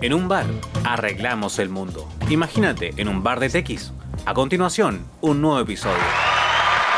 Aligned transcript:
En 0.00 0.14
un 0.14 0.28
bar, 0.28 0.46
arreglamos 0.84 1.58
el 1.58 1.68
mundo. 1.68 2.08
Imagínate, 2.28 2.92
en 2.96 3.08
un 3.08 3.22
bar 3.22 3.40
de 3.40 3.48
TX. 3.48 3.92
A 4.26 4.34
continuación, 4.34 5.06
un 5.20 5.40
nuevo 5.40 5.60
episodio. 5.60 5.96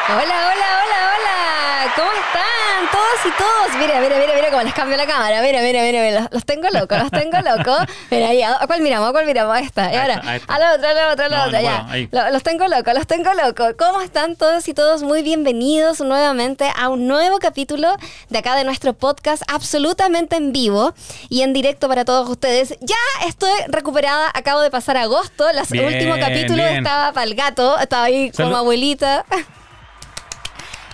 Hola, 0.09 0.23
hola, 0.23 0.69
hola, 0.83 1.11
hola. 1.15 1.60
¿Cómo 1.97 2.11
están 2.13 2.91
todos 2.93 3.21
y 3.25 3.39
todos? 3.39 3.79
Mira, 3.81 4.01
mira, 4.01 4.17
mira, 4.19 4.35
mira 4.35 4.51
cómo 4.51 4.63
les 4.63 4.75
cambio 4.75 4.99
la 4.99 5.07
cámara. 5.07 5.41
Mira, 5.41 5.63
mira, 5.63 5.81
mira, 5.83 6.03
mira. 6.03 6.21
Los, 6.21 6.31
los 6.33 6.45
tengo 6.45 6.69
locos, 6.69 6.99
los 6.99 7.11
tengo 7.11 7.39
locos. 7.41 7.79
Mira 8.11 8.29
ahí, 8.29 8.43
¿a 8.43 8.59
cuál 8.67 8.83
miramos? 8.83 9.09
¿A 9.09 9.13
cuál 9.13 9.25
miramos? 9.25 9.57
A 9.57 9.61
esta. 9.61 9.91
Y 9.93 9.97
ahora, 9.97 10.21
a 10.47 10.59
la 10.59 10.75
otra, 10.75 10.91
a 10.91 10.95
la 10.95 11.09
otra, 11.13 11.27
a 11.27 11.29
la 11.31 11.39
No, 11.39 11.45
otra. 11.47 11.59
no 11.63 11.65
ya. 11.97 12.09
puedo, 12.11 12.31
los 12.33 12.43
tengo 12.43 12.67
locos, 12.69 12.93
los 12.95 13.07
tengo 13.07 13.33
locos. 13.33 13.75
¿Cómo 13.79 14.03
están 14.03 14.37
todos 14.37 14.69
y 14.69 14.75
todos? 14.75 15.03
Muy 15.03 15.23
bienvenidos 15.23 16.01
nuevamente 16.01 16.71
a 16.77 16.91
un 16.91 17.07
nuevo 17.09 17.39
capítulo 17.39 17.95
de 18.29 18.39
acá 18.39 18.57
de 18.57 18.65
nuestro 18.65 18.93
podcast, 18.93 19.43
absolutamente 19.51 20.37
en 20.37 20.53
vivo 20.53 20.93
y 21.31 21.41
en 21.43 21.55
directo 21.55 21.89
para 21.89 22.05
todos 22.05 22.29
ustedes. 22.29 22.77
Ya 22.81 22.97
estoy 23.27 23.53
recuperada, 23.69 24.31
acabo 24.35 24.61
de 24.61 24.71
pasar 24.71 24.99
agosto. 24.99 25.49
El 25.49 25.59
último 25.85 26.15
capítulo 26.21 26.63
bien. 26.63 26.77
estaba 26.79 27.13
para 27.13 27.25
el 27.25 27.35
gato, 27.35 27.79
estaba 27.79 28.05
ahí 28.05 28.31
como 28.33 28.49
Salud. 28.49 28.59
abuelita. 28.59 29.25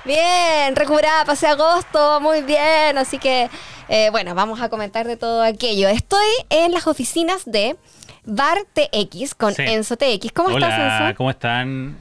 Bien, 0.07 0.77
recuperada, 0.77 1.25
pasé 1.25 1.49
agosto, 1.49 2.21
muy 2.21 2.43
bien. 2.43 2.97
Así 2.97 3.19
que, 3.19 3.51
eh, 3.89 4.09
bueno, 4.13 4.37
vamos 4.37 4.61
a 4.61 4.69
comentar 4.69 5.05
de 5.05 5.17
todo 5.17 5.43
aquello. 5.43 5.89
Estoy 5.89 6.27
en 6.49 6.71
las 6.71 6.87
oficinas 6.87 7.43
de 7.45 7.77
Bar 8.25 8.59
TX 8.73 9.35
con 9.35 9.53
Sí. 9.53 9.63
Enzo 9.67 9.97
TX. 9.97 10.31
¿Cómo 10.33 10.55
Hola, 10.55 10.69
estás, 10.69 11.03
Enzo? 11.03 11.17
¿cómo 11.17 11.31
están? 11.31 11.97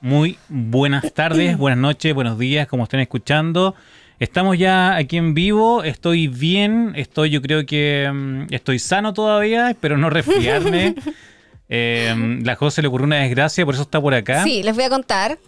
Muy 0.00 0.36
buenas 0.48 1.12
tardes, 1.14 1.56
buenas 1.58 1.78
noches, 1.78 2.12
buenos 2.12 2.38
días, 2.40 2.66
como 2.66 2.82
estén 2.82 2.98
escuchando. 2.98 3.76
Estamos 4.18 4.58
ya 4.58 4.96
aquí 4.96 5.16
en 5.16 5.34
vivo, 5.34 5.84
estoy 5.84 6.26
bien, 6.26 6.92
estoy, 6.96 7.30
yo 7.30 7.40
creo 7.40 7.64
que 7.66 8.10
mm, 8.12 8.52
estoy 8.52 8.80
sano 8.80 9.14
todavía, 9.14 9.70
espero 9.70 9.96
no 9.96 10.10
resfriarme. 10.10 10.94
Eh, 11.70 12.14
la 12.42 12.56
José 12.56 12.82
le 12.82 12.88
ocurrió 12.88 13.06
una 13.06 13.16
desgracia, 13.16 13.64
por 13.64 13.72
eso 13.72 13.84
está 13.84 13.98
por 13.98 14.12
acá. 14.12 14.44
Sí, 14.44 14.62
les 14.62 14.74
voy 14.74 14.84
a 14.84 14.90
contar. 14.90 15.38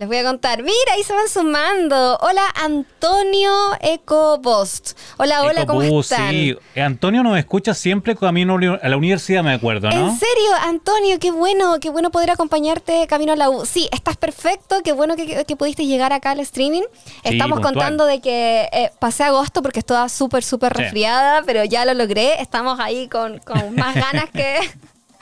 Les 0.00 0.08
voy 0.08 0.16
a 0.16 0.24
contar. 0.24 0.60
Mira, 0.62 0.74
ahí 0.94 1.04
se 1.04 1.12
van 1.12 1.28
sumando. 1.28 2.18
Hola, 2.20 2.42
Antonio 2.56 3.52
Ecobost. 3.80 4.98
Hola, 5.18 5.42
hola, 5.44 5.66
¿cómo 5.66 5.82
están? 6.00 6.30
sí. 6.30 6.56
Antonio 6.76 7.22
nos 7.22 7.38
escucha 7.38 7.74
siempre 7.74 8.16
camino 8.16 8.56
a 8.82 8.88
la 8.88 8.96
universidad, 8.96 9.44
me 9.44 9.52
acuerdo, 9.52 9.88
¿no? 9.90 10.08
En 10.08 10.18
serio, 10.18 10.50
Antonio, 10.62 11.18
qué 11.20 11.30
bueno, 11.30 11.78
qué 11.80 11.90
bueno 11.90 12.10
poder 12.10 12.30
acompañarte 12.32 13.06
camino 13.06 13.34
a 13.34 13.36
la 13.36 13.50
U. 13.50 13.64
Sí, 13.66 13.88
estás 13.92 14.16
perfecto, 14.16 14.80
qué 14.82 14.92
bueno 14.92 15.14
que, 15.14 15.44
que 15.44 15.56
pudiste 15.56 15.86
llegar 15.86 16.12
acá 16.12 16.32
al 16.32 16.40
streaming. 16.40 16.82
Estamos 17.22 17.60
contando 17.60 18.04
de 18.04 18.20
que 18.20 18.68
eh, 18.72 18.90
pasé 18.98 19.22
agosto 19.22 19.62
porque 19.62 19.78
estaba 19.78 20.08
súper, 20.08 20.42
súper 20.42 20.74
Sí. 20.74 20.82
resfriada, 20.82 21.42
pero 21.46 21.62
ya 21.64 21.84
lo 21.84 21.94
logré. 21.94 22.40
Estamos 22.42 22.80
ahí 22.80 23.06
con, 23.08 23.38
con 23.38 23.76
más 23.76 23.94
ganas 23.94 24.28
que... 24.30 24.56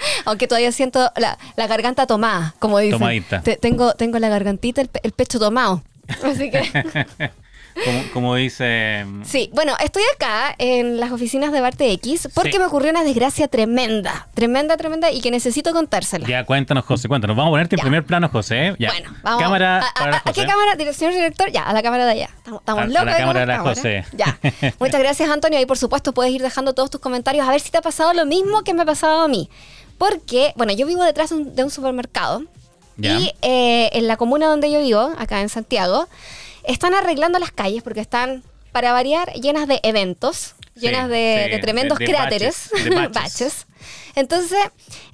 Aunque 0.25 0.47
todavía 0.47 0.73
siento 0.73 1.11
la, 1.17 1.39
la 1.57 1.67
garganta 1.67 2.07
tomada, 2.07 2.55
como 2.59 2.79
dicen. 2.79 2.99
Tomadita. 2.99 3.43
Te- 3.43 3.57
tengo, 3.57 3.95
tengo 3.95 4.19
la 4.19 4.29
gargantita, 4.29 4.81
el, 4.81 4.91
el 5.03 5.13
pecho 5.13 5.39
tomado. 5.39 5.83
Así 6.25 6.51
que... 6.51 7.31
Como, 7.87 8.03
como 8.13 8.35
dice... 8.35 9.07
Sí, 9.25 9.49
bueno, 9.55 9.73
estoy 9.83 10.03
acá 10.15 10.55
en 10.59 11.01
las 11.01 11.11
oficinas 11.11 11.53
de 11.53 11.63
Barte 11.63 11.91
X 11.93 12.29
porque 12.35 12.53
Sí. 12.53 12.59
me 12.59 12.67
ocurrió 12.67 12.91
una 12.91 13.03
desgracia 13.03 13.49
tremenda, 13.49 14.29
tremenda, 14.35 14.77
tremenda 14.77 15.11
y 15.11 15.23
que 15.23 15.31
necesito 15.31 15.73
contársela. 15.73 16.29
Ya, 16.29 16.45
cuéntanos, 16.45 16.85
José, 16.85 17.09
cuéntanos. 17.09 17.35
Vamos 17.35 17.49
a 17.49 17.53
ponerte 17.53 17.77
en 17.77 17.81
primer 17.81 18.05
plano, 18.05 18.29
José. 18.29 18.67
¿eh? 18.69 18.77
Ya. 18.79 18.91
Bueno, 18.91 19.11
vamos. 19.23 19.43
Cámara 19.43 19.79
a, 19.79 19.89
a- 19.89 19.95
para 19.95 20.11
la 20.11 20.17
a- 20.19 20.23
¿a 20.29 20.33
qué 20.35 20.45
cámara? 20.47 20.77
Dirección 20.77 21.13
director, 21.13 21.51
ya, 21.51 21.63
a 21.63 21.73
la 21.73 21.83
cámara 21.83 22.05
de 22.05 22.11
allá. 22.13 22.29
Estamos, 22.37 22.61
estamos 22.61 22.81
A- 22.83 22.85
a 22.85 22.89
locos. 22.89 23.07
la 23.07 23.17
cámara 23.17 23.41
de 23.41 23.47
la 23.47 23.59
José. 23.61 24.05
Ya. 24.13 24.39
Muchas 24.79 25.01
gracias, 25.01 25.31
Antonio. 25.31 25.59
Y 25.59 25.65
por 25.65 25.79
supuesto, 25.79 26.13
puedes 26.13 26.31
ir 26.35 26.43
dejando 26.43 26.75
todos 26.75 26.91
tus 26.91 27.01
comentarios 27.01 27.49
a 27.49 27.51
ver 27.53 27.61
si 27.63 27.71
te 27.71 27.79
ha 27.79 27.83
pasado 27.83 28.13
lo 28.13 28.27
mismo 28.27 28.65
que 28.65 28.75
me 28.75 28.83
ha 28.83 28.85
pasado 28.85 29.23
a 29.23 29.29
mí. 29.29 29.49
Porque, 30.03 30.53
bueno, 30.57 30.73
yo 30.73 30.85
vivo 30.85 31.05
detrás 31.05 31.31
de 31.31 31.37
un, 31.37 31.55
de 31.55 31.63
un 31.63 31.71
supermercado. 31.71 32.43
Y 33.01 33.33
eh, 33.43 33.89
en 33.93 34.09
la 34.09 34.17
comuna 34.17 34.47
donde 34.49 34.69
yo 34.71 34.81
vivo, 34.81 35.13
acá 35.17 35.41
en 35.41 35.49
Santiago, 35.49 36.09
están 36.65 36.93
arreglando 36.93 37.39
las 37.39 37.53
calles 37.53 37.83
porque 37.85 38.01
están, 38.01 38.43
para 38.73 38.93
variar, 38.93 39.33
llenas 39.35 39.69
de 39.69 39.79
eventos, 39.85 40.55
Sí, 40.75 40.81
llenas 40.87 41.09
de, 41.09 41.43
sí, 41.47 41.51
de 41.53 41.59
tremendos 41.61 41.99
de- 41.99 42.07
de 42.07 42.11
cráteres, 42.13 42.71
baches, 42.73 42.85
de 42.85 42.91
baches. 42.97 43.13
baches. 43.15 43.67
Entonces, 44.17 44.59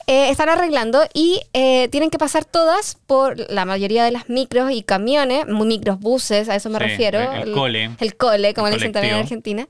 eh, 0.06 0.30
están 0.30 0.48
arreglando 0.48 1.06
y 1.12 1.42
eh, 1.52 1.88
tienen 1.90 2.08
que 2.10 2.18
pasar 2.18 2.44
todas 2.46 2.96
por 3.06 3.38
la 3.50 3.64
mayoría 3.66 4.04
de 4.04 4.10
las 4.10 4.28
micros 4.30 4.70
y 4.72 4.82
camiones, 4.82 5.46
micros, 5.46 5.98
buses, 6.00 6.48
a 6.48 6.54
eso 6.54 6.70
me 6.70 6.78
Sí, 6.78 6.84
refiero. 6.84 7.20
el- 7.20 7.48
el 7.48 7.52
cole. 7.54 7.90
El 8.00 8.16
cole, 8.16 8.54
como 8.54 8.68
El 8.68 8.72
le 8.72 8.78
dicen 8.78 8.92
también 8.92 9.14
en. 9.16 9.20
Argentina. 9.20 9.68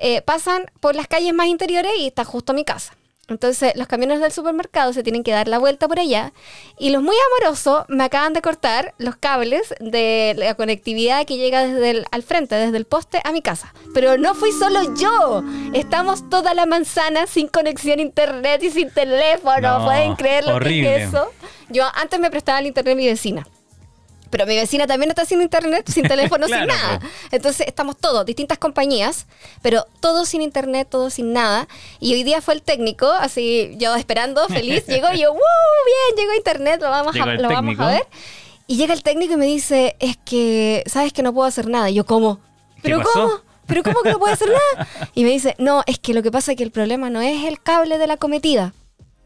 eh, 0.00 0.20
pasan 0.22 0.66
por 0.80 0.94
las 0.94 1.06
calles 1.08 1.32
más 1.32 1.46
interiores 1.46 1.92
y 1.98 2.06
está 2.08 2.24
justo 2.24 2.52
mi 2.52 2.64
casa. 2.64 2.94
Entonces, 3.28 3.72
los 3.76 3.86
camiones 3.86 4.20
del 4.20 4.32
supermercado 4.32 4.92
se 4.92 5.02
tienen 5.02 5.22
que 5.22 5.32
dar 5.32 5.48
la 5.48 5.58
vuelta 5.58 5.86
por 5.86 6.00
allá. 6.00 6.32
Y 6.78 6.90
los 6.90 7.02
muy 7.02 7.14
amorosos 7.28 7.84
me 7.88 8.04
acaban 8.04 8.32
de 8.32 8.40
cortar 8.40 8.94
los 8.96 9.16
cables 9.16 9.74
de 9.80 10.34
la 10.36 10.54
conectividad 10.54 11.26
que 11.26 11.36
llega 11.36 11.66
desde 11.66 11.90
el, 11.90 12.06
al 12.10 12.22
frente, 12.22 12.54
desde 12.54 12.76
el 12.78 12.86
poste 12.86 13.20
a 13.24 13.32
mi 13.32 13.42
casa. 13.42 13.74
Pero 13.92 14.16
no 14.16 14.34
fui 14.34 14.50
solo 14.52 14.94
yo. 14.96 15.42
Estamos 15.74 16.28
toda 16.30 16.54
la 16.54 16.64
manzana 16.64 17.26
sin 17.26 17.48
conexión 17.48 17.98
a 17.98 18.02
internet 18.02 18.62
y 18.62 18.70
sin 18.70 18.90
teléfono. 18.90 19.78
No, 19.78 19.84
¿Pueden 19.84 20.14
creer 20.14 20.44
lo 20.44 20.52
que 20.52 20.56
horrible. 20.56 20.96
es 20.96 21.08
eso? 21.08 21.30
Yo 21.68 21.84
antes 21.94 22.18
me 22.18 22.30
prestaba 22.30 22.60
el 22.60 22.66
internet 22.66 22.96
mi 22.96 23.06
vecina. 23.06 23.46
Pero 24.30 24.46
mi 24.46 24.56
vecina 24.56 24.86
también 24.86 25.10
está 25.10 25.24
sin 25.24 25.40
internet, 25.42 25.88
sin 25.90 26.06
teléfono, 26.06 26.46
sin 26.46 26.56
Claro, 26.64 26.72
nada. 26.74 27.00
po. 27.00 27.06
Entonces 27.30 27.66
estamos 27.66 27.96
todos, 27.96 28.26
distintas 28.26 28.58
compañías, 28.58 29.26
pero 29.62 29.86
todos 30.00 30.28
sin 30.28 30.42
internet, 30.42 30.88
todos 30.90 31.14
sin 31.14 31.32
nada. 31.32 31.68
Y 32.00 32.14
hoy 32.14 32.22
día 32.22 32.40
fue 32.40 32.54
el 32.54 32.62
técnico, 32.62 33.10
así 33.10 33.74
yo 33.78 33.94
esperando, 33.94 34.46
feliz, 34.48 34.86
llegó 34.88 35.08
y 35.12 35.20
yo, 35.20 35.32
¡wow! 35.32 35.40
Bien, 35.40 36.16
llegó 36.16 36.34
internet, 36.34 36.80
lo 36.82 36.90
vamos, 36.90 37.14
Llegó 37.14 37.28
a, 37.30 37.34
lo 37.34 37.48
vamos 37.48 37.78
a 37.78 37.86
ver. 37.86 38.06
Y 38.66 38.76
llega 38.76 38.92
el 38.92 39.02
técnico 39.02 39.34
y 39.34 39.36
me 39.36 39.46
dice, 39.46 39.96
es 39.98 40.18
que, 40.18 40.82
¿sabes 40.86 41.12
que 41.12 41.22
no 41.22 41.32
puedo 41.32 41.46
hacer 41.46 41.68
nada? 41.68 41.88
Y 41.88 41.94
yo, 41.94 42.04
¿cómo? 42.04 42.40
¿Pero 42.82 42.98
pasó? 42.98 43.12
cómo? 43.12 43.48
¿Pero 43.66 43.82
cómo 43.82 44.00
que 44.02 44.12
no 44.12 44.18
puedo 44.18 44.32
hacer 44.32 44.48
nada? 44.48 44.88
Y 45.14 45.24
me 45.24 45.30
dice, 45.30 45.54
no, 45.58 45.82
es 45.86 45.98
que 45.98 46.14
lo 46.14 46.22
que 46.22 46.30
pasa 46.30 46.52
es 46.52 46.56
que 46.56 46.64
el 46.64 46.70
problema 46.70 47.10
no 47.10 47.20
es 47.20 47.44
el 47.44 47.60
cable 47.60 47.98
de 47.98 48.06
la 48.06 48.16
cometida. 48.16 48.72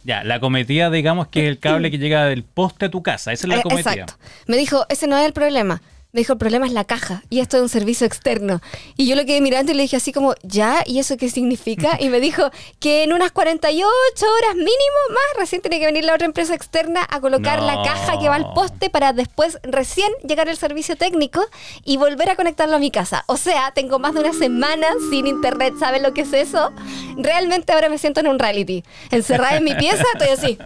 Ya, 0.04 0.24
la 0.24 0.40
cometida, 0.40 0.90
digamos 0.90 1.28
que 1.28 1.42
es 1.44 1.48
el 1.48 1.58
cable 1.58 1.90
que 1.90 1.98
llega 1.98 2.24
del 2.24 2.42
poste 2.42 2.86
a 2.86 2.90
tu 2.90 3.02
casa. 3.02 3.32
Esa 3.32 3.46
es 3.46 3.48
la 3.48 3.58
Eh, 3.58 3.62
cometida. 3.62 3.92
Exacto. 3.92 4.14
Me 4.46 4.56
dijo, 4.56 4.84
ese 4.88 5.06
no 5.06 5.16
es 5.16 5.24
el 5.26 5.32
problema. 5.32 5.80
Me 6.14 6.20
dijo, 6.20 6.34
el 6.34 6.38
problema 6.38 6.66
es 6.66 6.72
la 6.74 6.84
caja 6.84 7.22
y 7.30 7.40
esto 7.40 7.56
es 7.56 7.62
un 7.62 7.68
servicio 7.70 8.06
externo. 8.06 8.60
Y 8.98 9.06
yo 9.06 9.16
lo 9.16 9.24
quedé 9.24 9.40
mirando 9.40 9.72
y 9.72 9.74
le 9.74 9.84
dije 9.84 9.96
así 9.96 10.12
como, 10.12 10.34
¿ya? 10.42 10.82
¿Y 10.84 10.98
eso 10.98 11.16
qué 11.16 11.30
significa? 11.30 11.96
Y 11.98 12.10
me 12.10 12.20
dijo 12.20 12.50
que 12.80 13.02
en 13.02 13.14
unas 13.14 13.32
48 13.32 13.82
horas 14.26 14.54
mínimo 14.54 14.98
más 15.08 15.38
recién 15.38 15.62
tiene 15.62 15.80
que 15.80 15.86
venir 15.86 16.04
la 16.04 16.14
otra 16.14 16.26
empresa 16.26 16.54
externa 16.54 17.00
a 17.08 17.18
colocar 17.22 17.62
la 17.62 17.82
caja 17.82 18.18
que 18.18 18.28
va 18.28 18.34
al 18.34 18.52
poste 18.52 18.90
para 18.90 19.14
después 19.14 19.58
recién 19.62 20.12
llegar 20.22 20.50
el 20.50 20.58
servicio 20.58 20.96
técnico 20.96 21.46
y 21.82 21.96
volver 21.96 22.28
a 22.28 22.36
conectarlo 22.36 22.76
a 22.76 22.78
mi 22.78 22.90
casa. 22.90 23.24
O 23.26 23.38
sea, 23.38 23.72
tengo 23.72 23.98
más 23.98 24.12
de 24.12 24.20
una 24.20 24.34
semana 24.34 24.88
sin 25.08 25.26
internet. 25.26 25.72
¿Saben 25.80 26.02
lo 26.02 26.12
que 26.12 26.20
es 26.20 26.32
eso? 26.34 26.74
Realmente 27.16 27.72
ahora 27.72 27.88
me 27.88 27.96
siento 27.96 28.20
en 28.20 28.26
un 28.26 28.38
reality. 28.38 28.84
Encerrada 29.10 29.56
en 29.56 29.64
mi 29.64 29.74
pieza, 29.76 30.04
estoy 30.12 30.28
así. 30.28 30.58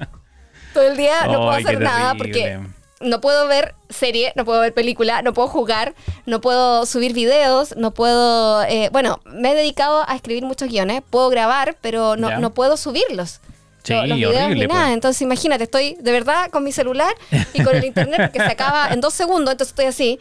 Todo 0.75 0.89
el 0.89 0.97
día 0.97 1.25
no 1.28 1.34
puedo 1.34 1.51
hacer 1.51 1.81
nada 1.81 2.17
porque 2.17 2.59
no 3.01 3.21
puedo 3.21 3.47
ver 3.47 3.75
serie, 3.91 4.33
no 4.37 4.45
puedo 4.45 4.61
ver 4.61 4.73
película, 4.75 5.21
no 5.23 5.33
puedo 5.34 5.49
jugar, 5.49 5.95
no 6.25 6.41
puedo 6.41 6.87
subir 6.87 7.12
videos, 7.12 7.77
no 7.77 7.93
puedo... 7.93 8.62
eh, 8.65 8.89
bueno, 8.93 9.21
me 9.27 9.53
he 9.53 9.55
dedicado 9.55 10.05
a 10.09 10.15
escribir 10.17 10.45
muchos 10.45 10.69
guiones, 10.69 11.03
puedo 11.09 11.29
grabar, 11.29 11.77
pero 11.81 12.17
no, 12.17 12.39
no 12.39 12.55
puedo 12.55 12.77
subirlos. 12.77 13.41
Sí, 13.83 13.93
Lo- 13.95 14.07
los 14.07 14.17
videos 14.19 14.34
horrible, 14.45 14.67
ni 14.67 14.73
nada. 14.73 14.84
pues. 14.87 14.95
Entonces 14.95 15.23
imagínate, 15.23 15.65
estoy 15.65 15.97
de 16.01 16.11
verdad 16.12 16.51
con 16.51 16.65
mi 16.65 16.73
celular 16.73 17.15
y 17.53 17.62
con 17.62 17.77
el 17.77 17.84
internet 17.93 18.33
que 18.33 18.39
se 18.41 18.47
acaba 18.47 18.89
en 18.93 19.01
dos 19.01 19.15
segundos, 19.15 19.53
entonces 19.53 19.73
estoy 19.73 19.84
así. 19.87 20.19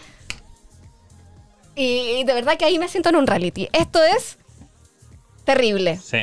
Y 1.76 2.24
de 2.24 2.34
verdad 2.34 2.58
que 2.58 2.66
ahí 2.66 2.80
me 2.80 2.88
siento 2.88 3.10
en 3.10 3.16
un 3.18 3.28
reality. 3.28 3.68
Esto 3.74 4.02
es 4.04 4.38
terrible. 5.44 5.98
Sí. 6.04 6.20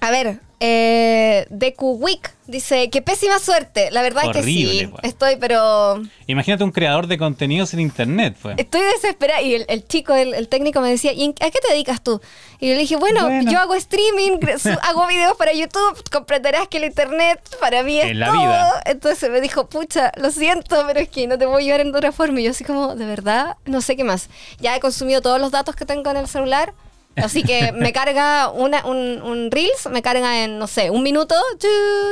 A 0.00 0.10
ver, 0.10 0.40
eh, 0.62 1.46
Deku 1.48 1.92
Week 1.96 2.32
dice 2.46 2.90
que 2.90 3.00
pésima 3.00 3.38
suerte. 3.38 3.90
La 3.90 4.02
verdad 4.02 4.24
es 4.26 4.32
que 4.36 4.42
sí. 4.42 4.90
Estoy, 5.02 5.36
pero 5.36 6.02
Imagínate 6.26 6.64
un 6.64 6.70
creador 6.72 7.06
de 7.06 7.16
contenidos 7.16 7.72
en 7.74 7.80
internet, 7.80 8.36
pues. 8.42 8.56
estoy 8.58 8.82
desesperada. 8.94 9.40
Y 9.40 9.54
el, 9.54 9.64
el 9.68 9.86
chico, 9.86 10.14
el, 10.14 10.34
el 10.34 10.48
técnico 10.48 10.80
me 10.80 10.90
decía, 10.90 11.12
¿y 11.12 11.30
a 11.40 11.50
qué 11.50 11.58
te 11.66 11.72
dedicas 11.72 12.02
tú? 12.02 12.20
Y 12.58 12.68
yo 12.68 12.74
le 12.74 12.80
dije, 12.80 12.96
bueno, 12.96 13.24
Bueno. 13.24 13.50
yo 13.50 13.58
hago 13.58 13.74
streaming, 13.74 14.38
hago 14.82 15.06
videos 15.06 15.36
para 15.36 15.52
YouTube, 15.54 16.02
comprenderás 16.10 16.68
que 16.68 16.76
el 16.78 16.84
internet 16.84 17.40
para 17.58 17.82
mí 17.82 17.98
es 17.98 18.14
la 18.14 18.26
todo. 18.26 18.38
vida. 18.40 18.82
Entonces 18.84 19.30
me 19.30 19.40
dijo, 19.40 19.66
pucha, 19.68 20.12
lo 20.16 20.30
siento, 20.30 20.84
pero 20.86 21.00
es 21.00 21.08
que 21.08 21.26
no 21.26 21.38
te 21.38 21.46
voy 21.46 21.62
a 21.62 21.64
llevar 21.66 21.80
en 21.80 21.94
otra 21.94 22.12
forma. 22.12 22.40
Y 22.40 22.44
yo 22.44 22.50
así 22.50 22.64
como, 22.64 22.94
de 22.96 23.06
verdad, 23.06 23.56
no 23.64 23.80
sé 23.80 23.96
qué 23.96 24.04
más. 24.04 24.28
Ya 24.58 24.76
he 24.76 24.80
consumido 24.80 25.22
todos 25.22 25.40
los 25.40 25.52
datos 25.52 25.74
que 25.74 25.86
tengo 25.86 26.10
en 26.10 26.18
el 26.18 26.28
celular. 26.28 26.74
Así 27.16 27.42
que 27.42 27.72
me 27.72 27.92
carga 27.92 28.50
una, 28.50 28.86
un, 28.86 29.20
un 29.22 29.50
Reels, 29.50 29.88
me 29.90 30.00
carga 30.00 30.44
en, 30.44 30.58
no 30.58 30.66
sé, 30.66 30.90
un 30.90 31.02
minuto, 31.02 31.34
tu, 31.58 31.66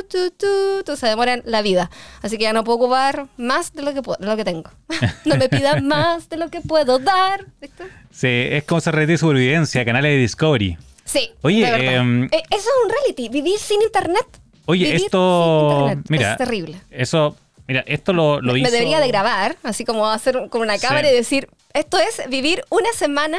tu, 0.09 0.31
tu, 0.33 0.83
tu, 0.85 0.97
se 0.97 1.07
demora 1.07 1.41
la 1.45 1.63
vida. 1.63 1.91
Así 2.21 2.37
que 2.37 2.43
ya 2.45 2.53
no 2.53 2.65
puedo 2.65 2.79
ocupar 2.79 3.27
más 3.37 3.73
de 3.73 3.83
lo 3.83 3.95
que, 3.95 4.03
puedo, 4.03 4.19
de 4.21 4.27
lo 4.27 4.37
que 4.37 4.45
tengo. 4.45 4.71
No 5.25 5.37
me 5.37 5.49
pidan 5.49 5.87
más 5.87 6.29
de 6.29 6.37
lo 6.37 6.51
que 6.51 6.61
puedo 6.61 6.99
dar. 6.99 7.47
¿viste? 7.61 7.85
Sí, 8.11 8.27
es 8.29 8.65
como 8.65 8.81
se 8.81 8.91
de 8.91 9.17
supervivencia, 9.19 9.85
canales 9.85 10.13
de 10.13 10.19
Discovery. 10.19 10.77
Sí. 11.05 11.31
Oye, 11.43 11.95
em, 11.95 12.25
Eh, 12.25 12.43
eso 12.51 12.69
es 12.69 12.85
un 12.85 12.91
reality, 12.91 13.29
vivir 13.29 13.59
sin 13.59 13.81
internet. 13.83 14.27
Oye, 14.67 14.87
Vivir 14.87 15.03
esto. 15.05 15.69
sin 15.71 15.81
internet. 15.89 16.07
Mira. 16.11 16.33
Es 16.33 16.39
terrible. 16.39 16.81
Eso. 16.91 17.37
Mira, 17.67 17.85
esto 17.87 18.13
lo, 18.13 18.41
lo 18.41 18.53
me, 18.53 18.59
hizo. 18.61 18.67
me 18.67 18.71
debería 18.73 18.99
de 19.01 19.09
grabar, 19.09 19.57
así 19.63 19.85
como 19.85 20.09
hacer 20.09 20.49
con 20.51 20.61
una 20.63 20.79
cámara 20.79 21.09
Sí. 21.09 21.15
y 21.15 21.17
decir, 21.17 21.49
esto 21.75 21.99
es 21.99 22.29
vivir 22.29 22.65
una 22.71 22.91
semana 22.95 23.39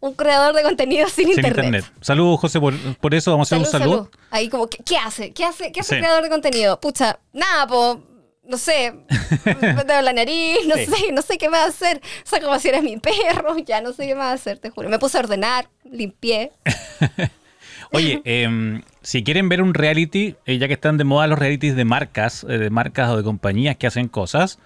un 0.00 0.14
creador 0.14 0.54
de 0.54 0.62
contenido 0.62 1.08
sin, 1.08 1.26
Sin 1.28 1.36
internet. 1.36 1.64
internet. 1.66 1.84
Saludos, 2.00 2.40
José, 2.40 2.58
por, 2.60 2.74
por 2.96 3.14
eso 3.14 3.30
vamos 3.30 3.52
a 3.52 3.56
hacer 3.56 3.66
Salud, 3.66 3.74
un 3.74 3.80
saludo. 3.90 4.04
salud. 4.10 4.26
Ahí 4.30 4.48
como, 4.48 4.66
¿qué, 4.68 4.78
qué 4.84 4.96
hace? 4.96 5.32
¿Qué 5.32 5.44
hace? 5.44 5.72
¿Qué 5.72 5.80
hace 5.80 5.90
Sí. 5.90 5.94
el 5.96 6.00
creador 6.00 6.22
de 6.22 6.28
contenido? 6.30 6.80
Pucha, 6.80 7.18
nada, 7.32 7.66
po, 7.66 8.02
no 8.44 8.56
sé, 8.56 8.92
me 9.44 9.84
tengo 9.84 10.00
la 10.02 10.12
nariz, 10.12 10.58
no 10.66 10.74
Sí. 10.76 10.86
sé, 10.86 11.12
no 11.12 11.22
sé 11.22 11.38
qué 11.38 11.48
me 11.48 11.58
va 11.58 11.64
a 11.64 11.68
hacer. 11.68 12.00
Saco 12.24 12.46
a 12.46 12.50
pasear 12.50 12.76
a 12.76 12.82
mi 12.82 12.96
perro, 12.98 13.56
ya 13.58 13.80
no 13.80 13.92
sé 13.92 14.06
qué 14.06 14.14
me 14.14 14.20
va 14.20 14.30
a 14.30 14.34
hacer, 14.34 14.58
te 14.58 14.70
juro. 14.70 14.88
Me 14.88 14.98
puse 14.98 15.18
a 15.18 15.20
ordenar, 15.20 15.68
limpié. 15.84 16.52
Oye, 17.92 18.22
em, 18.24 18.82
si 19.02 19.24
quieren 19.24 19.48
ver 19.48 19.62
un 19.62 19.74
reality, 19.74 20.36
eh, 20.46 20.58
ya 20.58 20.68
que 20.68 20.74
están 20.74 20.96
de 20.96 21.04
moda 21.04 21.26
los 21.26 21.38
realities 21.38 21.74
de 21.74 21.84
marcas, 21.84 22.44
eh, 22.48 22.58
de 22.58 22.70
marcas 22.70 23.10
o 23.10 23.16
de 23.16 23.24
compañías 23.24 23.76
que 23.76 23.86
hacen 23.88 24.06
cosas, 24.08 24.58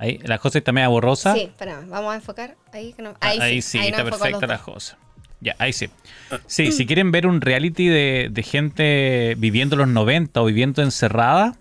ahí 0.00 0.18
la 0.24 0.38
cosa 0.38 0.58
está 0.58 0.72
media 0.72 0.88
borrosa. 0.88 1.34
Sí, 1.34 1.42
espérame, 1.42 1.88
vamos 1.88 2.12
a 2.12 2.16
enfocar 2.16 2.56
ahí. 2.72 2.92
Que 2.92 3.02
no, 3.02 3.10
Ah, 3.20 3.28
ahí, 3.28 3.38
Ahí, 3.40 3.62
sí, 3.62 3.70
sí, 3.72 3.78
ahí 3.78 3.90
nos 3.92 4.00
está 4.00 4.10
perfecta 4.18 4.46
la 4.48 4.58
cosa. 4.58 4.98
Ya, 5.40 5.54
ahí 5.58 5.72
sí. 5.72 5.88
Sí, 6.46 6.72
si 6.72 6.84
quieren 6.86 7.12
ver 7.12 7.26
un 7.26 7.40
reality 7.40 7.86
de, 7.88 8.28
de 8.30 8.42
gente 8.42 9.34
viviendo 9.38 9.76
los 9.76 9.88
90 9.88 10.42
o 10.42 10.44
viviendo 10.44 10.82
encerrada, 10.82 11.56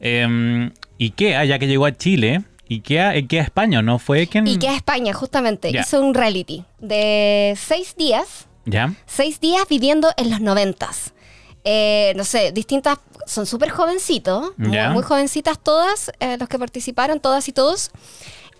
eh, 0.00 0.70
IKEA, 0.98 1.44
ya 1.44 1.58
que 1.58 1.66
llegó 1.66 1.84
a 1.86 1.92
Chile, 1.92 2.42
IKEA, 2.70 3.10
IKEA 3.10 3.42
España, 3.42 3.82
¿no? 3.82 3.98
Fue 3.98 4.26
quien... 4.26 4.46
Y 4.46 4.58
que 4.58 4.68
a 4.68 4.76
España, 4.76 5.12
justamente, 5.12 5.70
Ya. 5.72 5.80
hizo 5.82 6.00
un 6.00 6.14
reality 6.14 6.64
de 6.78 7.54
seis 7.58 7.94
días, 7.96 8.46
¿Ya? 8.64 8.94
seis 9.06 9.40
días 9.40 9.64
viviendo 9.68 10.10
en 10.16 10.30
los 10.30 10.40
noventas. 10.40 11.12
Eh, 11.64 12.14
no 12.16 12.24
sé, 12.24 12.52
distintas, 12.52 12.98
son 13.30 13.46
súper 13.46 13.70
jovencitos, 13.70 14.52
muy, 14.56 14.72
Ya. 14.72 14.90
muy 14.90 15.02
jovencitas 15.02 15.58
todas, 15.58 16.10
eh, 16.20 16.36
los 16.38 16.48
que 16.48 16.58
participaron, 16.58 17.20
todas 17.20 17.48
y 17.48 17.52
todos, 17.52 17.90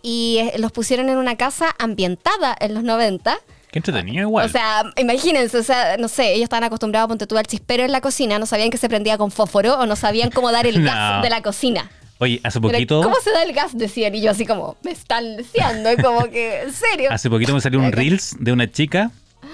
y 0.02 0.38
eh, 0.38 0.58
los 0.58 0.72
pusieron 0.72 1.08
en 1.08 1.18
una 1.18 1.36
casa 1.36 1.74
ambientada 1.78 2.56
en 2.60 2.74
los 2.74 2.82
90. 2.84 3.36
Qué 3.72 3.78
entretenido 3.78 4.22
igual. 4.22 4.46
O 4.46 4.48
sea, 4.48 4.84
imagínense, 4.96 5.58
o 5.58 5.62
sea, 5.62 5.96
no 5.96 6.08
sé, 6.08 6.32
ellos 6.32 6.44
estaban 6.44 6.64
acostumbrados 6.64 7.04
a 7.06 7.08
ponte 7.08 7.26
tú 7.26 7.36
al 7.36 7.46
chispero 7.46 7.84
en 7.84 7.92
la 7.92 8.00
cocina, 8.00 8.38
no 8.38 8.46
sabían 8.46 8.70
que 8.70 8.78
se 8.78 8.88
prendía 8.88 9.18
con 9.18 9.30
fósforo 9.30 9.74
o 9.78 9.86
no 9.86 9.96
sabían 9.96 10.30
cómo 10.30 10.50
dar 10.52 10.66
el 10.66 10.78
No. 10.82 10.90
gas 10.90 11.22
de 11.22 11.30
la 11.30 11.42
cocina. 11.42 11.90
Oye, 12.18 12.40
hace 12.44 12.60
poquito... 12.60 13.00
¿Cómo 13.02 13.16
se 13.24 13.30
da 13.32 13.42
el 13.44 13.52
gas? 13.54 13.76
Decían, 13.76 14.14
y 14.14 14.20
yo 14.20 14.30
así 14.30 14.44
como, 14.44 14.76
me 14.82 14.90
están 14.90 15.36
deseando, 15.36 15.90
como 16.02 16.24
que, 16.30 16.62
¿en 16.62 16.72
serio? 16.72 17.08
Hace 17.10 17.30
poquito 17.30 17.54
me 17.54 17.60
salió 17.60 17.78
un 17.78 17.92
Reels 17.92 18.36
de 18.38 18.52
una 18.52 18.70
chica 18.70 19.10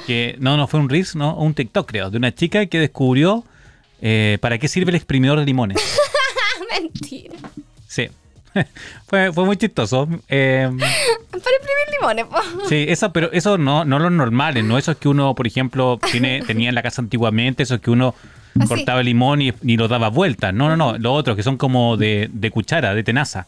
que... 0.07 0.35
No, 0.41 0.57
no 0.57 0.67
fue 0.67 0.81
un 0.81 0.89
Reels, 0.89 1.15
no, 1.15 1.37
un 1.37 1.55
TikTok 1.55 1.87
creo, 1.89 2.11
de 2.11 2.17
una 2.19 2.35
chica 2.35 2.67
que 2.67 2.81
descubrió 2.81 3.45
eh, 4.01 4.39
para 4.41 4.59
qué 4.59 4.69
sirve 4.69 4.91
el 4.91 4.97
exprimidor 4.97 5.39
de 5.39 5.45
limones. 5.47 5.79
Mentira. 6.81 7.35
Sí. 7.87 8.09
fue, 9.07 9.33
fue 9.33 9.45
muy 9.45 9.57
chistoso. 9.57 10.09
Eh, 10.29 10.69
Para 10.71 10.91
imprimir 11.31 12.01
limones, 12.01 12.25
po. 12.27 12.69
Sí, 12.69 12.87
eso, 12.89 13.13
pero 13.13 13.31
eso 13.33 13.59
no, 13.59 13.85
no 13.85 13.99
los 13.99 14.13
normales, 14.13 14.65
no 14.65 14.79
esos 14.79 14.97
que 14.97 15.09
uno, 15.09 15.35
por 15.35 15.47
ejemplo, 15.47 15.99
tiene, 16.11 16.43
tenía 16.47 16.69
en 16.69 16.75
la 16.75 16.83
casa 16.83 17.03
antiguamente, 17.03 17.63
esos 17.63 17.81
que 17.81 17.91
uno 17.91 18.15
Así. 18.59 18.69
cortaba 18.69 19.01
el 19.01 19.07
limón 19.07 19.43
y, 19.43 19.53
y 19.63 19.77
lo 19.77 19.89
daba 19.89 20.09
vueltas. 20.09 20.55
No, 20.55 20.69
no, 20.69 20.77
no, 20.77 20.99
los 20.99 21.13
otros 21.13 21.37
que 21.37 21.43
son 21.43 21.57
como 21.57 21.97
de, 21.97 22.29
de 22.33 22.51
cuchara, 22.51 22.95
de 22.95 23.03
tenaza. 23.03 23.47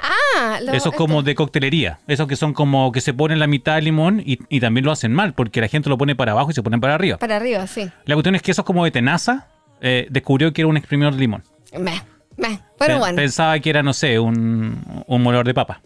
Ah, 0.00 0.60
lo, 0.62 0.72
Esos 0.72 0.94
como 0.94 1.22
de 1.22 1.34
coctelería. 1.34 1.98
Esos 2.06 2.28
que 2.28 2.36
son 2.36 2.52
como 2.52 2.92
que 2.92 3.00
se 3.00 3.12
ponen 3.12 3.40
la 3.40 3.48
mitad 3.48 3.74
del 3.74 3.84
limón 3.86 4.22
y, 4.24 4.38
y 4.48 4.60
también 4.60 4.84
lo 4.84 4.92
hacen 4.92 5.12
mal, 5.12 5.32
porque 5.32 5.60
la 5.60 5.66
gente 5.68 5.88
lo 5.88 5.98
pone 5.98 6.14
para 6.14 6.32
abajo 6.32 6.50
y 6.50 6.54
se 6.54 6.62
ponen 6.62 6.80
para 6.80 6.94
arriba. 6.94 7.16
Para 7.18 7.36
arriba, 7.36 7.66
sí. 7.66 7.90
La 8.04 8.14
cuestión 8.14 8.36
es 8.36 8.42
que 8.42 8.52
esos 8.52 8.64
como 8.64 8.84
de 8.84 8.90
tenaza 8.92 9.48
eh, 9.80 10.06
descubrió 10.10 10.52
que 10.52 10.62
era 10.62 10.68
un 10.68 10.76
exprimidor 10.76 11.14
de 11.14 11.20
limón. 11.20 11.44
Meh, 11.78 12.02
meh. 12.36 12.60
Pero 12.78 12.94
Pe- 12.94 12.98
bueno, 13.00 13.16
Pensaba 13.16 13.58
que 13.60 13.70
era, 13.70 13.82
no 13.82 13.92
sé, 13.92 14.18
un, 14.18 15.04
un 15.06 15.22
moledor 15.22 15.46
de 15.46 15.54
papa. 15.54 15.80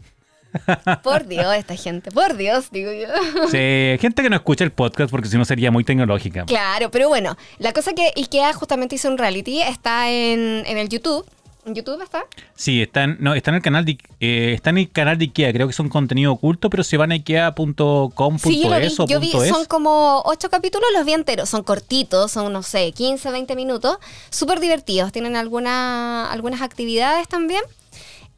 por 1.03 1.27
Dios, 1.27 1.55
esta 1.57 1.75
gente, 1.77 2.11
por 2.11 2.37
Dios, 2.37 2.71
digo 2.71 2.91
yo. 2.93 3.09
Sí, 3.49 3.97
gente 4.01 4.23
que 4.23 4.29
no 4.29 4.37
escucha 4.37 4.65
el 4.65 4.71
podcast 4.71 5.11
porque 5.11 5.29
si 5.29 5.39
no 5.39 5.45
sería 5.47 5.71
muy 5.71 5.83
tecnológica. 5.83 6.45
Claro, 6.45 6.91
pero 6.91 7.09
bueno, 7.09 7.37
la 7.59 7.73
cosa 7.73 7.95
que 7.95 8.13
IKEA 8.17 8.53
justamente 8.53 8.97
hizo 8.97 9.09
un 9.09 9.17
reality, 9.17 9.63
está 9.63 10.11
en, 10.11 10.63
en 10.67 10.77
el 10.79 10.89
YouTube. 10.91 11.25
¿En 11.65 11.77
YouTube 11.77 12.03
está? 12.03 12.25
Sí, 12.57 12.83
está 12.83 13.05
en, 13.05 13.19
no, 13.21 13.35
está 13.35 13.51
en 13.53 13.55
el 13.57 13.63
canal 13.63 13.85
de, 13.85 13.97
eh, 14.19 14.53
está 14.53 14.71
en 14.71 14.79
el 14.79 14.91
canal 14.91 15.17
de 15.17 15.27
IKEA, 15.27 15.53
creo 15.53 15.69
que 15.69 15.71
es 15.71 15.79
un 15.79 15.89
contenido 15.89 16.33
oculto, 16.33 16.69
pero 16.71 16.83
si 16.83 16.97
van 16.97 17.13
a 17.13 17.15
ikea.com.es 17.15 18.43
Sí, 18.43 18.63
yo 18.63 18.69
lo 18.69 18.81
vi, 18.81 18.87
o 18.99 19.07
yo 19.07 19.21
vi, 19.21 19.31
son 19.49 19.65
como 19.67 20.23
ocho 20.25 20.51
capítulos, 20.51 20.89
los 20.93 21.05
vi 21.05 21.13
enteros, 21.13 21.49
son 21.49 21.63
cortitos, 21.63 22.33
son, 22.33 22.53
no 22.53 22.65
sé, 22.65 22.91
15, 22.91 23.31
20 23.31 23.55
minutos, 23.55 23.99
súper 24.31 24.59
divertidos, 24.59 25.13
tienen 25.13 25.37
alguna, 25.37 26.31
algunas 26.33 26.63
actividades 26.63 27.29
también. 27.29 27.63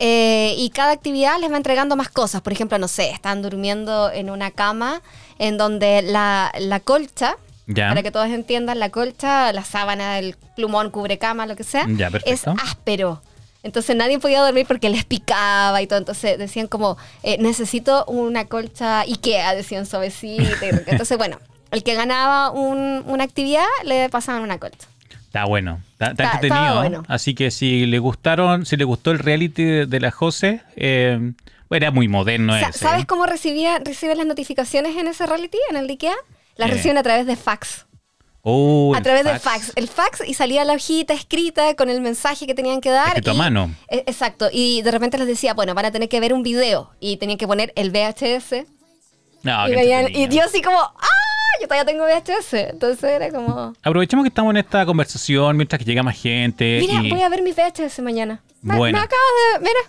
eh, 0.00 0.54
y 0.58 0.68
cada 0.70 0.90
actividad 0.92 1.38
les 1.40 1.50
va 1.50 1.56
entregando 1.56 1.96
más 1.96 2.08
cosas. 2.10 2.42
Por 2.42 2.52
ejemplo, 2.52 2.76
no 2.78 2.88
sé, 2.88 3.10
están 3.10 3.40
durmiendo 3.42 4.10
en 4.10 4.28
una 4.28 4.50
cama 4.50 5.00
en 5.38 5.56
donde 5.56 6.02
la, 6.02 6.52
la 6.58 6.80
colcha, 6.80 7.36
Ya. 7.66 7.88
para 7.88 8.02
que 8.02 8.11
todos 8.11 8.28
entiendan, 8.28 8.78
la 8.78 8.90
colcha, 8.90 9.52
la 9.52 9.64
sábana, 9.64 10.19
el 10.19 10.37
plumón, 10.56 10.90
cubre 10.90 11.19
cama, 11.19 11.46
lo 11.46 11.56
que 11.56 11.64
sea, 11.64 11.87
Ya, 11.88 12.11
es 12.26 12.46
áspero. 12.46 13.22
Entonces 13.62 13.96
nadie 13.96 14.19
podía 14.19 14.43
dormir 14.43 14.66
porque 14.69 14.90
les 14.90 15.05
picaba 15.06 15.81
y 15.81 15.87
todo. 15.87 15.99
Entonces 15.99 16.37
decían 16.38 16.66
como, 16.66 16.99
eh, 17.22 17.38
necesito 17.40 18.05
una 18.06 18.44
colcha 18.44 19.00
Ikea, 19.00 19.55
decían 19.55 19.87
suavecita. 19.87 20.44
Entonces, 20.87 21.16
bueno, 21.16 21.38
el 21.70 21.82
que 21.82 21.94
ganaba 21.94 22.50
un- 22.50 23.02
una 23.06 23.25
actividad 23.25 23.64
le 23.84 24.10
pasaban 24.10 24.43
una 24.43 24.58
colcha. 24.58 24.87
Está 25.25 25.46
bueno, 25.46 25.81
está, 25.93 26.08
está 26.10 26.25
Está- 26.25 26.34
entretenido. 26.34 26.76
bueno. 26.76 27.02
Así 27.08 27.34
que 27.34 27.50
si 27.50 27.87
le 27.87 27.99
gustaron, 27.99 28.67
si 28.67 28.76
le 28.76 28.84
gustó 28.84 29.10
el 29.10 29.19
reality 29.19 29.64
de, 29.64 29.87
de 29.87 30.00
la 30.00 30.10
Jose, 30.10 30.60
eh, 30.76 31.32
era 31.70 31.90
muy 31.90 32.06
moderno 32.06 32.55
ese. 32.55 32.72
¿Sabes 32.78 33.02
¿eh? 33.02 33.06
cómo 33.06 33.25
recibía, 33.26 33.78
reciben 33.78 34.19
las 34.19 34.26
notificaciones 34.26 34.96
en 34.96 35.08
ese 35.08 35.25
reality, 35.26 35.58
en 35.70 35.76
el 35.76 35.87
de 35.87 35.94
Ikea? 35.94 36.14
Las 36.56 36.70
Eh. 36.70 36.74
reciben 36.74 36.98
a 36.98 37.02
través 37.02 37.26
de 37.26 37.36
fax. 37.36 37.86
Oh, 38.46 38.94
a 38.94 39.00
través 39.00 39.24
del 39.24 39.40
fax. 39.40 39.72
El 39.74 39.88
fax 39.88 40.22
y 40.26 40.34
salía 40.34 40.64
la 40.66 40.74
hojita 40.74 41.14
escrita 41.14 41.74
con 41.76 41.88
el 41.88 42.00
mensaje 42.02 42.46
que 42.46 42.54
tenían 42.54 42.80
que 42.82 42.90
dar. 42.90 43.08
Escrito 43.08 43.30
a 43.30 43.34
y- 43.34 43.38
mano. 43.38 43.74
Eh, 43.88 44.04
Exacto. 44.06 44.48
Y 44.52 44.82
de 44.82 44.90
repente 44.90 45.16
les 45.16 45.26
decía, 45.26 45.54
bueno, 45.54 45.72
van 45.74 45.86
a 45.86 45.90
tener 45.90 46.08
que 46.10 46.20
ver 46.20 46.34
un 46.34 46.42
video. 46.42 46.90
Y 47.00 47.16
tenían 47.16 47.38
que 47.38 47.46
poner 47.46 47.72
el 47.74 47.90
VHS. 47.90 48.66
No, 49.42 49.68
y, 49.68 49.74
veían- 49.74 50.08
yo 50.30 50.42
así 50.44 50.60
como, 50.62 50.78
¡ah! 50.78 51.08
Yo 51.60 51.68
todavía 51.68 51.84
tengo 51.86 52.04
VHS. 52.04 52.68
Entonces 52.70 53.04
era 53.04 53.30
como, 53.30 53.72
Aprovechemos 53.82 54.24
que 54.24 54.28
estamos 54.28 54.50
en 54.50 54.58
esta 54.58 54.84
conversación 54.84 55.56
mientras 55.56 55.79
que 55.79 55.84
llega 55.86 56.02
más 56.02 56.20
gente. 56.20 56.79
mira, 56.81 57.00
y- 57.02 57.10
voy 57.10 57.22
a 57.22 57.29
ver 57.31 57.40
mis 57.43 57.55
VHS 57.56 58.02
mañana. 58.02 58.43
Bueno. 58.60 58.98
me 58.98 59.05
acabo 59.05 59.22
de, 59.55 59.60
mira, 59.60 59.81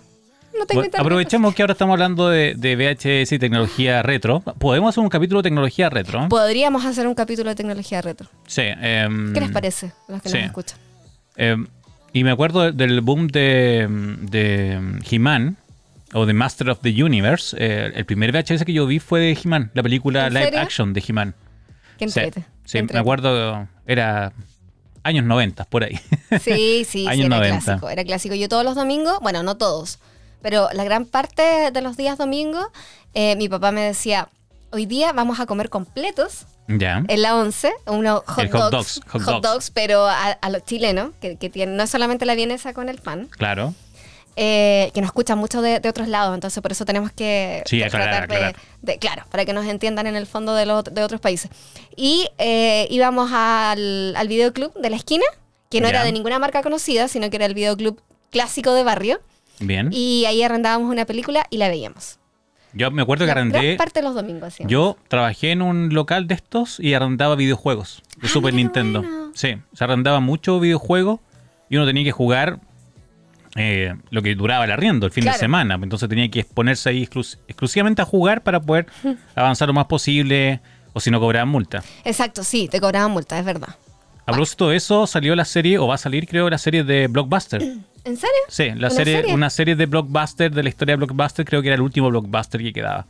no 0.58 0.66
tengo 0.66 0.82
Bueno, 0.82 0.94
aprovechemos 0.98 1.54
que 1.54 1.62
ahora 1.62 1.72
estamos 1.72 1.92
hablando 1.94 2.28
de, 2.28 2.54
de 2.56 2.76
VHS 2.76 3.32
y 3.32 3.38
tecnología 3.38 4.02
retro. 4.02 4.40
Podemos 4.58 4.90
hacer 4.90 5.02
un 5.02 5.08
capítulo 5.08 5.40
de 5.42 5.48
tecnología 5.48 5.88
retro. 5.90 6.28
Podríamos 6.28 6.84
hacer 6.84 7.06
un 7.06 7.14
capítulo 7.14 7.50
de 7.50 7.56
tecnología 7.56 8.00
retro. 8.02 8.28
Sí. 8.46 8.62
em, 8.62 9.32
¿Qué 9.32 9.40
les 9.40 9.50
parece 9.50 9.92
a 10.08 10.12
los 10.12 10.22
que 10.22 10.28
sí. 10.28 10.36
nos 10.38 10.46
escuchan? 10.46 10.78
em, 11.36 11.66
y 12.12 12.24
me 12.24 12.30
acuerdo 12.30 12.72
del 12.72 13.00
boom 13.02 13.26
de, 13.28 13.86
de 14.22 15.00
He-Man 15.10 15.56
o 16.14 16.24
de 16.24 16.32
Master 16.32 16.70
of 16.70 16.78
the 16.80 17.02
Universe. 17.02 17.54
eh, 17.58 17.92
el 17.94 18.06
primer 18.06 18.32
VHS 18.32 18.64
que 18.64 18.72
yo 18.72 18.86
vi 18.86 18.98
fue 19.00 19.20
de 19.20 19.38
He-Man, 19.42 19.70
la 19.74 19.82
película 19.82 20.28
¿En 20.28 20.34
live 20.34 20.44
serio? 20.46 20.60
action 20.60 20.92
de 20.94 21.04
He-Man. 21.06 21.34
¿Qué 21.98 22.08
Sí, 22.64 22.82
me 22.82 22.98
acuerdo, 22.98 23.68
era 23.86 24.32
años 25.04 25.24
90, 25.24 25.64
por 25.66 25.84
ahí. 25.84 26.00
Sí, 26.40 26.84
sí, 26.84 26.84
sí, 26.84 27.06
era 27.06 27.14
90. 27.28 27.60
clásico. 27.60 27.90
Era 27.90 28.02
clásico. 28.04 28.34
Yo 28.34 28.48
todos 28.48 28.64
los 28.64 28.74
domingos, 28.74 29.18
bueno, 29.20 29.42
no 29.42 29.56
todos, 29.56 29.98
pero 30.42 30.68
la 30.72 30.84
gran 30.84 31.04
parte 31.06 31.70
de 31.70 31.80
los 31.82 31.96
días 31.96 32.18
domingos, 32.18 32.66
eh, 33.14 33.36
mi 33.36 33.48
papá 33.48 33.70
me 33.72 33.80
decía, 33.82 34.28
hoy 34.70 34.86
día 34.86 35.12
vamos 35.12 35.40
a 35.40 35.46
comer 35.46 35.70
completos 35.70 36.46
ya. 36.68 37.02
en 37.08 37.22
la 37.22 37.36
11, 37.36 37.72
unos 37.86 38.22
hot, 38.26 38.50
hot 38.50 38.70
dogs, 38.70 39.00
dogs, 39.12 39.24
hot 39.24 39.42
dogs. 39.42 39.70
pero 39.70 40.06
a, 40.06 40.30
a 40.32 40.50
los 40.50 40.64
chilenos, 40.64 41.10
que, 41.20 41.36
que 41.36 41.48
tienen, 41.50 41.76
no 41.76 41.82
es 41.84 41.90
solamente 41.90 42.26
la 42.26 42.34
vienesa 42.34 42.72
con 42.74 42.88
el 42.88 42.98
pan, 42.98 43.28
Claro. 43.30 43.74
eh, 44.36 44.90
que 44.92 45.00
nos 45.00 45.08
escuchan 45.08 45.38
mucho 45.38 45.62
de, 45.62 45.80
de 45.80 45.88
otros 45.88 46.08
lados, 46.08 46.34
entonces 46.34 46.60
por 46.62 46.70
eso 46.72 46.84
tenemos 46.84 47.10
que 47.12 47.62
Sí, 47.66 47.82
aclarar, 47.82 48.08
tratar 48.10 48.28
de- 48.28 48.34
aclarar. 48.34 48.56
de- 48.82 48.98
claro, 48.98 49.24
para 49.30 49.44
que 49.46 49.52
nos 49.54 49.64
entiendan 49.66 50.06
en 50.06 50.16
el 50.16 50.26
fondo 50.26 50.54
de, 50.54 50.66
los- 50.66 50.84
de 50.84 51.02
otros 51.02 51.20
países. 51.20 51.50
Y 51.96 52.28
eh, 52.38 52.86
íbamos 52.90 53.30
al, 53.32 54.14
al 54.16 54.28
videoclub 54.28 54.74
de 54.74 54.90
la 54.90 54.96
esquina, 54.96 55.24
que 55.70 55.80
no 55.80 55.88
era 55.88 56.04
de 56.04 56.12
ninguna 56.12 56.38
marca 56.38 56.62
conocida, 56.62 57.08
sino 57.08 57.28
que 57.30 57.36
era 57.36 57.46
el 57.46 57.54
videoclub 57.54 58.00
clásico 58.30 58.72
de 58.74 58.82
barrio, 58.84 59.20
Bien. 59.60 59.88
y 59.92 60.24
ahí 60.26 60.42
arrendábamos 60.42 60.90
una 60.90 61.04
película 61.06 61.46
y 61.50 61.56
la 61.58 61.68
veíamos. 61.68 62.18
Yo 62.72 62.90
me 62.90 63.00
acuerdo 63.02 63.24
que 63.24 63.28
La 63.28 63.34
gran 63.34 63.48
arrendé. 63.54 63.76
parte 63.76 64.00
de 64.00 64.04
los 64.04 64.14
domingos 64.14 64.48
hacíamos. 64.48 64.70
Yo 64.70 64.98
trabajé 65.08 65.52
en 65.52 65.62
un 65.62 65.94
local 65.94 66.26
de 66.26 66.34
estos 66.34 66.78
y 66.78 66.92
arrendaba 66.92 67.34
videojuegos 67.34 68.02
de 68.20 68.26
Ah, 68.26 68.30
Super 68.30 68.52
Nintendo. 68.52 69.00
bueno. 69.02 69.30
Sí, 69.34 69.56
se 69.72 69.84
arrendaba 69.84 70.20
mucho 70.20 70.60
videojuego 70.60 71.20
y 71.70 71.76
uno 71.76 71.86
tenía 71.86 72.04
que 72.04 72.12
jugar 72.12 72.60
eh, 73.58 73.94
lo 74.10 74.20
que 74.20 74.34
duraba 74.34 74.66
el 74.66 74.70
arriendo, 74.72 75.06
el 75.06 75.12
fin 75.12 75.22
Claro. 75.22 75.36
de 75.36 75.40
semana. 75.40 75.78
Entonces 75.82 76.06
tenía 76.08 76.30
que 76.30 76.40
exponerse 76.40 76.90
ahí 76.90 77.02
exclus- 77.06 77.38
exclusivamente 77.48 78.02
a 78.02 78.04
jugar 78.04 78.42
para 78.42 78.60
poder 78.60 78.86
avanzar 79.34 79.68
lo 79.68 79.72
más 79.74 79.86
posible. 79.86 80.60
O 80.92 81.00
si 81.00 81.10
no 81.10 81.20
cobraban 81.20 81.48
multa. 81.48 81.82
Exacto, 82.04 82.42
sí, 82.44 82.68
te 82.68 82.80
cobraban 82.80 83.10
multa, 83.10 83.38
es 83.38 83.44
verdad. 83.44 83.68
A 84.26 84.32
propósito 84.32 84.70
de 84.70 84.76
eso, 84.76 85.06
salió 85.06 85.34
la 85.36 85.44
serie, 85.44 85.78
o 85.78 85.86
va 85.86 85.94
a 85.94 85.98
salir 85.98 86.26
creo, 86.26 86.48
la 86.50 86.56
serie 86.58 86.84
de 86.84 87.06
Blockbuster. 87.06 87.62
¿En 88.06 88.16
serio? 88.16 88.36
Sí, 88.48 88.66
la 88.70 88.86
¿Una 88.86 88.90
serie, 88.90 89.16
serie? 89.16 89.34
una 89.34 89.50
serie 89.50 89.76
de 89.76 89.86
Blockbuster, 89.86 90.50
de 90.52 90.62
la 90.62 90.68
historia 90.68 90.92
de 90.92 91.04
Blockbuster, 91.04 91.44
creo 91.44 91.60
que 91.60 91.68
era 91.68 91.74
el 91.74 91.82
último 91.82 92.08
Blockbuster 92.08 92.62
que 92.62 92.72
quedaba. 92.72 93.06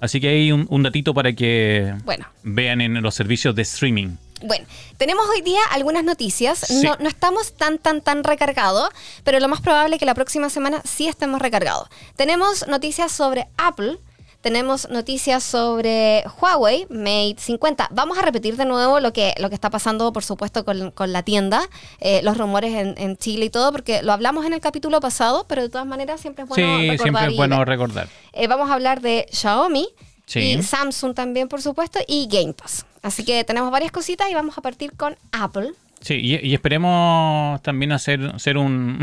Así 0.00 0.20
que 0.20 0.28
hay 0.28 0.52
un, 0.52 0.66
un 0.70 0.82
datito 0.84 1.12
para 1.12 1.32
que 1.32 1.92
Bueno. 2.04 2.26
vean 2.44 2.80
en 2.80 3.02
los 3.02 3.14
servicios 3.14 3.54
de 3.54 3.62
streaming. 3.62 4.10
Bueno, 4.42 4.64
tenemos 4.96 5.26
hoy 5.28 5.42
día 5.42 5.58
algunas 5.72 6.04
noticias. 6.04 6.60
Sí. 6.60 6.82
No, 6.84 6.96
no 7.00 7.08
estamos 7.08 7.56
tan, 7.56 7.78
tan, 7.78 8.00
tan 8.00 8.22
recargados, 8.22 8.88
pero 9.24 9.40
lo 9.40 9.48
más 9.48 9.60
probable 9.60 9.96
es 9.96 9.98
que 10.00 10.06
la 10.06 10.14
próxima 10.14 10.48
semana 10.50 10.80
sí 10.84 11.08
estemos 11.08 11.42
recargados. 11.42 11.88
Tenemos 12.14 12.68
noticias 12.68 13.10
sobre 13.10 13.48
Apple. 13.56 13.98
Tenemos 14.40 14.88
noticias 14.88 15.42
sobre 15.42 16.22
Huawei 16.40 16.86
Mate 16.90 17.36
50. 17.38 17.88
Vamos 17.90 18.18
a 18.18 18.22
repetir 18.22 18.56
de 18.56 18.64
nuevo 18.64 19.00
lo 19.00 19.12
que, 19.12 19.34
lo 19.40 19.48
que 19.48 19.54
está 19.56 19.68
pasando, 19.68 20.12
por 20.12 20.22
supuesto, 20.22 20.64
con, 20.64 20.92
con 20.92 21.12
la 21.12 21.24
tienda, 21.24 21.62
eh, 22.00 22.20
los 22.22 22.38
rumores 22.38 22.72
en, 22.74 22.94
en 22.98 23.16
Chile 23.16 23.46
y 23.46 23.50
todo, 23.50 23.72
porque 23.72 24.00
lo 24.02 24.12
hablamos 24.12 24.46
en 24.46 24.52
el 24.52 24.60
capítulo 24.60 25.00
pasado, 25.00 25.44
pero 25.48 25.62
de 25.62 25.68
todas 25.68 25.86
maneras 25.88 26.20
siempre 26.20 26.44
es 26.44 26.48
bueno 26.48 26.64
sí, 26.78 26.82
recordar 26.90 26.98
siempre 27.02 27.26
es 27.32 27.36
bueno 27.36 27.64
recordar. 27.64 28.08
Eh, 28.32 28.46
vamos 28.46 28.70
a 28.70 28.74
hablar 28.74 29.00
de 29.00 29.26
Xiaomi 29.32 29.88
Sí. 30.26 30.40
y 30.40 30.62
Samsung 30.62 31.14
también, 31.14 31.48
por 31.48 31.62
supuesto, 31.62 31.98
y 32.06 32.28
Game 32.30 32.52
Pass. 32.52 32.84
Así 33.02 33.24
que 33.24 33.42
tenemos 33.44 33.70
varias 33.70 33.90
cositas 33.90 34.30
y 34.30 34.34
vamos 34.34 34.58
a 34.58 34.60
partir 34.60 34.92
con 34.92 35.16
Apple. 35.32 35.70
Sí, 36.00 36.14
y, 36.14 36.46
y 36.46 36.54
esperemos 36.54 37.60
también 37.62 37.90
hacer, 37.92 38.20
hacer 38.34 38.56
un... 38.58 38.98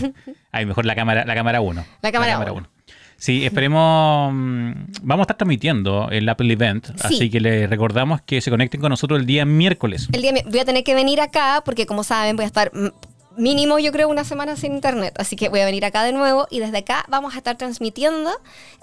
Ay, 0.52 0.66
mejor 0.66 0.84
la 0.86 0.94
cámara 0.94 1.24
la 1.24 1.34
cámara 1.34 1.60
1. 1.60 1.84
La 2.02 2.12
cámara 2.12 2.52
uno. 2.52 2.68
Sí, 3.18 3.44
esperemos... 3.44 4.32
mm, 4.32 4.70
Vamos 5.02 5.22
a 5.22 5.24
estar 5.24 5.36
transmitiendo 5.36 6.08
el 6.10 6.28
Apple 6.28 6.52
Event, 6.52 6.88
así 7.02 7.30
que 7.30 7.40
les 7.40 7.68
recordamos 7.70 8.20
que 8.22 8.40
se 8.40 8.50
conecten 8.50 8.80
con 8.80 8.90
nosotros 8.90 9.20
el 9.20 9.26
día 9.26 9.44
miércoles. 9.44 10.08
El 10.12 10.22
día 10.22 10.32
voy 10.50 10.58
a 10.58 10.64
tener 10.64 10.84
que 10.84 10.94
venir 10.94 11.20
acá 11.20 11.62
porque, 11.64 11.86
como 11.86 12.04
saben, 12.04 12.36
voy 12.36 12.44
a 12.44 12.46
estar 12.46 12.70
mm, 12.74 12.88
mínimo, 13.36 13.78
yo 13.78 13.92
creo, 13.92 14.08
una 14.08 14.24
semana 14.24 14.56
sin 14.56 14.74
internet. 14.74 15.14
Así 15.18 15.36
que 15.36 15.48
voy 15.48 15.60
a 15.60 15.64
venir 15.64 15.84
acá 15.84 16.02
de 16.02 16.12
nuevo 16.12 16.46
y 16.50 16.60
desde 16.60 16.78
acá 16.78 17.04
vamos 17.08 17.34
a 17.34 17.38
estar 17.38 17.56
transmitiendo 17.56 18.30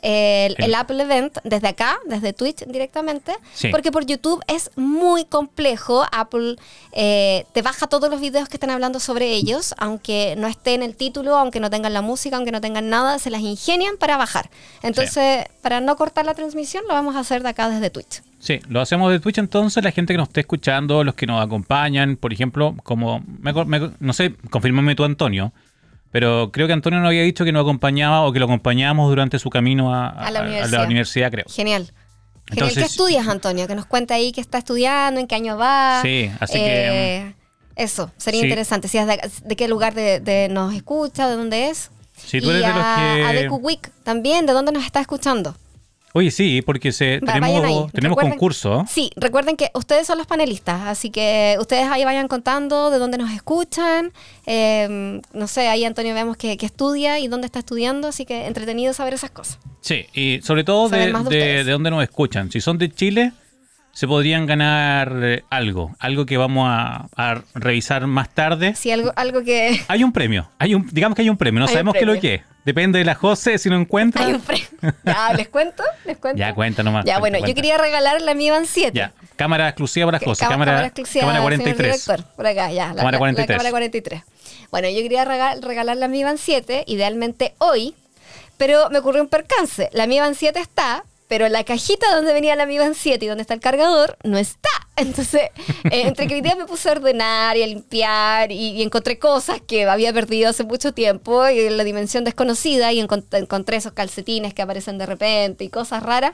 el, 0.01 0.55
el 0.57 0.75
Apple 0.75 1.01
Event 1.01 1.37
desde 1.43 1.67
acá, 1.67 1.99
desde 2.05 2.33
Twitch 2.33 2.65
directamente. 2.65 3.33
Sí. 3.53 3.69
Porque 3.69 3.91
por 3.91 4.05
YouTube 4.05 4.43
es 4.47 4.71
muy 4.75 5.25
complejo. 5.25 6.05
Apple 6.11 6.55
eh, 6.91 7.45
te 7.53 7.61
baja 7.61 7.87
todos 7.87 8.09
los 8.09 8.21
videos 8.21 8.49
que 8.49 8.57
están 8.57 8.69
hablando 8.69 8.99
sobre 8.99 9.31
ellos, 9.33 9.73
aunque 9.77 10.35
no 10.37 10.47
esté 10.47 10.73
en 10.73 10.83
el 10.83 10.95
título, 10.95 11.35
aunque 11.37 11.59
no 11.59 11.69
tengan 11.69 11.93
la 11.93 12.01
música, 12.01 12.35
aunque 12.35 12.51
no 12.51 12.61
tengan 12.61 12.89
nada, 12.89 13.19
se 13.19 13.29
las 13.29 13.41
ingenian 13.41 13.97
para 13.97 14.17
bajar. 14.17 14.49
Entonces, 14.81 15.45
para 15.61 15.81
no 15.81 15.95
cortar 15.95 16.25
la 16.25 16.33
transmisión, 16.33 16.83
lo 16.87 16.93
vamos 16.93 17.15
a 17.15 17.19
hacer 17.19 17.43
de 17.43 17.49
acá 17.49 17.69
desde 17.69 17.89
Twitch. 17.89 18.21
Sí, 18.43 18.59
lo 18.67 18.81
hacemos 18.81 19.09
de 19.09 19.21
Twitch 19.21 19.37
entonces, 19.37 19.81
la 19.83 19.91
gente 19.91 20.13
que 20.13 20.17
nos 20.17 20.27
esté 20.27 20.41
escuchando, 20.41 21.03
los 21.05 21.15
que 21.15 21.25
nos 21.25 21.41
acompañan, 21.41 22.17
por 22.17 22.33
ejemplo, 22.33 22.75
como, 22.83 23.23
me 23.39 23.53
no 23.99 24.11
sé, 24.11 24.35
confírmame 24.49 24.95
tú 24.95 25.05
Antonio, 25.05 25.53
pero 26.11 26.51
creo 26.51 26.67
que 26.67 26.73
Antonio 26.73 26.99
nos 26.99 27.07
había 27.07 27.21
dicho 27.23 27.45
que 27.45 27.53
nos 27.53 27.61
acompañaba 27.61 28.21
o 28.23 28.33
que 28.33 28.39
lo 28.39 28.45
acompañábamos 28.45 29.07
durante 29.09 29.39
su 29.39 29.49
camino 29.49 29.93
a, 29.95 30.09
A 30.09 30.29
la 30.31 30.41
universidad. 30.41 30.85
universidad, 30.85 31.31
creo. 31.31 31.45
Genial. 31.47 31.83
Genial. 31.85 31.95
Entonces- 32.49 32.77
¿Qué 32.79 32.83
estudias, 32.83 33.27
Antonio? 33.29 33.65
Que 33.67 33.75
nos 33.75 33.85
cuente 33.85 34.13
ahí 34.13 34.33
qué 34.33 34.41
está 34.41 34.57
estudiando, 34.57 35.21
en 35.21 35.27
qué 35.27 35.35
año 35.35 35.57
va. 35.57 36.01
Sí, 36.03 36.29
así 36.41 36.57
Eh, 36.59 37.33
Eso, 37.77 38.11
sería 38.17 38.41
Sí. 38.41 38.45
interesante. 38.47 38.87
Si 38.89 38.97
es 38.97 39.07
de, 39.07 39.19
de 39.45 39.55
qué 39.55 39.67
lugar 39.69 39.93
de, 39.95 40.19
de 40.19 40.49
nos 40.49 40.75
escucha, 40.75 41.27
de 41.29 41.35
dónde 41.37 41.69
es. 41.69 41.89
Si 42.15 42.39
tú 42.41 42.47
y 42.47 42.49
eres 42.49 42.61
de 42.61 42.67
los 42.67 42.77
que- 42.77 43.23
a 43.25 43.31
Deku 43.33 43.55
Week 43.55 43.89
también, 44.03 44.45
¿de 44.45 44.53
dónde 44.53 44.71
nos 44.73 44.85
está 44.85 44.99
escuchando? 44.99 45.55
Oye, 46.15 46.29
sí, 46.29 46.61
porque 46.61 46.91
se, 46.91 47.19
Va- 47.19 47.33
tenemos, 47.33 47.91
tenemos 47.91 48.17
Recuerden- 48.17 48.29
concurso. 48.29 48.85
Sí, 48.87 49.09
recuerden 49.15 49.57
que 49.57 49.71
ustedes 49.73 50.05
son 50.05 50.19
los 50.19 50.27
panelistas, 50.27 50.81
así 50.87 51.09
que 51.09 51.57
ustedes 51.59 51.89
ahí 51.89 52.05
vayan 52.05 52.27
contando 52.27 52.91
de 52.91 52.99
dónde 52.99 53.17
nos 53.17 53.31
escuchan. 53.31 54.13
Eh, 54.45 55.19
no 55.33 55.47
sé, 55.47 55.67
ahí 55.69 55.83
Antonio 55.85 56.13
vemos 56.13 56.37
que, 56.37 56.55
que 56.57 56.67
estudia 56.67 57.17
y 57.19 57.27
dónde 57.27 57.47
está 57.47 57.59
estudiando, 57.59 58.07
así 58.09 58.25
que 58.25 58.45
entretenido 58.45 58.93
saber 58.93 59.15
esas 59.15 59.31
cosas. 59.31 59.57
Sí, 59.81 60.05
y 60.13 60.39
sobre 60.43 60.63
todo 60.63 60.87
de, 60.87 61.11
de 61.11 61.63
de 61.63 61.71
dónde 61.71 61.89
nos 61.89 62.03
escuchan. 62.03 62.51
Si 62.51 62.61
son 62.61 62.77
de 62.77 62.91
Chile, 62.91 63.31
se 63.93 64.07
podrían 64.07 64.45
ganar 64.47 65.13
eh, 65.21 65.43
algo, 65.49 65.95
algo 65.99 66.25
que 66.25 66.35
vamos 66.37 66.67
a, 66.69 67.07
a 67.15 67.41
revisar 67.53 68.05
más 68.07 68.27
tarde. 68.29 68.73
Si 68.75 68.91
algo, 68.91 69.13
algo 69.15 69.43
que... 69.43 69.79
Hay 69.87 70.03
un 70.03 70.11
premio, 70.11 70.49
hay 70.59 70.73
un, 70.75 70.87
digamos 70.91 71.15
que 71.15 71.21
hay 71.21 71.29
un 71.29 71.37
premio, 71.37 71.59
no 71.59 71.67
Hay 71.67 71.71
sabemos 71.73 71.93
qué 71.93 71.99
es 71.99 72.05
lo 72.05 72.13
premio. 72.13 72.21
que 72.21 72.35
es. 72.35 72.41
Depende 72.65 72.97
de 72.99 73.05
la 73.05 73.13
José, 73.13 73.57
si 73.57 73.69
no 73.69 73.75
encuentra. 73.79 74.25
Hay 74.25 74.33
un 74.33 74.41
premio. 74.41 74.65
Ya, 75.03 75.33
¿les 75.37 75.47
cuento? 75.49 75.83
¿Les 76.05 76.17
cuento? 76.17 76.39
Ya, 76.39 76.53
cuenta 76.55 76.81
nomás. 76.81 77.05
Ya, 77.05 77.19
cuenta, 77.19 77.37
bueno, 77.39 77.47
yo 77.47 77.55
quería 77.55 77.77
regalar 77.77 78.21
la 78.21 78.33
Mi 78.33 78.49
Band 78.49 78.65
7. 78.67 78.97
Ya, 78.97 79.11
cámara 79.35 79.67
exclusiva 79.69 80.07
para 80.07 80.19
José, 80.19 80.45
cá- 80.45 80.49
cámara, 80.49 80.85
exclusiva, 80.85 81.25
cámara 81.27 81.39
señor 81.39 81.61
43. 81.75 82.05
director, 82.05 82.35
por 82.35 82.47
acá, 82.47 82.71
ya. 82.71 82.87
la- 82.87 82.95
Cámara 82.95 83.03
la- 83.05 83.11
la 83.11 83.17
43. 83.19 83.57
cámara 83.57 83.69
43. 83.69 84.23
Bueno, 84.71 84.89
yo 84.89 85.01
quería 85.01 85.25
rega- 85.25 85.55
regalar 85.61 85.97
la 85.97 86.07
Mi 86.07 86.23
Band 86.23 86.39
7, 86.39 86.85
idealmente 86.87 87.53
hoy, 87.59 87.93
pero 88.57 88.89
me 88.89 88.99
ocurrió 88.99 89.21
un 89.21 89.27
percance. 89.29 89.89
La 89.93 90.07
Mi 90.07 90.19
Band 90.19 90.35
7 90.35 90.57
está, 90.59 91.03
pero 91.33 91.49
la 91.49 91.63
cajita 91.63 92.15
donde 92.15 92.31
venía 92.31 92.55
la 92.55 92.67
Mi 92.67 92.77
Band 92.77 92.93
7 92.95 93.25
y 93.25 93.27
donde 93.27 93.41
está 93.41 93.55
el 93.55 93.59
cargador 93.59 94.19
no 94.23 94.37
está. 94.37 94.69
Entonces, 94.97 95.41
eh, 95.85 96.03
entre 96.03 96.27
que 96.27 96.39
día 96.43 96.53
me 96.55 96.65
puse 96.65 96.89
a 96.89 96.91
ordenar 96.91 97.57
y 97.57 97.63
a 97.63 97.65
limpiar 97.65 98.51
y, 98.51 98.69
y 98.73 98.83
encontré 98.83 99.17
cosas 99.17 99.59
que 99.59 99.85
había 99.89 100.13
perdido 100.13 100.51
hace 100.51 100.63
mucho 100.63 100.93
tiempo 100.93 101.49
y 101.49 101.59
en 101.61 101.75
la 101.75 101.83
dimensión 101.83 102.23
desconocida 102.23 102.93
y 102.93 103.01
encont- 103.01 103.35
encontré 103.35 103.77
esos 103.77 103.93
calcetines 103.93 104.53
que 104.53 104.61
aparecen 104.61 104.99
de 104.99 105.07
repente 105.07 105.63
y 105.63 105.69
cosas 105.69 106.03
raras, 106.03 106.33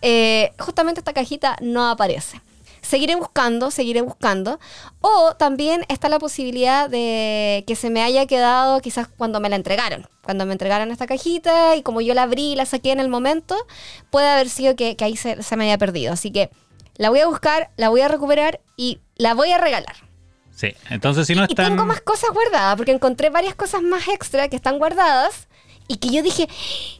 eh, 0.00 0.50
justamente 0.58 0.98
esta 0.98 1.12
cajita 1.12 1.56
no 1.60 1.88
aparece. 1.88 2.40
Seguiré 2.82 3.14
buscando, 3.14 3.70
seguiré 3.70 4.02
buscando. 4.02 4.58
O 5.00 5.34
también 5.36 5.84
está 5.88 6.08
la 6.08 6.18
posibilidad 6.18 6.90
de 6.90 7.64
que 7.66 7.76
se 7.76 7.90
me 7.90 8.02
haya 8.02 8.26
quedado 8.26 8.80
quizás 8.80 9.08
cuando 9.08 9.40
me 9.40 9.48
la 9.48 9.56
entregaron. 9.56 10.06
Cuando 10.22 10.44
me 10.46 10.52
entregaron 10.52 10.90
esta 10.90 11.06
cajita 11.06 11.76
y 11.76 11.82
como 11.82 12.00
yo 12.00 12.12
la 12.14 12.24
abrí 12.24 12.52
y 12.52 12.56
la 12.56 12.66
saqué 12.66 12.90
en 12.92 13.00
el 13.00 13.08
momento, 13.08 13.56
puede 14.10 14.28
haber 14.28 14.48
sido 14.48 14.76
que, 14.76 14.96
que 14.96 15.04
ahí 15.04 15.16
se, 15.16 15.42
se 15.42 15.56
me 15.56 15.64
haya 15.64 15.78
perdido. 15.78 16.12
Así 16.12 16.30
que 16.32 16.50
la 16.96 17.08
voy 17.08 17.20
a 17.20 17.26
buscar, 17.26 17.70
la 17.76 17.88
voy 17.88 18.00
a 18.02 18.08
recuperar 18.08 18.60
y 18.76 19.00
la 19.16 19.34
voy 19.34 19.50
a 19.52 19.58
regalar. 19.58 19.96
Sí, 20.54 20.74
entonces 20.90 21.26
si 21.26 21.34
no 21.34 21.42
Y 21.42 21.46
están... 21.52 21.70
tengo 21.70 21.86
más 21.86 22.00
cosas 22.02 22.30
guardadas, 22.30 22.76
porque 22.76 22.92
encontré 22.92 23.30
varias 23.30 23.54
cosas 23.54 23.82
más 23.82 24.06
extra 24.08 24.48
que 24.48 24.56
están 24.56 24.78
guardadas 24.78 25.48
y 25.88 25.96
que 25.96 26.10
yo 26.10 26.22
dije, 26.22 26.48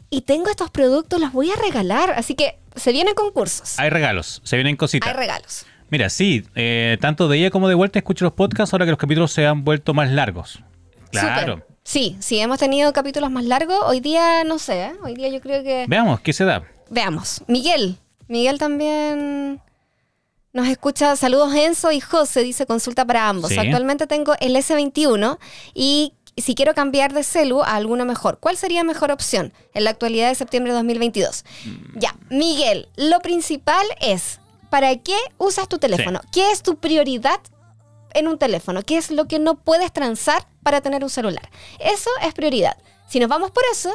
y 0.09 0.21
tengo 0.21 0.49
estos 0.49 0.69
productos, 0.71 1.19
los 1.19 1.31
voy 1.31 1.51
a 1.51 1.55
regalar. 1.55 2.11
Así 2.17 2.35
que 2.35 2.57
se 2.75 2.91
vienen 2.91 3.15
concursos. 3.15 3.79
Hay 3.79 3.89
regalos, 3.89 4.41
se 4.43 4.55
vienen 4.55 4.75
cositas. 4.75 5.07
Hay 5.07 5.15
regalos. 5.15 5.65
Mira, 5.89 6.09
sí, 6.09 6.43
eh, 6.55 6.97
tanto 7.01 7.27
de 7.27 7.37
ella 7.37 7.51
como 7.51 7.67
de 7.67 7.75
vuelta 7.75 7.99
escucho 7.99 8.25
los 8.25 8.33
podcasts 8.33 8.73
ahora 8.73 8.85
que 8.85 8.91
los 8.91 8.99
capítulos 8.99 9.31
se 9.31 9.45
han 9.45 9.63
vuelto 9.63 9.93
más 9.93 10.11
largos. 10.11 10.63
Claro. 11.11 11.65
Sí, 11.83 12.15
sí, 12.19 12.39
hemos 12.39 12.59
tenido 12.59 12.91
capítulos 12.93 13.29
más 13.29 13.43
largos. 13.45 13.77
Hoy 13.85 13.99
día, 13.99 14.43
no 14.43 14.57
sé, 14.57 14.85
¿eh? 14.85 14.93
hoy 15.03 15.13
día 15.15 15.27
yo 15.29 15.41
creo 15.41 15.63
que... 15.63 15.85
Veamos, 15.87 16.21
¿qué 16.21 16.33
se 16.33 16.45
da? 16.45 16.63
Veamos. 16.89 17.43
Miguel. 17.47 17.97
Miguel 18.27 18.57
también 18.57 19.61
nos 20.53 20.67
escucha. 20.67 21.15
Saludos 21.15 21.53
Enzo 21.53 21.91
y 21.91 21.99
José, 21.99 22.41
dice 22.41 22.65
consulta 22.65 23.05
para 23.05 23.27
ambos. 23.27 23.51
Sí. 23.51 23.59
Actualmente 23.59 24.07
tengo 24.07 24.33
el 24.39 24.55
S21 24.55 25.37
y 25.73 26.13
si 26.37 26.55
quiero 26.55 26.73
cambiar 26.73 27.13
de 27.13 27.23
celu 27.23 27.61
a 27.61 27.75
alguno 27.75 28.05
mejor, 28.05 28.39
¿cuál 28.39 28.57
sería 28.57 28.83
mejor 28.83 29.11
opción 29.11 29.53
en 29.73 29.83
la 29.83 29.91
actualidad 29.91 30.29
de 30.29 30.35
septiembre 30.35 30.71
de 30.71 30.77
2022? 30.77 31.43
Mm. 31.65 31.99
Ya, 31.99 32.15
Miguel, 32.29 32.87
lo 32.95 33.19
principal 33.19 33.85
es, 33.99 34.39
¿para 34.73 34.95
qué 34.97 35.15
usas 35.37 35.69
tu 35.69 35.77
teléfono? 35.77 36.19
¿Qué 36.31 36.49
es 36.51 36.63
tu 36.63 36.77
prioridad 36.77 37.39
en 38.15 38.27
un 38.27 38.39
teléfono? 38.39 38.81
¿Qué 38.81 38.97
es 38.97 39.11
lo 39.11 39.27
que 39.27 39.37
no 39.37 39.53
puedes 39.53 39.91
transar 39.93 40.41
para 40.63 40.81
tener 40.81 41.03
un 41.03 41.11
celular? 41.11 41.47
Eso 41.79 42.09
es 42.25 42.33
prioridad. 42.33 42.75
Si 43.07 43.19
nos 43.19 43.29
vamos 43.29 43.51
por 43.51 43.61
eso, 43.71 43.91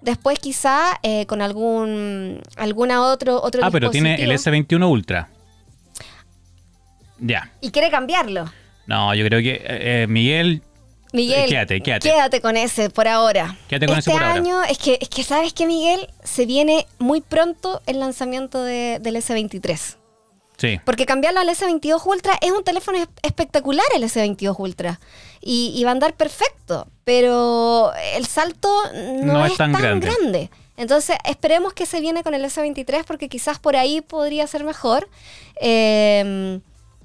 después 0.00 0.38
quizá 0.38 0.98
eh, 1.02 1.26
con 1.26 1.42
algún 1.42 2.40
alguna 2.56 3.02
otro 3.12 3.42
otro 3.42 3.60
Ah, 3.62 3.70
pero 3.70 3.90
tiene 3.90 4.14
el 4.22 4.30
dispositivo- 4.30 4.80
S21 4.80 4.90
Ultra. 4.90 5.28
Ya. 7.18 7.52
y 7.60 7.70
quiere 7.70 7.90
cambiarlo. 7.90 8.50
No, 8.86 9.14
yo 9.14 9.26
creo 9.26 9.40
que 9.42 9.52
eh, 9.56 10.02
eh, 10.02 10.06
Miguel, 10.08 10.62
Miguel, 11.12 11.46
quédate, 11.48 11.80
quédate. 11.82 12.08
quédate 12.08 12.40
con 12.40 12.56
ese 12.56 12.88
por 12.88 13.06
ahora. 13.06 13.54
Quédate 13.68 13.86
con 13.86 13.98
este 13.98 14.10
ese 14.10 14.18
por 14.18 14.26
ahora. 14.26 14.40
año, 14.40 14.62
es 14.64 14.78
que, 14.78 14.96
es 14.98 15.10
que 15.10 15.22
sabes 15.24 15.52
que 15.52 15.66
Miguel 15.66 16.08
se 16.24 16.46
viene 16.46 16.86
muy 16.98 17.20
pronto 17.20 17.82
el 17.86 18.00
lanzamiento 18.00 18.64
de- 18.64 18.98
del 19.00 19.16
S23. 19.16 19.98
Sí. 20.62 20.80
Porque 20.84 21.06
cambiarlo 21.06 21.40
al 21.40 21.48
S22 21.48 22.06
Ultra 22.06 22.38
es 22.40 22.52
un 22.52 22.62
teléfono 22.62 22.98
es- 22.98 23.08
espectacular 23.22 23.84
el 23.96 24.04
S22 24.04 24.54
Ultra. 24.58 25.00
Y, 25.40 25.72
y 25.76 25.84
va 25.84 25.90
a 25.90 25.92
andar 25.92 26.14
perfecto. 26.14 26.86
Pero 27.04 27.92
el 28.14 28.26
salto 28.26 28.68
no, 29.22 29.44
es, 29.44 29.56
tan, 29.56 29.72
grande. 29.72 30.50
Entonces 30.76 31.16
esperemos 31.28 31.72
que 31.74 31.84
se 31.84 32.00
viene 32.00 32.22
con 32.22 32.34
el 32.34 32.44
S23 32.44 33.04
porque 33.04 33.28
quizás 33.28 33.58
por 33.58 33.76
ahí 33.76 34.00
podría 34.00 34.46
ser 34.46 34.62
mejor. 34.64 35.08
Eh, 35.60 36.60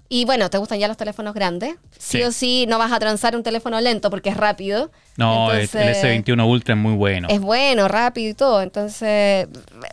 Y 0.10 0.24
bueno, 0.26 0.50
¿te 0.50 0.58
gustan 0.58 0.80
ya 0.80 0.88
los 0.88 0.96
teléfonos 0.98 1.34
grandes? 1.34 1.76
Sí, 1.98 2.20
Sí. 2.20 2.24
o 2.24 2.32
sí, 2.32 2.66
no 2.68 2.78
vas 2.78 2.92
a 2.94 3.00
transar 3.00 3.36
un 3.36 3.44
teléfono 3.44 3.80
lento 3.82 4.10
porque 4.10 4.30
es 4.30 4.38
rápido. 4.38 4.90
No, 5.18 5.52
el- 5.52 5.62
Entonces, 5.62 6.04
el 6.04 6.24
S21 6.24 6.48
Ultra 6.50 6.76
es 6.76 6.80
muy 6.82 6.94
bueno. 6.94 7.28
Es 7.30 7.42
bueno, 7.42 7.88
rápido 7.90 8.30
y 8.30 8.34
todo. 8.34 8.62
Entonces, 8.62 9.48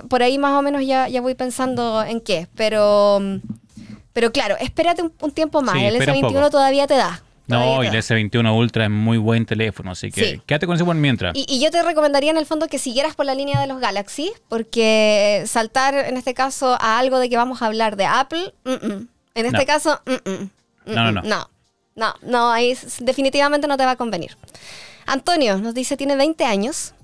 por 0.08 0.22
ahí 0.22 0.38
más 0.38 0.52
o 0.52 0.62
menos 0.62 0.86
ya, 0.86 1.08
ya 1.08 1.20
voy 1.20 1.34
pensando 1.34 2.02
en 2.04 2.20
qué. 2.20 2.46
Pero, 2.54 3.20
pero 4.12 4.30
claro, 4.32 4.56
espérate 4.60 5.02
un, 5.02 5.12
un 5.20 5.32
tiempo 5.32 5.62
más. 5.62 5.74
Sí, 5.76 5.84
el 5.84 5.94
espera 5.96 6.12
un 6.12 6.18
S21 6.22 6.32
poco. 6.32 6.50
todavía 6.50 6.86
te 6.86 6.94
da. 6.94 7.20
no, 7.48 7.82
y 7.82 7.86
el 7.88 7.92
da. 7.92 7.98
S21 7.98 8.56
Ultra 8.56 8.84
es 8.84 8.90
muy 8.90 9.18
buen 9.18 9.44
teléfono, 9.46 9.90
así 9.90 10.12
que 10.12 10.24
Sí. 10.34 10.42
quédate 10.46 10.66
con 10.66 10.76
ese 10.76 10.84
por 10.84 10.94
mientras. 10.94 11.34
Y, 11.34 11.44
y 11.48 11.60
yo 11.60 11.70
te 11.72 11.82
recomendaría 11.82 12.30
en 12.30 12.36
el 12.38 12.46
fondo 12.46 12.68
que 12.68 12.78
siguieras 12.78 13.16
por 13.16 13.26
la 13.26 13.34
línea 13.34 13.60
de 13.60 13.66
los 13.66 13.80
Galaxy, 13.80 14.32
porque 14.48 15.42
saltar 15.46 15.94
en 15.96 16.16
este 16.16 16.34
caso 16.34 16.78
a 16.80 16.98
algo 17.00 17.18
de 17.18 17.28
que 17.28 17.36
vamos 17.36 17.60
a 17.62 17.66
hablar 17.66 17.96
de 17.96 18.06
Apple, 18.06 18.54
mm, 18.64 18.70
mm. 18.86 19.08
En 19.34 19.46
este 19.46 19.58
No. 19.58 19.64
caso, 19.66 20.00
mm, 20.06 20.12
mm, 20.30 20.32
mm, 20.32 20.94
No, 20.94 21.04
no, 21.04 21.12
no. 21.12 21.22
mm, 21.22 21.28
no, 21.28 21.50
no, 21.96 22.14
no, 22.22 22.50
ahí 22.52 22.76
definitivamente 23.00 23.66
no 23.66 23.76
te 23.76 23.84
va 23.84 23.92
a 23.92 23.96
convenir. 23.96 24.36
Antonio 25.06 25.58
nos 25.58 25.74
dice, 25.74 25.96
tiene 25.96 26.16
20 26.16 26.44
años. 26.44 26.94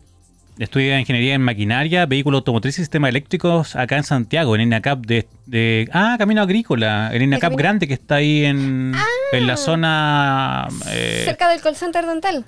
Estudia 0.59 0.99
ingeniería 1.01 1.35
en 1.35 1.41
maquinaria, 1.43 2.05
vehículo 2.07 2.39
automotriz 2.39 2.79
y 2.79 2.83
sistemas 2.83 3.09
eléctricos 3.09 3.77
acá 3.77 3.97
en 3.97 4.05
Santiago, 4.05 4.55
en 4.55 4.61
INACAP 4.63 5.07
de, 5.07 5.27
de- 5.47 5.89
Ah, 5.93 6.17
Camino 6.19 6.43
Agrícola, 6.43 7.11
el 7.15 7.23
INACAP 7.23 7.55
grande 7.55 7.89
que 7.89 7.95
está 7.95 8.17
ahí 8.17 8.45
en, 8.45 8.93
en 9.33 9.47
la 9.47 9.57
zona 9.57 10.69
eh, 10.91 11.23
cerca 11.25 11.49
del 11.49 11.63
call 11.63 11.77
center 11.77 12.05
dental. 12.07 12.45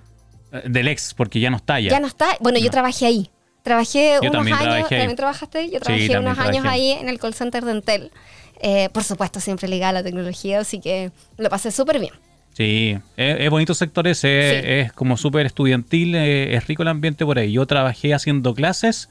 del 0.67 0.89
ex, 0.89 1.15
porque 1.15 1.41
ya 1.41 1.49
no 1.49 1.57
está 1.57 1.75
allá. 1.75 1.91
Ya 1.91 2.01
no 2.01 2.07
está. 2.07 2.27
Bueno, 2.41 2.59
yo 2.59 2.71
trabajé 2.71 3.07
ahí. 3.07 3.31
Trabajé 3.63 4.19
Yo 4.23 4.29
unos 4.31 4.47
años. 4.47 4.59
trabajé 4.59 4.75
ahí. 4.97 5.01
¿También 5.01 5.17
trabajaste 5.17 5.59
ahí? 5.59 5.71
Yo 5.71 5.79
Sí, 5.79 5.85
trabajé 5.85 6.09
también 6.09 6.33
unos 6.33 6.39
años 6.47 6.67
ahí 6.67 6.91
en 6.91 7.09
el 7.09 7.19
call 7.19 7.33
center 7.33 7.65
dental. 7.65 8.11
Eh, 8.63 8.89
por 8.93 9.03
supuesto, 9.05 9.41
siempre 9.41 9.67
ligada 9.69 9.91
a 9.91 9.93
la 9.95 10.03
tecnología, 10.03 10.61
así 10.61 10.81
que 10.81 11.11
lo 11.37 11.51
pasé 11.51 11.71
súper 11.73 11.99
bien. 11.99 12.13
Sí, 12.55 12.97
es, 13.17 13.41
es 13.41 13.51
bonito 13.51 13.75
sector 13.75 14.07
ese, 14.07 14.61
Sí. 14.63 14.69
es 14.71 14.93
como 14.93 15.17
súper 15.17 15.47
estudiantil, 15.47 16.15
es 16.15 16.67
rico 16.67 16.83
el 16.83 16.89
ambiente 16.89 17.25
por 17.25 17.39
ahí. 17.39 17.53
Yo 17.53 17.67
trabajé 17.67 18.15
haciendo 18.15 18.55
clases 18.55 19.09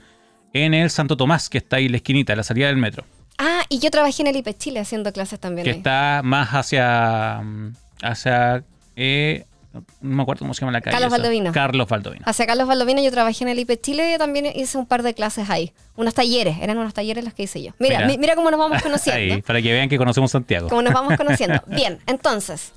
en 0.53 0.73
el 0.73 0.89
Santo 0.89 1.17
Tomás, 1.17 1.49
que 1.49 1.57
está 1.57 1.77
ahí 1.77 1.85
en 1.87 1.91
la 1.91 1.97
esquinita, 1.97 2.33
a 2.33 2.35
la 2.35 2.43
salida 2.43 2.67
del 2.67 2.77
metro, 2.77 3.03
Ah, 3.37 3.63
y 3.69 3.79
yo 3.79 3.89
trabajé 3.89 4.21
en 4.21 4.27
el 4.27 4.35
IP 4.35 4.55
Chile 4.57 4.79
haciendo 4.79 5.11
clases 5.11 5.39
también. 5.39 5.63
que 5.65 5.71
ahí. 5.71 5.77
está 5.77 6.21
más 6.23 6.49
hacia... 6.49 7.41
mm, 7.43 7.73
hacia 8.03 8.63
eh, 8.95 9.45
no 9.73 10.15
me 10.15 10.21
acuerdo 10.23 10.39
cómo 10.39 10.53
se 10.53 10.61
llama 10.61 10.71
la 10.73 10.81
calle. 10.81 10.91
Carlos 10.93 11.07
esa. 11.13 11.17
Baldovino. 11.21 11.51
Carlos 11.53 11.87
Baldovino. 11.87 12.23
Hacia 12.25 12.45
Carlos 12.45 12.67
Baldovino 12.67 13.01
yo 13.01 13.09
trabajé 13.11 13.43
en 13.43 13.49
el 13.49 13.59
IP 13.59 13.79
Chile 13.81 14.13
y 14.13 14.17
también 14.17 14.47
hice 14.55 14.77
un 14.77 14.85
par 14.85 15.01
de 15.03 15.13
clases 15.13 15.49
ahí. 15.49 15.73
Unos 15.95 16.13
talleres, 16.13 16.57
eran 16.61 16.77
unos 16.77 16.93
talleres 16.93 17.23
los 17.23 17.33
que 17.33 17.43
hice 17.43 17.61
yo. 17.63 17.71
Mira, 17.79 17.97
Mira. 17.99 18.07
mi- 18.07 18.17
mira 18.17 18.35
cómo 18.35 18.51
nos 18.51 18.59
vamos 18.59 18.81
conociendo. 18.83 19.35
Ahí, 19.35 19.41
para 19.41 19.61
que 19.61 19.71
vean 19.71 19.87
que 19.89 19.97
conocemos 19.97 20.31
Santiago. 20.31 20.67
Cómo 20.69 20.81
nos 20.81 20.93
vamos 20.93 21.15
conociendo. 21.17 21.61
Bien, 21.67 21.99
entonces, 22.07 22.73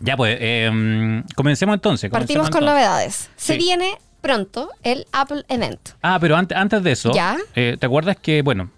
Ya 0.00 0.16
pues, 0.16 0.36
eh, 0.40 0.70
mm, 0.72 1.34
comencemos 1.34 1.74
entonces. 1.74 2.10
partimos 2.10 2.48
comencemos 2.48 2.50
con 2.50 2.62
entonces. 2.62 2.84
novedades. 2.88 3.30
Se 3.36 3.56
viene 3.56 3.94
pronto 4.20 4.70
el 4.82 5.06
Apple 5.12 5.44
Event. 5.48 5.80
Ah, 6.02 6.18
pero 6.20 6.36
antes, 6.36 6.56
antes 6.56 6.82
de 6.82 6.92
eso, 6.92 7.12
¿Ya? 7.12 7.36
eh, 7.54 7.76
¿te 7.78 7.86
acuerdas 7.86 8.16
que, 8.16 8.42
bueno, 8.42 8.70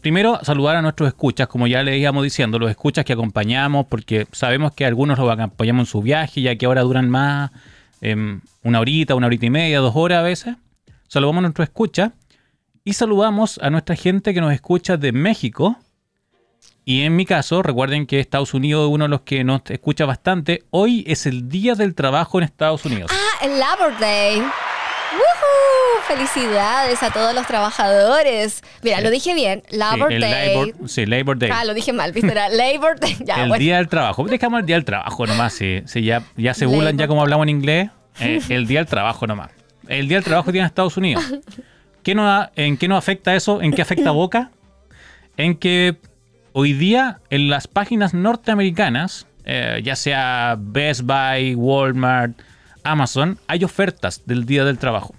primero 0.00 0.38
saludar 0.42 0.76
a 0.76 0.82
nuestros 0.82 1.08
escuchas, 1.08 1.48
como 1.48 1.66
ya 1.66 1.82
le 1.82 1.98
íbamos 1.98 2.24
diciendo, 2.24 2.58
los 2.58 2.70
escuchas 2.70 3.04
que 3.04 3.12
acompañamos, 3.12 3.86
porque 3.86 4.26
sabemos 4.32 4.72
que 4.72 4.84
algunos 4.84 5.18
los 5.18 5.30
acompañamos 5.30 5.82
en 5.82 5.90
su 5.90 6.02
viaje, 6.02 6.42
ya 6.42 6.56
que 6.56 6.66
ahora 6.66 6.82
duran 6.82 7.10
más, 7.10 7.50
em, 8.00 8.40
una 8.62 8.80
horita, 8.80 9.14
una 9.14 9.26
horita 9.26 9.46
y 9.46 9.50
media, 9.50 9.80
dos 9.80 9.94
horas 9.96 10.18
a 10.18 10.22
veces. 10.22 10.56
Saludamos 11.08 11.38
a 11.38 11.42
nuestros 11.42 11.68
escuchas 11.68 12.12
y 12.84 12.92
saludamos 12.94 13.58
a 13.62 13.70
nuestra 13.70 13.96
gente 13.96 14.34
que 14.34 14.40
nos 14.40 14.52
escucha 14.52 14.96
de 14.96 15.12
México. 15.12 15.76
Y 16.84 17.02
en 17.02 17.16
mi 17.16 17.26
caso, 17.26 17.62
recuerden 17.62 18.06
que 18.06 18.18
Estados 18.18 18.54
Unidos 18.54 18.88
es 18.88 18.94
uno 18.94 19.04
de 19.04 19.10
los 19.10 19.20
que 19.20 19.44
nos 19.44 19.62
escucha 19.68 20.06
bastante. 20.06 20.64
Hoy 20.70 21.04
es 21.06 21.26
el 21.26 21.48
Día 21.48 21.74
del 21.74 21.94
Trabajo 21.94 22.38
en 22.38 22.44
Estados 22.44 22.84
Unidos. 22.86 23.10
Ah, 23.12 23.44
el 23.44 23.58
Labor 23.58 23.98
Day. 23.98 24.42
¡Woohoo! 25.12 26.02
Felicidades 26.06 27.02
a 27.02 27.10
todos 27.10 27.34
los 27.34 27.46
trabajadores. 27.46 28.62
Mira, 28.82 28.98
Sí. 28.98 29.02
lo 29.04 29.10
dije 29.10 29.34
bien. 29.34 29.62
Labor 29.70 30.12
Sí, 30.12 30.18
Day. 30.18 30.54
Labor, 30.54 30.74
sí, 30.88 31.06
Labor 31.06 31.38
Day. 31.38 31.50
Ah, 31.52 31.64
lo 31.64 31.74
dije 31.74 31.92
mal, 31.92 32.12
¿viste? 32.12 32.30
Era 32.30 32.48
Labor 32.48 32.98
Day. 33.00 33.16
Ya, 33.24 33.42
el 33.42 33.48
bueno. 33.48 33.60
día 33.62 33.76
del 33.76 33.88
trabajo. 33.88 34.24
Dejamos 34.24 34.60
el 34.60 34.66
día 34.66 34.76
del 34.76 34.84
trabajo 34.84 35.26
nomás. 35.26 35.52
Si, 35.54 35.82
si 35.86 36.02
ya, 36.02 36.22
ya 36.36 36.54
se 36.54 36.66
burlan 36.66 36.84
Labor. 36.96 36.98
ya 37.00 37.08
como 37.08 37.22
hablamos 37.22 37.44
en 37.44 37.48
inglés, 37.50 37.90
eh, 38.20 38.40
el 38.48 38.66
día 38.66 38.80
del 38.80 38.88
trabajo 38.88 39.26
nomás. 39.26 39.50
El 39.88 40.08
día 40.08 40.18
del 40.18 40.24
trabajo 40.24 40.52
tiene 40.52 40.66
Estados 40.66 40.96
Unidos. 40.96 41.24
¿Qué 42.02 42.14
nos, 42.14 42.48
¿En 42.56 42.76
qué 42.76 42.88
nos 42.88 42.98
afecta 42.98 43.34
eso? 43.34 43.62
¿En 43.62 43.72
qué 43.72 43.82
afecta 43.82 44.10
Boca? 44.10 44.50
En 45.36 45.56
que 45.56 45.96
hoy 46.52 46.72
día 46.72 47.20
en 47.30 47.48
las 47.48 47.66
páginas 47.68 48.12
norteamericanas, 48.14 49.26
eh, 49.44 49.80
ya 49.82 49.96
sea 49.96 50.56
Best 50.58 51.02
Buy, 51.02 51.54
Walmart, 51.54 52.38
Amazon, 52.90 53.38
hay 53.46 53.64
ofertas 53.64 54.22
del 54.26 54.44
día 54.46 54.64
del 54.64 54.78
trabajo. 54.78 55.14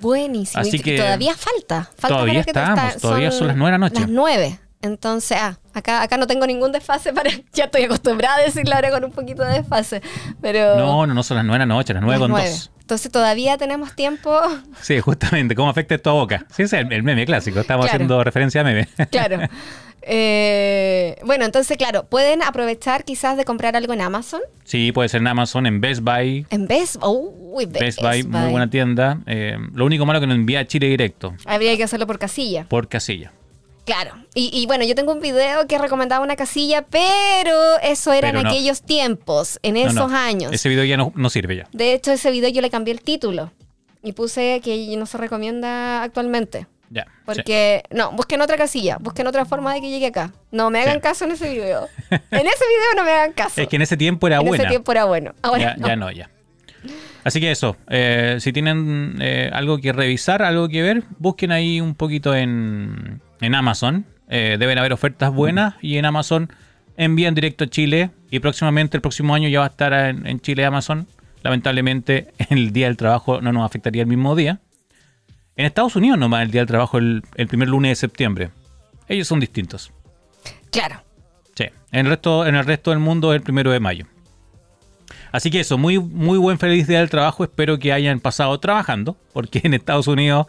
Buenísimo. 0.00 0.60
Así 0.60 0.76
Y 0.76 0.80
que- 0.80 0.96
todavía 0.98 1.34
falta. 1.34 1.90
falta 1.96 2.08
Todavía 2.08 2.40
estamos, 2.40 2.84
está- 2.88 3.00
todavía 3.00 3.30
son 3.32 3.48
las 3.48 3.56
nueve 3.56 3.72
de 3.72 3.78
la 3.78 3.88
noche. 3.88 4.00
Las 4.00 4.08
nueve. 4.10 4.60
Entonces, 4.80 5.36
ah, 5.40 5.58
acá, 5.74 6.02
acá 6.02 6.16
no 6.18 6.28
tengo 6.28 6.46
ningún 6.46 6.70
desfase 6.70 7.12
para. 7.12 7.30
Ya 7.52 7.64
estoy 7.64 7.82
acostumbrada 7.82 8.36
a 8.36 8.42
decirlo 8.42 8.74
ahora 8.76 8.90
con 8.90 9.04
un 9.04 9.10
poquito 9.10 9.42
de 9.42 9.54
desfase. 9.54 10.00
Pero. 10.40 10.76
No, 10.78 11.04
no, 11.06 11.14
no 11.14 11.22
son 11.24 11.36
las 11.38 11.44
nueve 11.44 11.56
de 11.64 11.66
la 11.66 11.74
noche, 11.74 11.92
las 11.94 12.02
nueve 12.02 12.14
las 12.18 12.22
con 12.22 12.30
nueve. 12.30 12.48
dos. 12.48 12.70
Entonces 12.80 13.10
todavía 13.12 13.58
tenemos 13.58 13.94
tiempo. 13.96 14.40
Sí, 14.80 15.00
justamente, 15.00 15.54
¿cómo 15.56 15.68
afecta 15.68 15.96
esto 15.96 16.10
a 16.10 16.12
Boca? 16.14 16.46
Sí, 16.54 16.62
ese 16.62 16.78
es 16.78 16.86
el, 16.86 16.92
el 16.92 17.02
meme 17.02 17.26
clásico, 17.26 17.58
estamos 17.60 17.86
Claro. 17.86 17.96
haciendo 17.96 18.22
referencia 18.24 18.60
a 18.60 18.64
meme. 18.64 18.88
Claro. 19.10 19.40
Eh, 20.02 21.16
bueno, 21.24 21.44
entonces, 21.44 21.76
claro, 21.76 22.04
pueden 22.04 22.42
aprovechar 22.42 23.04
quizás 23.04 23.36
de 23.36 23.44
comprar 23.44 23.76
algo 23.76 23.92
en 23.92 24.00
Amazon. 24.00 24.40
Sí, 24.64 24.92
puede 24.92 25.08
ser 25.08 25.20
en 25.20 25.26
Amazon, 25.28 25.66
en 25.66 25.80
Best 25.80 26.02
Buy. 26.02 26.46
En 26.50 26.66
Best, 26.66 26.96
uy, 27.02 27.66
Best 27.66 28.00
Buy, 28.00 28.22
muy 28.24 28.50
buena 28.50 28.68
tienda. 28.70 29.18
Eh, 29.26 29.56
lo 29.74 29.84
único 29.86 30.06
malo 30.06 30.20
que 30.20 30.26
nos 30.26 30.36
envía 30.36 30.60
a 30.60 30.66
Chile 30.66 30.88
directo, 30.88 31.34
Habría 31.44 31.76
que 31.76 31.84
hacerlo 31.84 32.06
por 32.06 32.18
casilla. 32.18 32.64
por 32.68 32.88
casilla. 32.88 33.32
Claro. 33.84 34.12
Y, 34.34 34.50
y 34.52 34.66
bueno, 34.66 34.84
yo 34.84 34.94
tengo 34.94 35.12
un 35.12 35.20
video 35.20 35.66
que 35.66 35.78
recomendaba 35.78 36.22
una 36.22 36.36
casilla, 36.36 36.82
pero 36.82 37.78
eso 37.82 38.12
era 38.12 38.28
Pero 38.28 38.40
en 38.40 38.44
no. 38.44 38.50
aquellos 38.50 38.82
tiempos, 38.82 39.58
en 39.62 39.74
No, 39.74 39.80
esos 39.80 40.10
no, 40.10 40.16
años. 40.16 40.52
Ese 40.52 40.68
video 40.68 40.84
ya 40.84 40.98
no, 40.98 41.10
no 41.16 41.30
sirve 41.30 41.56
ya. 41.56 41.68
De 41.72 41.94
hecho, 41.94 42.12
ese 42.12 42.30
video 42.30 42.50
yo 42.50 42.60
le 42.60 42.68
cambié 42.68 42.92
el 42.92 43.00
título 43.00 43.50
y 44.02 44.12
puse 44.12 44.60
que 44.62 44.94
no 44.98 45.06
se 45.06 45.16
recomienda 45.16 46.02
actualmente. 46.02 46.66
Ya. 46.90 47.04
sí. 47.04 47.10
Porque, 47.26 47.82
no, 47.90 48.12
busquen 48.12 48.40
otra 48.40 48.56
casilla, 48.56 48.96
busquen 49.00 49.26
otra 49.26 49.44
forma 49.44 49.74
de 49.74 49.80
que 49.80 49.90
llegue 49.90 50.06
acá. 50.06 50.32
No 50.50 50.70
me 50.70 50.80
hagan 50.80 50.94
Sí. 50.96 51.00
caso 51.00 51.24
en 51.24 51.32
ese 51.32 51.50
video. 51.52 51.86
En 52.10 52.46
ese 52.46 52.64
video 52.64 52.94
no 52.96 53.04
me 53.04 53.10
hagan 53.12 53.32
caso. 53.32 53.60
Es 53.60 53.68
que 53.68 53.76
en 53.76 53.82
ese 53.82 53.96
tiempo 53.96 54.26
era 54.26 54.36
en 54.36 54.46
buena. 54.46 54.62
ese 54.64 54.70
tiempo 54.70 54.92
era 54.92 55.04
bueno. 55.04 55.34
Ahora 55.42 55.76
ya, 55.76 55.86
ya 55.86 55.96
no, 55.96 56.10
ya. 56.10 56.30
Así 57.24 57.40
que 57.40 57.50
eso, 57.50 57.76
eh, 57.88 58.36
si 58.40 58.52
tienen 58.52 59.18
eh, 59.20 59.50
algo 59.52 59.78
que 59.78 59.92
revisar, 59.92 60.42
algo 60.42 60.68
que 60.68 60.80
ver, 60.82 61.02
busquen 61.18 61.52
ahí 61.52 61.80
un 61.80 61.94
poquito 61.94 62.34
en, 62.34 63.20
en 63.40 63.54
Amazon. 63.54 64.06
Eh, 64.30 64.56
deben 64.58 64.78
haber 64.78 64.92
ofertas 64.92 65.32
buenas 65.32 65.74
y 65.82 65.98
en 65.98 66.04
Amazon 66.04 66.50
envían 66.96 67.34
directo 67.34 67.64
a 67.64 67.66
Chile 67.66 68.10
y 68.30 68.40
próximamente, 68.40 68.96
el 68.96 69.00
próximo 69.00 69.34
año 69.34 69.48
ya 69.48 69.60
va 69.60 69.66
a 69.66 69.68
estar 69.68 69.92
en, 69.92 70.26
en 70.26 70.40
Chile 70.40 70.64
Amazon. 70.64 71.06
Lamentablemente 71.42 72.32
el 72.50 72.72
día 72.72 72.86
del 72.86 72.96
trabajo 72.96 73.40
no 73.40 73.52
nos 73.52 73.64
afectaría 73.64 74.02
el 74.02 74.08
mismo 74.08 74.34
día. 74.36 74.60
En 75.58 75.66
Estados 75.66 75.96
Unidos 75.96 76.18
nomás 76.18 76.42
el 76.42 76.50
día 76.52 76.60
del 76.62 76.68
trabajo 76.68 76.98
el, 76.98 77.22
el 77.34 77.48
primer 77.48 77.68
lunes 77.68 77.90
de 77.90 77.96
septiembre. 77.96 78.50
Ellos 79.08 79.26
son 79.28 79.40
distintos. 79.40 79.92
Claro. 80.70 81.02
Sí. 81.56 81.64
En 81.92 82.06
el 82.06 82.10
resto, 82.10 82.46
en 82.46 82.54
el 82.54 82.64
resto 82.64 82.90
del 82.90 83.00
mundo 83.00 83.32
es 83.34 83.38
el 83.38 83.42
primero 83.42 83.70
de 83.72 83.80
mayo. 83.80 84.06
Así 85.32 85.50
que 85.50 85.60
eso, 85.60 85.76
muy, 85.76 85.98
muy 85.98 86.38
buen 86.38 86.58
feliz 86.58 86.86
día 86.86 87.00
del 87.00 87.10
trabajo. 87.10 87.42
Espero 87.44 87.78
que 87.78 87.92
hayan 87.92 88.20
pasado 88.20 88.58
trabajando, 88.60 89.16
porque 89.32 89.60
en 89.64 89.74
Estados 89.74 90.06
Unidos 90.06 90.46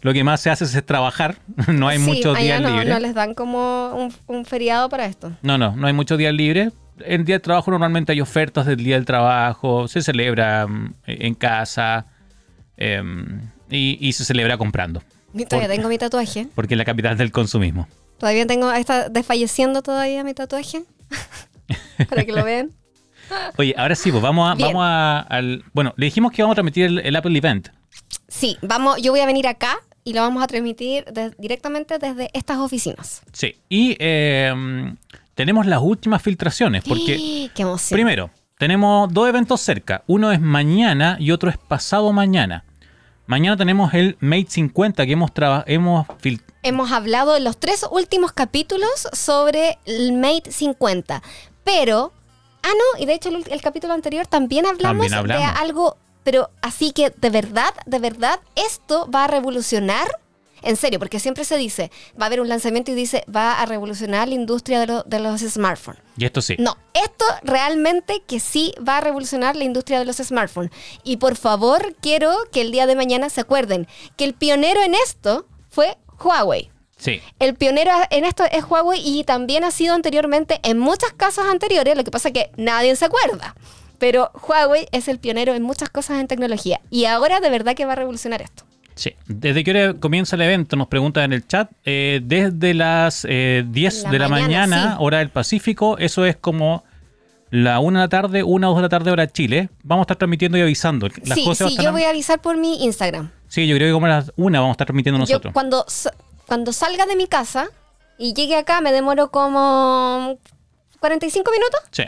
lo 0.00 0.12
que 0.12 0.24
más 0.24 0.40
se 0.40 0.50
hace 0.50 0.64
es 0.64 0.86
trabajar. 0.86 1.36
No 1.68 1.86
hay 1.88 1.98
Sí, 1.98 2.04
muchos 2.04 2.38
días 2.38 2.60
no, 2.62 2.70
libres. 2.70 2.88
no 2.88 2.98
les 2.98 3.14
dan 3.14 3.34
como 3.34 3.90
un, 3.94 4.12
un 4.26 4.44
feriado 4.46 4.88
para 4.88 5.04
esto. 5.06 5.32
No, 5.42 5.58
no, 5.58 5.76
no 5.76 5.86
hay 5.86 5.92
muchos 5.92 6.16
días 6.16 6.32
libres. 6.32 6.72
En 7.00 7.26
día 7.26 7.34
del 7.34 7.42
trabajo 7.42 7.70
normalmente 7.70 8.12
hay 8.12 8.22
ofertas 8.22 8.64
del 8.64 8.78
día 8.78 8.94
del 8.94 9.04
trabajo, 9.04 9.86
se 9.86 10.00
celebra 10.00 10.66
mm, 10.66 10.94
en 11.06 11.34
casa 11.34 12.06
em, 12.78 13.50
y, 13.70 13.98
y 14.00 14.12
se 14.12 14.24
celebra 14.24 14.56
comprando, 14.58 15.02
Todavía 15.48 15.68
Por- 15.68 15.76
tengo 15.76 15.88
mi 15.88 15.98
tatuaje. 15.98 16.48
porque 16.54 16.74
es 16.74 16.78
la 16.78 16.84
capital 16.84 17.16
del 17.18 17.30
consumismo. 17.30 17.88
Todavía 18.18 18.46
tengo, 18.46 18.72
está 18.72 19.08
desfalleciendo 19.10 19.82
todavía 19.82 20.24
mi 20.24 20.32
tatuaje. 20.32 20.84
para 22.08 22.24
que 22.24 22.32
lo 22.32 22.44
vean. 22.44 22.70
Oye, 23.58 23.74
ahora 23.76 23.94
sí, 23.94 24.10
pues 24.10 24.22
vamos 24.22 24.50
a, 24.50 24.54
Bien. 24.54 24.68
vamos 24.68 24.84
a- 24.86 25.20
al... 25.20 25.64
Bueno, 25.72 25.92
le 25.96 26.06
dijimos 26.06 26.32
que 26.32 26.42
vamos 26.42 26.54
a 26.54 26.56
transmitir 26.56 26.84
el, 26.86 26.98
el 27.00 27.16
Apple 27.16 27.36
Event. 27.36 27.68
Sí, 28.28 28.56
vamos, 28.62 29.00
yo 29.02 29.10
voy 29.12 29.20
a 29.20 29.26
venir 29.26 29.46
acá 29.46 29.76
y 30.04 30.12
lo 30.14 30.20
vamos 30.22 30.42
a 30.42 30.46
transmitir 30.46 31.04
de- 31.06 31.32
directamente 31.38 31.98
desde 31.98 32.30
estas 32.32 32.58
oficinas. 32.58 33.22
Sí, 33.32 33.56
y 33.68 33.96
em, 33.98 34.96
tenemos 35.34 35.66
las 35.66 35.80
últimas 35.82 36.22
filtraciones, 36.22 36.82
porque 36.88 37.50
¡Qué 37.54 37.62
emoción! 37.62 37.96
primero, 37.96 38.30
tenemos 38.56 39.12
dos 39.12 39.28
eventos 39.28 39.60
cerca. 39.60 40.02
Uno 40.06 40.32
es 40.32 40.40
mañana 40.40 41.16
y 41.20 41.30
otro 41.32 41.50
es 41.50 41.58
pasado 41.58 42.12
mañana. 42.12 42.64
Mañana 43.26 43.56
tenemos 43.56 43.92
el 43.92 44.16
Mate 44.20 44.46
50 44.48 45.04
que 45.04 45.12
hemos, 45.12 45.30
hemos 45.66 46.06
Hemos 46.62 46.92
hablado 46.92 47.36
en 47.36 47.42
los 47.44 47.58
tres 47.58 47.84
últimos 47.90 48.32
capítulos 48.32 49.08
sobre 49.12 49.78
el 49.84 50.12
Mate 50.12 50.52
50. 50.52 51.22
Pero, 51.64 52.12
ah, 52.62 52.68
no, 52.68 53.02
y 53.02 53.06
de 53.06 53.14
hecho 53.14 53.30
el, 53.30 53.44
el 53.50 53.60
capítulo 53.60 53.94
anterior 53.94 54.26
también 54.28 54.64
hablamos, 54.66 55.08
También 55.10 55.14
hablamos. 55.14 55.54
de 55.54 55.60
algo, 55.60 55.96
pero 56.22 56.50
así 56.62 56.92
que 56.92 57.10
de 57.10 57.30
verdad, 57.30 57.74
de 57.84 57.98
verdad, 57.98 58.38
esto 58.54 59.10
va 59.10 59.24
a 59.24 59.26
revolucionar. 59.26 60.06
En 60.66 60.76
serio, 60.76 60.98
porque 60.98 61.20
siempre 61.20 61.44
se 61.44 61.56
dice, 61.56 61.90
va 62.20 62.24
a 62.24 62.26
haber 62.26 62.40
un 62.40 62.48
lanzamiento 62.48 62.90
y 62.90 62.94
dice, 62.94 63.24
va 63.34 63.60
a 63.60 63.66
revolucionar 63.66 64.28
la 64.28 64.34
industria 64.34 64.80
de, 64.80 64.86
lo- 64.88 65.02
de 65.04 65.20
los 65.20 65.40
smartphones. 65.40 66.02
Y 66.18 66.24
esto 66.24 66.42
sí. 66.42 66.56
No, 66.58 66.76
esto 66.92 67.24
realmente 67.42 68.22
que 68.26 68.40
sí 68.40 68.74
va 68.86 68.98
a 68.98 69.00
revolucionar 69.00 69.54
la 69.56 69.64
industria 69.64 69.98
de 69.98 70.04
los 70.04 70.16
smartphones. 70.16 70.70
Y 71.04 71.18
por 71.18 71.36
favor, 71.36 71.94
quiero 72.00 72.34
que 72.50 72.60
el 72.62 72.72
día 72.72 72.86
de 72.86 72.96
mañana 72.96 73.30
se 73.30 73.40
acuerden 73.40 73.86
que 74.16 74.24
el 74.24 74.34
pionero 74.34 74.82
en 74.82 74.94
esto 74.94 75.46
fue 75.70 75.96
Huawei. 76.22 76.70
Sí. 76.98 77.20
El 77.38 77.54
pionero 77.54 77.90
en 78.10 78.24
esto 78.24 78.44
es 78.50 78.64
Huawei 78.64 79.00
y 79.06 79.22
también 79.24 79.64
ha 79.64 79.70
sido 79.70 79.94
anteriormente 79.94 80.60
en 80.62 80.78
muchas 80.78 81.12
casas 81.12 81.44
anteriores, 81.46 81.94
lo 81.96 82.04
que 82.04 82.10
pasa 82.10 82.28
es 82.28 82.34
que 82.34 82.50
nadie 82.56 82.96
se 82.96 83.04
acuerda. 83.04 83.54
Pero 83.98 84.30
Huawei 84.48 84.88
es 84.92 85.06
el 85.08 85.18
pionero 85.18 85.54
en 85.54 85.62
muchas 85.62 85.90
cosas 85.90 86.18
en 86.20 86.26
tecnología 86.26 86.80
y 86.90 87.04
ahora 87.04 87.40
de 87.40 87.50
verdad 87.50 87.74
que 87.76 87.84
va 87.86 87.92
a 87.92 87.96
revolucionar 87.96 88.42
esto. 88.42 88.64
Sí. 88.96 89.14
¿Desde 89.26 89.62
qué 89.62 89.70
hora 89.70 89.94
comienza 89.94 90.36
el 90.36 90.42
evento? 90.42 90.74
Nos 90.74 90.88
preguntan 90.88 91.24
en 91.24 91.32
el 91.34 91.46
chat. 91.46 91.70
Eh, 91.84 92.20
desde 92.24 92.74
las 92.74 93.26
eh, 93.28 93.62
10 93.68 94.04
La 94.04 94.10
de 94.10 94.18
la 94.18 94.28
mañana, 94.28 94.48
mañana, 94.48 94.90
sí. 94.92 94.96
hora 95.00 95.18
del 95.18 95.28
Pacífico. 95.28 95.98
Eso 95.98 96.24
es 96.24 96.36
como 96.36 96.82
la 97.50 97.78
1 97.78 97.98
de 97.98 98.04
la 98.04 98.08
tarde, 98.08 98.42
1 98.42 98.66
o 98.66 98.70
2 98.70 98.78
de 98.78 98.82
la 98.82 98.88
tarde, 98.88 99.10
hora 99.10 99.26
Chile. 99.30 99.68
Vamos 99.84 100.02
a 100.02 100.04
estar 100.04 100.16
transmitiendo 100.16 100.56
y 100.58 100.62
avisando. 100.62 101.08
Las 101.24 101.38
sí, 101.38 101.44
cosas 101.44 101.70
sí, 101.72 101.78
yo 101.82 101.92
voy 101.92 102.02
a 102.04 102.10
avisar 102.10 102.40
por 102.40 102.56
mi 102.56 102.82
Instagram. 102.84 103.30
Sí, 103.48 103.68
yo 103.68 103.76
creo 103.76 103.88
que 103.88 103.92
como 103.92 104.06
a 104.06 104.08
las 104.08 104.32
1 104.36 104.58
vamos 104.58 104.70
a 104.70 104.72
estar 104.72 104.86
transmitiendo 104.86 105.18
Yo 105.18 105.20
nosotros. 105.20 105.52
cuando, 105.52 105.84
sa- 105.88 106.14
cuando 106.46 106.72
salga 106.72 107.04
de 107.06 107.16
mi 107.16 107.26
casa 107.28 107.68
y 108.18 108.32
llegue 108.32 108.56
acá 108.56 108.80
me 108.80 108.92
demoro 108.92 109.30
como 109.30 110.38
45 111.00 111.50
minutos. 111.50 111.80
Sí. 111.92 112.04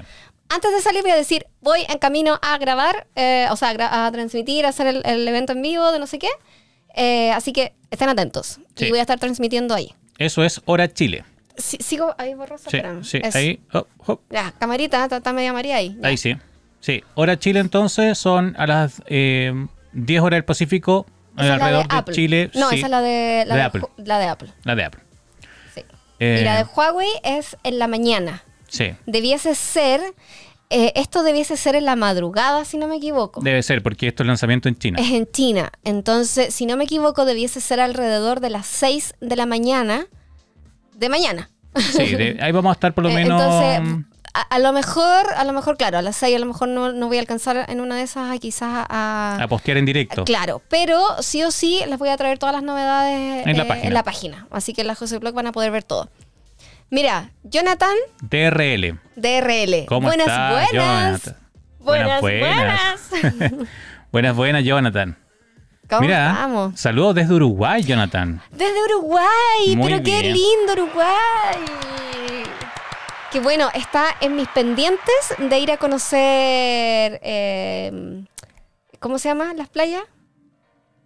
Antes 0.48 0.72
de 0.72 0.80
salir 0.80 1.02
voy 1.02 1.10
a 1.10 1.16
decir, 1.16 1.46
voy 1.60 1.80
en 1.88 1.98
camino 1.98 2.38
a 2.40 2.56
grabar, 2.56 3.06
eh, 3.14 3.46
o 3.50 3.56
sea, 3.56 3.74
a, 4.06 4.10
transmitir, 4.10 4.64
a 4.64 4.70
hacer 4.70 4.86
el, 4.86 5.02
el 5.04 5.28
evento 5.28 5.52
en 5.52 5.60
vivo 5.60 5.92
de 5.92 5.98
no 5.98 6.06
sé 6.06 6.18
qué. 6.18 6.28
Eh, 6.98 7.30
así 7.32 7.52
que 7.52 7.72
estén 7.90 8.08
atentos. 8.08 8.58
Sí. 8.74 8.86
Y 8.86 8.90
voy 8.90 8.98
a 8.98 9.02
estar 9.02 9.18
transmitiendo 9.20 9.74
ahí. 9.74 9.94
Eso 10.18 10.42
es 10.44 10.60
hora 10.64 10.92
Chile. 10.92 11.24
Si- 11.56 11.78
sigo 11.78 12.14
ahí 12.18 12.34
borroso, 12.34 12.68
Sí, 12.70 12.80
sí. 13.02 13.20
Ahí, 13.34 13.60
oh, 13.72 13.86
oh, 14.06 14.20
Ya, 14.30 14.52
camarita, 14.58 15.04
está, 15.04 15.32
media 15.32 15.52
María 15.52 15.76
ahí. 15.76 15.96
Ya. 16.00 16.08
ahí 16.08 16.16
sí. 16.16 16.36
Sí. 16.80 17.02
Hora 17.14 17.38
Chile 17.38 17.60
entonces 17.60 18.18
son 18.18 18.54
a 18.58 18.66
las 18.66 19.02
eh, 19.06 19.52
10 19.92 20.20
horas 20.22 20.36
del 20.38 20.44
Pacífico. 20.44 21.06
Esa 21.36 21.44
la 21.46 21.54
alrededor 21.54 22.04
de. 22.04 22.12
Chile. 22.12 22.50
No, 22.54 22.70
sí, 22.70 22.76
esa 22.78 22.86
es 22.86 22.90
la 22.90 23.00
de, 23.00 23.44
la 23.46 23.54
De 23.54 23.60
de 23.60 23.64
Apple. 23.66 23.82
La 23.98 24.18
de 24.18 24.26
Apple. 24.26 24.48
la 24.64 24.74
de 24.74 24.84
Apple. 24.84 25.00
Sí. 25.74 25.82
Eh, 26.18 26.38
Y 26.40 26.44
la 26.44 26.56
de 26.56 26.64
Huawei 26.64 27.08
es 27.22 27.56
en 27.62 27.78
la 27.78 27.86
mañana. 27.86 28.42
Sí. 28.68 28.92
Debiese 29.06 29.54
ser, 29.54 30.00
eh, 30.70 30.92
esto 30.96 31.22
debiese 31.22 31.56
ser 31.56 31.74
en 31.76 31.84
la 31.86 31.96
madrugada, 31.96 32.64
si 32.64 32.76
no 32.78 32.86
me 32.88 32.96
equivoco. 32.96 33.40
Debe 33.40 33.62
ser, 33.62 33.82
porque 33.82 34.08
esto 34.08 34.22
es 34.22 34.26
lanzamiento 34.26 34.68
en 34.68 34.76
China. 34.78 34.98
Es 35.00 35.10
en 35.12 35.26
China. 35.30 35.72
Entonces, 35.84 36.54
si 36.54 36.66
no 36.66 36.76
me 36.76 36.84
equivoco, 36.84 37.24
debiese 37.24 37.60
ser 37.60 37.80
alrededor 37.80 38.40
de 38.40 38.50
las 38.50 38.66
6 38.66 39.14
de 39.20 39.36
la 39.36 39.46
mañana. 39.46 40.06
De 40.94 41.08
mañana. 41.08 41.50
Sí, 41.76 42.14
de- 42.14 42.38
ahí 42.42 42.52
vamos 42.52 42.70
a 42.70 42.74
estar 42.74 42.92
por 42.94 43.04
lo 43.04 43.10
Eh, 43.10 43.14
menos. 43.14 43.40
Entonces, 43.42 44.04
a, 44.34 44.40
a 44.42 44.58
lo 44.58 44.72
mejor, 44.72 45.26
a 45.36 45.44
lo 45.44 45.52
mejor, 45.52 45.76
claro, 45.78 45.98
a 45.98 46.02
las 46.02 46.16
6 46.16 46.36
a 46.36 46.38
lo 46.38 46.46
mejor 46.46 46.68
no, 46.68 46.92
no 46.92 47.06
voy 47.08 47.16
a 47.16 47.20
alcanzar 47.20 47.64
en 47.68 47.80
una 47.80 47.96
de 47.96 48.02
esas 48.02 48.30
a 48.30 48.38
quizás 48.38 48.86
a... 48.90 49.38
a 49.42 49.48
postear 49.48 49.78
en 49.78 49.86
directo. 49.86 50.24
Claro, 50.24 50.60
pero 50.68 51.00
sí 51.22 51.42
o 51.44 51.50
sí 51.50 51.80
les 51.88 51.98
voy 51.98 52.10
a 52.10 52.16
traer 52.16 52.38
todas 52.38 52.54
las 52.54 52.62
novedades 52.62 53.46
En 53.46 53.56
la 53.56 53.62
eh, 53.64 53.66
página. 53.66 53.88
en 53.88 53.94
la 53.94 54.02
página. 54.02 54.46
Así 54.50 54.74
que 54.74 54.82
en 54.82 54.86
la 54.88 54.94
José 54.94 55.18
Blog 55.18 55.34
van 55.34 55.46
a 55.46 55.52
poder 55.52 55.70
ver 55.70 55.82
todo. 55.82 56.10
Mira, 56.90 57.30
Jonathan 57.42 57.94
DRL. 58.22 58.98
DRL. 59.16 59.84
¿Cómo 59.86 60.08
buenas, 60.08 60.26
está, 60.26 60.50
buenas. 60.52 60.72
Jonathan? 60.72 61.36
Buenas, 61.80 62.20
Buenas, 62.20 63.10
buenas. 63.10 63.10
Buenas, 64.12 64.36
buenas, 64.36 64.64
Jonathan. 64.64 65.18
¿Cómo 65.88 66.00
Mira, 66.02 66.30
estamos? 66.30 66.80
saludos 66.80 67.14
desde 67.14 67.34
Uruguay, 67.34 67.82
Jonathan. 67.82 68.42
Desde 68.50 68.82
Uruguay, 68.84 69.76
Muy 69.76 69.90
pero 69.90 70.02
qué 70.02 70.22
lindo 70.22 70.72
Uruguay. 70.72 71.64
Que 73.30 73.40
bueno, 73.40 73.68
está 73.74 74.16
en 74.20 74.36
mis 74.36 74.48
pendientes 74.48 75.34
de 75.38 75.58
ir 75.58 75.70
a 75.70 75.76
conocer, 75.76 77.20
eh, 77.22 78.24
¿cómo 78.98 79.18
se 79.18 79.28
llama? 79.28 79.52
¿Las 79.54 79.68
playas? 79.68 80.02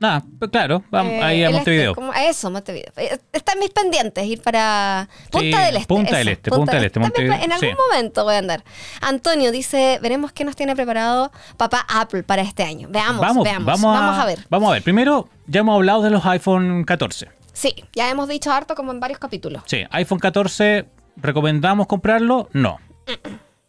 Nada, 0.02 0.24
pues 0.38 0.50
claro, 0.50 0.82
vamos 0.90 1.12
Eh, 1.12 1.22
ahí 1.22 1.44
a 1.44 1.46
el 1.46 1.52
Montevideo. 1.54 1.92
Este. 1.92 2.18
A 2.18 2.28
eso, 2.28 2.50
Montevideo. 2.50 2.92
Eh, 2.96 3.18
Está 3.32 3.52
en 3.52 3.60
mis 3.60 3.70
pendientes 3.70 4.26
ir 4.26 4.42
para 4.42 5.08
Punta 5.30 5.58
Sí, 5.58 5.64
del 5.64 5.76
Este. 5.76 5.86
Punta 5.86 6.16
del 6.18 6.28
eso, 6.28 6.32
Este, 6.32 6.50
Punta 6.50 6.72
del 6.74 6.84
Este, 6.86 6.98
mis- 7.00 7.08
Montevideo, 7.08 7.34
En 7.44 7.52
algún 7.52 7.68
sí. 7.70 7.74
momento 7.88 8.24
voy 8.24 8.34
a 8.34 8.38
andar. 8.38 8.64
Antonio 9.00 9.52
dice, 9.52 10.00
veremos 10.02 10.32
qué 10.32 10.44
nos 10.44 10.56
tiene 10.56 10.74
preparado 10.74 11.30
papá 11.56 11.86
Apple 11.88 12.24
para 12.24 12.42
este 12.42 12.64
año. 12.64 12.88
Veamos, 12.90 13.20
vamos, 13.20 13.44
veamos. 13.44 13.64
vamos, 13.64 13.82
Vamos 14.00 14.18
a 14.18 14.24
ver. 14.26 14.38
Vamos 14.50 14.68
a 14.70 14.72
ver. 14.72 14.82
Primero, 14.82 15.28
ya 15.46 15.60
hemos 15.60 15.76
hablado 15.76 16.02
de 16.02 16.10
los 16.10 16.26
iPhone 16.26 16.84
14. 16.84 17.28
Sí, 17.52 17.72
ya 17.94 18.10
hemos 18.10 18.28
dicho 18.28 18.50
harto 18.50 18.74
como 18.74 18.90
en 18.90 18.98
varios 18.98 19.20
capítulos. 19.20 19.62
Sí, 19.66 19.84
iPhone 19.90 20.18
14, 20.18 20.86
¿recomendamos 21.16 21.86
comprarlo? 21.86 22.48
No. 22.52 22.80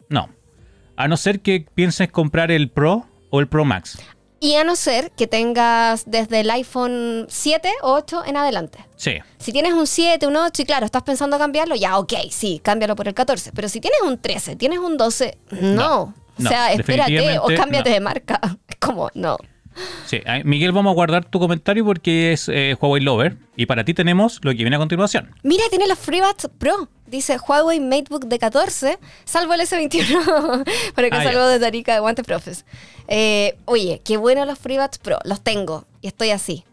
No. 0.08 0.28
A 0.96 1.06
no 1.08 1.16
ser 1.16 1.40
que 1.40 1.66
pienses 1.74 2.10
comprar 2.10 2.50
el 2.50 2.70
Pro 2.70 3.06
o 3.30 3.40
el 3.40 3.46
Pro 3.48 3.64
Max. 3.64 3.98
Y 4.44 4.56
a 4.56 4.64
no 4.64 4.76
ser 4.76 5.10
que 5.12 5.26
tengas 5.26 6.04
desde 6.04 6.40
el 6.40 6.50
iPhone 6.50 7.24
7 7.30 7.66
o 7.80 7.94
8 7.94 8.24
en 8.26 8.36
adelante. 8.36 8.78
Sí. 8.96 9.12
Si 9.38 9.52
tienes 9.52 9.72
un 9.72 9.86
7, 9.86 10.26
un 10.26 10.36
8 10.36 10.60
y 10.60 10.64
claro, 10.66 10.84
estás 10.84 11.02
pensando 11.02 11.38
cambiarlo, 11.38 11.74
ya, 11.76 11.96
ok, 11.96 12.12
sí, 12.30 12.60
cámbialo 12.62 12.94
por 12.94 13.08
el 13.08 13.14
14. 13.14 13.52
Pero 13.54 13.70
si 13.70 13.80
tienes 13.80 14.02
un 14.02 14.18
13, 14.18 14.56
tienes 14.56 14.80
un 14.80 14.98
12, 14.98 15.38
no. 15.62 15.72
No, 15.72 16.02
o 16.02 16.12
no, 16.36 16.50
sea, 16.50 16.74
espérate 16.74 17.38
o 17.38 17.46
cámbiate 17.56 17.88
no. 17.88 17.94
de 17.94 18.00
marca. 18.00 18.40
Es 18.68 18.76
como, 18.76 19.08
no. 19.14 19.38
Sí, 20.04 20.20
Miguel, 20.44 20.72
vamos 20.72 20.90
a 20.90 20.94
guardar 20.94 21.24
tu 21.24 21.40
comentario 21.40 21.82
porque 21.82 22.32
es 22.32 22.50
eh, 22.50 22.76
Huawei 22.78 23.02
Lover. 23.02 23.38
Y 23.56 23.64
para 23.64 23.82
ti 23.84 23.94
tenemos 23.94 24.40
lo 24.42 24.50
que 24.50 24.58
viene 24.58 24.76
a 24.76 24.78
continuación. 24.78 25.34
Mira, 25.42 25.64
tiene 25.70 25.88
los 25.88 25.98
FreeBuds 25.98 26.50
Pro. 26.58 26.90
Dice 27.14 27.38
Huawei 27.38 27.78
MateBook 27.78 28.24
de 28.24 28.40
14, 28.40 28.98
salvo 29.24 29.54
el 29.54 29.60
S21. 29.60 30.64
Por 30.96 31.04
acá 31.04 31.16
Ah, 31.20 31.22
ya. 31.22 31.30
saludo 31.30 31.46
de 31.46 31.60
Tarica 31.60 31.94
de 31.94 32.00
Guante 32.00 32.24
Profes. 32.24 32.64
Eh, 33.06 33.56
oye, 33.66 34.00
qué 34.04 34.16
bueno 34.16 34.44
los 34.46 34.58
FreeBuds 34.58 34.98
Pro. 34.98 35.20
Los 35.22 35.40
tengo 35.40 35.84
y 36.00 36.08
estoy 36.08 36.30
así. 36.30 36.64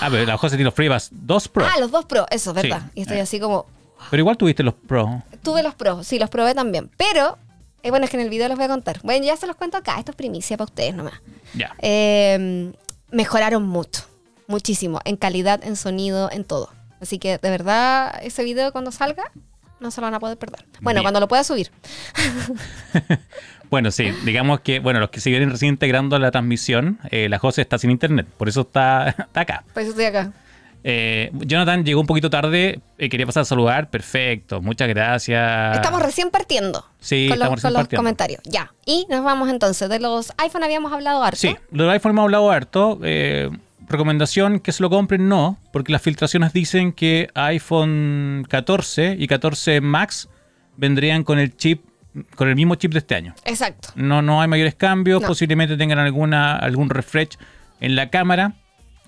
Ah, 0.00 0.06
pero 0.12 0.24
la 0.26 0.36
José 0.38 0.54
tiene 0.54 0.66
los 0.66 0.74
FreeBuds 0.74 1.08
2 1.10 1.48
Pro. 1.48 1.66
Ah, 1.66 1.80
los 1.80 1.90
dos 1.90 2.04
Pro, 2.04 2.24
eso, 2.30 2.54
¿verdad? 2.54 2.82
Sí. 2.84 2.90
Y 2.94 3.02
estoy 3.02 3.16
Eh. 3.16 3.22
así 3.22 3.40
como, 3.40 3.66
Pero 4.10 4.20
igual 4.20 4.36
tuviste 4.36 4.62
los 4.62 4.74
Pro. 4.74 5.24
Tuve 5.42 5.64
los 5.64 5.74
pros, 5.74 6.06
sí, 6.06 6.20
los 6.20 6.30
probé 6.30 6.54
también. 6.54 6.88
Pero, 6.96 7.36
eh, 7.82 7.90
bueno, 7.90 8.04
es 8.04 8.10
que 8.12 8.16
en 8.16 8.22
el 8.22 8.30
video 8.30 8.46
los 8.46 8.56
voy 8.56 8.66
a 8.66 8.68
contar. 8.68 9.00
Bueno, 9.02 9.26
ya 9.26 9.36
se 9.36 9.48
los 9.48 9.56
cuento 9.56 9.76
acá. 9.76 9.98
Esto 9.98 10.12
es 10.12 10.16
primicia 10.16 10.56
para 10.56 10.66
ustedes 10.66 10.94
nomás. 10.94 11.14
Ya. 11.52 11.74
Eh, 11.80 12.72
mejoraron 13.10 13.66
mucho, 13.66 14.02
muchísimo, 14.46 15.00
en 15.04 15.16
calidad, 15.16 15.64
en 15.64 15.74
sonido, 15.74 16.30
en 16.30 16.44
todo. 16.44 16.70
Así 17.00 17.18
que, 17.18 17.38
de 17.38 17.50
verdad, 17.50 18.14
ese 18.22 18.44
video 18.44 18.70
cuando 18.72 18.92
salga, 18.92 19.24
no 19.84 19.90
se 19.92 20.00
lo 20.00 20.06
van 20.06 20.14
a 20.14 20.20
poder 20.20 20.36
perder. 20.36 20.64
Bueno, 20.80 20.98
Bien. 20.98 21.04
cuando 21.04 21.20
lo 21.20 21.28
pueda 21.28 21.44
subir. 21.44 21.70
Bueno, 23.70 23.90
sí, 23.90 24.12
digamos 24.24 24.60
que, 24.60 24.78
bueno, 24.78 25.00
los 25.00 25.10
que 25.10 25.20
se 25.20 25.30
vienen 25.30 25.50
recién 25.50 25.70
integrando 25.70 26.14
a 26.14 26.18
la 26.20 26.30
transmisión, 26.30 27.00
eh, 27.10 27.28
la 27.28 27.38
José 27.40 27.62
está 27.62 27.76
sin 27.78 27.90
internet, 27.90 28.26
por 28.36 28.48
eso 28.48 28.60
está, 28.60 29.08
está 29.18 29.40
acá. 29.40 29.64
Por 29.72 29.82
eso 29.82 29.90
estoy 29.90 30.04
acá. 30.04 30.32
Eh, 30.84 31.30
Jonathan 31.32 31.82
llegó 31.84 32.00
un 32.00 32.06
poquito 32.06 32.28
tarde, 32.30 32.80
eh, 32.98 33.08
quería 33.08 33.24
pasar 33.26 33.40
a 33.40 33.44
saludar, 33.46 33.88
perfecto, 33.90 34.60
muchas 34.60 34.86
gracias. 34.88 35.76
Estamos 35.76 36.02
recién 36.02 36.30
partiendo. 36.30 36.84
Sí, 37.00 37.26
con 37.28 37.38
los, 37.38 37.46
estamos 37.46 37.56
recién 37.56 37.68
con 37.68 37.72
los 37.72 37.80
partiendo. 37.82 38.00
comentarios. 38.00 38.40
Ya. 38.44 38.72
Y 38.84 39.06
nos 39.08 39.24
vamos 39.24 39.48
entonces. 39.48 39.88
De 39.88 39.98
los 39.98 40.32
iPhone 40.36 40.62
habíamos 40.62 40.92
hablado 40.92 41.24
harto. 41.24 41.38
Sí, 41.38 41.56
lo 41.72 41.84
del 41.84 41.92
iPhone 41.94 42.10
hemos 42.12 42.24
hablado 42.24 42.50
harto. 42.50 43.00
eh, 43.02 43.50
recomendación 43.88 44.60
que 44.60 44.72
se 44.72 44.82
lo 44.82 44.90
compren, 44.90 45.28
no, 45.28 45.58
porque 45.72 45.92
las 45.92 46.02
filtraciones 46.02 46.52
dicen 46.52 46.92
que 46.92 47.28
iPhone 47.34 48.46
14 48.48 49.16
y 49.18 49.26
14 49.26 49.80
Max 49.80 50.28
vendrían 50.76 51.22
con 51.24 51.38
el 51.38 51.56
chip, 51.56 51.84
con 52.36 52.48
el 52.48 52.56
mismo 52.56 52.74
chip 52.76 52.92
de 52.92 52.98
este 52.98 53.14
año. 53.14 53.34
Exacto. 53.44 53.88
No, 53.96 54.22
no 54.22 54.40
hay 54.42 54.48
mayores 54.48 54.74
cambios, 54.74 55.22
No. 55.22 55.28
posiblemente 55.28 55.76
tengan 55.76 55.98
alguna, 55.98 56.56
algún 56.56 56.90
refresh 56.90 57.36
en 57.80 57.96
la 57.96 58.10
cámara, 58.10 58.54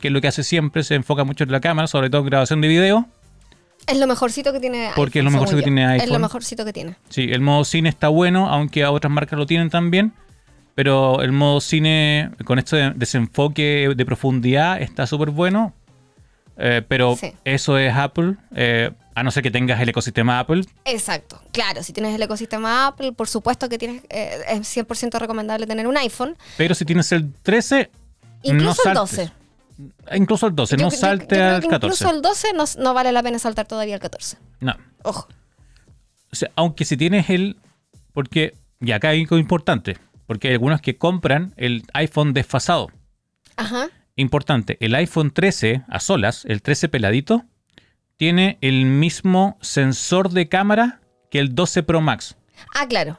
que 0.01 0.09
es 0.09 0.13
lo 0.13 0.21
que 0.21 0.29
hace 0.29 0.43
siempre, 0.45 0.83
se 0.85 0.95
enfoca 0.95 1.25
mucho 1.25 1.45
en 1.45 1.53
la 1.53 1.61
cámara, 1.61 1.87
sobre 1.89 2.11
todo 2.11 2.23
en 2.23 2.27
grabación 2.29 2.61
de 2.61 2.69
video. 2.69 3.07
Es 3.87 3.99
lo 3.99 4.07
mejorcito 4.09 4.53
que 4.53 4.59
tiene 4.59 4.91
Porque 4.97 5.21
es 5.21 5.25
iPhone, 5.25 5.33
lo 5.35 5.41
mejorcito 5.41 5.57
que 5.59 5.63
tiene 5.63 5.83
yo. 5.83 5.89
Es 5.91 5.97
lo 5.99 6.03
iPhone. 6.05 6.23
mejorcito 6.23 6.65
que 6.65 6.73
tiene. 6.73 6.97
Sí, 7.09 7.29
el 7.31 7.41
modo 7.41 7.65
cine 7.65 7.89
está 7.89 8.09
bueno, 8.09 8.49
aunque 8.49 8.85
otras 8.85 9.13
marcas 9.13 9.39
lo 9.39 9.47
tienen 9.47 9.71
también. 9.71 10.13
Pero 10.77 11.23
el 11.23 11.33
modo 11.33 11.61
cine, 11.61 12.31
con 12.45 12.61
este 12.61 12.91
desenfoque 12.95 13.93
de 13.97 14.07
profundidad, 14.07 14.81
está 14.81 15.07
súper 15.09 15.31
bueno. 15.31 15.75
Eh, 16.59 16.83
pero 16.87 17.17
Sí. 17.17 17.33
eso 17.45 17.77
es 17.79 17.93
Apple. 17.95 18.37
eh, 18.55 18.91
a 19.15 19.23
no 19.23 19.31
ser 19.31 19.43
que 19.43 19.51
tengas 19.51 19.81
el 19.81 19.89
ecosistema 19.89 20.39
Apple. 20.39 20.63
Exacto, 20.85 21.41
claro, 21.51 21.83
si 21.83 21.95
tienes 21.95 22.15
el 22.15 22.21
ecosistema 22.23 22.89
Apple, 22.89 23.13
por 23.13 23.29
supuesto 23.29 23.67
que 23.71 23.79
tienes, 23.79 24.03
eh, 24.11 24.43
es 24.51 24.69
100% 24.69 25.19
recomendable 25.19 25.67
tener 25.67 25.87
un 25.87 25.97
iPhone, 25.97 26.37
Pero 26.59 26.75
si 26.75 26.85
tienes 26.85 27.11
el 27.13 27.33
13, 27.43 27.91
incluso 28.43 28.83
no 28.85 28.91
el 28.91 28.97
saltes. 29.09 29.31
12. 29.79 30.17
Incluso 30.19 30.47
el 30.47 30.55
12, 30.55 30.77
Yo- 30.77 30.85
no 30.85 30.91
salte 30.91 31.37
yo 31.37 31.45
al 31.47 31.63
que 31.63 31.69
14. 31.69 32.05
Incluso 32.05 32.15
el 32.15 32.21
12 32.23 32.53
no, 32.53 32.65
no 32.79 32.93
vale 32.93 33.11
la 33.13 33.23
pena 33.23 33.39
saltar 33.39 33.67
todavía 33.67 33.95
al 33.95 34.01
14. 34.03 34.37
No. 34.61 34.77
Ojo. 35.03 35.29
O 36.31 36.37
sea, 36.37 36.51
aunque 36.55 36.85
si 36.85 36.99
tienes 36.99 37.31
el 37.31 37.57
porque, 38.13 38.55
y 38.83 38.93
acá 38.93 39.09
hay 39.09 39.23
algo 39.23 39.39
importante, 39.39 39.97
porque 40.27 40.49
hay 40.49 40.55
algunos 40.55 40.81
que 40.81 40.97
compran 40.97 41.55
el 41.57 41.85
iPhone 41.95 42.33
desfasado. 42.33 42.91
Ajá. 43.57 43.89
Importante, 44.17 44.77
el 44.81 44.95
iPhone 44.95 45.31
13 45.31 45.85
a 45.89 46.01
solas, 46.01 46.45
el 46.47 46.63
13 46.63 46.89
peladito, 46.89 47.45
tiene 48.17 48.59
el 48.61 48.87
mismo 48.87 49.59
sensor 49.61 50.31
de 50.31 50.49
cámara 50.49 51.01
que 51.31 51.39
el 51.39 51.55
12 51.55 51.83
Pro 51.83 52.01
Max. 52.01 52.37
Ah, 52.75 52.87
claro. 52.89 53.19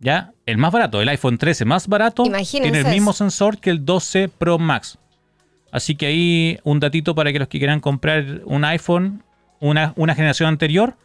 ¿Ya? 0.00 0.32
El 0.44 0.58
más 0.58 0.72
barato, 0.72 1.00
el 1.00 1.08
iPhone 1.08 1.38
13 1.38 1.64
más 1.64 1.88
barato, 1.88 2.24
Imagínense 2.26 2.70
tiene 2.70 2.88
el 2.88 2.94
mismo 2.94 3.12
sensor 3.12 3.58
que 3.58 3.70
el 3.70 3.84
12 3.84 4.28
Pro 4.28 4.58
Max. 4.58 4.98
Así 5.72 5.96
que 5.96 6.06
ahí 6.06 6.58
un 6.62 6.78
datito 6.78 7.14
para 7.14 7.32
que 7.32 7.38
los 7.38 7.48
que 7.48 7.58
quieran 7.58 7.80
comprar 7.80 8.42
un 8.44 8.64
iPhone, 8.64 9.24
una, 9.60 9.92
una 9.96 10.14
generación 10.14 10.48
anterior, 10.48 10.96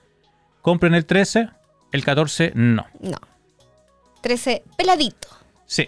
compren 0.61 0.93
el 0.93 1.05
13, 1.05 1.49
el 1.93 2.03
14 2.03 2.51
no. 2.55 2.85
No. 2.99 3.17
13 4.21 4.63
peladito. 4.77 5.38
Sí. 5.69 5.87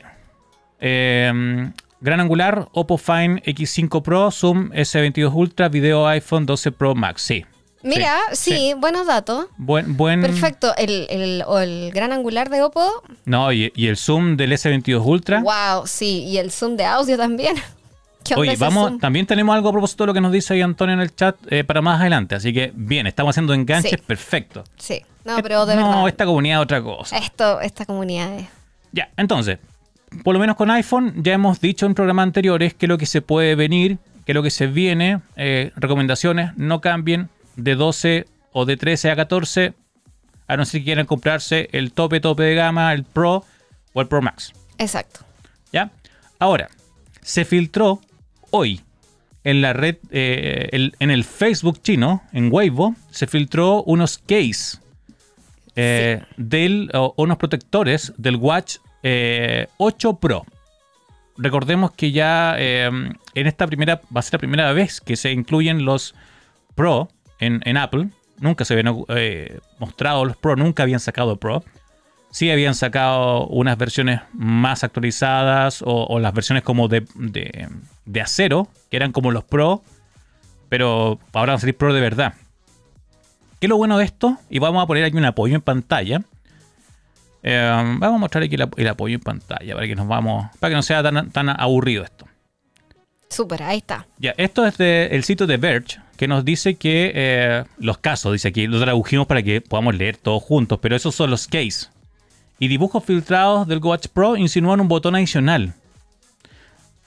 Eh, 0.80 1.72
gran 2.02 2.20
angular, 2.20 2.67
Oppo 2.72 2.98
Find 2.98 3.41
X5 3.44 4.02
Pro, 4.04 4.30
Zoom 4.32 4.70
S22 4.74 5.32
Ultra, 5.34 5.70
video 5.70 6.08
iPhone 6.08 6.46
12 6.46 6.72
Pro 6.72 6.94
Max. 6.94 7.24
Sí. 7.24 7.44
Mira, 7.84 8.15
sí, 8.34 8.76
buenos 8.78 9.08
datos. 9.08 9.48
Buen, 9.58 9.98
buen. 9.98 10.22
Perfecto. 10.22 10.72
El, 10.78 11.08
el, 11.10 11.44
o 11.48 11.58
el 11.58 11.89
gran 11.91 12.12
angular 12.12 12.52
de 12.52 12.62
Oppo. 12.62 12.88
No, 13.26 13.52
y, 13.52 13.72
y 13.76 13.88
el 13.88 13.98
zoom 13.98 14.38
del 14.38 14.52
S22 14.52 15.04
Ultra. 15.04 15.41
Wow, 15.41 15.88
sí. 15.88 16.26
Y 16.26 16.38
el 16.38 16.52
zoom 16.52 16.78
de 16.78 16.86
audio 16.86 17.17
también. 17.17 17.56
¿Qué 18.24 18.36
Oye, 18.36 18.56
vamos, 18.56 18.89
zoom? 18.89 19.00
también 19.00 19.26
tenemos 19.26 19.56
algo 19.56 19.70
a 19.70 19.72
propósito 19.72 20.04
de 20.04 20.08
lo 20.10 20.13
que 20.13 20.22
nos 20.22 20.32
dice 20.32 20.54
ahí 20.54 20.62
Antonio 20.62 20.94
en 20.94 21.02
el 21.02 21.15
chat 21.15 21.36
eh, 21.50 21.63
para 21.63 21.82
más 21.82 22.00
adelante. 22.00 22.36
Así 22.36 22.54
que 22.54 22.72
bien, 22.76 23.08
estamos 23.08 23.32
haciendo 23.32 23.56
enganches 23.56 23.94
Sí. 23.94 23.98
perfecto. 23.98 24.63
Sí. 24.78 25.02
No, 25.26 25.38
pero 25.41 25.65
de 25.65 25.76
no, 25.76 25.88
verdad. 25.88 26.08
esta 26.08 26.26
comunidad 26.26 26.60
es 26.60 26.63
otra 26.63 26.84
cosa. 26.84 27.17
Esto, 27.17 27.62
esta 27.62 27.88
comunidad 27.88 28.32
es. 28.38 28.46
Ya, 28.91 29.10
entonces, 29.17 29.58
por 30.24 30.34
lo 30.34 30.39
menos 30.39 30.56
con 30.56 30.69
iPhone 30.71 31.13
ya 31.24 31.34
hemos 31.34 31.60
dicho 31.62 31.86
en 31.86 31.93
programas 31.95 32.24
anteriores 32.24 32.74
que 32.74 32.88
lo 32.88 32.97
que 32.97 33.06
se 33.06 33.21
puede 33.21 33.56
venir, 33.56 33.97
que 34.26 34.34
lo 34.34 34.43
que 34.43 34.50
se 34.52 34.67
viene, 34.67 35.21
eh, 35.36 35.71
recomendaciones, 35.76 36.52
no 36.58 36.82
cambien 36.82 37.30
de 37.56 37.76
12 37.76 38.28
o 38.52 38.65
de 38.65 38.78
13 38.78 39.12
a 39.12 39.15
14, 39.15 39.74
a 40.47 40.58
no 40.58 40.65
ser 40.65 40.82
que 40.82 40.86
quieran 40.86 41.06
comprarse 41.06 41.69
el 41.71 41.91
tope, 41.93 42.19
tope 42.19 42.43
de 42.43 42.56
gama, 42.56 42.91
el 42.93 43.04
Pro 43.04 43.45
o 43.93 44.02
el 44.02 44.08
Pro 44.08 44.21
Max. 44.21 44.52
Exacto. 44.78 45.21
¿Ya? 45.71 45.91
Ahora, 46.39 46.67
se 47.21 47.45
filtró 47.45 48.02
hoy 48.50 48.82
en 49.43 49.62
la 49.62 49.74
red, 49.74 49.95
eh, 50.12 50.69
el- 50.74 50.93
en 51.00 51.10
el 51.10 51.24
Facebook 51.24 51.82
chino, 51.82 52.21
en 52.34 52.52
Weibo, 52.52 52.95
se 53.12 53.28
filtró 53.28 53.82
unos 53.84 54.17
case 54.17 54.78
eh, 55.76 56.21
del, 56.38 56.89
o 56.93 57.13
unos 57.17 57.38
protectores 57.38 58.12
del 58.17 58.36
Watch 58.36 58.78
eh, 59.04 59.68
8 59.78 60.14
Pro. 60.16 60.46
Recordemos 61.38 61.92
que 61.92 62.12
ya 62.12 62.56
eh, 62.58 62.86
en 62.88 63.48
esta 63.48 63.66
primera, 63.68 64.02
va 64.16 64.20
a 64.20 64.22
ser 64.22 64.34
la 64.34 64.40
primera 64.40 64.74
vez 64.74 65.02
que 65.02 65.16
se 65.16 65.32
incluyen 65.32 65.86
los 65.86 66.14
Pro 66.76 67.10
en, 67.40 67.78
Apple. 67.78 68.10
Nunca 68.40 68.66
se 68.66 68.74
habían 68.74 68.96
eh, 69.10 69.60
mostrado 69.80 70.26
los 70.26 70.38
Pro, 70.38 70.56
nunca 70.56 70.84
habían 70.84 71.00
sacado 71.00 71.38
Pro. 71.38 71.64
Sí 72.32 72.50
habían 72.50 72.76
sacado 72.76 73.48
unas 73.48 73.78
versiones 73.78 74.22
más 74.34 74.84
actualizadas 74.84 75.84
o, 75.86 76.18
las 76.20 76.34
versiones 76.34 76.64
como 76.64 76.88
de, 76.88 77.06
de- 77.16 77.68
de 78.06 78.22
acero, 78.22 78.68
que 78.90 78.98
eran 78.98 79.12
como 79.12 79.32
los 79.32 79.44
Pro, 79.44 79.84
pero 80.70 81.20
ahora 81.34 81.54
van 81.54 81.58
a 81.58 81.60
salir 81.60 81.76
Pro 81.76 81.94
de 81.94 82.02
verdad. 82.02 82.34
¿Qué 83.60 83.68
es 83.68 83.70
lo 83.70 83.78
bueno 83.78 83.98
de 83.98 84.06
esto? 84.06 84.38
Y 84.50 84.60
vamos 84.60 84.82
a 84.84 84.88
poner 84.88 85.04
aquí 85.04 85.18
un 85.18 85.26
apoyo 85.26 85.56
en 85.56 85.62
pantalla. 85.62 86.22
Eh, 87.43 87.69
vamos 87.99 88.15
a 88.15 88.17
mostrar 88.19 88.43
aquí 88.43 88.56
el, 88.56 88.62
ap- 88.63 88.77
el 88.77 88.88
apoyo 88.88 89.15
en 89.15 89.21
pantalla 89.21 89.73
para 89.73 89.88
que 89.88 89.95
nos 89.95 90.08
vamos, 90.08 90.45
para 90.60 90.71
que 90.71 90.75
no 90.75 90.82
sea 90.84 91.01
tan, 91.01 91.32
tan 91.32 91.49
aburrido 91.49 92.04
esto. 92.04 92.27
Súper, 93.30 93.63
ahí 93.63 93.77
está. 93.77 94.06
Ya, 94.17 94.34
esto 94.38 94.65
es 94.65 94.77
del 94.77 95.23
sitio 95.23 95.47
de 95.47 95.58
Verge, 95.58 95.99
que 96.17 96.27
nos 96.27 96.43
dice 96.43 96.75
que 96.75 97.12
eh, 97.15 97.63
los 97.77 97.97
casos, 97.97 98.34
dice 98.34 98.49
aquí, 98.49 98.67
lo 98.67 98.80
tradujimos 98.82 99.25
para 99.25 99.41
que 99.41 99.62
podamos 99.62 99.95
leer 99.95 100.17
todos 100.17 100.43
juntos, 100.43 100.80
pero 100.82 100.95
esos 100.95 101.15
son 101.15 101.30
los 101.32 101.47
case. 101.47 101.88
Y 102.60 102.67
dibujos 102.67 103.04
filtrados 103.04 103.67
del 103.67 103.80
Watch 103.80 104.08
Pro 104.13 104.36
insinúan 104.36 104.82
un 104.82 104.88
botón 104.88 105.15
adicional. 105.15 105.73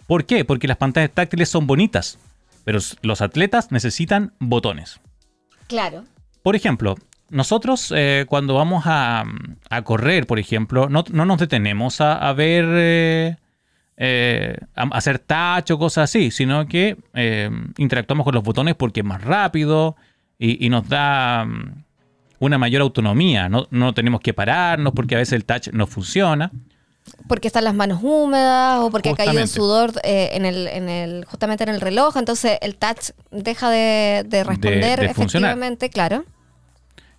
¿Por 0.06 0.24
qué? 0.26 0.44
Porque 0.44 0.66
las 0.66 0.78
pantallas 0.78 1.10
táctiles 1.12 1.48
son 1.48 1.66
bonitas, 1.66 2.18
pero 2.64 2.78
los 3.02 3.20
atletas 3.20 3.70
necesitan 3.70 4.32
botones. 4.38 5.00
Claro. 5.68 6.04
Por 6.42 6.56
ejemplo, 6.56 6.96
nosotros 7.34 7.92
eh, 7.94 8.24
cuando 8.28 8.54
vamos 8.54 8.84
a, 8.86 9.24
a 9.68 9.82
correr, 9.82 10.26
por 10.26 10.38
ejemplo, 10.38 10.88
no, 10.88 11.04
no 11.10 11.26
nos 11.26 11.38
detenemos 11.38 12.00
a, 12.00 12.14
a 12.16 12.32
ver, 12.32 12.64
eh, 12.68 13.36
eh, 13.96 14.56
a 14.74 14.82
hacer 14.96 15.18
touch 15.18 15.70
o 15.70 15.78
cosas 15.78 16.04
así, 16.10 16.30
sino 16.30 16.66
que 16.66 16.96
eh, 17.14 17.50
interactuamos 17.76 18.24
con 18.24 18.34
los 18.34 18.42
botones 18.42 18.74
porque 18.74 19.00
es 19.00 19.06
más 19.06 19.22
rápido 19.22 19.96
y, 20.38 20.64
y 20.64 20.68
nos 20.68 20.88
da 20.88 21.44
mm, 21.44 21.84
una 22.40 22.58
mayor 22.58 22.82
autonomía. 22.82 23.48
No, 23.48 23.66
no 23.70 23.94
tenemos 23.94 24.20
que 24.20 24.32
pararnos 24.32 24.92
porque 24.94 25.14
a 25.14 25.18
veces 25.18 25.34
el 25.34 25.44
touch 25.44 25.68
no 25.72 25.86
funciona. 25.86 26.50
Porque 27.28 27.48
están 27.48 27.64
las 27.64 27.74
manos 27.74 28.00
húmedas 28.02 28.80
o 28.80 28.90
porque 28.90 29.10
ha 29.10 29.14
caído 29.14 29.32
Justamente. 29.32 29.54
sudor 29.54 29.92
eh, 30.04 30.30
en 30.32 30.46
el, 30.46 30.66
en 30.68 30.88
el, 30.88 31.24
justamente 31.26 31.62
en 31.64 31.70
el 31.70 31.80
reloj. 31.80 32.16
Entonces 32.16 32.58
el 32.62 32.76
touch 32.76 33.10
deja 33.30 33.70
de, 33.70 34.24
de 34.26 34.42
responder 34.42 35.00
de 35.00 35.14
funcionar. 35.14 35.50
efectivamente, 35.50 35.90
claro. 35.90 36.24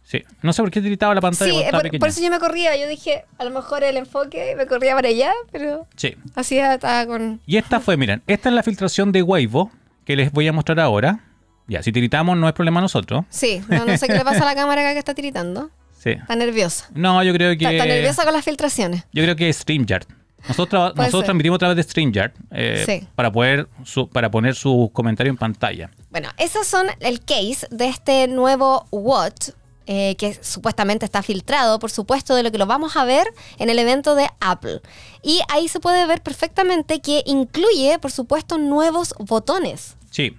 Sí. 0.05 0.23
No 0.43 0.53
sé 0.53 0.61
por 0.61 0.69
qué 0.71 0.81
tiritaba 0.81 1.13
la 1.15 1.19
pantalla. 1.21 1.51
Sí, 1.51 1.59
eh, 1.59 1.67
por, 1.71 1.81
pequeña. 1.81 1.99
por 1.99 2.09
eso 2.09 2.21
yo 2.21 2.29
me 2.29 2.39
corría. 2.39 2.75
Yo 2.77 2.87
dije, 2.87 3.25
a 3.39 3.43
lo 3.43 3.49
mejor 3.49 3.83
el 3.83 3.97
enfoque 3.97 4.53
me 4.55 4.67
corría 4.67 4.93
para 4.95 5.07
allá, 5.09 5.33
pero 5.51 5.87
Sí. 5.97 6.15
así 6.35 6.57
estaba 6.59 7.05
con. 7.07 7.41
Y 7.47 7.57
esta 7.57 7.79
fue, 7.79 7.97
miren, 7.97 8.21
esta 8.27 8.49
es 8.49 8.55
la 8.55 8.61
filtración 8.63 9.11
de 9.11 9.21
Weibo 9.23 9.71
que 10.05 10.15
les 10.15 10.31
voy 10.31 10.47
a 10.47 10.53
mostrar 10.53 10.79
ahora. 10.79 11.19
Ya, 11.67 11.81
si 11.81 11.91
tiritamos 11.91 12.37
no 12.37 12.47
es 12.47 12.53
problema 12.53 12.79
nosotros. 12.79 13.25
Sí, 13.29 13.61
no, 13.67 13.83
no 13.85 13.97
sé 13.97 14.05
qué 14.07 14.13
le 14.13 14.23
pasa 14.23 14.43
a 14.43 14.45
la 14.45 14.53
cámara 14.53 14.81
acá 14.81 14.93
que 14.93 14.99
está 14.99 15.13
tiritando. 15.13 15.69
Sí. 16.05 16.11
Está 16.11 16.35
nerviosa. 16.35 16.87
No, 16.93 17.23
yo 17.23 17.33
creo 17.33 17.49
que. 17.57 17.65
Está, 17.65 17.71
está 17.71 17.85
nerviosa 17.87 18.23
con 18.25 18.33
las 18.33 18.45
filtraciones. 18.45 19.05
Yo 19.11 19.23
creo 19.23 19.35
que 19.35 19.49
es 19.49 19.57
StreamYard. 19.57 20.05
Nosotros, 20.47 20.95
nosotros 20.95 21.21
ser. 21.21 21.25
transmitimos 21.25 21.55
a 21.55 21.59
través 21.59 21.77
de 21.77 21.81
StreamYard 21.83 22.31
eh, 22.51 22.83
Sí. 22.85 23.07
para 23.15 23.31
poder 23.31 23.67
su- 23.83 24.07
para 24.07 24.29
poner 24.29 24.53
su 24.53 24.91
comentario 24.93 25.31
en 25.31 25.37
pantalla. 25.37 25.89
Bueno, 26.11 26.29
esos 26.37 26.67
son 26.67 26.85
el 26.99 27.21
case 27.21 27.65
de 27.71 27.87
este 27.87 28.27
nuevo 28.27 28.85
Watch. 28.91 29.49
Eh, 29.87 30.15
que 30.17 30.37
supuestamente 30.41 31.05
está 31.05 31.21
filtrado, 31.21 31.79
por 31.79 31.91
supuesto, 31.91 32.35
de 32.35 32.43
lo 32.43 32.51
que 32.51 32.57
lo 32.57 32.65
vamos 32.65 32.95
a 32.97 33.05
ver 33.05 33.27
en 33.59 33.69
el 33.69 33.79
evento 33.79 34.15
de 34.15 34.27
Apple. 34.39 34.81
Y 35.21 35.41
ahí 35.49 35.67
se 35.67 35.79
puede 35.79 36.05
ver 36.07 36.21
perfectamente 36.21 37.01
que 37.01 37.23
incluye, 37.25 37.99
por 37.99 38.11
supuesto, 38.11 38.57
nuevos 38.57 39.13
botones. 39.19 39.95
Sí. 40.09 40.35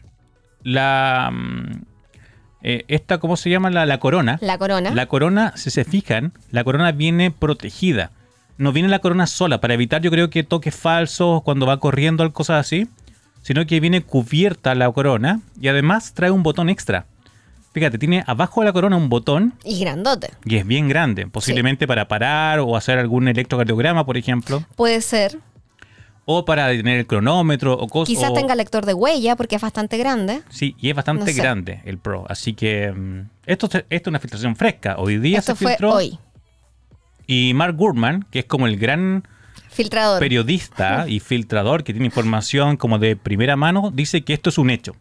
La. 0.62 1.30
mm, 1.32 1.82
eh, 2.62 2.84
esta, 2.88 3.18
¿cómo 3.18 3.36
se 3.36 3.50
llama? 3.50 3.70
La, 3.70 3.86
la 3.86 4.00
corona. 4.00 4.38
La 4.40 4.58
corona. 4.58 4.90
La 4.90 5.06
corona, 5.06 5.52
si 5.56 5.70
se 5.70 5.84
fijan, 5.84 6.32
la 6.50 6.64
corona 6.64 6.90
viene 6.90 7.30
protegida. 7.30 8.10
No 8.58 8.72
viene 8.72 8.88
la 8.88 8.98
corona 8.98 9.26
sola 9.26 9.60
para 9.60 9.74
evitar, 9.74 10.02
yo 10.02 10.10
creo 10.10 10.30
que 10.30 10.42
toques 10.42 10.74
falsos 10.74 11.42
cuando 11.42 11.66
va 11.66 11.78
corriendo 11.78 12.24
o 12.24 12.32
cosas 12.32 12.66
así, 12.66 12.88
sino 13.42 13.66
que 13.66 13.78
viene 13.78 14.02
cubierta 14.02 14.74
la 14.74 14.90
corona 14.90 15.40
y 15.60 15.68
además 15.68 16.14
trae 16.14 16.30
un 16.30 16.42
botón 16.42 16.68
extra. 16.68 17.06
Fíjate, 17.76 17.98
tiene 17.98 18.24
abajo 18.26 18.62
de 18.62 18.64
la 18.68 18.72
corona 18.72 18.96
un 18.96 19.10
botón 19.10 19.52
Y 19.62 19.78
grandote. 19.80 20.30
y 20.46 20.56
es 20.56 20.66
bien 20.66 20.88
grande, 20.88 21.26
posiblemente 21.26 21.86
para 21.86 22.08
parar 22.08 22.58
o 22.60 22.74
hacer 22.74 22.98
algún 22.98 23.28
electrocardiograma, 23.28 24.06
por 24.06 24.16
ejemplo, 24.16 24.64
Puede 24.76 25.02
ser. 25.02 25.38
o 26.24 26.46
para 26.46 26.68
detener 26.68 27.00
el 27.00 27.06
cronómetro 27.06 27.74
o 27.74 27.86
cosas. 27.86 28.08
Quizás 28.08 28.32
tenga 28.32 28.54
lector 28.54 28.86
de 28.86 28.94
huella 28.94 29.36
porque 29.36 29.56
es 29.56 29.60
bastante 29.60 29.98
grande. 29.98 30.40
Sí, 30.48 30.74
y 30.80 30.88
es 30.88 30.96
bastante 30.96 31.26
No 31.26 31.30
sé. 31.32 31.34
grande 31.42 31.82
el 31.84 31.98
Pro, 31.98 32.24
así 32.30 32.54
que 32.54 32.90
mm, 32.90 33.28
esto, 33.44 33.66
esto 33.66 33.84
es 33.90 34.06
una 34.06 34.20
filtración 34.20 34.56
fresca. 34.56 34.94
Hoy 34.96 35.18
día 35.18 35.40
Esto 35.40 35.52
se 35.54 35.62
fue 35.62 35.72
filtró 35.72 35.96
hoy. 35.96 36.18
y 37.26 37.52
Mark 37.52 37.76
Gurman, 37.76 38.24
que 38.30 38.38
es 38.38 38.44
como 38.46 38.66
el 38.66 38.78
gran 38.78 39.28
Filtrador. 39.68 40.18
periodista 40.18 41.04
y 41.06 41.20
filtrador 41.20 41.84
que 41.84 41.92
tiene 41.92 42.06
información 42.06 42.78
como 42.78 42.98
de 42.98 43.16
primera 43.16 43.54
mano, 43.54 43.90
dice 43.92 44.22
que 44.22 44.32
esto 44.32 44.48
es 44.48 44.56
un 44.56 44.70
hecho. 44.70 44.96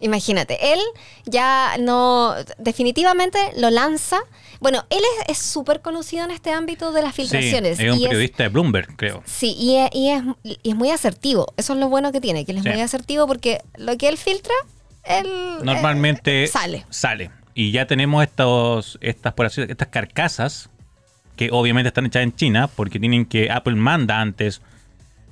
Imagínate, 0.00 0.72
él 0.72 0.80
ya 1.26 1.76
no, 1.78 2.34
definitivamente 2.58 3.38
lo 3.58 3.70
lanza. 3.70 4.18
Bueno, 4.60 4.84
él 4.90 5.00
es- 5.28 5.38
súper 5.38 5.80
conocido 5.82 6.24
en 6.24 6.30
este 6.30 6.50
ámbito 6.52 6.92
de 6.92 7.02
las 7.02 7.14
filtraciones. 7.14 7.76
Sí, 7.78 7.84
es 7.86 7.92
un 7.92 8.00
y 8.00 8.04
periodista 8.04 8.42
de 8.44 8.48
Bloomberg, 8.48 8.96
creo. 8.96 9.22
sí, 9.26 9.54
y 9.58 9.76
es, 9.76 9.90
y, 9.92 10.10
es, 10.10 10.22
y 10.62 10.70
es 10.70 10.74
muy 10.76 10.90
asertivo. 10.90 11.52
Eso 11.56 11.72
es 11.74 11.78
lo 11.78 11.88
bueno 11.88 12.12
que 12.12 12.20
tiene, 12.20 12.44
que 12.44 12.52
él 12.52 12.58
es 12.58 12.64
Sí. 12.64 12.70
muy 12.70 12.80
asertivo 12.80 13.26
porque 13.26 13.60
lo 13.76 13.96
que 13.98 14.08
él 14.08 14.16
filtra, 14.16 14.54
él 15.04 15.26
eh, 15.26 15.58
Normalmente 15.62 16.46
sale. 16.46 16.86
Sale. 16.90 17.30
Y 17.54 17.72
ya 17.72 17.86
tenemos 17.86 18.22
estos, 18.22 18.98
estas, 19.02 19.32
por 19.34 19.46
así, 19.46 19.62
estas 19.68 19.88
carcasas 19.88 20.70
que 21.36 21.48
obviamente 21.52 21.88
están 21.88 22.06
hechas 22.06 22.22
en 22.22 22.34
China 22.34 22.68
porque 22.68 22.98
tienen 23.00 23.24
que 23.26 23.50
Apple 23.50 23.74
manda 23.76 24.20
antes 24.20 24.60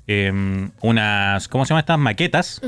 em, 0.09 0.71
unas, 0.81 1.47
¿cómo 1.47 1.64
se 1.64 1.68
llaman 1.71 1.81
estas 1.83 1.99
maquetas? 1.99 2.61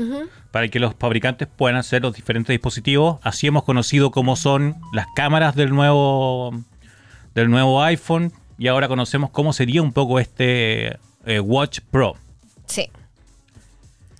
Para 0.51 0.67
que 0.69 0.79
los 0.79 0.93
fabricantes 0.97 1.47
puedan 1.47 1.75
hacer 1.77 2.01
los 2.03 2.13
diferentes 2.15 2.53
dispositivos. 2.53 3.19
Así 3.23 3.47
hemos 3.47 3.63
conocido 3.63 4.11
cómo 4.11 4.35
son 4.37 4.77
las 4.93 5.07
cámaras 5.15 5.55
del 5.55 5.71
nuevo, 5.71 6.53
del 7.35 7.49
nuevo 7.49 7.81
iPhone 7.83 8.31
y 8.57 8.67
ahora 8.67 8.87
conocemos 8.87 9.31
cómo 9.31 9.53
sería 9.53 9.81
un 9.81 9.91
poco 9.91 10.19
este 10.19 10.97
eh, 11.25 11.39
Watch 11.39 11.79
Pro. 11.89 12.15
Sí. 12.67 12.89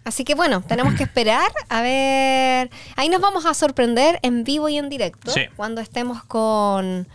Así 0.03 0.23
que 0.23 0.34
bueno, 0.34 0.62
tenemos 0.62 0.95
que 0.95 1.03
esperar 1.03 1.51
a 1.69 1.81
ver. 1.84 2.71
Ahí 2.95 3.07
nos 3.10 3.21
vamos 3.21 3.45
a 3.45 3.53
sorprender 3.53 4.17
en 4.23 4.43
vivo 4.43 4.67
y 4.67 4.77
en 4.79 4.89
directo 4.89 5.31
Sí. 5.31 5.41
cuando 5.55 5.79
estemos 5.79 6.23
con 6.23 7.07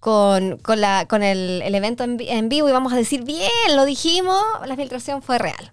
con, 0.00 0.56
con, 0.58 0.80
la, 0.80 1.06
con 1.06 1.22
el, 1.22 1.62
el 1.62 1.74
evento 1.74 2.02
en, 2.04 2.16
vi- 2.16 2.28
en 2.28 2.48
vivo 2.48 2.68
y 2.68 2.72
vamos 2.72 2.92
a 2.92 2.96
decir, 2.96 3.22
bien, 3.24 3.50
lo 3.76 3.84
dijimos, 3.84 4.42
la 4.66 4.74
filtración 4.76 5.22
fue 5.22 5.38
real. 5.38 5.72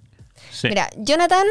Sí. 0.51 0.67
Mira, 0.67 0.89
Jonathan, 0.97 1.45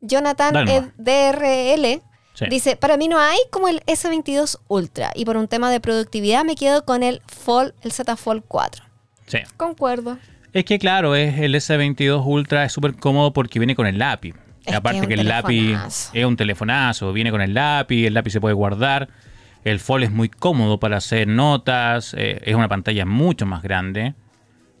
Jonathan. 0.00 0.92
DRL 0.96 2.02
Sí. 2.34 2.46
dice, 2.50 2.74
para 2.74 2.96
mí 2.96 3.06
no 3.06 3.20
hay 3.20 3.38
como 3.52 3.68
el 3.68 3.80
S22 3.86 4.58
Ultra 4.66 5.12
y 5.14 5.24
por 5.24 5.36
un 5.36 5.46
tema 5.46 5.70
de 5.70 5.78
productividad 5.78 6.44
me 6.44 6.56
quedo 6.56 6.84
con 6.84 7.04
el 7.04 7.22
Fold, 7.28 7.74
el 7.82 7.92
Z 7.92 8.16
Fold 8.16 8.42
4. 8.48 8.84
Sí. 9.28 9.38
Concuerdo. 9.56 10.18
Es 10.52 10.64
que 10.64 10.80
claro, 10.80 11.14
es 11.14 11.38
el 11.38 11.54
S22 11.54 12.20
Ultra 12.26 12.64
es 12.64 12.72
súper 12.72 12.96
cómodo 12.96 13.32
porque 13.32 13.60
viene 13.60 13.76
con 13.76 13.86
el 13.86 13.98
lápiz. 14.00 14.34
Es 14.66 14.74
Aparte 14.74 15.06
que, 15.06 15.14
el 15.14 15.28
lápiz 15.28 15.76
es 16.12 16.24
un 16.24 16.36
telefonazo, 16.36 17.12
viene 17.12 17.30
con 17.30 17.40
el 17.40 17.54
lápiz, 17.54 18.04
el 18.04 18.14
lápiz 18.14 18.32
se 18.32 18.40
puede 18.40 18.54
guardar. 18.54 19.08
El 19.64 19.80
Fold 19.80 20.04
es 20.04 20.10
muy 20.12 20.28
cómodo 20.28 20.78
para 20.78 20.98
hacer 20.98 21.26
notas, 21.26 22.14
eh, 22.16 22.40
es 22.44 22.54
una 22.54 22.68
pantalla 22.68 23.06
mucho 23.06 23.46
más 23.46 23.62
grande. 23.62 24.14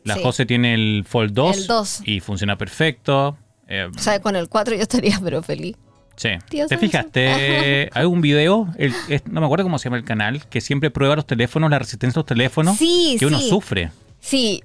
La 0.04 0.14
Sí. 0.16 0.20
Jose 0.22 0.44
tiene 0.46 0.74
el 0.74 1.04
Fold 1.08 1.32
2, 1.32 1.56
El 1.56 1.66
2. 1.66 2.02
y 2.04 2.20
funciona 2.20 2.56
perfecto. 2.58 3.38
Eh, 3.66 3.88
O 3.94 3.98
sea, 3.98 4.20
con 4.20 4.36
el 4.36 4.48
4 4.50 4.74
yo 4.76 4.82
estaría 4.82 5.18
pero 5.24 5.42
feliz. 5.42 5.76
sí. 6.16 6.28
¿Te 6.68 6.76
fijaste? 6.76 7.90
Hay 7.94 8.04
un 8.04 8.20
video, 8.20 8.68
el- 8.76 8.92
no 9.30 9.40
me 9.40 9.46
acuerdo 9.46 9.64
cómo 9.64 9.78
se 9.78 9.84
llama 9.84 9.96
el 9.96 10.04
canal, 10.04 10.46
que 10.48 10.60
siempre 10.60 10.90
prueba 10.90 11.16
los 11.16 11.26
teléfonos, 11.26 11.70
la 11.70 11.78
resistencia 11.78 12.18
de 12.18 12.20
los 12.20 12.26
teléfonos, 12.26 12.76
Sí, 12.76 13.16
que 13.18 13.24
uno 13.26 13.38
sí. 13.40 13.48
sufre. 13.48 13.90
Sí, 14.20 14.60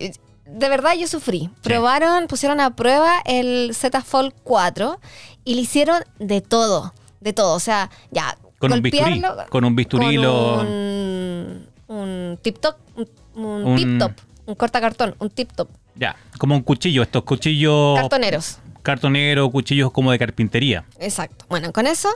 de 0.45 0.67
verdad 0.69 0.95
yo 0.99 1.07
sufrí. 1.07 1.49
Probaron, 1.63 2.27
pusieron 2.27 2.59
a 2.59 2.75
prueba 2.75 3.21
el 3.25 3.71
Z 3.73 4.01
Fold 4.01 4.33
4 4.43 4.99
y 5.45 5.55
le 5.55 5.61
hicieron 5.61 6.01
de 6.19 6.41
todo, 6.41 6.93
de 7.21 7.31
todo. 7.33 7.55
O 7.55 7.59
sea, 7.61 7.89
ya, 8.11 8.37
Con 8.59 8.73
un 8.73 8.81
bisturí, 8.81 9.21
con 9.49 9.63
un 9.65 9.75
bisturí 9.75 10.15
con 10.15 10.23
lo- 10.23 10.61
Un, 10.61 11.67
un 11.87 12.39
tip 12.41 12.59
top, 12.59 12.75
un, 12.95 13.07
un 13.35 13.63
Un- 13.65 13.75
tip 13.77 13.97
top, 13.99 14.11
un 14.45 14.55
cortacartón, 14.55 15.15
un 15.19 15.29
tip 15.29 15.51
top. 15.53 15.69
Ya, 15.95 16.15
como 16.37 16.55
un 16.55 16.61
cuchillo, 16.61 17.01
estos 17.01 17.23
cuchillos 17.23 17.97
Cartoneros. 17.99 18.59
cartonero, 18.83 19.49
cuchillos 19.49 19.91
como 19.91 20.11
de 20.11 20.19
carpintería. 20.19 20.85
Exacto. 20.99 21.45
Bueno, 21.49 21.71
con 21.73 21.87
eso 21.87 22.09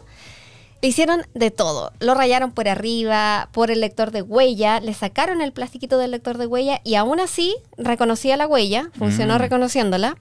le 0.82 0.90
hicieron 0.90 1.22
de 1.34 1.50
todo. 1.50 1.92
Lo 2.00 2.14
rayaron 2.14 2.52
por 2.52 2.68
arriba, 2.68 3.48
por 3.54 3.72
el 3.72 3.80
lector 3.82 4.12
de 4.12 4.22
huella, 4.22 4.80
le 4.82 4.94
sacaron 4.94 5.42
el 5.42 5.54
plastiquito 5.54 5.98
del 5.98 6.12
lector 6.12 6.38
de 6.38 6.46
huella 6.46 6.82
y 6.84 6.96
aún 6.96 7.20
así 7.22 7.56
reconocía 7.78 8.36
la 8.38 8.48
huella, 8.48 8.90
funcionó 8.98 9.36
Mm. 9.36 9.40
reconociéndola. 9.40 10.18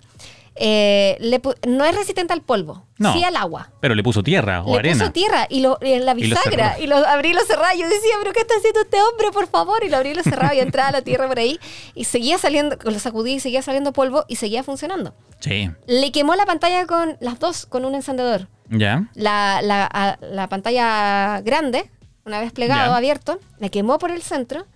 Eh, 0.54 1.16
le 1.20 1.40
no 1.66 1.84
es 1.86 1.96
resistente 1.96 2.34
al 2.34 2.42
polvo, 2.42 2.84
No. 2.98 3.14
sí 3.14 3.24
al 3.24 3.36
agua. 3.36 3.70
Pero 3.80 3.94
le 3.94 4.02
puso 4.02 4.22
tierra 4.22 4.62
o 4.62 4.72
le 4.74 4.78
arena. 4.80 4.98
puso 4.98 5.10
tierra 5.12 5.46
y, 5.48 5.60
lo, 5.60 5.78
y 5.80 5.92
en 5.92 6.04
la 6.04 6.12
Y 6.12 6.26
lo 6.26 6.36
bisagra 6.36 6.78
y 6.78 6.86
lo, 6.86 6.96
abrí 6.96 7.30
y 7.30 7.32
lo 7.32 7.40
cerraba. 7.46 7.74
Yo 7.74 7.88
decía, 7.88 8.12
pero 8.20 8.32
¿qué 8.34 8.40
está 8.40 8.54
haciendo 8.58 8.80
este 8.82 9.00
hombre, 9.00 9.30
por 9.32 9.46
favor? 9.48 9.82
Y 9.82 9.88
lo 9.88 9.96
abrí 9.96 10.10
y 10.10 10.14
lo 10.14 10.22
cerraba 10.22 10.54
y 10.54 10.60
entraba 10.60 10.90
la 10.92 11.00
tierra 11.02 11.26
por 11.26 11.38
ahí 11.38 11.58
y 11.94 12.04
seguía 12.04 12.36
saliendo, 12.36 12.76
lo 12.84 12.98
sacudí 12.98 13.32
y 13.34 13.40
seguía 13.40 13.62
saliendo 13.62 13.92
polvo 13.94 14.24
y 14.28 14.36
seguía 14.36 14.62
funcionando. 14.62 15.14
Sí, 15.40 15.70
Le 15.86 16.12
quemó 16.12 16.34
la 16.34 16.44
pantalla 16.44 16.86
con 16.86 17.16
las 17.20 17.38
dos, 17.40 17.64
con 17.66 17.84
un 17.86 17.94
encendedor 17.94 18.48
ya. 18.68 19.08
la, 19.14 19.60
la- 19.62 19.88
a- 19.90 20.18
la 20.20 20.48
pantalla 20.48 21.40
grande, 21.40 21.90
una 22.26 22.40
vez 22.40 22.52
plegado, 22.52 22.90
Ya. 22.92 22.96
abierto, 22.96 23.40
la 23.58 23.70
quemó 23.70 23.98
por 23.98 24.10
el 24.10 24.20
centro 24.22 24.66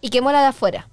y 0.00 0.10
quemó 0.10 0.30
la 0.30 0.42
de 0.42 0.46
afuera. 0.48 0.88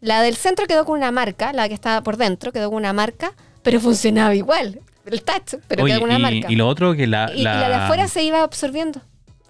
La 0.00 0.22
del 0.22 0.36
centro 0.36 0.66
quedó 0.66 0.84
con 0.86 0.96
una 0.98 1.10
marca, 1.12 1.52
la 1.52 1.68
que 1.68 1.74
estaba 1.74 2.02
por 2.02 2.16
dentro 2.16 2.52
quedó 2.52 2.68
con 2.70 2.76
una 2.78 2.92
marca, 2.92 3.32
pero 3.66 3.80
funcionaba 3.80 4.34
igual. 4.34 4.80
El 5.04 5.22
touch, 5.22 5.60
pero 5.68 5.84
Oye, 5.84 5.94
con 6.00 6.04
una 6.08 6.18
y, 6.18 6.22
marca. 6.22 6.52
y 6.52 6.56
lo 6.56 6.66
otro 6.66 6.94
que 6.94 7.06
la... 7.06 7.30
Y- 7.34 7.40
y 7.40 7.42
la 7.42 7.68
de 7.68 7.74
afuera 7.74 8.08
se 8.08 8.22
iba 8.22 8.42
absorbiendo. 8.42 9.02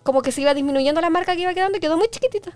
Como 0.02 0.22
que 0.22 0.32
se 0.32 0.40
iba 0.40 0.52
disminuyendo 0.54 1.00
la 1.00 1.10
marca 1.10 1.34
que 1.34 1.42
iba 1.42 1.54
quedando 1.54 1.78
y 1.78 1.80
quedó 1.80 1.96
muy 1.96 2.08
chiquitita. 2.08 2.52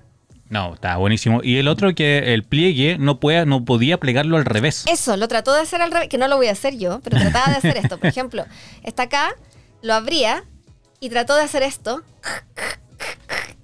No, 0.49 0.75
está 0.75 0.97
buenísimo. 0.97 1.41
Y 1.43 1.59
el 1.59 1.69
otro 1.69 1.95
que 1.95 2.35
el 2.35 2.43
pliegue 2.45 2.97
no, 2.99 3.21
puede, 3.21 3.47
no 3.47 3.65
podía 3.65 3.99
plegarlo 3.99 4.37
al 4.37 4.45
revés. 4.45 4.85
Eso, 4.89 5.17
lo 5.17 5.29
trató 5.29 5.53
de 5.55 5.61
hacer 5.61 5.81
al 5.81 5.93
revés, 5.93 6.09
que 6.09 6.19
no 6.19 6.27
lo 6.29 6.37
voy 6.37 6.49
a 6.49 6.53
hacer 6.53 6.77
yo, 6.77 7.01
pero 7.05 7.19
trataba 7.19 7.51
de 7.53 7.57
hacer 7.59 7.77
esto. 7.77 7.99
Por 7.99 8.07
ejemplo, 8.09 8.45
está 8.83 9.05
acá, 9.05 9.35
lo 9.83 9.95
abría 9.95 10.45
y 10.99 11.09
trató 11.09 11.37
de 11.37 11.43
hacer 11.45 11.63
esto 11.63 12.03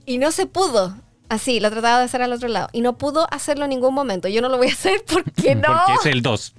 y 0.04 0.18
no 0.18 0.30
se 0.30 0.46
pudo. 0.46 0.96
Así, 1.28 1.58
lo 1.60 1.70
trataba 1.70 1.98
de 1.98 2.04
hacer 2.04 2.22
al 2.22 2.32
otro 2.32 2.48
lado 2.48 2.68
y 2.72 2.80
no 2.82 2.96
pudo 2.98 3.26
hacerlo 3.32 3.64
en 3.64 3.70
ningún 3.70 3.94
momento. 3.94 4.28
Yo 4.28 4.40
no 4.42 4.48
lo 4.48 4.58
voy 4.58 4.68
a 4.68 4.72
hacer 4.72 5.02
porque 5.06 5.54
no, 5.56 5.62
Porque 5.86 5.92
es 6.08 6.14
el 6.14 6.22
2. 6.22 6.54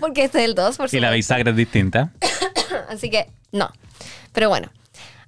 porque 0.00 0.24
es 0.24 0.34
el 0.34 0.54
2, 0.54 0.76
por 0.76 0.86
y 0.86 1.00
la 1.00 1.08
supuesto. 1.08 1.14
bisagra 1.14 1.50
es 1.50 1.56
distinta. 1.56 2.12
Así 2.90 3.08
que 3.10 3.28
no. 3.52 3.70
Pero 4.32 4.48
bueno, 4.48 4.68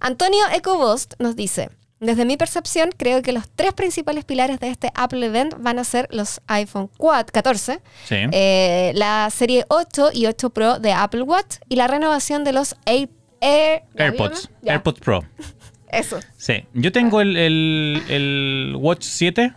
Antonio 0.00 0.40
Ecobost 0.52 1.14
nos 1.18 1.36
dice, 1.36 1.70
desde 2.00 2.24
mi 2.26 2.36
percepción, 2.36 2.90
creo 2.94 3.22
que 3.22 3.32
los 3.32 3.44
tres 3.54 3.72
principales 3.72 4.24
pilares 4.26 4.60
de 4.60 4.68
este 4.68 4.90
Apple 4.94 5.24
Event 5.24 5.54
van 5.58 5.78
a 5.78 5.84
ser 5.84 6.08
los 6.10 6.42
iPhone 6.48 6.90
4, 6.98 7.32
14, 7.32 7.80
Sí. 8.06 8.16
eh, 8.32 8.92
la 8.94 9.30
serie 9.30 9.64
8 9.68 10.10
y 10.12 10.26
8 10.26 10.50
Pro 10.50 10.78
de 10.78 10.92
Apple 10.92 11.22
Watch 11.22 11.56
y 11.70 11.76
la 11.76 11.86
renovación 11.86 12.44
de 12.44 12.52
los 12.52 12.76
Air, 12.84 13.08
Air- 13.40 13.84
AirPods. 13.96 14.50
AirPods 14.66 15.00
Pro. 15.00 15.24
Eso. 15.90 16.18
Sí. 16.36 16.64
Yo 16.74 16.92
tengo 16.92 17.20
el, 17.20 17.36
el- 17.36 18.02
el 18.08 18.74
Watch 18.78 19.02
7. 19.02 19.52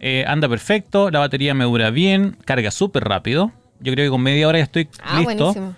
eh, 0.00 0.24
anda 0.26 0.48
perfecto. 0.48 1.10
La 1.10 1.18
batería 1.20 1.54
me 1.54 1.64
dura 1.64 1.90
bien. 1.90 2.36
Carga 2.44 2.70
súper 2.70 3.04
rápido. 3.04 3.52
Yo 3.80 3.92
creo 3.92 4.06
que 4.06 4.10
con 4.10 4.22
media 4.22 4.46
hora 4.48 4.58
ya 4.58 4.64
estoy 4.64 4.88
Ah, 5.02 5.18
listo. 5.20 5.34
buenísimo. 5.34 5.74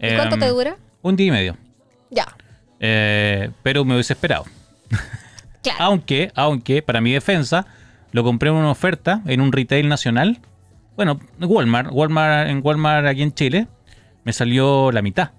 ¿Y 0.00 0.14
cuánto 0.16 0.34
Em, 0.36 0.40
te 0.40 0.48
dura? 0.48 0.76
Un 1.02 1.16
día 1.16 1.26
y 1.26 1.30
medio. 1.30 1.56
Ya. 2.10 2.26
Eh, 2.80 3.50
pero 3.62 3.84
me 3.84 3.94
hubiese 3.94 4.12
esperado. 4.12 4.44
Claro. 5.62 5.78
Aunque, 5.84 6.30
aunque, 6.36 6.80
para 6.80 7.00
mi 7.00 7.10
defensa, 7.12 7.66
lo 8.12 8.22
compré 8.22 8.50
en 8.50 8.54
una 8.54 8.70
oferta 8.70 9.22
en 9.26 9.40
un 9.40 9.50
retail 9.50 9.88
nacional. 9.88 10.38
Bueno, 10.94 11.18
Walmart, 11.40 11.88
Walmart 11.90 12.48
en 12.50 12.60
Walmart 12.62 13.04
aquí 13.08 13.22
en 13.22 13.34
Chile, 13.34 13.66
me 14.22 14.32
salió 14.32 14.92
la 14.92 15.02
mitad. 15.02 15.32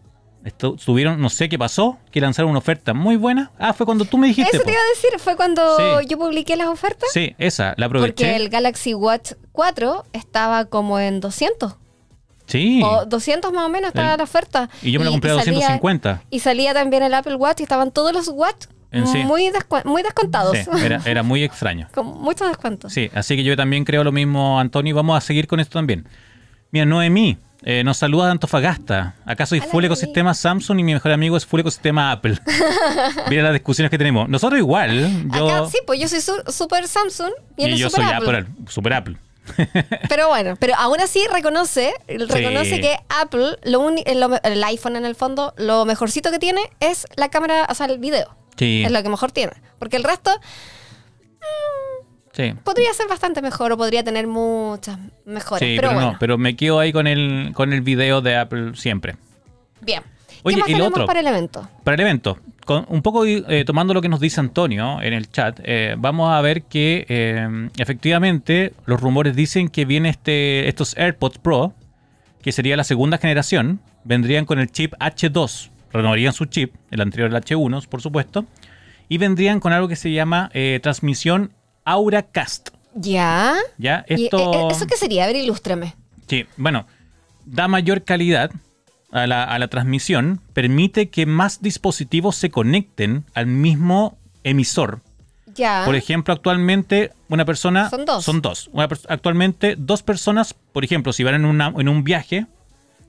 Esto, 0.43 0.77
subieron, 0.77 1.19
no 1.19 1.29
sé 1.29 1.49
qué 1.49 1.59
pasó, 1.59 1.97
que 2.11 2.21
lanzaron 2.21 2.49
una 2.51 2.59
oferta 2.59 2.93
muy 2.93 3.15
buena. 3.17 3.51
Ah, 3.59 3.73
fue 3.73 3.85
cuando 3.85 4.05
tú 4.05 4.17
me 4.17 4.27
dijiste. 4.27 4.51
Eso 4.55 4.63
po. 4.63 4.65
te 4.65 4.71
iba 4.71 4.79
a 4.81 4.95
decir, 4.95 5.19
fue 5.19 5.35
cuando 5.35 5.61
Sí. 5.77 6.07
yo 6.07 6.17
publiqué 6.17 6.55
las 6.55 6.67
ofertas. 6.67 7.09
Sí, 7.11 7.35
esa, 7.37 7.73
la 7.77 7.87
aproveché. 7.87 8.13
Porque 8.13 8.35
el 8.37 8.49
Galaxy 8.49 8.93
Watch 8.93 9.33
4 9.51 10.05
estaba 10.13 10.65
como 10.65 10.99
en 10.99 11.19
200. 11.19 11.75
Sí. 12.45 12.81
O 12.83 13.05
200 13.05 13.51
más 13.51 13.65
o 13.65 13.69
menos 13.69 13.89
estaba 13.89 14.11
El- 14.13 14.17
la 14.19 14.23
oferta. 14.23 14.69
y 14.81 14.91
yo 14.91 14.99
me 14.99 15.05
la 15.05 15.11
compré 15.11 15.31
a 15.31 15.35
salía- 15.39 15.53
250. 15.55 16.21
y 16.29 16.39
salía 16.39 16.73
también 16.73 17.03
el 17.03 17.13
Apple 17.13 17.35
Watch 17.35 17.59
y 17.59 17.63
estaban 17.63 17.91
todos 17.91 18.13
los 18.13 18.29
Watch 18.29 18.67
sí. 18.91 19.23
muy, 19.25 19.49
descu- 19.49 19.83
muy 19.83 20.01
descontados. 20.01 20.57
Sí, 20.57 20.63
era, 20.81 21.01
era 21.05 21.23
muy 21.23 21.43
extraño. 21.43 21.89
Con 21.93 22.05
muchos 22.21 22.47
descuentos. 22.47 22.93
Sí, 22.93 23.11
así 23.13 23.35
que 23.35 23.43
yo 23.43 23.57
también 23.57 23.83
creo 23.83 24.05
lo 24.05 24.13
mismo, 24.13 24.61
Antonio, 24.61 24.91
y 24.91 24.93
vamos 24.93 25.17
a 25.17 25.21
seguir 25.21 25.45
con 25.47 25.59
esto 25.59 25.77
también. 25.77 26.07
Mira, 26.71 26.85
Noemí 26.85 27.37
eh, 27.63 27.83
nos 27.83 27.97
saluda 27.97 28.25
de 28.25 28.31
Antofagasta. 28.31 29.15
Acá 29.25 29.45
soy 29.45 29.59
Hola, 29.59 29.67
full 29.71 29.85
ecosistema 29.85 30.33
Samsung 30.33 30.79
y 30.79 30.83
mi 30.83 30.93
mejor 30.93 31.11
amigo 31.11 31.35
es 31.37 31.45
full 31.45 31.59
ecosistema 31.61 32.11
Apple. 32.11 32.37
Mira 33.29 33.43
las 33.43 33.53
discusiones 33.53 33.89
que 33.91 33.97
tenemos. 33.97 34.29
Nosotros 34.29 34.59
igual, 34.59 35.29
yo, 35.35 35.47
Acá 35.49 35.69
sí, 35.69 35.77
pues 35.85 35.99
yo 35.99 36.07
soy 36.07 36.21
su- 36.21 36.43
super 36.51 36.87
Samsung 36.87 37.31
y 37.57 37.63
él 37.65 37.71
y 37.71 37.73
es 37.73 37.79
yo 37.79 37.89
super 37.89 38.05
soy 38.05 38.13
Apple. 38.13 38.37
Apple, 38.39 38.47
super 38.67 38.93
Apple. 38.93 39.17
Pero 40.09 40.27
bueno, 40.27 40.55
pero 40.59 40.73
aún 40.75 40.99
así 40.99 41.21
reconoce, 41.33 41.93
reconoce 42.09 42.75
Sí. 42.75 42.81
que 42.81 42.97
Apple, 43.07 43.57
lo 43.63 43.79
uni- 43.79 44.03
eh, 44.05 44.13
lo- 44.15 44.41
el 44.43 44.61
iPhone 44.65 44.97
en 44.97 45.05
el 45.05 45.15
fondo, 45.15 45.53
lo 45.57 45.85
mejorcito 45.85 46.31
que 46.31 46.37
tiene 46.39 46.59
es 46.81 47.05
la 47.15 47.29
cámara, 47.29 47.65
o 47.69 47.73
sea, 47.73 47.85
el 47.85 47.97
video. 47.97 48.35
Sí, 48.57 48.83
Es 48.83 48.91
lo 48.91 49.01
que 49.01 49.07
mejor 49.07 49.31
tiene. 49.31 49.53
Porque 49.79 49.95
el 49.95 50.03
resto 50.03 50.31
sí. 52.37 52.53
podría 52.63 52.93
ser 52.93 53.07
bastante 53.09 53.41
mejor 53.41 53.73
o 53.73 53.77
podría 53.77 54.03
tener 54.03 54.27
muchas 54.27 54.97
mejores. 55.25 55.67
Sí, 55.67 55.75
pero, 55.75 55.89
pero, 55.89 55.93
bueno, 55.93 56.11
no, 56.13 56.17
pero 56.19 56.37
me 56.37 56.55
quedo 56.55 56.79
ahí 56.79 56.93
con 56.93 57.07
el, 57.07 57.51
con 57.53 57.73
el 57.73 57.81
video 57.81 58.21
de 58.21 58.37
Apple 58.37 58.71
siempre. 58.75 59.17
bien. 59.81 60.01
Oye, 60.43 60.55
¿Qué 60.55 60.59
más 60.61 60.69
y 60.69 60.71
lo 60.73 60.77
tenemos 60.77 60.93
otro. 60.93 61.05
para 61.07 61.19
el 61.19 61.27
evento? 61.27 61.67
Para 61.83 61.95
el 61.95 62.01
evento, 62.01 62.37
con- 62.63 62.85
un 62.89 63.01
poco 63.01 63.25
eh, 63.25 63.63
tomando 63.65 63.93
lo 63.93 64.01
que 64.01 64.07
nos 64.07 64.19
dice 64.21 64.39
Antonio 64.39 65.01
en 65.01 65.11
el 65.13 65.29
chat, 65.29 65.59
eh, 65.63 65.95
vamos 65.97 66.31
a 66.31 66.39
ver 66.41 66.61
que 66.63 67.05
eh, 67.09 67.69
efectivamente 67.77 68.73
los 68.85 69.01
rumores 69.01 69.35
dicen 69.35 69.67
que 69.67 69.83
viene 69.85 70.09
este, 70.09 70.69
estos 70.69 70.95
AirPods 70.95 71.39
Pro, 71.39 71.73
que 72.41 72.51
sería 72.53 72.77
la 72.77 72.83
segunda 72.85 73.17
generación, 73.17 73.81
vendrían 74.05 74.45
con 74.45 74.59
el 74.59 74.71
chip 74.71 74.93
H2, 74.99 75.71
renovarían 75.91 76.31
su 76.33 76.45
chip, 76.45 76.75
el 76.91 77.01
anterior 77.01 77.29
el 77.33 77.35
H1, 77.43 77.87
por 77.87 78.01
supuesto, 78.01 78.45
y 79.09 79.17
vendrían 79.17 79.59
con 79.59 79.73
algo 79.73 79.87
que 79.87 79.95
se 79.97 80.11
llama 80.11 80.49
transmisión 80.81 81.51
AuraCast. 81.87 82.69
Ya. 82.95 83.55
¿Ya? 83.77 84.05
¿Y, 84.09 84.25
Esto... 84.25 84.53
eh, 84.53 84.57
eh, 84.57 84.67
¿Eso 84.71 84.87
qué 84.87 84.97
sería? 84.97 85.23
A 85.23 85.27
ver, 85.27 85.35
ilústrame. 85.37 85.95
Sí, 86.27 86.45
bueno, 86.57 86.85
da 87.45 87.67
mayor 87.67 88.03
calidad 88.03 88.51
a 89.11 89.25
la, 89.27 89.43
a 89.45 89.57
la 89.57 89.67
transmisión, 89.69 90.41
permite 90.53 91.09
que 91.09 91.25
más 91.25 91.61
dispositivos 91.61 92.35
se 92.35 92.49
conecten 92.49 93.23
al 93.33 93.47
mismo 93.47 94.17
emisor. 94.43 94.99
Ya. 95.55 95.83
Por 95.85 95.95
ejemplo, 95.95 96.33
actualmente 96.33 97.13
una 97.29 97.45
persona... 97.45 97.89
Son 97.89 98.05
dos. 98.05 98.23
Son 98.25 98.41
dos. 98.41 98.69
Una 98.73 98.87
actualmente 99.07 99.75
dos 99.77 100.03
personas, 100.03 100.53
por 100.53 100.83
ejemplo, 100.83 101.13
si 101.13 101.23
van 101.23 101.35
en, 101.35 101.45
una- 101.45 101.73
en 101.77 101.87
un 101.87 102.03
viaje 102.03 102.45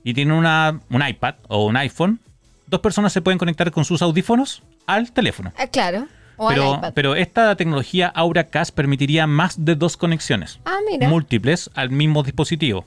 y 0.03 0.13
tienen 0.13 0.33
una, 0.33 0.79
un 0.89 1.05
iPad 1.05 1.35
o 1.47 1.65
un 1.65 1.75
iPhone, 1.77 2.19
dos 2.67 2.79
personas 2.79 3.11
se 3.11 3.21
pueden 3.21 3.37
conectar 3.37 3.69
con 3.71 3.83
sus 3.85 4.01
audífonos 4.01 4.63
al 4.87 5.11
teléfono. 5.11 5.51
Ah, 5.57 5.67
claro. 5.67 6.07
O 6.39 6.49
al 6.49 6.55
Pero, 6.55 6.75
iPad. 6.75 6.93
pero 6.95 7.15
esta 7.15 7.55
tecnología 7.55 8.07
Auracast 8.07 8.73
permitiría 8.73 9.27
más 9.27 9.63
de 9.63 9.75
dos 9.75 9.95
conexiones 9.97 10.59
ah, 10.65 10.77
mira. 10.89 11.07
múltiples 11.07 11.69
al 11.75 11.89
mismo 11.91 12.23
dispositivo. 12.23 12.85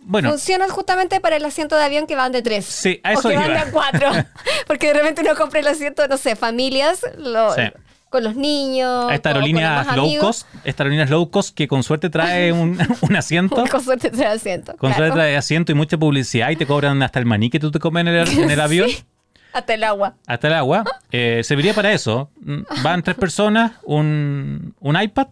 Bueno, 0.00 0.30
Funciona 0.30 0.68
justamente 0.68 1.20
para 1.20 1.36
el 1.36 1.44
asiento 1.44 1.76
de 1.76 1.84
avión 1.84 2.06
que 2.06 2.16
van 2.16 2.32
de 2.32 2.40
tres. 2.40 2.64
Sí, 2.64 3.00
a 3.04 3.10
o 3.10 3.18
eso 3.18 3.28
que 3.28 3.36
van 3.36 3.48
de 3.52 3.58
a 3.58 3.70
cuatro. 3.70 4.10
Porque 4.66 4.86
de 4.88 4.94
repente 4.94 5.20
uno 5.22 5.34
compra 5.34 5.60
el 5.60 5.66
asiento, 5.68 6.06
no 6.08 6.16
sé, 6.16 6.34
familias, 6.34 7.04
lo- 7.18 7.54
Sí. 7.54 7.62
con 8.08 8.24
los 8.24 8.34
niños. 8.34 9.12
esta 9.12 9.30
o 9.30 9.32
con 9.34 9.40
los 9.42 9.48
aerolínea 9.48 9.84
más 9.84 9.96
low 9.96 10.18
cost, 10.18 10.46
esta 10.64 10.82
aerolínea 10.84 11.04
low 11.06 11.30
cost 11.30 11.54
que 11.54 11.68
con 11.68 11.82
suerte 11.82 12.08
trae 12.08 12.52
un, 12.52 12.78
un 13.02 13.16
asiento, 13.16 13.62
Con 13.70 13.84
suerte 13.84 14.08
trae 14.10 14.28
asiento. 14.28 14.72
con 14.78 14.92
claro. 14.92 14.96
suerte 14.96 15.14
trae 15.16 15.36
asiento 15.36 15.72
y 15.72 15.74
mucha 15.74 15.98
publicidad 15.98 16.48
y 16.50 16.56
te 16.56 16.64
cobran 16.64 17.02
hasta 17.02 17.18
el 17.18 17.26
maní 17.26 17.50
que 17.50 17.60
tú 17.60 17.70
te 17.70 17.78
comes 17.78 18.00
en 18.02 18.08
el, 18.08 18.28
en 18.28 18.50
el 18.50 18.60
avión. 18.62 18.88
Sí. 18.88 19.04
Hasta 19.52 19.74
el 19.74 19.84
agua. 19.84 20.14
hasta 20.26 20.46
el 20.48 20.54
agua, 20.54 20.84
eh, 21.10 21.40
serviría 21.44 21.74
para 21.74 21.92
eso. 21.92 22.30
Mm, 22.40 22.60
Van 22.82 23.02
tres 23.02 23.16
personas, 23.16 23.72
un, 23.84 24.74
un 24.80 25.00
iPad 25.00 25.28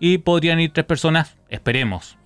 y 0.00 0.18
podrían 0.18 0.58
ir 0.60 0.72
tres 0.72 0.84
personas, 0.86 1.36
esperemos, 1.48 2.16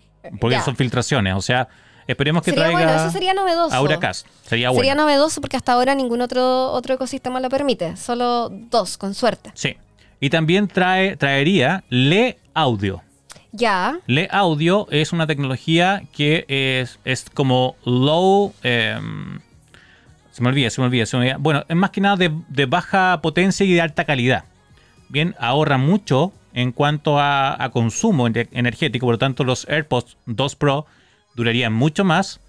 porque 0.40 0.56
Ya. 0.56 0.62
son 0.62 0.76
filtraciones, 0.76 1.34
o 1.34 1.42
sea, 1.42 1.68
esperemos 2.06 2.42
que 2.42 2.50
Sería 2.52 2.64
traiga 2.70 2.86
bueno, 2.86 3.00
eso 3.02 3.10
sería 3.10 3.34
novedoso. 3.34 3.74
Auracast, 3.76 4.26
sería 4.46 4.70
bueno. 4.70 4.80
Sería 4.80 4.94
novedoso 4.94 5.40
porque 5.40 5.56
hasta 5.56 5.72
ahora 5.72 5.94
ningún 5.94 6.20
otro, 6.22 6.72
otro 6.72 6.94
ecosistema 6.94 7.38
lo 7.40 7.48
permite. 7.50 7.96
Solo 7.96 8.48
dos, 8.50 8.96
con 8.96 9.12
suerte. 9.14 9.50
Sí. 9.54 9.76
Y 10.20 10.30
también 10.30 10.68
trae, 10.68 11.16
traería 11.16 11.84
Le 11.90 12.38
Audio. 12.54 13.02
Ya. 13.52 13.98
Le 14.06 14.28
Audio 14.30 14.86
es 14.90 15.12
una 15.12 15.26
tecnología 15.26 16.02
que 16.16 16.44
es, 16.48 16.98
es 17.04 17.26
como 17.32 17.76
low. 17.84 18.54
em, 18.62 19.40
se 20.36 20.42
me 20.42 20.50
olvida, 20.50 20.68
se 20.68 20.82
me 20.82 20.86
olvida, 20.88 21.06
se 21.06 21.16
me 21.16 21.22
olvida. 21.22 21.36
Bueno, 21.38 21.64
es 21.66 21.76
más 21.76 21.88
que 21.90 22.02
nada 22.02 22.16
de, 22.16 22.30
de 22.48 22.66
baja 22.66 23.20
potencia 23.22 23.64
y 23.64 23.72
de 23.72 23.80
alta 23.80 24.04
calidad. 24.04 24.44
Bien, 25.08 25.34
ahorra 25.38 25.78
mucho 25.78 26.34
en 26.52 26.72
cuanto 26.72 27.18
a, 27.18 27.62
a 27.62 27.70
consumo 27.70 28.28
ener- 28.28 28.48
energético, 28.52 29.06
por 29.06 29.14
lo 29.14 29.18
tanto, 29.18 29.44
los 29.44 29.66
AirPods 29.66 30.18
2 30.26 30.56
Pro 30.56 30.84
durarían 31.36 31.72
mucho 31.72 32.04
más. 32.04 32.40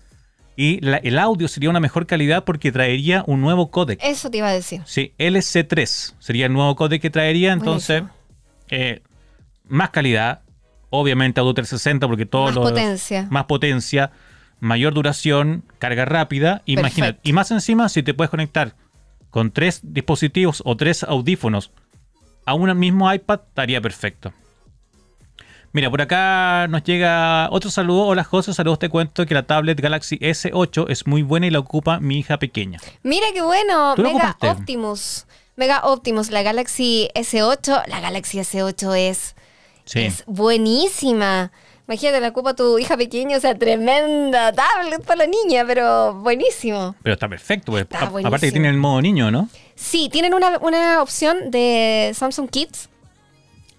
Y 0.57 0.81
la- 0.81 0.97
el 0.97 1.17
audio 1.17 1.47
sería 1.47 1.69
una 1.69 1.79
mejor 1.79 2.07
calidad 2.07 2.43
porque 2.43 2.73
traería 2.73 3.23
un 3.25 3.39
nuevo 3.39 3.71
códec. 3.71 3.99
Eso 4.03 4.29
te 4.29 4.39
iba 4.39 4.49
a 4.49 4.53
decir. 4.53 4.81
Sí, 4.85 5.13
LC3 5.17 6.15
sería 6.19 6.47
el 6.47 6.51
nuevo 6.53 6.75
códec 6.75 7.01
que 7.01 7.09
traería, 7.09 7.53
entonces 7.53 8.03
eh, 8.69 9.01
más 9.65 9.91
calidad, 9.91 10.41
obviamente 10.89 11.39
Audio 11.39 11.53
360 11.53 12.05
porque 12.07 12.25
todos 12.25 12.53
Más 12.55 12.69
potencia. 12.69 13.27
más 13.29 13.45
potencia, 13.45 14.11
mayor 14.59 14.93
duración, 14.93 15.63
carga 15.79 16.05
rápida, 16.05 16.61
imagínate, 16.65 17.19
y 17.23 17.33
más 17.33 17.51
encima 17.51 17.89
si 17.89 18.03
te 18.03 18.13
puedes 18.13 18.29
conectar 18.31 18.75
con 19.29 19.51
tres 19.51 19.81
dispositivos 19.83 20.61
o 20.65 20.75
tres 20.77 21.03
audífonos 21.03 21.71
a 22.45 22.53
un 22.53 22.77
mismo 22.79 23.11
iPad 23.13 23.41
estaría 23.49 23.81
perfecto. 23.81 24.33
Mira, 25.73 25.91
por 25.91 26.01
acá 26.01 26.65
nos 26.69 26.83
llega 26.83 27.49
otro 27.51 27.69
saludo. 27.69 28.05
Hola 28.05 28.23
José, 28.23 28.53
saludos. 28.53 28.79
Te 28.79 28.89
cuento 28.89 29.25
que 29.25 29.33
la 29.35 29.43
tablet 29.43 29.79
Galaxy 29.79 30.17
S8 30.17 30.85
es 30.89 31.05
muy 31.05 31.21
buena 31.21 31.45
y 31.45 31.51
la 31.51 31.59
ocupa 31.59 31.99
mi 31.99 32.17
hija 32.17 32.39
pequeña. 32.39 32.79
Mira 33.03 33.27
qué 33.33 33.41
bueno, 33.41 33.93
¿Tú 33.95 34.01
lo 34.01 34.13
Mega? 34.13 34.37
Optimus. 34.39 35.27
Mega 35.55 35.81
Optimus, 35.83 36.31
la 36.31 36.41
Galaxy 36.41 37.09
S8. 37.13 37.83
La 37.87 37.99
Galaxy 37.99 38.39
S8 38.39 38.95
es, 38.95 39.35
Sí. 39.85 39.99
es 40.01 40.23
buenísima. 40.25 41.51
Imagínate, 41.87 42.19
la 42.19 42.27
ocupa 42.29 42.53
tu 42.53 42.77
hija 42.79 42.97
pequeña, 42.97 43.37
o 43.37 43.39
sea, 43.39 43.55
tremenda 43.55 44.51
tablet 44.51 45.03
para 45.05 45.19
la 45.19 45.27
niña, 45.27 45.63
pero 45.65 46.13
buenísimo. 46.15 46.95
Pero 47.01 47.13
está 47.13 47.29
perfecto, 47.29 47.71
pues. 47.71 47.83
Está 47.83 47.97
A- 47.99 48.01
aparte 48.07 48.17
que 48.17 48.29
buenísimo. 48.29 48.51
tiene 48.51 48.69
el 48.69 48.77
modo 48.77 49.01
niño, 49.01 49.31
¿no? 49.31 49.49
Sí, 49.75 50.09
tienen 50.11 50.33
una, 50.33 50.57
una 50.59 51.01
opción 51.01 51.49
de 51.51 52.11
Samsung 52.15 52.49
Kids 52.49 52.89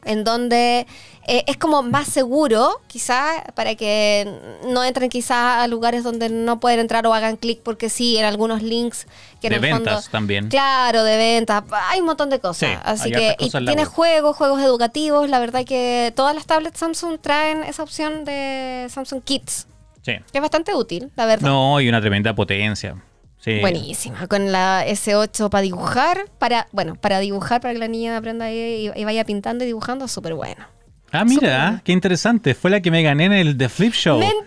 en 0.08 0.24
donde 0.24 0.86
eh, 1.26 1.44
es 1.46 1.56
como 1.58 1.82
más 1.82 2.08
seguro, 2.08 2.80
quizá, 2.86 3.44
para 3.54 3.74
que 3.74 4.26
no 4.66 4.82
entren 4.82 5.10
quizá 5.10 5.62
a 5.62 5.68
lugares 5.68 6.02
donde 6.02 6.28
no 6.30 6.58
pueden 6.58 6.80
entrar 6.80 7.06
o 7.06 7.12
hagan 7.14 7.36
clic 7.36 7.60
porque 7.62 7.90
sí, 7.90 8.16
en 8.16 8.24
algunos 8.24 8.62
links 8.62 9.06
que 9.40 9.46
en 9.48 9.50
De 9.50 9.56
el 9.56 9.62
ventas 9.62 9.94
fondo- 10.04 10.10
también. 10.10 10.48
Claro, 10.48 11.04
de 11.04 11.16
ventas, 11.16 11.62
hay 11.90 12.00
un 12.00 12.06
montón 12.06 12.30
de 12.30 12.40
cosas. 12.40 12.70
Sí, 12.70 12.76
Así 12.82 13.12
que 13.12 13.36
y 13.38 13.50
tiene 13.50 13.84
juegos, 13.84 14.36
juegos 14.36 14.60
educativos, 14.62 15.28
la 15.28 15.38
verdad 15.38 15.64
que 15.64 16.12
todas 16.16 16.34
las 16.34 16.46
tablets 16.46 16.78
Samsung 16.78 17.18
traen 17.20 17.62
esa 17.62 17.82
opción 17.82 18.24
de 18.24 18.86
Samsung 18.90 19.22
Kids, 19.22 19.66
Sí. 20.02 20.12
que 20.32 20.38
es 20.38 20.40
bastante 20.40 20.74
útil, 20.74 21.10
la 21.16 21.26
verdad. 21.26 21.46
No, 21.48 21.80
y 21.80 21.88
una 21.88 22.00
tremenda 22.00 22.34
potencia. 22.34 22.96
Sí. 23.40 23.60
Buenísima, 23.60 24.26
con 24.26 24.50
la 24.52 24.84
S8 24.86 25.48
para 25.48 25.62
dibujar, 25.62 26.24
para, 26.38 26.66
bueno, 26.72 26.96
para 26.96 27.20
dibujar, 27.20 27.60
para 27.60 27.72
que 27.72 27.78
la 27.80 27.88
niña 27.88 28.16
aprenda 28.16 28.50
y, 28.50 28.90
y 28.94 29.04
vaya 29.04 29.24
pintando 29.24 29.64
y 29.64 29.68
dibujando, 29.68 30.08
súper 30.08 30.34
bueno. 30.34 30.66
Ah, 31.12 31.24
mira, 31.24 31.80
qué 31.84 31.92
interesante. 31.92 32.54
Fue 32.54 32.70
la 32.70 32.80
que 32.82 32.90
me 32.90 33.02
gané 33.02 33.24
en 33.26 33.32
el 33.32 33.56
The 33.56 33.68
Flip 33.70 33.94
Show. 33.94 34.18
¡Mentira! 34.18 34.44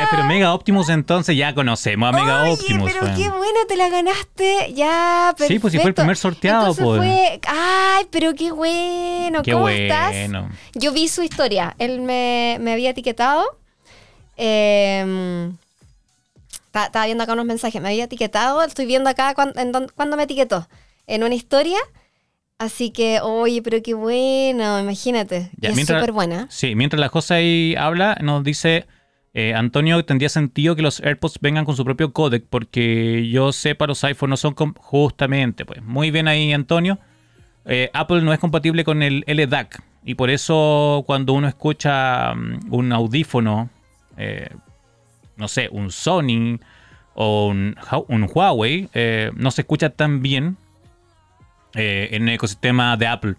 Eh, 0.00 0.06
Pero 0.10 0.24
Mega 0.24 0.54
Optimus 0.54 0.88
entonces 0.88 1.36
ya 1.36 1.54
conocemos 1.54 2.08
a 2.08 2.12
Mega 2.12 2.42
Oye, 2.44 2.52
Optimus. 2.52 2.90
pero 2.90 3.04
qué 3.14 3.28
bueno, 3.28 3.58
te 3.68 3.76
la 3.76 3.90
ganaste, 3.90 4.72
ya, 4.74 5.34
perfecto. 5.36 5.52
Sí, 5.52 5.58
pues, 5.58 5.72
si 5.72 5.78
fue 5.80 5.88
el 5.88 5.94
primer 5.94 6.16
sorteado, 6.16 6.68
Entonces 6.70 6.84
pues. 6.84 6.98
fue, 7.00 7.40
ay, 7.48 8.06
pero 8.10 8.32
qué 8.34 8.50
bueno, 8.52 9.42
Qué 9.42 9.52
¿cómo 9.52 9.64
bueno. 9.64 9.82
estás? 9.94 10.54
Yo 10.74 10.92
vi 10.92 11.08
su 11.08 11.22
historia, 11.22 11.74
él 11.78 12.00
me, 12.00 12.56
me 12.60 12.72
había 12.72 12.90
etiquetado, 12.90 13.44
eh, 14.38 15.50
estaba 16.84 17.06
viendo 17.06 17.24
acá 17.24 17.32
unos 17.34 17.46
mensajes, 17.46 17.80
me 17.80 17.88
había 17.88 18.04
etiquetado, 18.04 18.62
estoy 18.62 18.86
viendo 18.86 19.08
acá 19.08 19.34
cuándo, 19.34 19.60
en 19.60 19.72
dónde- 19.72 19.92
cuándo 19.94 20.16
me 20.16 20.24
etiquetó, 20.24 20.68
en 21.06 21.22
una 21.22 21.34
historia, 21.34 21.78
así 22.58 22.90
que, 22.90 23.20
oye, 23.20 23.62
pero 23.62 23.82
qué 23.82 23.94
bueno, 23.94 24.80
imagínate, 24.80 25.50
Ya, 25.58 25.70
y 25.70 25.72
es 25.80 25.86
súper 25.86 26.12
buena. 26.12 26.46
Sí, 26.50 26.74
mientras 26.74 27.00
la 27.00 27.08
cosa 27.08 27.36
ahí 27.36 27.74
habla, 27.76 28.16
nos 28.20 28.42
dice 28.44 28.86
eh, 29.36 29.52
Antonio, 29.52 30.04
tendría 30.04 30.28
sentido 30.28 30.76
que 30.76 30.82
los 30.82 31.00
AirPods 31.00 31.38
vengan 31.40 31.64
con 31.64 31.74
su 31.76 31.84
propio 31.84 32.12
codec, 32.12 32.44
porque 32.48 33.28
yo 33.28 33.52
sepa 33.52 33.86
los 33.88 34.04
iPhones 34.04 34.30
no 34.30 34.36
son 34.36 34.54
justamente, 34.76 35.64
pues. 35.64 35.82
Muy 35.82 36.12
bien 36.12 36.28
ahí, 36.28 36.52
Antonio. 36.52 37.00
Eh, 37.64 37.90
Apple 37.94 38.22
no 38.22 38.32
es 38.32 38.38
compatible 38.38 38.84
con 38.84 39.02
el 39.02 39.24
LDAC, 39.26 39.82
y 40.04 40.14
por 40.14 40.30
eso 40.30 41.02
cuando 41.06 41.32
uno 41.32 41.48
escucha 41.48 42.32
mm, 42.34 42.72
un 42.72 42.92
audífono, 42.92 43.70
eh, 44.16 44.50
no 45.36 45.48
sé, 45.48 45.68
un 45.70 45.90
Sony 45.90 46.58
o 47.14 47.46
un, 47.48 47.76
un 48.08 48.28
Huawei, 48.32 48.88
eh, 48.94 49.30
no 49.36 49.50
se 49.50 49.62
escucha 49.62 49.90
tan 49.90 50.20
bien 50.22 50.56
eh, 51.74 52.08
en 52.12 52.28
el 52.28 52.34
ecosistema 52.34 52.96
de 52.96 53.06
Apple 53.06 53.34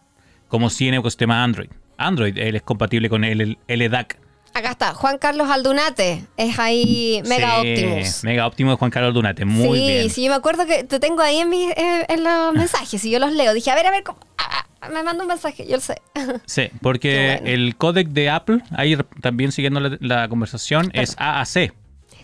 como 0.48 0.70
si 0.70 0.88
en 0.88 0.94
el 0.96 1.00
ecosistema 1.02 1.44
Android. 1.44 1.70
Android 1.98 2.38
él 2.38 2.56
es 2.56 2.62
compatible 2.62 3.10
con 3.10 3.24
el, 3.24 3.58
el 3.68 3.80
LDAC. 3.80 4.18
Acá 4.54 4.72
está, 4.72 4.94
Juan 4.94 5.18
Carlos 5.18 5.50
Aldunate, 5.50 6.24
es 6.38 6.58
ahí 6.60 7.22
Mega 7.28 7.62
Sí, 7.62 7.72
Optimus. 7.74 8.24
Mega 8.24 8.48
Optimus 8.48 8.72
de 8.74 8.78
Juan 8.78 8.92
Carlos 8.92 9.14
Dunate, 9.14 9.44
muy 9.44 9.80
sí, 9.80 9.86
bien. 9.88 10.10
sí, 10.10 10.24
yo 10.24 10.30
me 10.30 10.36
acuerdo 10.38 10.66
que 10.66 10.86
te 10.86 10.98
tengo 11.02 11.22
ahí 11.22 11.38
en, 11.40 11.50
mis- 11.50 11.74
en, 11.76 12.24
los 12.24 12.54
mensajes 12.56 13.04
y 13.04 13.12
yo 13.12 13.20
los 13.20 13.34
leo. 13.34 13.54
Dije, 13.54 13.72
a 13.72 13.76
ver, 13.76 13.86
a 13.88 13.92
ver, 13.92 14.04
¿cómo? 14.04 14.18
Ah, 14.38 14.66
ah, 14.80 14.90
me 14.90 15.04
manda 15.04 15.24
un 15.24 15.28
mensaje, 15.28 15.66
yo 15.68 15.76
lo 15.76 15.82
sé. 15.82 16.02
Sí, 16.46 16.70
porque 16.82 17.40
bueno. 17.42 17.54
el 17.54 17.76
códec 17.76 18.08
de 18.10 18.30
Apple, 18.30 18.60
ahí 18.72 18.96
también 19.22 19.52
siguiendo 19.52 19.82
la, 19.82 19.98
la 20.00 20.30
conversación, 20.30 20.90
es 20.94 21.16
AAC. 21.20 21.74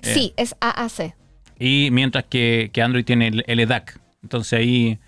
Eh, 0.03 0.13
Sí, 0.13 0.33
es 0.37 0.55
AAC. 0.59 1.13
Y 1.59 1.89
mientras 1.91 2.25
que, 2.25 2.69
que 2.73 2.81
Android 2.81 3.05
tiene 3.05 3.27
el 3.27 3.43
LDAC. 3.47 3.99
Entonces 4.23 4.53
ahí 4.59 4.99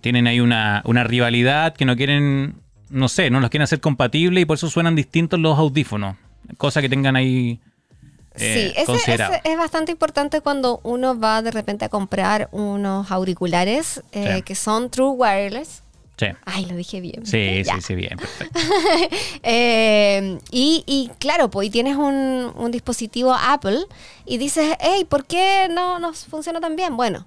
tienen 0.00 0.26
ahí 0.26 0.40
una, 0.40 0.82
una 0.84 1.02
rivalidad 1.04 1.74
que 1.74 1.84
no 1.84 1.96
quieren, 1.96 2.54
no 2.90 3.08
sé, 3.08 3.30
no 3.30 3.40
los 3.40 3.50
quieren 3.50 3.64
hacer 3.64 3.80
compatibles 3.80 4.42
y 4.42 4.44
por 4.44 4.54
eso 4.56 4.70
suenan 4.70 4.94
distintos 4.94 5.38
los 5.40 5.58
audífonos. 5.58 6.16
Cosa 6.58 6.80
que 6.80 6.88
tengan 6.88 7.16
ahí 7.16 7.60
eh, 8.36 8.72
sí, 8.72 8.72
ese, 8.76 8.86
considerado. 8.86 9.34
ese 9.34 9.52
es 9.52 9.58
bastante 9.58 9.90
importante 9.92 10.40
cuando 10.40 10.80
uno 10.84 11.18
va 11.18 11.42
de 11.42 11.50
repente 11.50 11.84
a 11.84 11.88
comprar 11.88 12.48
unos 12.52 13.10
auriculares 13.10 14.02
eh, 14.12 14.34
Sí. 14.36 14.42
que 14.42 14.54
son 14.54 14.90
True 14.90 15.10
Wireless. 15.10 15.82
Sí, 16.20 16.26
Ay, 16.44 16.66
lo 16.66 16.76
dije 16.76 17.00
bien. 17.00 17.24
sí, 17.24 17.62
Ya. 17.64 17.76
sí, 17.76 17.80
sí, 17.80 17.94
bien, 17.94 18.16
perfecto. 18.18 18.58
Eh, 19.42 20.38
y, 20.50 20.84
y 20.86 21.10
claro, 21.18 21.50
pues 21.50 21.68
y 21.68 21.70
tienes 21.70 21.96
un, 21.96 22.52
un 22.54 22.70
dispositivo 22.70 23.34
Apple 23.34 23.78
y 24.26 24.38
dices, 24.38 24.76
hey, 24.80 25.06
¿por 25.08 25.24
qué 25.24 25.68
no 25.70 25.98
nos 25.98 26.26
funciona 26.26 26.60
tan 26.60 26.76
bien? 26.76 26.96
Bueno, 26.96 27.26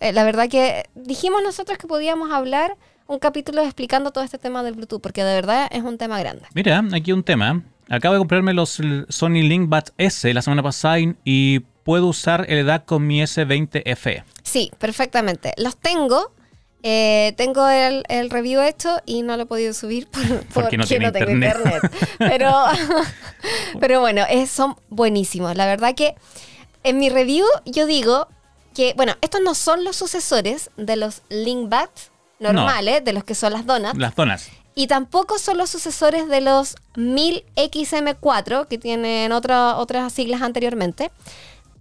eh, 0.00 0.12
la 0.12 0.24
verdad 0.24 0.48
que 0.48 0.84
dijimos 0.94 1.42
nosotros 1.42 1.78
que 1.78 1.86
podíamos 1.86 2.30
hablar 2.32 2.76
un 3.06 3.18
capítulo 3.18 3.62
explicando 3.62 4.10
todo 4.10 4.24
este 4.24 4.38
tema 4.38 4.62
del 4.62 4.74
Bluetooth, 4.74 5.00
porque 5.00 5.24
de 5.24 5.34
verdad 5.34 5.68
es 5.70 5.82
un 5.82 5.98
tema 5.98 6.18
grande. 6.20 6.44
Mira, 6.54 6.82
aquí 6.92 7.12
un 7.12 7.22
tema. 7.22 7.62
Acabo 7.88 8.14
de 8.14 8.18
comprarme 8.18 8.52
los 8.52 8.80
Sony 9.08 9.42
Link 9.42 9.68
Buds 9.68 9.92
S 9.96 10.32
la 10.34 10.42
semana 10.42 10.62
pasada 10.62 11.00
y- 11.00 11.14
y 11.24 11.60
puedo 11.84 12.06
usar 12.06 12.44
el 12.48 12.66
DAC 12.66 12.84
con 12.84 13.06
mi 13.06 13.22
S20 13.22 13.82
FE. 13.96 14.24
Sí, 14.42 14.70
perfectamente. 14.78 15.54
Los 15.56 15.76
tengo. 15.78 16.32
Eh, 16.82 17.34
tengo 17.36 17.68
el, 17.68 18.04
el 18.08 18.30
review 18.30 18.60
hecho 18.62 19.00
y 19.04 19.22
no 19.22 19.36
lo 19.36 19.42
he 19.42 19.46
podido 19.46 19.74
subir 19.74 20.06
por- 20.08 20.44
Porque 20.54 20.76
no 20.78 20.86
tiene 20.86 21.10
tengo 21.10 21.30
internet. 21.30 21.82
Pero, 22.18 22.52
pero 23.80 24.00
bueno, 24.00 24.24
es- 24.28 24.50
son 24.50 24.76
buenísimos. 24.88 25.56
La 25.56 25.66
verdad 25.66 25.94
que 25.94 26.14
en 26.84 26.98
mi 26.98 27.08
review 27.10 27.44
yo 27.64 27.86
digo 27.86 28.28
que, 28.74 28.94
bueno, 28.96 29.14
estos 29.22 29.40
no 29.40 29.54
son 29.54 29.82
los 29.84 29.96
sucesores 29.96 30.70
de 30.76 30.94
los 30.96 31.22
Linkbats 31.30 32.10
normales, 32.38 33.04
de 33.04 33.12
los 33.12 33.24
que 33.24 33.34
son 33.34 33.52
las 33.52 33.66
donuts. 33.66 33.98
Las 33.98 34.14
donas. 34.14 34.48
Y 34.76 34.86
tampoco 34.86 35.40
son 35.40 35.58
los 35.58 35.70
sucesores 35.70 36.28
de 36.28 36.40
los 36.40 36.76
1000XM4, 36.94 38.66
que 38.68 38.78
tienen 38.78 39.32
otra- 39.32 39.76
otras 39.76 40.12
siglas 40.12 40.42
anteriormente, 40.42 41.10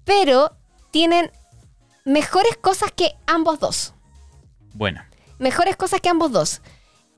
pero 0.03 0.53
tienen 0.91 1.31
mejores 2.05 2.57
cosas 2.57 2.91
que 2.91 3.15
ambos 3.27 3.59
dos. 3.59 3.93
Bueno, 4.77 5.01
Mejores 5.39 5.75
cosas 5.75 6.01
que 6.01 6.09
ambos 6.09 6.31
dos. 6.31 6.61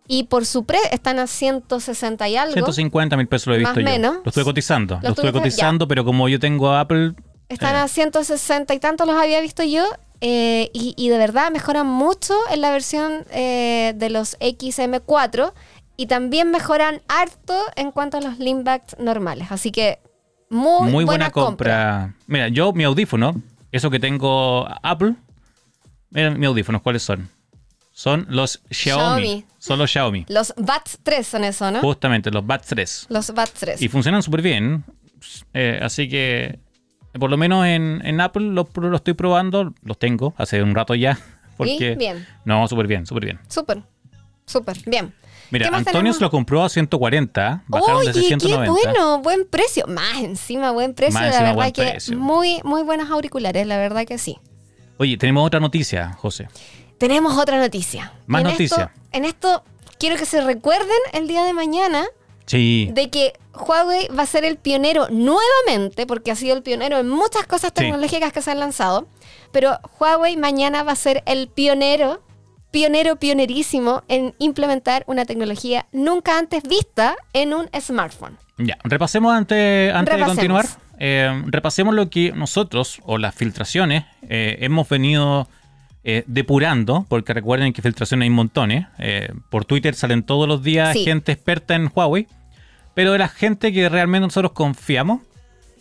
Y 0.07 0.23
por 0.23 0.45
su 0.45 0.65
pre 0.65 0.79
están 0.91 1.19
a 1.19 1.27
160 1.27 2.27
y 2.27 2.35
algo. 2.35 2.53
150 2.53 3.15
mil 3.15 3.27
pesos 3.27 3.47
lo 3.47 3.55
he 3.55 3.59
Más 3.59 3.75
visto 3.75 3.79
yo. 3.81 3.85
menos. 3.85 4.15
Lo 4.25 4.29
estuve 4.29 4.43
cotizando. 4.43 4.95
Lo 4.95 5.01
Lo, 5.03 5.09
estuve 5.09 5.31
cotizando, 5.31 5.87
pero 5.87 6.03
como 6.03 6.27
yo 6.27 6.39
tengo 6.39 6.73
Apple. 6.73 7.13
Están 7.47 7.75
eh, 7.75 7.79
a 7.79 7.87
160 7.87 8.73
y 8.73 8.79
tantos 8.79 9.05
los 9.07 9.15
había 9.15 9.39
visto 9.41 9.63
yo. 9.63 9.85
eh, 10.21 10.69
y, 10.73 10.95
y 10.97 11.09
de 11.09 11.17
verdad 11.17 11.51
mejoran 11.51 11.87
mucho 11.87 12.33
en 12.51 12.61
la 12.61 12.71
versión 12.71 13.23
eh, 13.31 13.93
de 13.95 14.09
los 14.09 14.37
XM4. 14.39 15.53
Y 15.95 16.07
también 16.07 16.49
mejoran 16.51 17.01
harto 17.07 17.55
en 17.75 17.91
cuanto 17.91 18.17
a 18.17 18.21
los 18.21 18.39
Limbacks 18.39 18.97
normales. 18.99 19.47
Así 19.51 19.71
que 19.71 19.99
muy, 20.49 20.89
muy, 20.91 21.05
buena, 21.05 21.29
compra. 21.29 22.09
compra. 22.09 22.15
Mira, 22.27 22.47
yo, 22.47 22.73
mi 22.73 22.83
audífono, 22.85 23.35
eso 23.71 23.89
que 23.91 23.99
tengo 23.99 24.67
Apple. 24.81 25.15
Mira, 26.09 26.31
mis 26.31 26.47
audífonos, 26.47 26.81
¿cuáles 26.81 27.03
son? 27.03 27.29
Son 27.99 28.25
los 28.29 28.61
Xiaomi. 28.71 29.21
Xiaomi. 29.23 29.45
Son 29.57 29.77
los 29.77 29.91
Xiaomi. 29.91 30.25
Los 30.29 30.53
Bats 30.55 30.99
3 31.03 31.27
son 31.27 31.43
eso, 31.43 31.69
¿no? 31.69 31.81
Justamente, 31.81 32.31
los 32.31 32.45
Buds 32.45 32.67
3. 32.67 33.07
Los 33.09 33.33
Bats 33.33 33.51
3. 33.59 33.81
Y 33.81 33.89
funcionan 33.89 34.23
súper 34.23 34.41
bien. 34.41 34.85
Eh, 35.53 35.81
así 35.81 36.07
que, 36.07 36.59
por 37.19 37.29
lo 37.29 37.35
menos 37.35 37.65
en, 37.65 38.01
en 38.05 38.21
Apple 38.21 38.53
lo, 38.53 38.69
lo 38.73 38.95
estoy 38.95 39.15
probando. 39.15 39.73
Los 39.83 39.99
tengo 39.99 40.33
hace 40.37 40.63
un 40.63 40.75
rato 40.75 40.95
ya. 40.95 41.19
Porque, 41.57 41.95
bien. 41.95 42.25
No, 42.45 42.65
súper 42.69 42.87
bien, 42.87 43.05
súper 43.05 43.25
bien. 43.25 43.39
Súper, 43.49 43.83
súper, 44.45 44.77
bien. 44.85 45.13
Mira, 45.51 45.67
¿Qué 45.67 45.75
Antonio 45.75 46.13
se 46.13 46.21
lo 46.21 46.31
compró 46.31 46.63
a 46.63 46.69
140. 46.69 47.63
Bajaron 47.67 47.97
Oye, 47.97 48.13
de 48.13 48.21
qué 48.21 48.27
190. 48.27 48.71
bueno, 48.71 49.21
buen 49.21 49.45
precio. 49.45 49.85
Más 49.87 50.19
encima, 50.19 50.71
buen 50.71 50.93
precio. 50.93 51.19
Más 51.19 51.35
la 51.35 51.51
verdad 51.51 51.73
que 51.73 51.81
precio. 51.81 52.17
muy, 52.17 52.61
muy 52.63 52.81
buenos 52.81 53.09
auriculares, 53.11 53.67
la 53.67 53.77
verdad 53.77 54.05
que 54.05 54.17
sí. 54.17 54.37
Oye, 54.99 55.17
tenemos 55.17 55.45
otra 55.45 55.59
noticia, 55.59 56.13
José. 56.13 56.47
Tenemos 56.99 57.37
otra 57.37 57.57
noticia. 57.59 58.13
Más 58.27 58.41
En 58.41 58.47
noticia. 58.47 58.77
esto- 58.83 58.91
en 59.13 59.25
esto 59.25 59.63
quiero 59.97 60.15
que 60.17 60.25
se 60.25 60.41
recuerden 60.41 60.87
el 61.13 61.27
día 61.27 61.43
de 61.43 61.53
mañana 61.53 62.05
Sí. 62.45 62.89
de 62.93 63.09
que 63.09 63.33
Huawei 63.53 64.07
va 64.09 64.23
a 64.23 64.25
ser 64.25 64.45
el 64.45 64.57
pionero 64.57 65.07
nuevamente, 65.09 66.05
porque 66.05 66.31
ha 66.31 66.35
sido 66.35 66.55
el 66.55 66.63
pionero 66.63 66.97
en 66.99 67.09
muchas 67.09 67.45
cosas 67.47 67.71
Sí. 67.75 67.83
tecnológicas 67.83 68.31
que 68.33 68.41
se 68.41 68.51
han 68.51 68.59
lanzado, 68.59 69.07
pero 69.51 69.77
Huawei 69.99 70.37
mañana 70.37 70.83
va 70.83 70.91
a 70.93 70.95
ser 70.95 71.23
el 71.25 71.47
pionero, 71.47 72.21
pionero, 72.71 73.15
pionerísimo 73.17 74.03
en 74.07 74.35
implementar 74.39 75.03
una 75.07 75.25
tecnología 75.25 75.87
nunca 75.91 76.37
antes 76.37 76.63
vista 76.63 77.15
en 77.33 77.53
un 77.53 77.69
smartphone. 77.79 78.37
Ya, 78.57 78.77
repasemos 78.83 79.33
antes, 79.33 79.93
antes 79.93 80.17
de 80.17 80.23
continuar. 80.25 80.65
eh, 80.99 81.43
repasemos 81.47 81.95
lo 81.95 82.09
que 82.09 82.33
nosotros, 82.33 82.99
o 83.05 83.17
las 83.17 83.33
filtraciones, 83.33 84.03
eh, 84.27 84.57
hemos 84.61 84.87
venido 84.89 85.47
eh, 86.03 86.23
depurando, 86.27 87.05
porque 87.09 87.33
recuerden 87.33 87.73
que 87.73 87.81
filtraciones 87.81 88.25
hay 88.25 88.29
montones. 88.29 88.85
eh, 88.99 89.31
por 89.49 89.65
Twitter 89.65 89.95
salen 89.95 90.23
todos 90.23 90.47
los 90.47 90.63
días 90.63 90.93
Sí. 90.93 91.03
gente 91.03 91.31
experta 91.31 91.75
en 91.75 91.91
Huawei, 91.93 92.27
pero 92.93 93.11
de 93.11 93.19
la 93.19 93.27
gente 93.27 93.71
que 93.73 93.89
realmente 93.89 94.25
nosotros 94.27 94.53
confiamos, 94.53 95.21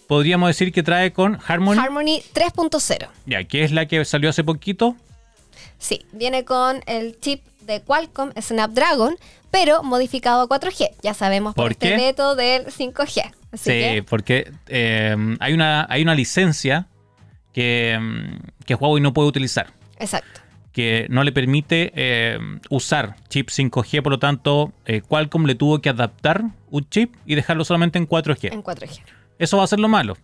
podríamos 0.08 0.48
decir 0.48 0.72
que 0.72 0.82
trae 0.82 1.12
con 1.12 1.38
Harmony, 1.46 1.78
Harmony 1.78 2.22
3.0. 2.34 3.08
ya, 3.26 3.44
que 3.44 3.62
es 3.64 3.72
la 3.72 3.86
que 3.86 4.04
salió 4.04 4.30
hace 4.30 4.42
poquito. 4.44 4.96
Sí, 5.78 6.04
viene 6.12 6.44
con 6.44 6.80
el 6.86 7.18
chip 7.20 7.44
de 7.62 7.80
Qualcomm 7.82 8.30
Snapdragon, 8.40 9.16
pero 9.50 9.82
modificado 9.82 10.42
a 10.42 10.48
4G. 10.48 10.90
Ya 11.02 11.14
sabemos 11.14 11.54
por, 11.54 11.64
¿Por 11.64 11.72
este 11.72 11.96
veto 11.96 12.34
del 12.34 12.66
5G. 12.66 13.32
Así 13.52 13.64
Sí, 13.64 13.70
que, 13.70 14.04
porque 14.08 14.50
eh, 14.66 15.16
hay, 15.40 15.52
una, 15.52 15.86
hay 15.88 16.02
una 16.02 16.14
licencia 16.14 16.86
que, 17.52 17.98
mm, 18.00 18.64
que 18.64 18.74
Huawei 18.74 19.02
no 19.02 19.12
puede 19.12 19.28
utilizar. 19.28 19.72
Exacto. 19.98 20.40
que 20.72 21.06
no 21.10 21.24
le 21.24 21.32
permite 21.32 21.92
eh, 21.94 22.38
usar 22.70 23.16
chip 23.28 23.48
5G, 23.48 24.02
por 24.02 24.12
lo 24.12 24.18
tanto, 24.18 24.72
eh, 24.86 25.00
Qualcomm 25.00 25.44
le 25.46 25.54
tuvo 25.54 25.80
que 25.80 25.88
adaptar 25.88 26.44
un 26.70 26.88
chip 26.88 27.14
y 27.26 27.34
dejarlo 27.34 27.64
solamente 27.64 27.98
en 27.98 28.08
4G. 28.08 28.52
En 28.52 28.62
4G. 28.62 29.00
Eso 29.38 29.56
va 29.56 29.64
a 29.64 29.66
ser 29.66 29.80
lo 29.80 29.88
malo. 29.88 30.16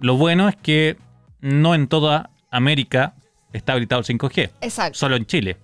Lo 0.00 0.16
bueno 0.16 0.48
es 0.48 0.56
que 0.56 0.96
no 1.40 1.74
en 1.74 1.88
toda 1.88 2.30
América 2.50 3.14
está 3.52 3.72
habilitado 3.72 4.00
el 4.00 4.06
5G, 4.06 4.50
Exacto. 4.60 4.98
solo 4.98 5.16
en 5.16 5.26
Chile. 5.26 5.56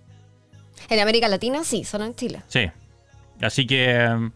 En 0.88 0.98
América 1.00 1.28
Latina 1.28 1.62
sí, 1.64 1.84
solo 1.84 2.04
en 2.04 2.14
Chile. 2.14 2.42
Sí. 2.48 2.70
Así 3.40 3.66
que 3.66 4.30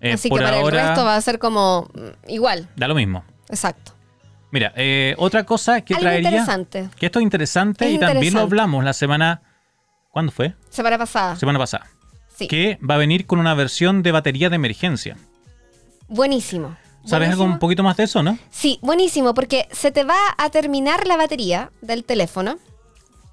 eh, 0.00 0.12
Así 0.12 0.28
por 0.28 0.38
que 0.38 0.44
para 0.44 0.58
ahora 0.58 0.80
el 0.80 0.86
resto 0.88 1.04
va 1.04 1.16
a 1.16 1.20
ser 1.20 1.38
como 1.38 1.88
mm, 1.94 2.30
igual. 2.30 2.68
da 2.76 2.88
lo 2.88 2.94
mismo. 2.94 3.24
Exacto. 3.48 3.91
Mira, 4.52 4.72
eh, 4.76 5.14
otra 5.18 5.44
cosa 5.44 5.80
que 5.80 5.94
Algo 5.94 6.02
traería, 6.04 6.28
interesante. 6.28 6.88
que 6.96 7.06
esto 7.06 7.18
es 7.18 7.22
interesante 7.24 7.88
Es 7.88 7.94
y 7.94 7.98
también 7.98 8.34
lo 8.34 8.40
hablamos 8.40 8.84
la 8.84 8.92
semana, 8.92 9.40
¿cuándo 10.10 10.30
fue? 10.30 10.54
Semana 10.68 10.98
pasada. 10.98 11.36
Semana 11.36 11.58
pasada. 11.58 11.86
Sí. 12.36 12.46
Que 12.48 12.78
va 12.88 12.94
a 12.96 12.98
venir 12.98 13.26
con 13.26 13.38
una 13.38 13.54
versión 13.54 14.02
de 14.02 14.12
batería 14.12 14.50
de 14.50 14.56
emergencia. 14.56 15.16
Buenísimo. 16.06 16.76
¿Sabes 17.04 17.30
algo 17.30 17.44
un 17.44 17.58
poquito 17.58 17.82
más 17.82 17.96
de 17.96 18.04
eso, 18.04 18.22
no? 18.22 18.38
Sí, 18.50 18.78
buenísimo, 18.82 19.34
porque 19.34 19.66
se 19.72 19.90
te 19.90 20.04
va 20.04 20.18
a 20.36 20.50
terminar 20.50 21.06
la 21.06 21.16
batería 21.16 21.72
del 21.80 22.04
teléfono, 22.04 22.58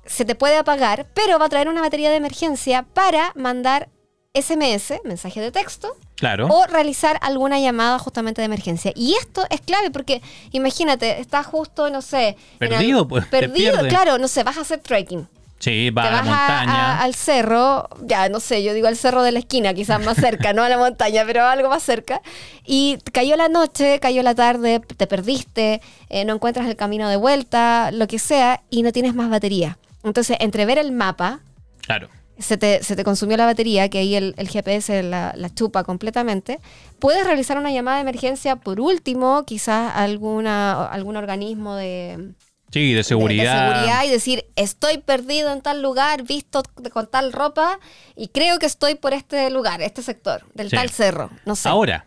se 0.05 0.25
te 0.25 0.33
puede 0.35 0.57
apagar, 0.57 1.05
pero 1.13 1.37
va 1.37 1.45
a 1.45 1.49
traer 1.49 1.67
una 1.67 1.81
batería 1.81 2.09
de 2.09 2.15
emergencia 2.15 2.83
para 2.83 3.31
mandar 3.35 3.89
SMS, 4.33 5.01
mensaje 5.03 5.41
de 5.41 5.51
texto, 5.51 5.95
Claro. 6.19 6.47
o 6.47 6.65
realizar 6.67 7.17
alguna 7.21 7.59
llamada 7.59 7.97
justamente 7.97 8.41
de 8.41 8.45
emergencia. 8.45 8.91
Y 8.95 9.15
esto 9.15 9.45
es 9.49 9.61
clave 9.61 9.89
porque, 9.89 10.21
imagínate, 10.51 11.19
estás 11.21 11.45
justo, 11.45 11.89
no 11.89 12.01
sé... 12.01 12.35
Perdido, 12.57 13.07
pues, 13.07 13.25
Perdido, 13.27 13.79
claro, 13.87 14.17
no 14.17 14.27
sé, 14.27 14.43
vas 14.43 14.57
a 14.57 14.61
hacer 14.61 14.79
trekking. 14.79 15.27
sí, 15.59 15.89
va 15.91 16.01
te 16.03 16.07
a 16.09 16.11
la 16.11 16.19
a- 16.19 16.23
montaña. 16.23 16.73
a- 16.99 17.03
al 17.03 17.15
cerro, 17.15 17.87
ya 18.03 18.27
no 18.29 18.39
sé, 18.41 18.63
yo 18.63 18.73
digo 18.73 18.87
al 18.87 18.97
cerro 18.97 19.23
de 19.23 19.31
la 19.31 19.39
esquina, 19.39 19.73
quizás 19.73 20.03
más 20.03 20.17
cerca, 20.17 20.51
no 20.53 20.61
a 20.63 20.69
la 20.69 20.77
montaña, 20.77 21.23
pero 21.25 21.45
algo 21.45 21.69
más 21.69 21.83
cerca. 21.83 22.21
Y 22.65 22.97
cayó 23.13 23.35
la 23.37 23.47
noche, 23.47 23.99
cayó 24.01 24.21
la 24.21 24.35
tarde, 24.35 24.79
te 24.81 25.07
perdiste, 25.07 25.81
eh, 26.09 26.25
no 26.25 26.33
encuentras 26.35 26.67
el 26.67 26.75
camino 26.75 27.07
de 27.09 27.15
vuelta, 27.15 27.91
lo 27.91 28.07
que 28.07 28.19
sea, 28.19 28.61
y 28.69 28.83
no 28.83 28.91
tienes 28.91 29.15
más 29.15 29.29
batería. 29.29 29.77
Entonces, 30.03 30.35
entre 30.41 30.65
ver 30.65 30.77
el 30.79 30.91
mapa, 30.91 31.39
Claro. 31.81 32.09
Se 32.39 32.57
te, 32.57 32.83
se 32.83 32.95
te 32.95 33.03
consumió 33.03 33.37
la 33.37 33.45
batería, 33.45 33.89
que 33.89 33.99
ahí 33.99 34.15
el, 34.15 34.33
el 34.37 34.47
GPS 34.49 35.03
la, 35.03 35.33
la 35.35 35.53
chupa 35.53 35.83
completamente, 35.83 36.59
puedes 36.99 37.25
realizar 37.25 37.57
una 37.57 37.71
llamada 37.71 37.97
de 37.97 38.01
emergencia 38.03 38.55
por 38.55 38.79
último, 38.79 39.43
quizás 39.45 39.93
alguna, 39.95 40.85
algún 40.85 41.15
organismo 41.17 41.75
de, 41.75 42.31
Sí, 42.71 42.93
de 42.93 43.03
seguridad. 43.03 43.67
de 43.67 43.73
seguridad 43.73 44.03
y 44.05 44.09
decir, 44.09 44.45
estoy 44.55 44.99
perdido 44.99 45.51
en 45.51 45.61
tal 45.61 45.81
lugar, 45.81 46.23
visto 46.23 46.61
con 46.93 47.07
tal 47.07 47.33
ropa 47.33 47.79
y 48.15 48.27
creo 48.27 48.59
que 48.59 48.65
estoy 48.67 48.95
por 48.95 49.13
este 49.13 49.49
lugar, 49.49 49.81
este 49.81 50.01
sector, 50.03 50.43
del 50.53 50.69
Sí. 50.69 50.75
tal 50.75 50.89
cerro, 50.89 51.29
no 51.45 51.55
sé. 51.55 51.67
Ahora, 51.67 52.05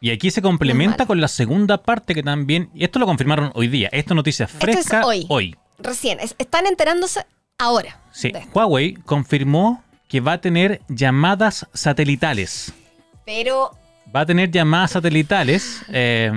y 0.00 0.10
aquí 0.10 0.30
se 0.30 0.42
complementa 0.42 1.06
con 1.06 1.20
la 1.20 1.28
segunda 1.28 1.82
parte 1.82 2.14
que 2.14 2.22
también, 2.22 2.70
y 2.74 2.84
esto 2.84 2.98
lo 2.98 3.06
confirmaron 3.06 3.52
hoy 3.54 3.68
día, 3.68 3.88
esta 3.92 4.14
noticia 4.14 4.46
Esto 4.46 4.56
es 4.58 4.60
fresca 4.74 5.02
hoy. 5.06 5.56
Recién, 5.78 6.20
es- 6.20 6.34
están 6.38 6.66
enterándose 6.66 7.24
ahora. 7.58 7.98
Sí. 8.12 8.32
Huawei 8.54 8.94
confirmó 8.94 9.82
que 10.08 10.20
va 10.20 10.32
a 10.34 10.40
tener 10.40 10.80
llamadas 10.88 11.66
satelitales. 11.72 12.72
Pero 13.24 13.70
Va 14.14 14.20
a 14.20 14.26
tener 14.26 14.50
llamadas 14.50 14.90
satelitales. 14.90 15.82
eh, 15.88 16.30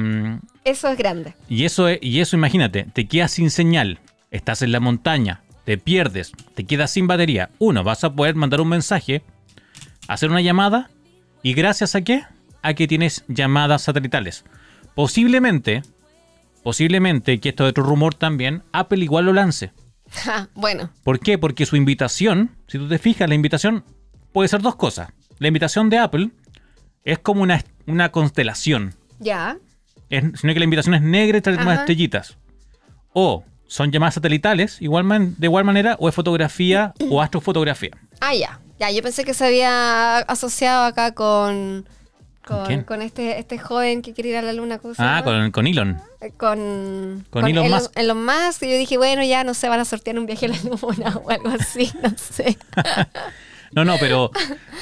eso 0.64 0.88
es 0.88 0.98
grande. 0.98 1.34
y, 1.50 1.66
eso 1.66 1.90
es- 1.90 2.00
y 2.02 2.22
eso, 2.22 2.38
imagínate, 2.38 2.84
te 2.94 3.06
quedas 3.08 3.32
sin 3.32 3.50
señal. 3.52 4.00
Estás 4.32 4.62
en 4.62 4.72
la 4.72 4.80
montaña, 4.80 5.42
te 5.66 5.78
pierdes, 5.78 6.32
te 6.54 6.64
quedas 6.64 6.92
sin 6.92 7.06
batería. 7.08 7.50
Uno, 7.60 7.84
vas 7.84 8.04
a 8.06 8.14
poder 8.14 8.36
mandar 8.36 8.62
un 8.62 8.70
mensaje, 8.70 9.24
hacer 10.08 10.30
una 10.30 10.40
llamada. 10.42 10.90
¿Y 11.44 11.54
gracias 11.54 11.96
a 11.96 12.02
qué? 12.02 12.24
A 12.62 12.74
que 12.76 12.88
tienes 12.88 13.26
llamadas 13.28 13.82
satelitales. 13.84 14.46
Posiblemente, 14.96 15.82
posiblemente, 16.64 17.40
que 17.42 17.50
esto 17.50 17.66
es 17.66 17.72
otro 17.72 17.84
rumor 17.84 18.16
también, 18.16 18.64
Apple 18.72 19.04
igual 19.04 19.26
lo 19.26 19.34
lance. 19.34 19.72
Ja, 20.24 20.50
bueno, 20.56 20.90
¿Por 21.04 21.20
qué? 21.20 21.38
Porque 21.38 21.66
su 21.66 21.76
invitación, 21.76 22.52
si 22.68 22.78
tú 22.78 22.88
te 22.88 22.98
fijas, 23.00 23.28
la 23.30 23.36
invitación 23.36 23.84
puede 24.32 24.48
ser 24.50 24.62
dos 24.62 24.76
cosas. 24.76 25.10
La 25.40 25.48
invitación 25.48 25.90
de 25.90 25.98
Apple 25.98 26.30
es 27.04 27.20
como 27.20 27.42
una, 27.44 27.64
una 27.88 28.12
constelación, 28.12 28.96
ya. 29.20 29.58
es- 30.10 30.24
sino 30.40 30.54
que 30.54 30.60
la 30.60 30.66
invitación 30.66 30.96
es 30.96 31.02
negra 31.02 31.38
y 31.38 31.42
trae 31.42 31.56
unas 31.56 31.80
estrellitas. 31.80 32.38
O 33.14 33.44
son 33.68 33.92
llamadas 33.92 34.14
satelitales, 34.16 34.82
igual 34.82 35.04
man- 35.04 35.36
de 35.38 35.48
igual 35.48 35.64
manera, 35.66 35.96
o 36.00 36.08
es 36.10 36.16
fotografía 36.16 36.94
o 37.10 37.22
astrofotografía. 37.22 37.92
Ah, 38.22 38.34
ya. 38.36 38.60
Ya, 38.80 38.92
yo 38.92 39.02
pensé 39.02 39.24
que 39.24 39.34
se 39.34 39.46
había 39.46 40.18
asociado 40.20 40.84
acá 40.84 41.14
con. 41.14 41.88
¿Con 42.46 43.02
este, 43.02 43.40
este 43.40 43.58
joven 43.58 44.02
que 44.02 44.14
quiere 44.14 44.30
ir 44.30 44.38
a 44.38 44.42
la 44.42 44.54
luna. 44.54 44.78
¿cómo 44.78 44.94
se 44.94 45.02
Ah, 45.02 45.22
con, 45.24 45.52
con 45.52 45.66
Elon. 45.68 46.00
Eh, 46.22 46.32
con, 46.38 47.26
Con 47.30 47.48
Elon 47.48 47.70
Musk. 47.70 47.92
Elon 47.98 48.24
Musk, 48.26 48.64
y 48.64 48.72
yo 48.72 48.78
dije, 48.78 48.98
bueno, 48.98 49.24
ya 49.24 49.44
no 49.44 49.54
sé, 49.54 49.68
van 49.68 49.80
a 49.80 49.86
sortear 49.86 50.20
un 50.20 50.26
viaje 50.26 50.46
a 50.46 50.50
la 50.50 50.58
luna 50.64 51.18
o 51.24 51.30
algo 51.30 51.50
así, 51.50 51.92
no 52.02 52.10
sé. 52.18 52.58
No, 53.72 53.84
no, 53.84 53.96
pero. 54.00 54.32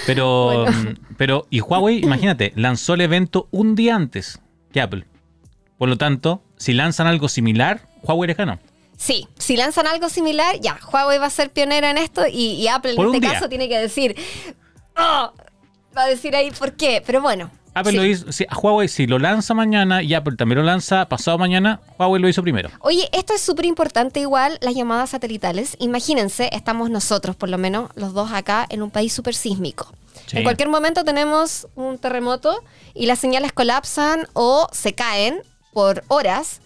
Pero. 0.06 0.66
Bueno. 0.66 0.72
mm, 0.72 1.16
Pero. 1.18 1.48
Y 1.50 1.62
Huawei, 1.62 2.00
imagínate, 2.04 2.54
lanzó 2.56 2.94
el 2.94 3.02
evento 3.02 3.48
un 3.50 3.74
día 3.76 3.96
antes 3.96 4.40
que 4.72 4.82
Apple. 4.82 5.06
Por 5.80 5.90
lo 5.90 5.98
tanto, 5.98 6.44
si 6.58 6.74
lanzan 6.74 7.08
algo 7.08 7.28
similar, 7.28 7.88
Huawei 8.04 8.28
les 8.28 8.38
ganó. 8.38 8.60
Sí, 8.96 9.28
si 9.40 9.58
lanzan 9.58 9.88
algo 9.88 10.10
similar, 10.10 10.60
ya, 10.62 10.78
Huawei 10.92 11.18
va 11.18 11.26
a 11.26 11.30
ser 11.32 11.50
pionera 11.50 11.90
en 11.90 11.98
esto 11.98 12.28
y, 12.28 12.52
y 12.54 12.68
Apple 12.68 12.92
en 12.92 12.98
Por 12.98 13.08
este 13.08 13.22
caso 13.28 13.50
tiene 13.50 13.68
que 13.68 13.80
decir, 13.80 14.16
"Oh", 14.96 15.32
va 15.96 16.04
a 16.04 16.08
decir 16.08 16.36
ahí 16.36 16.52
por 16.52 16.74
qué, 16.74 17.02
pero 17.06 17.22
bueno. 17.22 17.52
Apple 17.76 17.92
sí. 17.92 17.98
lo 17.98 18.06
hizo. 18.06 18.26
Huawei, 18.62 18.88
si 18.88 19.08
lo 19.08 19.18
lanza 19.18 19.54
mañana 19.54 20.04
y 20.04 20.14
Apple 20.14 20.36
también 20.36 20.60
lo 20.60 20.64
lanza 20.64 21.08
pasado 21.10 21.38
mañana, 21.38 21.80
Huawei 21.98 22.22
lo 22.22 22.30
hizo 22.30 22.42
primero. 22.44 22.70
Oye, 22.80 23.10
esto 23.12 23.34
es 23.34 23.42
súper 23.42 23.66
importante 23.66 24.20
igual, 24.20 24.60
las 24.62 24.76
llamadas 24.76 25.10
satelitales. 25.10 25.76
Imagínense, 25.80 26.50
estamos 26.54 26.90
nosotros, 26.90 27.36
por 27.36 27.50
lo 27.50 27.58
menos 27.58 27.90
los 27.96 28.14
dos 28.14 28.32
acá, 28.32 28.66
en 28.70 28.84
un 28.84 28.92
país 28.92 29.12
súper 29.12 29.34
sísmico. 29.34 29.92
Sí. 30.28 30.38
En 30.38 30.44
cualquier 30.44 30.70
momento 30.70 31.04
tenemos 31.04 31.68
un 31.76 31.98
terremoto 31.98 32.64
y 32.94 33.08
las 33.08 33.20
señales 33.20 33.52
colapsan 33.52 34.28
o 34.34 34.68
se 34.72 34.94
caen 34.94 35.42
por 35.74 36.04
horas, 36.08 36.62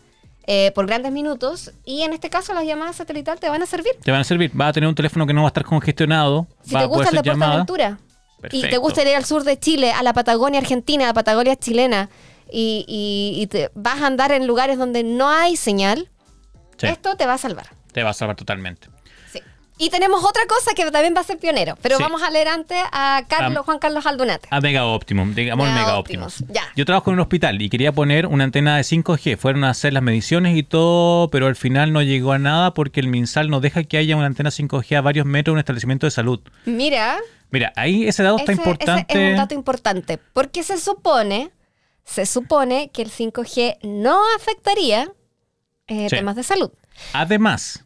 eh, 0.45 0.71
por 0.75 0.85
grandes 0.87 1.13
minutos, 1.13 1.71
y 1.85 2.01
en 2.01 2.13
este 2.13 2.29
caso 2.29 2.53
las 2.53 2.65
llamadas 2.65 2.97
satelitales 2.97 3.39
te 3.39 3.49
van 3.49 3.61
a 3.61 3.65
servir. 3.65 3.93
Te 4.03 4.11
van 4.11 4.21
a 4.21 4.23
servir. 4.25 4.51
Vas 4.53 4.69
a 4.69 4.73
tener 4.73 4.89
un 4.89 4.95
teléfono 4.95 5.25
que 5.25 5.33
no 5.33 5.41
va 5.43 5.47
a 5.47 5.51
estar 5.51 5.63
congestionado. 5.63 6.47
Si 6.63 6.73
va 6.73 6.81
te 6.81 6.85
a 6.85 6.89
poder 6.89 7.05
gusta 7.05 7.09
el 7.17 7.23
deporte 7.23 7.29
de 7.29 7.79
llamadas. 7.79 7.97
Y 8.51 8.61
te 8.61 8.77
gusta 8.77 9.01
ir 9.03 9.15
al 9.15 9.25
sur 9.25 9.43
de 9.43 9.59
Chile, 9.59 9.91
a 9.91 10.03
la 10.03 10.13
Patagonia 10.13 10.59
Argentina, 10.59 11.05
a 11.05 11.07
la 11.07 11.13
Patagonia 11.13 11.55
chilena, 11.55 12.09
y, 12.51 12.85
y- 12.87 13.41
y 13.41 13.47
te 13.47 13.71
vas 13.75 14.01
a 14.01 14.07
andar 14.07 14.31
en 14.31 14.47
lugares 14.47 14.77
donde 14.77 15.03
no 15.03 15.29
hay 15.29 15.55
señal, 15.57 16.09
Sí, 16.77 16.87
esto 16.87 17.15
te 17.17 17.25
va 17.25 17.33
a 17.33 17.37
salvar. 17.37 17.67
te 17.91 18.03
va 18.03 18.11
a 18.11 18.13
salvar 18.13 18.35
totalmente. 18.35 18.87
Y 19.79 19.89
tenemos 19.91 20.23
otra 20.25 20.41
cosa 20.47 20.71
que 20.75 20.89
también 20.89 21.13
va 21.15 21.21
a 21.21 21.23
ser 21.23 21.37
pionero, 21.37 21.77
pero 21.83 21.97
Sí. 21.97 22.03
vamos 22.03 22.23
a 22.23 22.31
leer 22.31 22.47
antes 22.47 22.77
a 22.91 23.23
Carlos, 23.27 23.63
Juan 23.65 23.77
Carlos 23.77 24.05
Aldunate. 24.07 24.47
A 24.49 24.59
Mega 24.59 24.85
Optimum, 24.85 25.35
digamos 25.35 25.67
Mega 25.67 25.79
Mega 25.81 25.97
Optimus, 25.99 26.33
Optimus. 26.41 26.53
ya. 26.55 26.63
Yo 26.75 26.83
trabajo 26.85 27.11
en 27.11 27.15
un 27.15 27.19
hospital 27.19 27.61
y 27.61 27.69
quería 27.69 27.91
poner 27.91 28.25
una 28.25 28.43
antena 28.43 28.75
de 28.77 28.83
5G. 28.83 29.37
Fueron 29.37 29.63
a 29.65 29.69
hacer 29.69 29.93
las 29.93 30.01
mediciones 30.01 30.57
y 30.57 30.63
todo, 30.63 31.29
pero 31.29 31.45
al 31.45 31.55
final 31.55 31.93
no 31.93 32.01
llegó 32.01 32.31
a 32.31 32.39
nada 32.39 32.73
porque 32.73 32.99
el 32.99 33.07
MinSal 33.07 33.49
no 33.51 33.59
deja 33.59 33.83
que 33.83 33.97
haya 33.97 34.15
una 34.15 34.25
antena 34.25 34.49
5G 34.49 34.95
a 34.97 35.01
varios 35.01 35.25
metros 35.27 35.51
de 35.51 35.53
un 35.53 35.59
establecimiento 35.59 36.07
de 36.07 36.11
salud. 36.11 36.39
Mira, 36.65 37.17
Mira, 37.51 37.71
ahí 37.75 38.07
ese 38.07 38.23
dato 38.23 38.39
está 38.39 38.51
ese, 38.51 38.61
ese 38.61 38.69
importante. 38.69 39.05
es 39.25 39.31
un 39.31 39.37
dato 39.37 39.53
importante, 39.53 40.17
porque 40.33 40.63
se 40.63 40.77
supone, 40.79 41.51
se 42.03 42.25
supone 42.25 42.89
que 42.91 43.03
el 43.03 43.11
5G 43.11 43.77
no 43.83 44.19
afectaría 44.35 45.07
eh, 45.87 46.07
Sí. 46.09 46.15
temas 46.17 46.35
de 46.35 46.43
salud. 46.43 46.71
Además, 47.13 47.85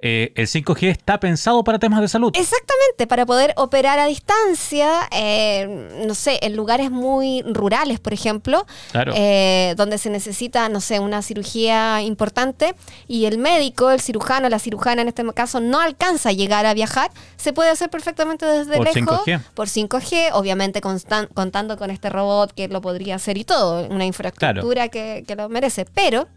eh, 0.00 0.32
el 0.36 0.46
5G 0.46 0.88
está 0.90 1.18
pensado 1.20 1.64
para 1.64 1.78
temas 1.78 2.00
de 2.00 2.08
salud. 2.08 2.30
Exactamente, 2.36 3.06
para 3.08 3.24
poder 3.24 3.54
operar 3.56 3.98
a 3.98 4.06
distancia, 4.06 5.08
eh, 5.10 5.88
no 6.06 6.14
sé, 6.14 6.38
en 6.42 6.54
lugares 6.54 6.90
muy 6.90 7.42
rurales, 7.42 7.98
por 8.00 8.12
ejemplo, 8.12 8.66
Claro. 8.92 9.12
eh, 9.16 9.74
donde 9.76 9.96
se 9.98 10.10
necesita, 10.10 10.68
no 10.68 10.80
sé, 10.80 11.00
una 11.00 11.22
cirugía 11.22 12.02
importante 12.02 12.74
y 13.08 13.24
el 13.24 13.38
médico, 13.38 13.90
el 13.90 14.00
cirujano, 14.00 14.48
la 14.48 14.58
cirujana 14.58 15.02
en 15.02 15.08
este 15.08 15.24
caso 15.32 15.60
no 15.60 15.80
alcanza 15.80 16.28
a 16.28 16.32
llegar 16.32 16.66
a 16.66 16.74
viajar, 16.74 17.10
se 17.36 17.52
puede 17.52 17.70
hacer 17.70 17.88
perfectamente 17.88 18.44
desde 18.44 18.76
Por 18.76 18.84
lejos 18.94 19.20
5G. 19.26 19.40
por 19.54 19.68
5G, 19.68 20.30
obviamente 20.34 20.80
constan- 20.82 21.28
contando 21.32 21.76
con 21.78 21.90
este 21.90 22.10
robot 22.10 22.52
que 22.52 22.68
lo 22.68 22.80
podría 22.82 23.14
hacer 23.16 23.38
y 23.38 23.44
todo, 23.44 23.86
una 23.88 24.04
infraestructura 24.04 24.88
que, 24.88 25.24
que 25.26 25.36
lo 25.36 25.48
merece, 25.48 25.86
pero... 25.86 26.28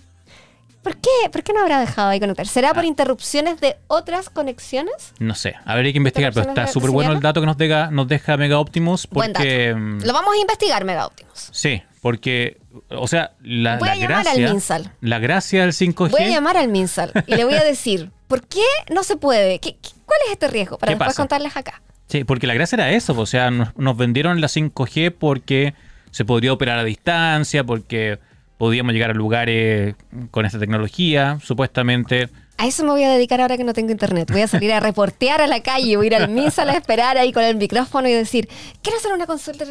¿Por 0.83 0.95
qué? 0.97 1.29
¿Por 1.31 1.43
qué 1.43 1.51
no 1.53 1.59
habrá 1.61 1.79
dejado 1.79 2.09
ahí 2.09 2.19
conectar? 2.19 2.47
¿Será 2.47 2.73
por 2.73 2.83
Ah. 2.83 2.87
interrupciones 2.87 3.59
de 3.59 3.75
otras 3.87 4.29
conexiones? 4.29 5.13
No 5.19 5.35
sé, 5.35 5.55
habría 5.65 5.91
que 5.91 5.97
investigar, 5.97 6.33
pero 6.33 6.49
está 6.49 6.67
súper 6.67 6.89
bueno 6.91 7.11
el 7.11 7.19
dato 7.19 7.41
que 7.41 7.45
nos 7.47 7.57
deja, 7.57 7.91
nos 7.91 8.07
deja 8.07 8.37
Mega 8.37 8.59
Optimus 8.59 9.07
Buen 9.09 9.33
dato. 9.33 9.39
porque... 9.43 9.73
mm, 9.75 10.01
Lo 10.05 10.13
vamos 10.13 10.33
a 10.35 10.37
investigar, 10.39 10.85
Mega 10.85 11.05
Optimus. 11.07 11.49
Sí, 11.51 11.83
porque, 12.01 12.57
o 12.89 13.07
sea, 13.07 13.31
la, 13.41 13.77
Voy 13.77 13.87
la 13.89 13.93
a 13.93 13.97
llamar 13.97 14.27
al. 14.27 14.39
MinSal. 14.39 14.91
La 15.01 15.19
gracia 15.19 15.61
del 15.61 15.73
5G... 15.73 16.11
Voy 16.11 16.23
a 16.23 16.29
llamar 16.29 16.55
al 16.57 16.69
MinSal 16.69 17.11
y 17.27 17.35
le 17.35 17.43
voy 17.43 17.55
a 17.55 17.63
decir, 17.63 18.09
¿por 18.27 18.47
qué 18.47 18.63
no 18.89 19.03
se 19.03 19.17
puede? 19.17 19.59
¿Qué- 19.59 19.75
qué- 19.81 19.89
¿Cuál 20.05 20.19
es 20.27 20.31
este 20.31 20.47
riesgo? 20.47 20.77
Para 20.77 20.91
¿Qué 20.91 20.95
después 20.95 21.09
pasa? 21.09 21.21
contarles 21.21 21.55
acá. 21.57 21.81
Sí, 22.07 22.23
porque 22.23 22.47
la 22.47 22.53
gracia 22.55 22.77
era 22.77 22.89
eso, 22.91 23.13
o 23.19 23.25
sea, 23.25 23.51
nos, 23.51 23.77
nos 23.77 23.95
vendieron 23.97 24.41
la 24.41 24.47
5G 24.47 25.13
porque 25.19 25.75
se 26.09 26.25
podría 26.25 26.51
operar 26.53 26.79
a 26.79 26.83
distancia, 26.83 27.63
porque 27.63 28.17
podíamos 28.59 28.93
llegar 28.93 29.09
a 29.09 29.13
lugares 29.15 29.95
con 30.29 30.45
esta 30.45 30.59
tecnología, 30.59 31.39
supuestamente. 31.43 32.29
A 32.57 32.67
eso 32.67 32.83
me 32.83 32.89
voy 32.91 33.03
a 33.05 33.09
dedicar 33.09 33.39
ahora 33.39 33.55
que 33.57 33.63
no 33.63 33.73
tengo 33.73 33.89
internet. 33.91 34.29
Voy 34.31 34.41
a 34.41 34.47
salir 34.47 34.71
a 34.73 34.79
reportear 34.89 35.41
a 35.41 35.47
la 35.47 35.61
calle, 35.63 35.95
voy 35.97 36.05
a 36.05 36.07
ir 36.07 36.15
al 36.15 36.29
MinSal 36.29 36.69
a 36.69 36.73
esperar 36.73 37.17
ahí 37.17 37.31
con 37.31 37.43
el 37.43 37.55
micrófono 37.55 38.07
y 38.07 38.11
decir, 38.11 38.47
quiero 38.83 38.99
hacer 38.99 39.13
una 39.13 39.25
consulta. 39.25 39.63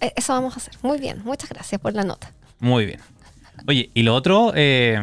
Eh, 0.00 0.12
Eso 0.14 0.34
vamos 0.34 0.54
a 0.54 0.58
hacer. 0.58 0.74
Muy 0.82 0.98
bien, 0.98 1.22
muchas 1.24 1.48
gracias 1.48 1.80
por 1.80 1.94
la 1.94 2.04
nota. 2.04 2.30
Muy 2.60 2.84
bien. 2.86 3.00
Oye, 3.66 3.90
y 3.94 4.02
lo 4.02 4.14
otro, 4.14 4.52
eh, 4.54 4.98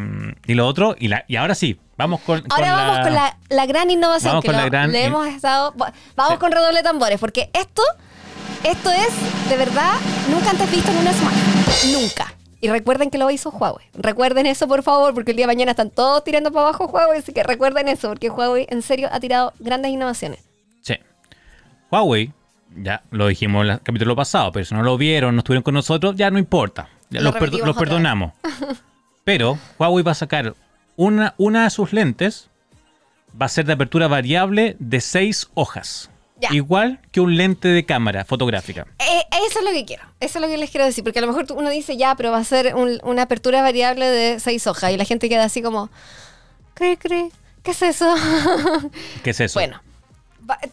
y 0.45 0.53
lo 0.53 0.67
otro, 0.67 0.95
y, 0.99 1.07
la, 1.07 1.23
y 1.27 1.35
ahora 1.37 1.55
sí, 1.55 1.79
vamos 1.97 2.19
con, 2.21 2.41
con 2.41 2.51
Ahora 2.51 2.73
vamos 2.73 2.99
con 2.99 3.13
la, 3.13 3.37
la 3.49 3.65
gran 3.65 3.89
innovación 3.89 4.31
Vamos 4.31 4.43
que 4.43 4.47
con 4.49 4.55
la 4.57 4.63
lo- 4.65 4.69
gran 4.69 4.91
le 4.91 5.05
hemos 5.05 5.27
estado. 5.27 5.73
Vamos 5.77 6.33
Sí. 6.33 6.37
con 6.39 6.51
redoble 6.51 6.77
de 6.77 6.83
tambores, 6.83 7.19
porque 7.19 7.49
esto, 7.53 7.81
esto 8.63 8.91
es 8.91 9.49
de 9.49 9.55
verdad 9.57 9.93
nunca 10.29 10.51
antes 10.51 10.69
visto 10.69 10.91
en 10.91 10.97
una 10.97 11.13
smartphone. 11.13 11.91
Nunca. 12.01 12.33
Y 12.61 12.69
recuerden 12.69 13.09
que 13.09 13.17
lo 13.17 13.29
hizo 13.29 13.51
Huawei. 13.51 13.85
Recuerden 13.93 14.45
eso, 14.45 14.67
por 14.67 14.83
favor, 14.83 15.13
porque 15.13 15.31
el 15.31 15.37
día 15.37 15.45
de 15.45 15.53
mañana 15.53 15.71
están 15.71 15.91
todos 15.91 16.23
tirando 16.23 16.51
para 16.51 16.67
abajo 16.67 16.87
Huawei. 16.87 17.19
Así 17.19 17.31
que 17.31 17.43
recuerden 17.43 17.87
eso, 17.87 18.09
porque 18.09 18.29
Huawei 18.29 18.67
en 18.69 18.81
serio 18.81 19.07
ha 19.11 19.19
tirado 19.19 19.53
grandes 19.59 19.91
innovaciones. 19.91 20.43
Sí. 20.81 20.95
Huawei, 21.89 22.33
ya 22.75 23.03
lo 23.11 23.27
dijimos 23.27 23.65
en 23.65 23.71
el 23.71 23.81
capítulo 23.81 24.15
pasado, 24.15 24.51
pero 24.51 24.65
si 24.65 24.75
no 24.75 24.83
lo 24.83 24.97
vieron, 24.97 25.35
no 25.35 25.39
estuvieron 25.39 25.63
con 25.63 25.73
nosotros, 25.73 26.15
ya 26.15 26.29
no 26.31 26.37
importa. 26.37 26.89
Ya 27.09 27.21
Lo 27.21 27.31
los, 27.31 27.59
los 27.65 27.77
perdonamos. 27.77 28.33
pero 29.23 29.57
Huawei 29.77 30.03
va 30.03 30.11
a 30.11 30.15
sacar 30.15 30.53
una, 30.97 31.35
una 31.37 31.63
de 31.63 31.69
sus 31.69 31.93
lentes, 31.93 32.49
va 33.41 33.45
a 33.45 33.49
ser 33.49 33.65
de 33.65 33.73
apertura 33.73 34.09
variable 34.09 34.75
de 34.79 34.99
seis 34.99 35.49
hojas. 35.53 36.09
Ya. 36.41 36.49
Igual 36.53 36.99
que 37.11 37.19
un 37.21 37.35
lente 37.35 37.67
de 37.67 37.85
cámara 37.85 38.23
fotográfica. 38.25 38.87
Eh, 38.99 39.23
eso 39.47 39.59
es 39.59 39.65
lo 39.65 39.71
que 39.71 39.83
quiero. 39.85 40.03
Eso 40.19 40.39
es 40.39 40.41
lo 40.41 40.47
que 40.47 40.57
les 40.57 40.69
quiero 40.69 40.85
decir. 40.85 41.03
Porque 41.03 41.19
a 41.19 41.21
lo 41.21 41.27
mejor 41.27 41.45
uno 41.55 41.69
dice, 41.69 41.97
ya, 41.97 42.15
pero 42.15 42.31
va 42.31 42.37
a 42.37 42.43
ser 42.43 42.75
un- 42.75 42.99
una 43.03 43.23
apertura 43.23 43.61
variable 43.61 44.07
de 44.07 44.39
seis 44.39 44.65
hojas. 44.67 44.91
Y 44.93 44.97
la 44.97 45.05
gente 45.05 45.27
queda 45.29 45.43
así 45.43 45.61
como, 45.61 45.89
¿qué, 46.75 46.97
qué? 46.97 47.29
¿Qué 47.63 47.71
es 47.71 47.81
eso? 47.81 48.13
¿Qué 49.23 49.31
es 49.31 49.39
eso? 49.41 49.59
Bueno, 49.59 49.81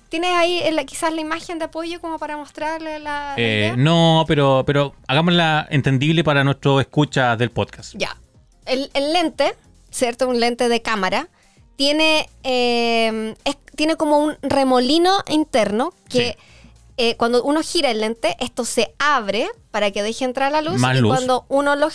¿tienes 0.09 0.31
ahí 0.35 0.63
la- 0.73 0.85
quizás 0.85 1.13
la 1.13 1.21
imagen 1.21 1.59
de 1.59 1.65
apoyo 1.67 2.01
como 2.01 2.19
para 2.19 2.37
mostrarle 2.37 2.99
la, 2.99 3.35
la 3.35 3.35
Eh, 3.37 3.59
idea? 3.73 3.77
no, 3.77 4.25
pero, 4.29 4.63
pero 4.67 4.95
hagámosla 5.09 5.67
entendible 5.71 6.23
para 6.25 6.45
nuestros 6.45 6.81
escuchas 6.81 7.37
del 7.39 7.51
podcast. 7.51 7.95
Ya. 7.97 8.17
El, 8.67 8.91
el 8.95 9.13
lente, 9.13 9.55
¿cierto? 9.91 10.29
Un 10.29 10.39
lente 10.41 10.69
de 10.69 10.81
cámara, 10.83 11.29
tiene, 11.77 12.29
eh, 12.43 13.35
es- 13.45 13.59
tiene 13.77 13.97
como 13.97 14.19
un 14.19 14.37
remolino 14.43 15.13
interno 15.29 15.93
que 16.09 16.37
eh, 16.99 17.15
cuando 17.19 17.43
uno 17.45 17.61
gira 17.63 17.91
el 17.91 18.01
lente, 18.01 18.37
esto 18.41 18.65
se 18.65 18.95
abre 18.99 19.49
para 19.71 19.91
que 19.91 20.03
deje 20.03 20.25
entrar 20.25 20.51
la 20.51 20.63
luz. 20.63 20.81
Más 20.81 20.97
y 20.97 21.01
luz. 21.01 21.15
cuando 21.15 21.45
uno 21.51 21.77
lo, 21.77 21.89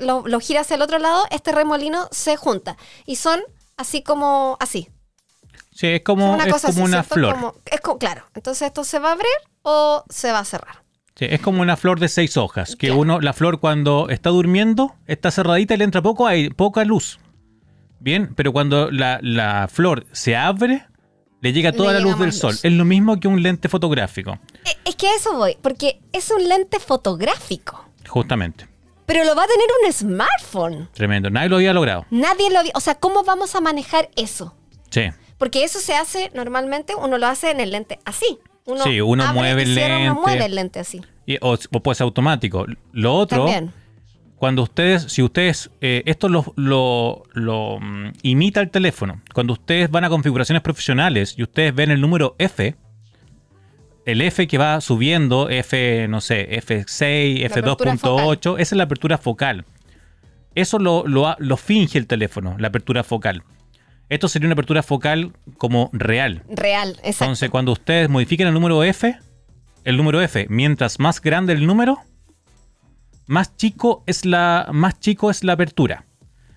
lo, 0.00 0.26
lo 0.26 0.40
gira 0.40 0.62
hacia 0.62 0.76
el 0.76 0.82
otro 0.82 0.98
lado, 0.98 1.24
este 1.30 1.52
remolino 1.52 2.08
se 2.10 2.36
junta. 2.36 2.78
Y 3.04 3.16
son 3.16 3.42
así 3.76 4.02
como 4.02 4.56
así. 4.58 4.88
Sí, 5.74 5.88
es 5.88 6.00
como, 6.02 6.32
una 6.32 6.44
es 6.46 6.54
como 6.54 6.68
así, 6.70 6.80
una 6.80 7.02
flor. 7.02 7.34
Como- 7.34 7.54
es 7.70 7.80
co- 7.82 7.98
claro. 7.98 8.24
Entonces 8.34 8.66
esto 8.66 8.82
se 8.82 8.98
va 8.98 9.10
a 9.10 9.12
abrir 9.12 9.28
o 9.60 10.02
se 10.08 10.32
va 10.32 10.38
a 10.38 10.44
cerrar. 10.46 10.82
Sí, 11.16 11.26
es 11.28 11.40
como 11.42 11.60
una 11.60 11.76
flor 11.76 12.00
de 12.00 12.08
seis 12.08 12.38
hojas, 12.38 12.76
que 12.76 12.86
Claro. 12.86 13.00
uno, 13.02 13.20
la 13.20 13.34
flor 13.34 13.60
cuando 13.60 14.08
está 14.08 14.30
durmiendo, 14.30 14.94
está 15.06 15.30
cerradita 15.30 15.74
y 15.74 15.76
le 15.76 15.84
entra 15.84 16.00
poco 16.00 16.26
aire, 16.26 16.54
poca 16.54 16.82
luz. 16.86 17.18
Bien, 17.98 18.34
pero 18.34 18.52
cuando 18.52 18.90
la, 18.90 19.18
la 19.22 19.68
flor 19.68 20.06
se 20.12 20.36
abre, 20.36 20.86
le 21.40 21.52
llega 21.52 21.70
Le 21.70 21.76
toda 21.76 21.92
la 21.92 21.98
llega 21.98 22.10
luz 22.10 22.20
del 22.20 22.32
sol. 22.32 22.54
Es 22.62 22.72
lo 22.72 22.84
mismo 22.84 23.18
que 23.20 23.28
un 23.28 23.42
lente 23.42 23.68
fotográfico, 23.68 24.38
Eh, 24.64 24.70
Es 24.84 24.96
que 24.96 25.08
a 25.08 25.14
eso 25.16 25.34
voy, 25.36 25.56
porque 25.62 26.00
es 26.12 26.30
un 26.30 26.48
lente 26.48 26.78
fotográfico. 26.80 27.84
justamente. 28.08 28.68
Pero 29.06 29.22
lo 29.24 29.36
va 29.36 29.44
a 29.44 29.46
tener 29.46 29.66
un 29.86 29.92
smartphone. 29.92 30.88
Tremendo. 30.92 31.30
Nadie 31.30 31.48
lo 31.48 31.56
había 31.56 31.72
logrado. 31.72 32.06
Nadie 32.10 32.50
lo 32.50 32.58
había. 32.58 32.72
O 32.74 32.80
sea, 32.80 32.96
¿cómo 32.96 33.22
vamos 33.22 33.54
a 33.54 33.60
manejar 33.60 34.10
eso? 34.16 34.56
Sí. 34.90 35.02
Porque 35.38 35.62
eso 35.62 35.78
se 35.78 35.94
hace 35.94 36.30
normalmente, 36.34 36.94
uno 36.96 37.16
lo 37.18 37.26
hace 37.28 37.50
en 37.52 37.60
el 37.60 37.70
lente 37.70 38.00
así. 38.04 38.38
Uno 38.64 38.82
Sí, 38.82 39.00
uno 39.00 39.32
mueve 39.32 39.62
el 39.62 39.74
cierra, 39.74 39.96
uno 39.98 40.04
lente. 40.06 40.20
mueve 40.22 40.44
el 40.46 40.54
lente 40.56 40.80
así. 40.80 41.02
Y- 41.24 41.36
o, 41.40 41.52
o 41.54 41.82
puede 41.82 41.94
ser 41.94 42.04
automático. 42.04 42.66
Lo 42.92 43.14
otro, 43.14 43.44
También. 43.44 43.72
Cuando 44.36 44.62
ustedes, 44.62 45.04
si 45.04 45.22
ustedes, 45.22 45.70
eh, 45.80 46.02
esto 46.06 46.28
lo, 46.28 46.52
lo- 46.56 47.22
lo, 47.32 47.78
mm, 47.80 48.12
imita 48.22 48.60
el 48.60 48.70
teléfono. 48.70 49.22
Cuando 49.32 49.54
ustedes 49.54 49.90
van 49.90 50.04
a 50.04 50.08
configuraciones 50.08 50.62
profesionales 50.62 51.34
y 51.38 51.42
ustedes 51.42 51.74
ven 51.74 51.90
el 51.90 52.00
número 52.00 52.36
F, 52.38 52.76
el 54.04 54.20
F 54.22 54.46
que 54.46 54.58
va 54.58 54.80
subiendo, 54.80 55.48
F, 55.48 56.06
no 56.08 56.20
sé, 56.20 56.48
F6, 56.62 57.40
La 57.40 57.46
apertura 57.46 57.92
F2.8, 57.94 58.54
esa 58.60 58.74
es 58.74 58.76
la 58.76 58.84
apertura 58.84 59.18
focal. 59.18 59.64
Eso 60.54 60.78
lo, 60.78 61.04
lo 61.06 61.56
finge 61.56 61.98
el 61.98 62.06
teléfono, 62.06 62.56
la 62.58 62.68
apertura 62.68 63.02
focal. 63.04 63.42
Esto 64.08 64.28
sería 64.28 64.46
una 64.46 64.52
apertura 64.52 64.82
focal 64.84 65.32
como 65.58 65.90
real. 65.92 66.44
Real, 66.48 66.90
exacto. 67.02 67.24
Entonces, 67.24 67.50
cuando 67.50 67.72
ustedes 67.72 68.08
modifiquen 68.08 68.46
el 68.46 68.54
número 68.54 68.84
F, 68.84 69.16
el 69.84 69.96
número 69.96 70.22
F, 70.22 70.46
mientras 70.48 71.00
más 71.00 71.20
grande 71.20 71.52
el 71.54 71.66
número, 71.66 71.98
más 73.26 73.56
chico 73.56 74.02
es 74.06 74.24
la, 74.24 74.68
más 74.72 74.98
chico 75.00 75.30
es 75.30 75.44
la 75.44 75.52
apertura. 75.52 76.06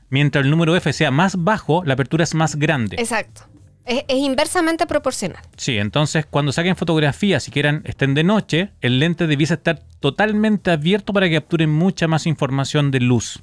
Mientras 0.09 0.43
el 0.43 0.51
número 0.51 0.75
F 0.75 0.91
sea 0.93 1.11
más 1.11 1.43
bajo, 1.43 1.83
la 1.83 1.93
apertura 1.93 2.23
es 2.23 2.33
más 2.33 2.55
grande. 2.55 2.95
Exacto. 2.99 3.43
Es, 3.85 4.03
es 4.07 4.17
inversamente 4.17 4.85
proporcional. 4.87 5.41
Sí, 5.57 5.77
entonces 5.77 6.25
cuando 6.25 6.51
saquen 6.51 6.75
fotografías, 6.75 7.43
si 7.43 7.51
quieran, 7.51 7.81
estén 7.85 8.13
de 8.13 8.23
noche, 8.23 8.71
el 8.81 8.99
lente 8.99 9.27
debiese 9.27 9.55
estar 9.55 9.79
totalmente 9.99 10.71
abierto 10.71 11.13
para 11.13 11.27
que 11.27 11.35
capturen 11.35 11.71
mucha 11.71 12.07
más 12.07 12.25
información 12.25 12.91
de 12.91 12.99
luz. 12.99 13.41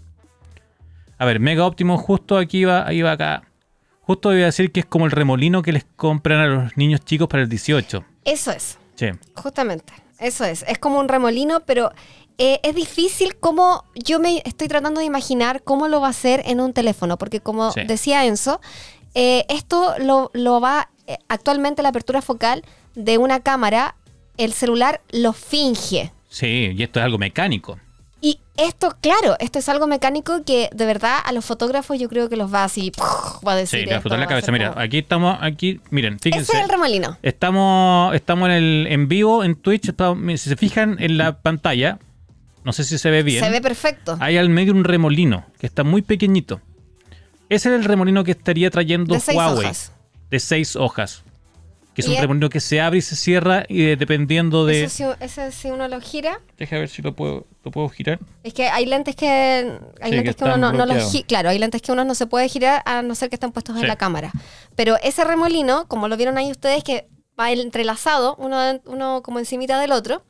A 1.19 1.25
ver, 1.25 1.41
Mega 1.41 1.65
Optimo 1.65 1.97
justo 1.99 2.37
aquí 2.37 2.65
va, 2.65 2.87
ahí 2.87 3.03
va 3.03 3.13
acá. 3.13 3.45
Justo 4.03 4.29
voy 4.29 4.43
a 4.43 4.47
decir 4.47 4.71
que 4.71 4.81
es 4.81 4.87
como 4.87 5.07
el 5.07 5.11
remolino 5.11 5.63
que 5.63 5.73
les 5.73 5.85
compran 5.97 6.39
a 6.39 6.47
los 6.47 6.77
niños 6.77 7.01
chicos 7.01 7.27
para 7.29 7.43
el 7.43 7.49
18. 7.49 8.05
Eso 8.25 8.53
es. 8.53 8.79
Sí. 8.95 9.09
Justamente, 9.35 9.93
eso 10.21 10.45
es. 10.45 10.65
Es 10.69 10.79
como 10.79 11.01
un 11.01 11.09
remolino, 11.09 11.61
pero 11.61 11.91
eh, 12.39 12.61
es 12.63 12.75
difícil 12.75 13.37
como 13.37 13.85
yo 13.95 14.19
me 14.21 14.43
estoy 14.45 14.69
tratando 14.69 15.01
de 15.01 15.07
imaginar 15.07 15.63
cómo 15.63 15.89
lo 15.89 16.01
va 16.01 16.09
a 16.09 16.11
hacer 16.11 16.43
en 16.47 16.61
un 16.61 16.73
teléfono, 16.73 17.17
porque 17.19 17.41
como 17.41 17.73
Sí. 17.73 17.81
decía 17.87 18.25
Enzo, 18.27 18.61
eh, 19.15 19.45
esto 19.49 19.95
lo, 19.99 20.31
lo 20.35 20.61
va, 20.61 20.91
eh, 21.07 21.17
actualmente 21.29 21.83
la 21.83 21.89
apertura 21.91 22.21
focal 22.23 22.63
de 22.95 23.19
una 23.19 23.41
cámara, 23.41 23.97
el 24.37 24.53
celular 24.53 25.01
lo 25.11 25.33
finge. 25.33 26.13
Sí, 26.29 26.73
y 26.77 26.83
esto 26.83 26.99
es 27.01 27.05
algo 27.05 27.17
mecánico. 27.19 27.79
Y 28.21 28.41
esto, 28.57 28.97
claro, 29.01 29.37
esto 29.39 29.59
es 29.59 29.69
algo 29.69 29.87
mecánico 29.87 30.43
que 30.45 30.69
de 30.75 30.87
verdad 30.87 31.19
a 31.25 31.33
los 31.33 31.45
fotógrafos 31.45 31.99
yo 31.99 32.09
creo 32.09 32.29
que 32.29 32.37
los 32.37 32.53
va 32.53 32.65
así, 32.65 32.91
va 33.47 33.53
a 33.53 33.57
decir. 33.57 33.81
Sí, 33.81 33.87
la 33.87 34.27
cabeza. 34.27 34.51
Mira, 34.53 34.71
como- 34.71 34.81
aquí 34.83 34.99
estamos, 34.99 35.39
aquí, 35.41 35.81
miren, 35.91 36.15
Ese 36.15 36.23
fíjense. 36.31 36.57
es 36.57 36.63
el 36.65 36.69
remolino. 36.69 37.19
Estamos, 37.23 38.15
estamos 38.15 38.49
en 38.49 38.55
el 38.55 38.87
en 38.91 39.09
vivo 39.09 39.45
en 39.45 39.55
Twitch. 39.55 39.89
estamos- 39.91 40.19
si 40.41 40.49
se 40.49 40.57
fijan 40.57 40.97
en 40.99 41.17
la 41.19 41.41
pantalla, 41.41 41.99
no 42.67 42.73
sé 42.73 42.83
si 42.85 42.99
se 42.99 43.09
ve 43.11 43.23
bien. 43.23 43.43
Se 43.43 43.49
ve 43.51 43.61
perfecto. 43.63 44.17
Hay 44.21 44.37
al 44.37 44.49
medio 44.51 44.73
un 44.75 44.83
remolino 44.85 45.47
que 45.59 45.67
está 45.67 45.85
muy 45.85 46.03
pequeñito. 46.03 46.61
Ese 47.49 47.69
es 47.69 47.75
el 47.77 47.85
remolino 47.85 48.25
que 48.25 48.33
estaría 48.33 48.71
trayendo 48.71 49.15
De 49.15 49.21
seis 49.21 49.39
Huawei. 49.39 49.65
hojas. 49.67 49.93
De 50.31 50.41
seis 50.41 50.75
hojas. 50.75 51.23
Que 51.95 52.03
es 52.03 52.09
un 52.09 52.17
remolino 52.17 52.51
que 52.51 52.61
se 52.61 52.79
abre 52.81 52.99
y 52.99 53.03
se 53.03 53.17
cierra 53.17 53.65
y 53.69 53.83
de- 53.83 53.97
dependiendo 53.97 54.67
de. 54.67 54.85
Eso 54.85 55.15
si, 55.19 55.25
ese 55.25 55.51
si 55.53 55.71
uno 55.71 55.89
lo 55.89 55.99
gira, 56.01 56.41
Deja 56.59 56.77
ver 56.77 56.89
si 56.91 57.01
lo 57.01 57.15
puedo, 57.15 57.47
lo 57.65 57.71
puedo 57.71 57.89
girar. 57.89 58.19
Es 58.43 58.53
que 58.53 58.69
hay 58.69 58.85
lentes 58.85 59.15
que 59.17 59.27
hay 60.03 60.11
Sí, 60.11 60.17
lentes 60.17 60.35
que 60.35 60.39
que, 60.41 60.45
uno 60.45 60.55
están 60.57 60.61
no, 60.61 60.73
no 60.73 60.79
los 60.79 60.87
bloqueados. 60.89 61.13
gi- 61.13 61.23
claro, 61.23 61.49
hay 61.49 61.59
lentes 61.59 61.81
que 61.81 61.93
uno 61.93 62.05
no 62.05 62.15
se 62.15 62.27
puede 62.27 62.49
girar 62.51 62.83
a 62.85 63.01
no 63.01 63.15
ser 63.15 63.31
que 63.31 63.37
estén 63.37 63.51
puestos 63.53 63.77
Sí. 63.77 63.81
en 63.83 63.89
la 63.89 63.97
cámara. 63.97 64.31
Pero 64.75 64.97
ese 65.03 65.25
remolino, 65.25 65.87
como 65.89 66.09
lo 66.09 66.17
vieron 66.19 66.37
ahí 66.37 66.51
ustedes, 66.51 66.83
que 66.85 67.07
va 67.39 67.51
entrelazado, 67.53 68.35
uno, 68.37 68.59
uno 68.87 69.23
como 69.23 69.39
encimita 69.39 69.81
del 69.81 69.93
otro, 69.93 70.23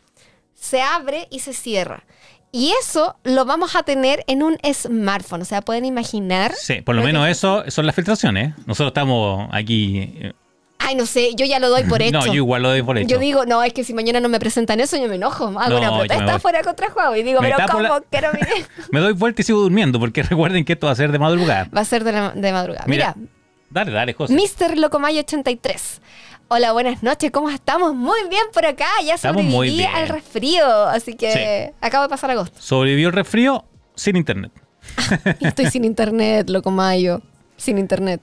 se 0.57 0.83
abre 0.83 1.29
y 1.31 1.39
se 1.41 1.53
cierra. 1.53 2.03
Y 2.51 2.73
eso 2.81 3.17
lo 3.23 3.45
vamos 3.45 3.77
a 3.77 3.83
tener 3.83 4.25
en 4.27 4.43
un 4.43 4.57
smartphone. 4.73 5.43
O 5.43 5.45
sea, 5.45 5.61
pueden 5.63 5.85
imaginar. 5.85 6.53
Sí, 6.57 6.81
por 6.81 6.95
lo 6.95 7.03
que- 7.03 7.07
menos 7.09 7.29
eso 7.29 7.65
son 7.69 7.87
las 7.87 7.95
filtraciones. 7.95 8.55
Nosotros 8.67 8.89
estamos 8.89 9.49
aquí. 9.53 10.11
eh, 10.21 10.33
Ay, 10.79 10.95
no 10.95 11.05
sé, 11.07 11.35
yo 11.35 11.45
ya 11.47 11.59
lo 11.59 11.69
doy 11.69 11.83
por 11.85 12.01
hecho. 12.03 12.19
No, 12.19 12.27
yo 12.27 12.35
igual 12.35 12.63
lo 12.63 12.69
doy 12.71 12.83
por 12.83 12.97
hecho. 12.97 13.09
Yo 13.09 13.19
digo, 13.19 13.45
no, 13.45 13.63
es 13.63 13.73
que 13.73 13.83
si 13.85 13.93
mañana 13.93 14.21
no 14.21 14.29
me 14.29 14.39
presentan 14.39 14.79
eso, 14.81 14.97
yo 14.97 15.09
me 15.09 15.17
enojo. 15.17 15.47
Hago 15.59 15.69
No, 15.71 15.79
una 15.79 15.99
protesta 15.99 16.39
fuera 16.39 16.63
contra 16.63 16.89
Huawei. 16.95 17.23
Digo, 17.23 17.41
Me 17.43 17.51
pero 17.53 17.67
¿cómo? 17.69 17.83
la- 17.83 18.03
Quiero 18.11 18.33
mi- 18.33 18.41
Me 18.93 19.01
doy 19.01 19.13
vuelta 19.13 19.43
y 19.43 19.45
sigo 19.45 19.61
durmiendo 19.61 19.99
porque 20.01 20.23
recuerden 20.23 20.65
que 20.65 20.75
esto 20.75 20.87
va 20.87 20.93
a 20.93 20.97
ser 20.97 21.13
de 21.13 21.19
madrugada. 21.19 21.69
Va 21.77 21.81
a 21.81 21.85
ser 21.85 22.05
de, 22.05 22.13
la- 22.13 22.31
de 22.31 22.53
madrugada. 22.53 22.85
Mira, 22.87 23.15
Mira, 23.17 23.31
Dale, 23.69 23.91
dale, 23.91 24.13
José. 24.15 24.33
Mr. 24.33 24.79
Locomayo 24.79 25.19
83. 25.21 26.01
Hola, 26.49 26.73
buenas 26.73 27.03
noches, 27.03 27.31
¿cómo 27.33 27.51
estamos? 27.51 27.95
Muy 27.95 28.21
bien 28.29 28.45
por 28.53 28.65
acá, 28.65 28.87
ya 29.05 29.15
Estamos 29.15 29.43
muy 29.43 29.69
sobreviví 29.69 29.77
bien. 29.79 29.91
al 29.95 30.09
resfrío, 30.09 30.85
así 30.87 31.15
que 31.15 31.73
acabo 31.81 32.05
de 32.05 32.09
pasar 32.09 32.31
agosto. 32.31 32.57
Sobrevivió 32.61 33.09
el 33.09 33.15
resfrío 33.15 33.65
sin 33.97 34.17
internet. 34.17 34.53
Estoy 35.41 35.67
sin 35.71 35.85
internet, 35.85 36.49
Locomayo, 36.49 37.21
sin 37.57 37.79
internet. 37.79 38.21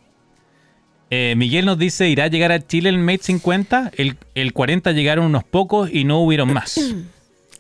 Eh, 1.10 1.36
Miguel 1.36 1.66
nos 1.66 1.78
dice, 1.78 2.08
¿irá 2.08 2.24
a 2.24 2.28
llegar 2.28 2.54
a 2.54 2.66
Chile 2.66 2.90
el 2.90 2.98
Mate 2.98 3.24
50? 3.24 3.92
El, 3.98 4.18
el 4.36 4.54
40 4.54 4.94
llegaron 4.94 5.26
unos 5.26 5.44
pocos 5.44 5.90
y 5.92 6.06
no 6.06 6.20
hubieron 6.22 6.54
más. 6.54 6.80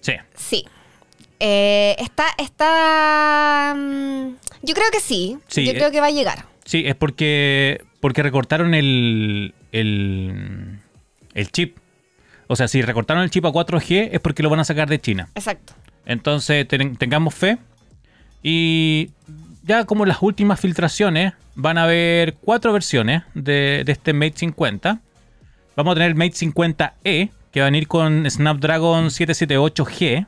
Sí, 0.01 0.11
Sí. 0.35 0.65
Eh, 1.39 1.95
está, 1.97 2.25
está... 2.37 3.73
mm, 3.73 4.35
yo 4.63 4.73
creo 4.73 4.91
que 4.91 4.99
sí, 4.99 5.37
Sí, 5.47 5.65
yo 5.65 5.71
eh, 5.71 5.75
creo 5.75 5.91
que 5.91 6.01
va 6.01 6.07
a 6.07 6.11
llegar. 6.11 6.45
Sí, 6.65 6.83
es 6.85 6.95
porque, 6.95 7.83
porque 7.99 8.23
recortaron 8.23 8.73
el, 8.73 9.53
el, 9.71 10.79
el 11.33 11.51
chip. 11.51 11.77
O 12.47 12.55
sea, 12.55 12.67
si 12.67 12.81
recortaron 12.81 13.23
el 13.23 13.29
chip 13.29 13.45
a 13.45 13.49
4G 13.49 14.09
es 14.11 14.19
porque 14.19 14.43
lo 14.43 14.49
van 14.49 14.59
a 14.59 14.63
sacar 14.65 14.89
de 14.89 14.99
China. 14.99 15.29
Exacto. 15.35 15.73
Entonces 16.05 16.67
ten- 16.67 16.95
tengamos 16.97 17.33
fe. 17.33 17.57
Y 18.41 19.11
ya 19.63 19.85
como 19.85 20.05
las 20.05 20.21
últimas 20.21 20.59
filtraciones, 20.59 21.33
van 21.55 21.77
a 21.77 21.83
haber 21.83 22.35
cuatro 22.35 22.73
versiones 22.73 23.23
de, 23.33 23.83
de 23.85 23.91
este 23.91 24.13
Mate 24.13 24.33
50. 24.37 24.99
Vamos 25.75 25.91
a 25.91 25.95
tener 25.95 26.09
el 26.09 26.15
Mate 26.15 26.33
50e, 26.33 27.31
que 27.51 27.59
va 27.61 27.67
a 27.67 27.69
venir 27.69 27.87
con 27.87 28.29
Snapdragon 28.29 29.05
778G. 29.05 30.27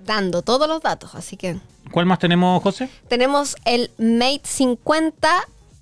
Dando 0.00 0.42
todos 0.42 0.68
los 0.68 0.80
datos, 0.82 1.14
así 1.14 1.36
que... 1.36 1.56
¿Cuál 1.90 2.06
más 2.06 2.18
tenemos, 2.18 2.62
José? 2.62 2.88
Tenemos 3.08 3.56
el 3.64 3.90
Mate 3.98 4.42
50 4.44 5.28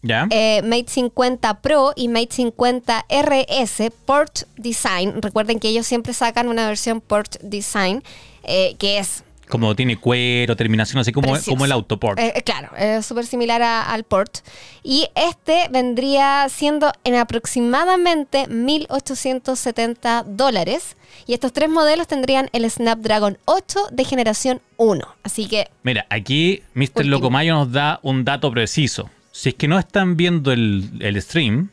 Ya. 0.07 0.27
eh, 0.31 0.63
Mate 0.63 0.87
50 0.89 1.61
Pro 1.61 1.93
y 1.97 2.09
Mate 2.09 2.29
50 2.33 3.07
RS 3.09 3.91
Port 4.05 4.41
Design. 4.57 5.21
Recuerden 5.21 5.59
que 5.59 5.69
ellos 5.69 5.87
siempre 5.87 6.13
sacan 6.15 6.49
una 6.49 6.67
versión 6.69 7.01
Port 7.01 7.37
Design 7.43 8.03
eh, 8.45 8.77
que 8.79 8.99
es 8.99 9.23
como 9.49 9.77
tiene 9.77 9.97
cuero, 9.97 10.57
terminación, 10.57 10.99
así 10.99 11.13
como, 11.13 11.31
precioso. 11.31 11.53
como 11.53 11.65
el 11.67 11.71
Autoport. 11.71 12.19
Eh, 12.19 12.33
eh, 12.35 12.43
claro, 12.43 12.71
es 12.77 13.07
súper 13.07 13.27
similar 13.27 13.63
a- 13.63 13.83
al 13.93 14.03
Port. 14.03 14.39
Y 14.83 15.07
este 15.15 15.69
vendría 15.71 16.49
siendo 16.49 16.91
en 17.05 17.15
aproximadamente 17.15 18.49
1.870 18.49 20.25
dólares. 20.27 20.97
Y 21.27 21.35
estos 21.35 21.53
tres 21.53 21.69
modelos 21.69 22.07
tendrían 22.09 22.49
el 22.53 22.69
Snapdragon 22.71 23.39
8 23.45 23.79
de 23.93 24.05
generación 24.05 24.61
1. 24.79 25.07
Así 25.23 25.47
que 25.47 25.69
Mira, 25.83 26.07
aquí 26.11 26.63
Mr. 26.75 26.83
Último. 26.97 27.11
Locomayo 27.11 27.55
nos 27.55 27.73
da 27.73 28.01
un 28.03 28.25
dato 28.25 28.51
preciso. 28.51 29.11
Si 29.37 29.51
es 29.51 29.55
que 29.55 29.69
no 29.69 29.79
están 29.79 30.17
viendo 30.17 30.51
el, 30.51 30.89
el 31.01 31.21
stream, 31.21 31.69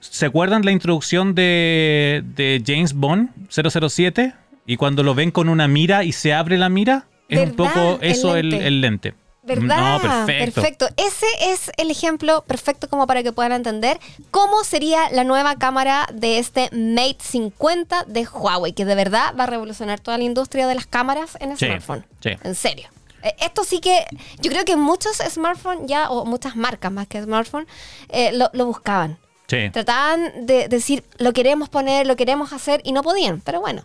¿se 0.00 0.24
acuerdan 0.24 0.64
la 0.64 0.70
introducción 0.70 1.34
de, 1.34 2.22
de 2.34 2.62
James 2.66 2.94
Bond 2.94 3.28
007? 3.50 4.32
Y 4.64 4.76
cuando 4.78 5.02
lo 5.02 5.14
ven 5.14 5.32
con 5.32 5.50
una 5.50 5.68
mira 5.68 6.02
y 6.02 6.12
se 6.12 6.32
abre 6.32 6.56
la 6.56 6.70
mira, 6.70 7.04
es 7.28 7.40
un 7.50 7.56
poco 7.56 7.98
eso 8.00 8.36
el, 8.36 8.48
lente. 8.48 8.66
el 8.66 8.80
lente. 8.80 9.14
¿Verdad? 9.42 10.00
No, 10.00 10.00
perfecto. 10.26 10.62
Perfecto. 10.62 10.88
Ese 10.96 11.26
es 11.52 11.70
el 11.76 11.90
ejemplo 11.90 12.42
perfecto 12.46 12.88
como 12.88 13.06
para 13.06 13.22
que 13.22 13.32
puedan 13.32 13.52
entender 13.52 13.98
cómo 14.30 14.64
sería 14.64 15.10
la 15.12 15.24
nueva 15.24 15.56
cámara 15.56 16.06
de 16.14 16.38
este 16.38 16.70
Mate 16.72 17.16
50 17.20 18.04
de 18.06 18.26
Huawei, 18.26 18.72
que 18.72 18.86
de 18.86 18.94
verdad 18.94 19.34
va 19.38 19.44
a 19.44 19.46
revolucionar 19.46 20.00
toda 20.00 20.16
la 20.16 20.24
industria 20.24 20.66
de 20.66 20.74
las 20.74 20.86
cámaras 20.86 21.36
en 21.38 21.50
el 21.52 21.58
Sí, 21.58 21.66
smartphone. 21.66 22.06
sí. 22.22 22.30
En 22.42 22.54
serio. 22.54 22.88
Eh, 23.22 23.34
Esto 23.40 23.64
sí 23.64 23.80
que, 23.80 24.04
yo 24.40 24.50
creo 24.50 24.64
que 24.64 24.76
muchos 24.76 25.16
smartphones 25.28 25.82
ya, 25.86 26.10
o 26.10 26.24
muchas 26.24 26.56
marcas 26.56 26.90
más 26.92 27.06
que 27.06 27.22
smartphone, 27.22 27.66
eh, 28.08 28.30
lo, 28.32 28.50
lo 28.52 28.66
buscaban. 28.66 29.18
Sí. 29.48 29.68
Trataban 29.72 30.46
de 30.46 30.68
decir, 30.68 31.02
lo 31.18 31.32
queremos 31.32 31.68
poner, 31.68 32.06
lo 32.06 32.14
queremos 32.16 32.52
hacer, 32.52 32.80
y 32.84 32.92
no 32.92 33.02
podían. 33.02 33.40
Pero 33.40 33.60
bueno, 33.60 33.82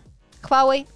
Huawei 0.48 0.86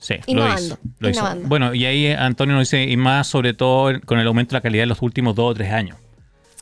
Sí, 0.00 0.14
lo 0.28 0.32
Innovando, 0.32 0.60
hizo, 0.64 0.78
lo 1.00 1.08
hizo. 1.10 1.34
Bueno, 1.44 1.74
y 1.74 1.84
ahí 1.84 2.12
Antonio 2.12 2.54
nos 2.54 2.70
dice, 2.70 2.84
y 2.84 2.96
más 2.96 3.26
sobre 3.26 3.52
todo 3.52 3.90
con 4.04 4.20
el 4.20 4.26
aumento 4.28 4.50
de 4.52 4.58
la 4.58 4.60
calidad 4.60 4.84
en 4.84 4.90
los 4.90 5.02
últimos 5.02 5.34
dos 5.34 5.50
o 5.50 5.54
tres 5.54 5.72
años. 5.72 5.96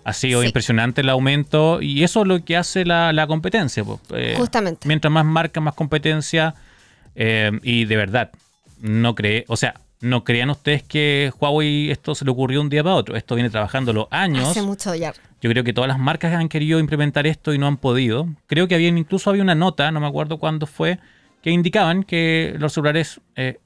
Ha 0.05 0.12
sido 0.14 0.41
Sí. 0.41 0.47
impresionante 0.47 1.01
el 1.03 1.09
aumento 1.11 1.82
y 1.82 2.03
eso 2.05 2.22
es 2.22 2.28
lo 2.28 2.43
que 2.45 2.57
hace 2.57 2.84
la, 2.87 3.12
la 3.12 3.26
competencia. 3.26 3.84
pues. 3.84 3.99
Eh, 4.14 4.34
Justamente. 4.39 4.87
Mientras 4.89 5.12
más 5.12 5.24
marca, 5.26 5.61
más 5.61 5.74
competencia. 5.74 6.55
eh, 7.16 7.51
y 7.62 7.84
de 7.87 7.97
verdad, 7.97 8.30
no 8.80 9.14
cree, 9.14 9.45
o 9.49 9.57
sea, 9.57 9.74
no 10.01 10.24
crean 10.24 10.51
ustedes 10.51 10.82
que 10.82 11.32
Huawei 11.40 11.90
esto 11.90 12.14
se 12.14 12.24
le 12.24 12.30
ocurrió 12.30 12.61
un 12.61 12.68
día 12.68 12.82
para 12.84 12.97
otro. 12.97 13.16
Esto 13.16 13.34
viene 13.34 13.51
trabajándolo 13.51 14.09
años. 14.11 14.49
hace 14.49 14.62
mucho 14.62 14.94
ya. 14.94 15.12
Yo 15.40 15.51
creo 15.51 15.64
que 15.64 15.72
todas 15.72 15.88
las 15.88 15.99
marcas 15.99 16.32
han 16.34 16.49
querido 16.49 16.78
implementar 16.78 17.26
esto 17.26 17.53
y 17.55 17.59
no 17.59 17.66
han 17.66 17.76
podido. 17.76 18.28
Creo 18.47 18.68
que 18.68 18.74
había 18.74 18.88
incluso 18.88 19.30
había 19.30 19.42
una 19.42 19.55
nota, 19.55 19.90
no 19.90 20.01
me 20.01 20.07
acuerdo 20.07 20.38
cuándo 20.38 20.66
fue, 20.66 20.99
que 21.42 21.51
indicaban 21.51 22.03
que 22.03 22.55
los 22.59 22.72
celulares 22.72 23.20
eh, 23.36 23.59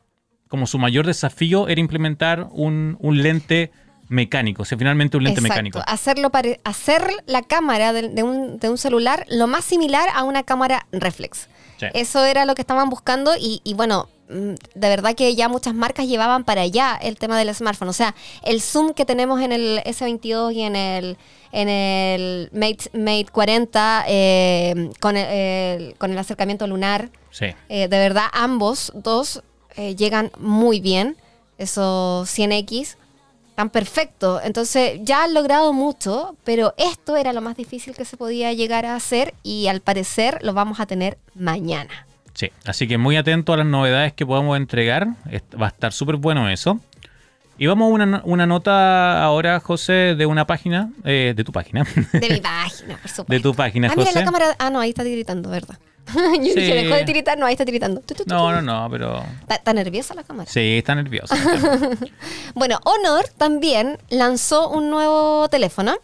como 0.48 0.66
su 0.66 0.78
mayor 0.78 1.06
desafío 1.06 1.68
era 1.68 1.80
implementar 1.80 2.48
un, 2.50 2.96
un 3.00 3.22
lente 3.22 3.70
mecánico, 4.08 4.62
o 4.62 4.64
sea, 4.64 4.76
finalmente 4.76 5.16
un 5.16 5.22
lente 5.22 5.38
Exacto. 5.38 5.52
mecánico. 5.54 5.82
Hacerlo 5.86 6.30
pare- 6.30 6.60
hacer 6.64 7.02
la 7.26 7.42
cámara 7.42 7.92
de, 7.92 8.08
de 8.08 8.22
un, 8.24 8.58
de 8.58 8.68
un 8.68 8.76
celular 8.76 9.24
lo 9.30 9.46
más 9.46 9.64
similar 9.64 10.08
a 10.12 10.24
una 10.24 10.42
cámara 10.42 10.86
reflex. 10.90 11.48
Sí. 11.78 11.86
Eso 11.94 12.24
era 12.24 12.44
lo 12.44 12.56
que 12.56 12.62
estaban 12.62 12.90
buscando 12.90 13.32
y, 13.40 13.60
y 13.62 13.74
bueno, 13.74 14.08
de 14.30 14.88
verdad 14.88 15.14
que 15.14 15.34
ya 15.34 15.48
muchas 15.48 15.74
marcas 15.74 16.06
llevaban 16.06 16.44
para 16.44 16.62
allá 16.62 16.98
el 17.02 17.16
tema 17.16 17.38
del 17.38 17.54
smartphone. 17.54 17.88
O 17.88 17.92
sea, 17.92 18.14
el 18.44 18.60
zoom 18.60 18.92
que 18.94 19.04
tenemos 19.04 19.40
en 19.40 19.52
el 19.52 19.78
S22 19.84 20.54
y 20.54 20.62
en 20.62 20.76
el, 20.76 21.16
en 21.52 21.68
el 21.68 22.48
Mate, 22.52 22.90
Mate 22.96 23.26
40 23.32 24.04
eh, 24.08 24.90
con, 25.00 25.16
el, 25.16 25.26
el- 25.26 25.94
con 25.98 26.10
el 26.12 26.18
acercamiento 26.18 26.66
lunar, 26.66 27.10
Sí. 27.30 27.46
eh, 27.68 27.88
de 27.88 27.98
verdad 27.98 28.24
ambos 28.32 28.92
dos 28.94 29.42
eh, 29.76 29.94
llegan 29.96 30.30
muy 30.38 30.80
bien. 30.80 31.16
Esos 31.58 32.28
100X 32.38 32.96
tan 33.54 33.68
perfecto. 33.68 34.40
Entonces 34.42 35.00
ya 35.02 35.24
han 35.24 35.34
logrado 35.34 35.72
mucho, 35.74 36.34
pero 36.44 36.72
esto 36.78 37.16
era 37.16 37.32
lo 37.34 37.42
más 37.42 37.56
difícil 37.56 37.94
que 37.94 38.06
se 38.06 38.16
podía 38.16 38.52
llegar 38.54 38.86
a 38.86 38.96
hacer 38.96 39.34
y 39.42 39.66
al 39.66 39.80
parecer 39.82 40.38
lo 40.42 40.54
vamos 40.54 40.80
a 40.80 40.86
tener 40.86 41.18
mañana. 41.34 42.06
Sí, 42.34 42.50
así 42.64 42.86
que 42.88 42.96
muy 42.98 43.16
atento 43.16 43.52
a 43.52 43.56
las 43.56 43.66
novedades 43.66 44.12
que 44.12 44.24
podamos 44.24 44.56
entregar. 44.56 45.08
Va 45.60 45.66
a 45.66 45.68
estar 45.68 45.92
súper 45.92 46.16
bueno 46.16 46.48
eso. 46.48 46.80
Y 47.58 47.66
vamos 47.66 47.90
a 47.90 47.92
una, 47.92 48.22
una 48.24 48.46
nota 48.46 49.22
ahora, 49.22 49.60
José, 49.60 50.14
de 50.16 50.24
una 50.24 50.46
página, 50.46 50.90
eh, 51.04 51.34
de 51.36 51.44
tu 51.44 51.52
página, 51.52 51.84
De 52.12 52.30
mi 52.30 52.40
página, 52.40 52.96
por 52.96 53.10
supuesto. 53.10 53.24
de 53.28 53.40
tu 53.40 53.54
página, 53.54 53.88
Ah, 53.88 53.94
mira 53.96 54.06
José. 54.06 54.18
la 54.20 54.24
cámara. 54.24 54.56
Ah, 54.58 54.70
no, 54.70 54.80
ahí 54.80 54.88
está 54.90 55.02
tiritando, 55.02 55.50
¿verdad? 55.50 55.78
Yo 56.14 56.40
dije, 56.54 56.74
dejó 56.74 56.94
de 56.94 57.04
tiritar, 57.04 57.36
no, 57.36 57.44
ahí 57.44 57.52
está 57.52 57.66
tiritando. 57.66 58.00
Tu, 58.00 58.14
tu, 58.14 58.24
tu, 58.24 58.30
No, 58.34 58.50
no, 58.50 58.62
no, 58.62 58.88
pero 58.90 59.22
Está, 59.42 59.56
está 59.56 59.72
nerviosa 59.74 60.14
la 60.14 60.22
cámara. 60.22 60.50
sí, 60.50 60.78
está 60.78 60.94
nervioso. 60.94 61.34
Bueno, 62.54 62.78
Honor 62.84 63.26
también 63.36 63.98
lanzó 64.08 64.70
un 64.70 64.88
nuevo 64.90 65.48
teléfono. 65.50 65.96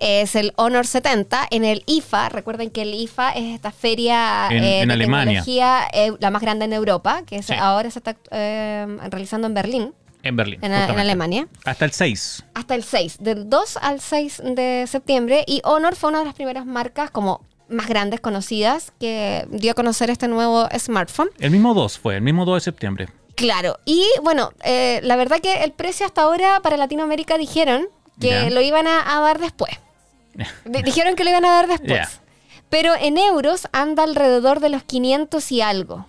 Es 0.00 0.34
el 0.36 0.52
Honor 0.56 0.86
70 0.86 1.46
en 1.50 1.64
el 1.64 1.82
IFA. 1.86 2.28
Recuerden 2.28 2.70
que 2.70 2.82
el 2.82 2.94
IFA 2.94 3.30
es 3.32 3.54
esta 3.54 3.72
feria 3.72 4.48
En- 4.50 4.62
eh, 4.64 4.80
en 4.82 4.88
de 4.88 4.94
Alemania. 4.94 5.40
tecnología, 5.44 5.88
eh, 5.92 6.12
la 6.20 6.30
más 6.30 6.42
grande 6.42 6.64
en 6.66 6.72
Europa, 6.72 7.22
que 7.26 7.36
es- 7.36 7.46
Sí. 7.46 7.54
ahora 7.58 7.90
se 7.90 7.98
está 7.98 8.16
eh, 8.30 8.86
realizando 9.10 9.46
en 9.46 9.54
Berlín, 9.54 9.94
en 10.22 10.36
Berlín. 10.36 10.58
en. 10.62 10.72
Alemania. 10.72 11.48
Hasta 11.64 11.84
el 11.84 11.92
6. 11.92 12.44
Hasta 12.54 12.74
el 12.74 12.84
6, 12.84 13.16
del 13.20 13.48
2 13.50 13.76
al 13.80 14.00
6 14.00 14.40
de 14.44 14.84
septiembre. 14.88 15.44
Y 15.46 15.60
Honor 15.64 15.96
fue 15.96 16.10
una 16.10 16.20
de 16.20 16.24
las 16.26 16.34
primeras 16.34 16.64
marcas 16.66 17.10
como 17.10 17.40
más 17.68 17.86
grandes 17.86 18.20
conocidas 18.20 18.92
que 18.98 19.46
dio 19.50 19.72
a 19.72 19.74
conocer 19.74 20.10
este 20.10 20.26
nuevo 20.28 20.66
smartphone. 20.78 21.28
El 21.38 21.50
mismo 21.50 21.74
2 21.74 21.98
fue, 21.98 22.16
el 22.16 22.22
mismo 22.22 22.44
2 22.44 22.56
de 22.56 22.60
septiembre. 22.60 23.08
Claro, 23.34 23.78
y 23.84 24.04
bueno, 24.22 24.50
la 24.64 25.16
verdad 25.16 25.38
que 25.40 25.62
el 25.64 25.72
precio 25.72 26.04
hasta 26.06 26.22
ahora 26.22 26.60
para 26.62 26.76
Latinoamérica 26.76 27.38
dijeron 27.38 27.86
que 28.20 28.30
Ya. 28.30 28.50
lo 28.50 28.60
iban 28.62 28.86
a, 28.88 29.16
a 29.16 29.20
dar 29.20 29.38
después. 29.38 29.70
Di- 30.64 30.82
dijeron 30.82 31.14
que 31.16 31.24
lo 31.24 31.30
iban 31.30 31.44
a 31.44 31.50
dar 31.50 31.66
después. 31.68 32.20
Pero 32.70 32.92
en 33.00 33.16
euros 33.18 33.66
anda 33.72 34.02
alrededor 34.04 34.60
de 34.60 34.68
los 34.68 34.82
500 34.82 35.52
y 35.52 35.60
algo. 35.62 36.06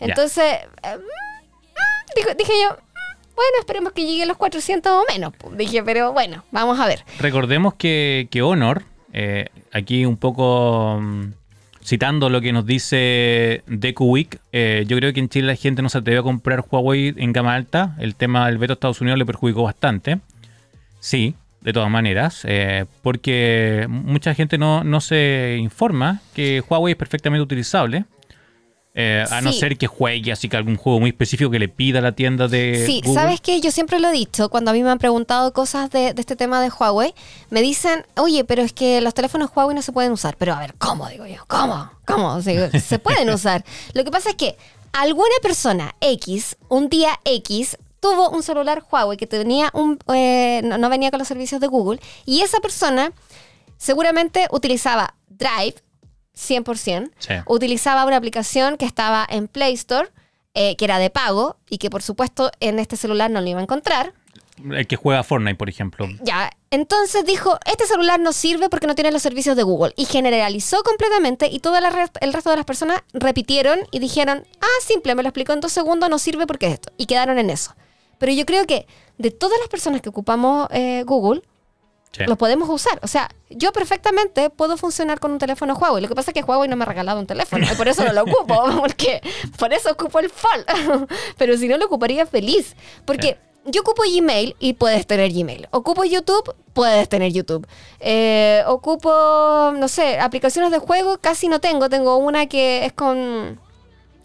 Entonces, 0.00 0.44
eh, 0.82 0.96
mm, 0.96 2.36
dije 2.36 2.52
yo, 2.62 2.70
mm, 2.70 3.34
bueno, 3.34 3.58
esperemos 3.60 3.92
que 3.92 4.04
llegue 4.06 4.22
a 4.24 4.26
los 4.26 4.36
400 4.36 4.92
o 4.92 5.04
menos. 5.12 5.32
pues. 5.36 5.56
Dije, 5.56 5.82
pero 5.82 6.12
bueno, 6.12 6.44
vamos 6.50 6.78
a 6.80 6.86
ver. 6.86 7.04
Recordemos 7.18 7.74
que, 7.74 8.28
que 8.30 8.42
Honor, 8.42 8.84
eh, 9.12 9.48
aquí 9.72 10.04
un 10.06 10.16
poco 10.16 10.98
mm, 11.00 11.32
citando 11.84 12.28
lo 12.30 12.40
que 12.40 12.52
nos 12.52 12.66
dice 12.66 13.62
DecuWeek, 13.66 14.40
eh, 14.52 14.84
yo 14.86 14.96
creo 14.96 15.12
que 15.12 15.20
en 15.20 15.28
Chile 15.28 15.48
la 15.48 15.56
gente 15.56 15.82
no 15.82 15.88
se 15.88 15.98
atrevió 15.98 16.20
a 16.20 16.24
comprar 16.24 16.64
Huawei 16.70 17.14
en 17.16 17.32
gama 17.32 17.54
alta. 17.54 17.96
El 17.98 18.14
tema 18.14 18.46
del 18.46 18.58
veto 18.58 18.72
a 18.72 18.74
Estados 18.74 19.00
Unidos 19.00 19.18
le 19.18 19.26
perjudicó 19.26 19.64
bastante. 19.64 20.20
Sí, 21.00 21.34
de 21.62 21.72
todas 21.72 21.90
maneras, 21.90 22.40
eh, 22.44 22.86
porque 23.02 23.86
mucha 23.88 24.34
gente 24.34 24.58
no, 24.58 24.82
no 24.84 25.00
se 25.00 25.56
informa 25.60 26.20
que 26.34 26.62
Huawei 26.68 26.92
es 26.92 26.98
perfectamente 26.98 27.42
utilizable. 27.42 28.04
eh, 28.94 29.24
a 29.30 29.40
no 29.40 29.52
ser 29.52 29.78
que 29.78 29.86
juegue 29.86 30.32
así 30.32 30.50
que 30.50 30.56
algún 30.58 30.76
juego 30.76 31.00
muy 31.00 31.08
específico 31.10 31.50
que 31.50 31.58
le 31.58 31.68
pida 31.68 32.00
a 32.00 32.02
la 32.02 32.12
tienda 32.12 32.46
de 32.46 32.82
Sí, 32.84 33.00
Google. 33.02 33.22
¿sabes 33.22 33.40
qué? 33.40 33.58
Yo 33.62 33.70
siempre 33.70 33.98
lo 33.98 34.08
he 34.08 34.12
dicho, 34.12 34.50
cuando 34.50 34.70
a 34.70 34.74
mí 34.74 34.82
me 34.82 34.90
han 34.90 34.98
preguntado 34.98 35.54
cosas 35.54 35.88
de, 35.90 36.12
de 36.12 36.20
este 36.20 36.36
tema 36.36 36.60
de 36.60 36.68
Huawei, 36.68 37.14
me 37.48 37.62
dicen, 37.62 38.04
oye, 38.16 38.44
pero 38.44 38.60
es 38.60 38.74
que 38.74 39.00
los 39.00 39.14
teléfonos 39.14 39.48
Huawei 39.56 39.74
no 39.74 39.80
se 39.80 39.92
pueden 39.92 40.12
usar. 40.12 40.36
Pero 40.36 40.52
a 40.52 40.58
ver, 40.60 40.74
¿cómo? 40.76 41.08
Digo 41.08 41.26
yo, 41.26 41.42
¿cómo? 41.46 41.90
¿Cómo? 42.04 42.34
O 42.34 42.42
sea, 42.42 42.70
se 42.78 42.98
pueden 42.98 43.30
usar. 43.34 43.64
Lo 43.94 44.04
que 44.04 44.10
pasa 44.10 44.28
es 44.30 44.36
que 44.36 44.56
alguna 44.92 45.36
persona 45.40 45.94
X, 46.02 46.58
un 46.68 46.90
día 46.90 47.18
X, 47.24 47.78
tuvo 48.02 48.28
un 48.30 48.42
celular 48.42 48.82
Huawei 48.90 49.16
que 49.16 49.28
tenía 49.28 49.70
un, 49.72 49.96
eh, 50.12 50.60
no, 50.64 50.76
no 50.76 50.90
venía 50.90 51.10
con 51.10 51.18
los 51.20 51.28
servicios 51.28 51.60
de 51.60 51.68
Google, 51.68 52.00
y 52.26 52.40
esa 52.42 52.58
persona 52.60 53.12
seguramente 53.78 54.48
utilizaba 54.50 55.14
Drive 55.28 55.76
100%, 56.34 57.10
Sí. 57.18 57.34
utilizaba 57.46 58.04
una 58.04 58.16
aplicación 58.16 58.76
que 58.76 58.84
estaba 58.86 59.24
en 59.28 59.48
Play 59.48 59.74
Store, 59.74 60.08
eh, 60.54 60.76
que 60.76 60.84
era 60.84 60.98
de 60.98 61.10
pago 61.10 61.56
y 61.70 61.78
que 61.78 61.90
por 61.90 62.02
supuesto 62.02 62.50
en 62.60 62.78
este 62.78 62.96
celular 62.96 63.30
no 63.30 63.40
lo 63.40 63.48
iba 63.48 63.60
a 63.60 63.62
encontrar. 63.62 64.12
El 64.70 64.86
que 64.86 64.96
juega 64.96 65.22
Fortnite, 65.22 65.56
por 65.56 65.68
ejemplo. 65.68 66.06
Ya, 66.22 66.50
entonces 66.70 67.24
dijo, 67.24 67.58
este 67.66 67.86
celular 67.86 68.20
no 68.20 68.32
sirve 68.32 68.68
porque 68.68 68.86
no 68.86 68.94
tiene 68.94 69.10
los 69.10 69.22
servicios 69.22 69.56
de 69.56 69.62
Google. 69.62 69.92
Y 69.96 70.04
generalizó 70.04 70.82
completamente 70.82 71.46
y 71.46 71.58
todo 71.60 71.76
el 71.76 72.32
resto 72.32 72.50
de 72.50 72.56
las 72.56 72.64
personas 72.66 73.02
repitieron 73.12 73.80
y 73.90 73.98
dijeron, 73.98 74.44
ah, 74.60 74.80
simple, 74.86 75.14
me 75.14 75.22
lo 75.22 75.30
explicó 75.30 75.52
en 75.52 75.60
dos 75.60 75.72
segundos, 75.72 76.08
no 76.10 76.18
sirve 76.18 76.46
porque 76.46 76.66
es 76.66 76.74
esto. 76.74 76.92
Y 76.98 77.06
quedaron 77.06 77.38
en 77.38 77.48
eso. 77.50 77.74
Pero 78.22 78.32
yo 78.32 78.46
creo 78.46 78.66
que 78.66 78.86
de 79.18 79.32
todas 79.32 79.58
las 79.58 79.66
personas 79.68 80.00
que 80.00 80.08
ocupamos 80.10 80.68
eh, 80.70 81.02
Google, 81.04 81.42
Sí. 82.12 82.22
lo 82.26 82.36
podemos 82.36 82.68
usar. 82.68 83.00
O 83.02 83.08
sea, 83.08 83.28
yo 83.50 83.72
perfectamente 83.72 84.48
puedo 84.50 84.76
funcionar 84.76 85.18
con 85.18 85.32
un 85.32 85.38
teléfono 85.38 85.74
Huawei. 85.74 86.02
Lo 86.02 86.08
que 86.08 86.14
pasa 86.14 86.30
es 86.30 86.34
que 86.34 86.42
Huawei 86.42 86.68
no 86.68 86.76
me 86.76 86.84
ha 86.84 86.86
regalado 86.86 87.18
un 87.18 87.26
teléfono 87.26 87.66
y 87.68 87.74
por 87.74 87.88
eso 87.88 88.04
no 88.04 88.12
lo 88.12 88.22
ocupo, 88.22 88.54
porque 88.80 89.20
por 89.58 89.72
eso 89.72 89.90
ocupo 89.90 90.20
el 90.20 90.30
Fold. 90.30 91.08
Pero 91.38 91.56
si 91.56 91.66
no, 91.68 91.78
lo 91.78 91.86
ocuparía 91.86 92.24
feliz. 92.26 92.76
Porque 93.06 93.38
yo 93.64 93.80
ocupo 93.80 94.02
Gmail 94.04 94.54
y 94.60 94.74
puedes 94.74 95.04
tener 95.06 95.32
Gmail. 95.32 95.66
Ocupo 95.72 96.04
YouTube, 96.04 96.54
puedes 96.74 97.08
tener 97.08 97.32
YouTube. 97.32 97.66
Eh, 97.98 98.62
ocupo, 98.68 99.72
no 99.74 99.88
sé, 99.88 100.20
aplicaciones 100.20 100.70
de 100.70 100.78
juego, 100.78 101.16
casi 101.18 101.48
no 101.48 101.60
tengo. 101.60 101.88
Tengo 101.88 102.18
una 102.18 102.46
que 102.46 102.84
es 102.84 102.92
con... 102.92 103.58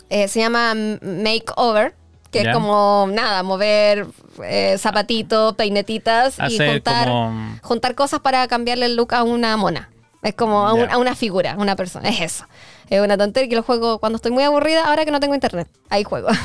eh, 0.09 0.27
se 0.27 0.39
llama 0.41 0.73
Makeover. 1.01 1.95
Que 2.32 2.43
Ya. 2.43 2.49
es 2.51 2.55
como, 2.55 3.07
nada, 3.11 3.41
mover 3.43 4.07
eh, 4.43 4.75
zapatitos, 4.78 5.55
peinetitas 5.55 6.38
y 6.49 6.57
juntar 6.57 7.07
como- 7.07 7.59
juntar 7.61 7.95
cosas 7.95 8.19
para 8.19 8.47
cambiarle 8.47 8.86
el 8.88 8.95
look 8.95 9.13
a 9.13 9.23
una 9.23 9.55
mona. 9.57 9.89
Es 10.24 10.34
como 10.34 10.68
a, 10.68 10.74
un- 10.74 10.88
Ya. 10.88 10.93
a 10.93 10.97
una 10.97 11.15
figura, 11.15 11.55
una 11.57 11.76
persona. 11.76 12.09
Es 12.09 12.20
eso. 12.22 12.45
Es 12.89 13.01
una 13.01 13.18
tontería 13.18 13.49
que 13.49 13.55
lo 13.55 13.63
juego 13.63 13.99
cuando 13.99 14.15
estoy 14.15 14.32
muy 14.32 14.43
aburrida, 14.43 14.86
ahora 14.88 15.03
que 15.05 15.11
no 15.11 15.20
tengo 15.20 15.36
internet. 15.36 15.68
Ahí 15.89 16.03
juego. 16.03 16.30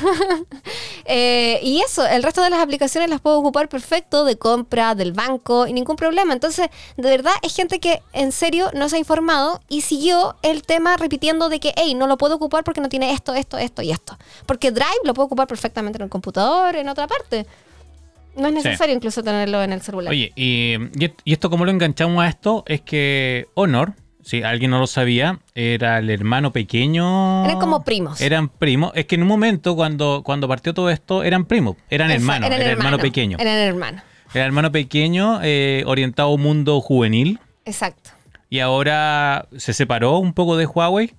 Eh, 1.04 1.58
y 1.64 1.80
eso, 1.80 2.06
el 2.06 2.22
resto 2.22 2.42
de 2.42 2.50
las 2.50 2.60
aplicaciones 2.60 3.10
las 3.10 3.20
puedo 3.20 3.36
ocupar 3.38 3.68
perfecto, 3.68 4.24
de 4.24 4.36
compra, 4.38 4.94
del 4.94 5.12
banco, 5.12 5.66
y 5.66 5.72
ningún 5.72 5.96
problema. 5.96 6.32
Entonces, 6.32 6.68
de 6.96 7.10
verdad, 7.10 7.32
es 7.42 7.54
gente 7.56 7.80
que 7.80 8.00
en 8.12 8.30
serio 8.30 8.70
no 8.72 8.88
se 8.88 8.96
ha 8.96 8.98
informado 9.00 9.60
y 9.68 9.80
siguió 9.80 10.36
el 10.42 10.62
tema 10.62 10.96
repitiendo 10.96 11.48
de 11.48 11.58
que, 11.58 11.72
hey, 11.76 11.94
no 11.94 12.06
lo 12.06 12.16
puedo 12.18 12.36
ocupar 12.36 12.62
porque 12.62 12.80
no 12.80 12.88
tiene 12.88 13.12
esto, 13.12 13.34
esto, 13.34 13.58
esto 13.58 13.82
y 13.82 13.90
esto. 13.90 14.16
Porque 14.46 14.70
Drive 14.70 14.86
lo 15.04 15.12
puedo 15.12 15.26
ocupar 15.26 15.48
perfectamente 15.48 15.98
en 15.98 16.04
el 16.04 16.08
computador, 16.08 16.76
en 16.76 16.88
otra 16.88 17.08
parte. 17.08 17.46
No 18.36 18.48
es 18.48 18.54
necesario 18.54 18.94
incluso 18.94 19.22
tenerlo 19.22 19.62
en 19.62 19.72
el 19.72 19.82
celular. 19.82 20.10
Oye, 20.10 20.32
y, 20.36 20.76
y 21.24 21.32
esto 21.32 21.50
como 21.50 21.64
lo 21.64 21.70
enganchamos 21.70 22.22
a 22.22 22.28
esto 22.28 22.64
es 22.66 22.80
que 22.80 23.46
Honor, 23.54 23.92
si 24.22 24.42
alguien 24.42 24.70
no 24.70 24.78
lo 24.78 24.86
sabía, 24.86 25.40
era 25.54 25.98
el 25.98 26.08
hermano 26.08 26.52
pequeño. 26.52 27.44
Eran 27.44 27.58
como 27.58 27.84
primos. 27.84 28.20
Eran 28.20 28.48
primos. 28.48 28.92
Es 28.94 29.06
que 29.06 29.16
en 29.16 29.22
un 29.22 29.28
momento 29.28 29.74
cuando, 29.76 30.22
cuando 30.24 30.48
partió 30.48 30.72
todo 30.72 30.90
esto 30.90 31.24
eran 31.24 31.44
primos, 31.44 31.76
eran 31.90 32.10
Eso, 32.10 32.20
hermanos, 32.20 32.50
era 32.50 32.70
hermano 32.70 32.98
pequeño. 32.98 33.36
Eran 33.40 33.56
hermanos. 33.58 34.02
Era 34.34 34.44
hermano 34.46 34.72
pequeño 34.72 35.40
eh, 35.42 35.82
orientado 35.86 36.30
a 36.30 36.34
un 36.34 36.40
mundo 36.40 36.80
juvenil 36.80 37.38
Exacto. 37.66 38.10
y 38.48 38.60
ahora 38.60 39.46
se 39.58 39.74
separó 39.74 40.18
un 40.18 40.32
poco 40.32 40.56
de 40.56 40.64
Huawei. 40.66 41.12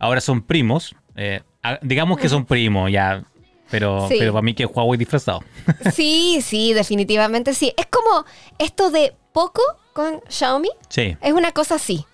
Ahora 0.00 0.20
son 0.20 0.42
primos. 0.42 0.94
eh, 1.14 1.42
digamos 1.82 2.18
que 2.18 2.28
son 2.28 2.44
primos 2.46 2.90
ya. 2.90 3.22
Pero, 3.70 4.08
Sí. 4.08 4.16
pero 4.18 4.32
para 4.32 4.42
mí 4.42 4.54
que 4.54 4.64
es 4.64 4.70
Huawei 4.72 4.98
disfrazado. 4.98 5.42
Sí, 5.92 6.40
sí, 6.42 6.72
definitivamente 6.72 7.54
sí. 7.54 7.72
Es 7.76 7.86
como 7.86 8.24
esto 8.58 8.90
de 8.90 9.14
Poco 9.32 9.62
con 9.92 10.20
Xiaomi. 10.28 10.70
Sí. 10.88 11.16
Es 11.20 11.32
una 11.32 11.52
cosa 11.52 11.74
así. 11.76 12.04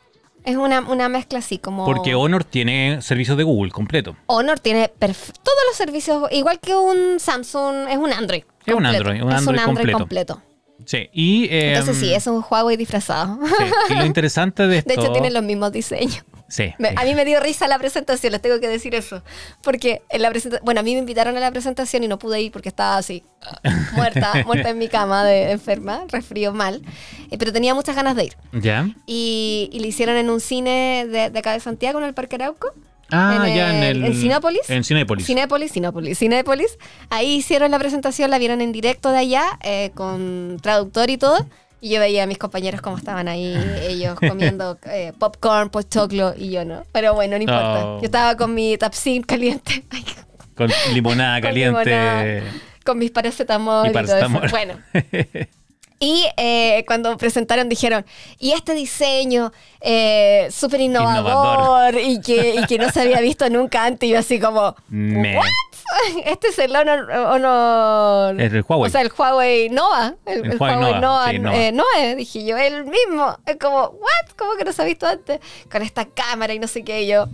Es 0.44 0.56
una, 0.56 0.80
una 0.80 1.08
mezcla 1.08 1.38
así 1.38 1.56
como... 1.58 1.86
Porque 1.86 2.14
Honor 2.14 2.44
tiene 2.44 3.00
servicios 3.00 3.38
de 3.38 3.44
Google 3.44 3.70
completo. 3.72 4.14
Honor 4.26 4.60
tiene 4.60 4.88
todos 4.98 5.16
los 5.68 5.76
servicios, 5.76 6.28
igual 6.32 6.60
que 6.60 6.74
un 6.76 7.18
Samsung, 7.18 7.88
es 7.88 7.96
un 7.96 8.12
Android. 8.12 8.42
Es 8.66 8.74
un. 8.74 8.84
Android, 8.84 9.22
un 9.22 9.32
Es 9.32 9.38
Android 9.38 9.64
completo. 9.64 9.98
completo. 9.98 10.42
Sí. 10.86 11.08
Y, 11.12 11.44
eh, 11.46 11.70
Entonces 11.72 11.96
sí, 11.98 12.12
es 12.12 12.26
un 12.26 12.44
Huawei 12.48 12.76
disfrazado. 12.76 13.38
sí, 13.88 13.94
y 13.94 13.94
lo 13.94 14.04
interesante 14.04 14.66
de 14.66 14.78
esto. 14.78 14.88
De 14.94 14.94
hecho, 15.00 15.12
tienen 15.12 15.32
los 15.32 15.42
mismos 15.42 15.72
diseños. 15.72 16.24
Sí. 16.48 16.72
A 16.96 17.04
mí 17.04 17.14
me 17.14 17.24
dio 17.24 17.40
risa 17.40 17.66
la 17.66 17.78
presentación, 17.78 18.32
les 18.32 18.40
tengo 18.40 18.60
que 18.60 18.68
decir 18.68 18.94
eso. 18.94 19.22
Porque 19.62 20.02
en 20.10 20.22
la 20.22 20.30
presentación, 20.30 20.64
bueno, 20.64 20.80
a 20.80 20.82
mí 20.82 20.92
me 20.92 21.00
invitaron 21.00 21.36
a 21.36 21.40
la 21.40 21.50
presentación 21.50 22.04
y 22.04 22.08
no 22.08 22.18
pude 22.18 22.40
ir 22.40 22.52
porque 22.52 22.68
estaba 22.68 22.96
así, 22.96 23.24
muerta, 23.94 24.32
muerta 24.46 24.70
en 24.70 24.78
mi 24.78 24.88
cama 24.88 25.24
de 25.24 25.52
enferma, 25.52 26.04
resfrío 26.08 26.52
mal. 26.52 26.82
Eh, 27.30 27.38
pero 27.38 27.52
tenía 27.52 27.74
muchas 27.74 27.96
ganas 27.96 28.14
de 28.14 28.26
ir. 28.26 28.36
¿Ya? 28.52 28.88
Y, 29.06 29.68
y 29.72 29.80
le 29.80 29.88
hicieron 29.88 30.16
en 30.16 30.30
un 30.30 30.40
cine 30.40 31.06
de, 31.08 31.30
de 31.30 31.38
acá 31.38 31.52
de 31.52 31.60
Santiago, 31.60 31.98
en 31.98 32.04
el 32.04 32.14
Parque 32.14 32.36
Arauco. 32.36 32.72
Ah, 33.14 33.48
ya 33.48 33.76
en 33.76 33.82
el. 33.82 34.04
En 34.04 34.14
Cinépolis. 34.14 34.68
En 34.70 34.84
Cinépolis. 34.84 35.26
Cinépolis, 35.26 35.72
Cinépolis, 35.72 36.18
Cinépolis. 36.18 36.78
Ahí 37.10 37.36
hicieron 37.36 37.70
la 37.70 37.78
presentación, 37.78 38.30
la 38.30 38.38
vieron 38.38 38.60
en 38.60 38.72
directo 38.72 39.10
de 39.10 39.18
allá, 39.18 39.44
eh, 39.62 39.90
con 39.94 40.58
traductor 40.62 41.10
y 41.10 41.16
todo. 41.18 41.46
Y 41.80 41.90
yo 41.90 42.00
veía 42.00 42.22
a 42.22 42.26
mis 42.26 42.38
compañeros 42.38 42.80
cómo 42.80 42.96
estaban 42.96 43.28
ahí, 43.28 43.54
ellos 43.88 44.18
comiendo 44.18 44.78
eh, 44.86 45.12
popcorn, 45.18 45.68
pochoclo, 45.70 46.34
y 46.36 46.50
yo 46.50 46.64
no. 46.64 46.82
Pero 46.92 47.14
bueno, 47.14 47.36
no 47.36 47.42
importa. 47.42 47.86
Oh. 47.86 47.98
Yo 48.00 48.06
estaba 48.06 48.36
con 48.36 48.54
mi 48.54 48.76
tapsin 48.78 49.22
caliente, 49.22 49.84
ay, 49.90 50.04
Con 50.56 50.70
limonada 50.92 51.40
Con 51.40 51.48
caliente. 51.50 51.84
limonada. 51.84 52.42
con 52.84 52.98
mis 52.98 53.10
paracetamol 53.10 53.86
Y 53.86 53.90
y, 53.90 53.92
paracetamol. 53.92 54.40
todo 54.40 54.46
eso. 54.46 54.56
Bueno. 54.56 54.74
Y 56.00 56.26
eh, 56.36 56.84
cuando 56.86 57.16
presentaron 57.16 57.68
dijeron, 57.68 58.04
y 58.38 58.50
este 58.52 58.74
diseño 58.74 59.52
eh, 59.80 60.48
súper 60.50 60.80
innovador, 60.80 61.94
y 61.98 62.20
que, 62.20 62.56
y 62.56 62.66
que 62.66 62.78
no 62.78 62.90
se 62.90 63.00
había 63.02 63.20
visto 63.20 63.48
nunca 63.48 63.84
antes, 63.84 64.08
y 64.08 64.12
yo 64.12 64.18
así 64.18 64.38
como, 64.40 64.74
Me- 64.88 65.36
¿what? 65.36 65.44
Este 66.24 66.48
es 66.48 66.58
el 66.58 66.74
Honor, 66.74 67.10
Honor- 67.10 68.40
Es 68.40 68.52
el 68.52 68.64
Huawei. 68.68 68.88
O 68.88 68.90
sea, 68.90 69.02
el 69.02 69.12
Huawei 69.16 69.68
Nova. 69.70 70.14
El, 70.26 70.44
El 70.46 70.52
el 70.52 70.58
Huawei 70.58 70.76
Huawei 70.76 71.00
Nova, 71.00 71.00
Nova, 71.00 71.30
sí, 71.30 71.38
Nova. 71.72 71.84
eh, 72.02 72.14
dije 72.16 72.44
yo, 72.44 72.56
el 72.58 72.84
mismo. 72.86 73.36
Es 73.46 73.56
como, 73.58 73.78
¿what? 73.90 74.30
¿Cómo 74.36 74.56
que 74.56 74.64
no 74.64 74.72
se 74.72 74.82
ha 74.82 74.84
visto 74.86 75.06
antes? 75.06 75.40
Con 75.70 75.82
esta 75.82 76.06
cámara 76.06 76.52
y 76.54 76.58
no 76.58 76.66
sé 76.68 76.82
qué, 76.82 77.02
y 77.02 77.08
yo. 77.08 77.26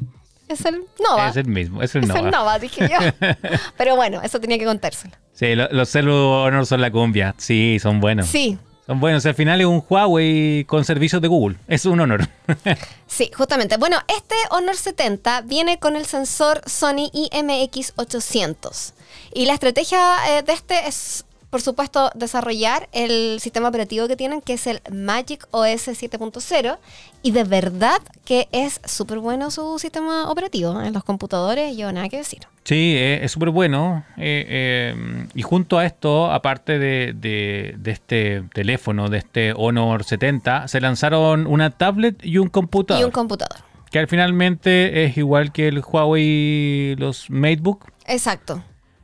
Es 0.50 0.64
el 0.66 0.82
Nova. 1.02 1.28
Es 1.28 1.36
el 1.36 1.46
mismo, 1.46 1.82
es 1.82 1.94
el 1.94 2.02
Es 2.02 2.08
Nova. 2.08 2.20
el 2.20 2.30
Nova, 2.30 2.58
dije 2.58 2.88
yo. 2.90 3.28
Pero 3.78 3.96
bueno, 3.96 4.20
eso 4.22 4.40
tenía 4.40 4.58
que 4.58 4.64
contárselo. 4.64 5.14
Sí, 5.32 5.54
lo- 5.54 5.68
los 5.70 5.88
Celu 5.90 6.12
Honor 6.14 6.66
son 6.66 6.80
la 6.80 6.90
cumbia. 6.90 7.34
Sí, 7.38 7.78
son 7.80 8.00
buenos. 8.00 8.26
Sí, 8.26 8.58
Son 8.86 8.98
buenos. 8.98 9.24
Al 9.24 9.34
final 9.34 9.60
es 9.60 9.66
un 9.66 9.84
Huawei 9.88 10.64
con 10.64 10.84
servicios 10.84 11.22
de 11.22 11.28
Google. 11.28 11.56
Es 11.68 11.86
un 11.86 12.00
honor. 12.00 12.28
Sí, 13.06 13.30
justamente. 13.36 13.76
Bueno, 13.76 13.98
este 14.08 14.34
Honor 14.50 14.76
70 14.76 15.42
viene 15.42 15.78
con 15.78 15.94
el 15.96 16.06
sensor 16.06 16.60
Sony 16.66 17.10
IMX800. 17.12 18.92
Y 19.34 19.46
la 19.46 19.54
estrategia 19.54 19.98
eh, 20.38 20.42
de 20.42 20.52
este 20.52 20.86
es, 20.88 21.24
por 21.50 21.60
supuesto, 21.60 22.10
desarrollar 22.14 22.88
el 22.92 23.38
sistema 23.40 23.68
operativo 23.68 24.06
que 24.06 24.16
tienen, 24.16 24.40
que 24.40 24.52
es 24.54 24.66
el 24.68 24.80
Magic 24.92 25.46
OS 25.50 25.88
7.0. 25.88 26.78
Y 27.22 27.32
de 27.32 27.44
verdad 27.44 27.98
que 28.24 28.48
es 28.52 28.80
súper 28.84 29.18
bueno 29.18 29.50
su 29.50 29.78
sistema 29.78 30.30
operativo. 30.30 30.80
En 30.80 30.92
los 30.94 31.02
computadores, 31.04 31.76
yo 31.76 31.92
nada 31.92 32.08
que 32.08 32.18
decir. 32.18 32.40
Sí, 32.64 32.94
eh, 32.96 33.24
es 33.24 33.32
súper 33.32 33.50
bueno. 33.50 34.04
Eh, 34.16 34.46
eh, 34.94 35.26
y 35.34 35.42
junto 35.42 35.78
a 35.78 35.84
esto, 35.86 36.30
aparte 36.30 36.78
de, 36.78 37.12
de- 37.14 37.74
de 37.78 37.90
este 37.90 38.42
teléfono, 38.54 39.08
de 39.08 39.18
este 39.18 39.52
Honor 39.56 40.04
70, 40.04 40.68
se 40.68 40.80
lanzaron 40.80 41.46
una 41.46 41.70
tablet 41.70 42.24
y 42.24 42.38
un 42.38 42.48
computador. 42.48 43.00
Y 43.02 43.04
un 43.04 43.10
computador. 43.10 43.58
que 43.90 43.98
al 43.98 44.06
finalmente 44.06 45.04
es 45.04 45.16
igual 45.16 45.50
que 45.52 45.66
el 45.66 45.80
Huawei, 45.80 46.94
los 46.96 47.28
MateBook. 47.28 47.86
Exacto. 48.06 48.62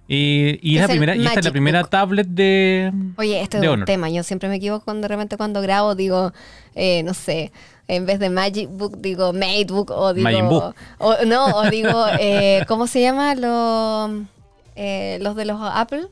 Y, 0.08 0.58
y 0.62 0.74
Que 0.74 0.76
es 0.76 0.80
la 0.80 0.84
es 0.84 0.90
el 0.90 0.98
primera, 0.98 1.16
y 1.16 1.26
esta 1.26 1.40
es 1.40 1.44
la 1.46 1.50
primera 1.50 1.80
Book. 1.80 1.90
tablet 1.90 2.26
de. 2.28 2.92
Oye, 3.16 3.40
este 3.40 3.56
es 3.58 3.62
un 3.64 3.68
Honor. 3.70 3.86
tema. 3.86 4.08
Yo 4.08 4.22
siempre 4.22 4.48
me 4.48 4.56
equivoco 4.56 4.84
cuando 4.84 5.02
de 5.02 5.08
repente 5.08 5.36
cuando 5.36 5.60
grabo 5.60 5.94
digo, 5.96 6.32
eh, 6.76 7.02
no 7.02 7.12
sé, 7.12 7.50
en 7.88 8.06
vez 8.06 8.18
de 8.20 8.30
Magic 8.30 8.68
Book 8.70 8.98
digo 9.00 9.28
o 9.30 9.32
digo... 10.14 10.24
Magic 10.24 10.44
Book. 10.44 10.74
O, 10.98 11.16
no, 11.26 11.46
o 11.46 11.70
digo, 11.70 12.06
eh, 12.20 12.64
¿cómo 12.68 12.86
se 12.86 13.00
llama? 13.00 13.34
Los, 13.34 14.22
eh, 14.76 15.18
los 15.20 15.34
de 15.34 15.44
los 15.44 15.58
Apple. 15.60 16.06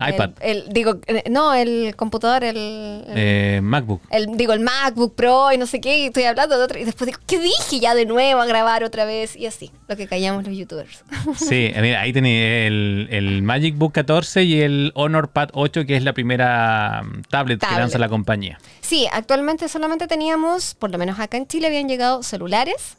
iPad, 0.00 0.30
El, 0.40 0.58
el- 0.64 0.68
digo, 0.72 0.98
eh, 1.06 1.24
no, 1.30 1.54
el 1.54 1.94
computador, 1.96 2.44
el... 2.44 2.56
el- 2.56 3.04
eh, 3.16 3.60
MacBook. 3.62 4.02
el- 4.10 4.36
digo, 4.36 4.52
el 4.52 4.60
MacBook 4.60 5.14
Pro 5.14 5.52
y 5.52 5.58
no 5.58 5.66
sé 5.66 5.80
qué, 5.80 5.98
y 5.98 6.06
estoy 6.06 6.24
hablando 6.24 6.58
de 6.58 6.64
otro, 6.64 6.78
y 6.78 6.84
después 6.84 7.06
digo, 7.06 7.20
¿qué 7.26 7.38
dije? 7.38 7.80
Ya 7.80 7.94
de 7.94 8.04
nuevo 8.06 8.40
a 8.40 8.46
grabar 8.46 8.82
otra 8.84 9.04
vez, 9.04 9.36
y 9.36 9.46
así, 9.46 9.70
lo 9.88 9.96
que 9.96 10.06
callamos 10.06 10.44
los 10.46 10.56
youtubers. 10.56 11.04
Sí, 11.36 11.70
eh, 11.74 11.78
mira, 11.80 12.00
ahí 12.00 12.12
tenéis 12.12 12.68
el, 13.12 13.42
Magic 13.42 13.76
Book 13.76 13.92
14 13.92 14.42
y 14.42 14.60
el 14.62 14.92
Honor 14.94 15.30
Pad 15.30 15.50
8, 15.52 15.84
que 15.86 15.96
es 15.96 16.02
la 16.04 16.12
primera 16.12 17.02
mm, 17.04 17.22
tablet, 17.30 17.60
que 17.60 17.74
lanza 17.74 17.98
la 17.98 18.08
compañía. 18.08 18.58
Sí, 18.80 19.06
actualmente 19.12 19.68
solamente 19.68 20.06
teníamos, 20.06 20.74
por 20.74 20.90
lo 20.90 20.98
menos 20.98 21.18
acá 21.20 21.36
en 21.36 21.46
Chile, 21.46 21.68
habían 21.68 21.88
llegado 21.88 22.22
celulares, 22.22 22.96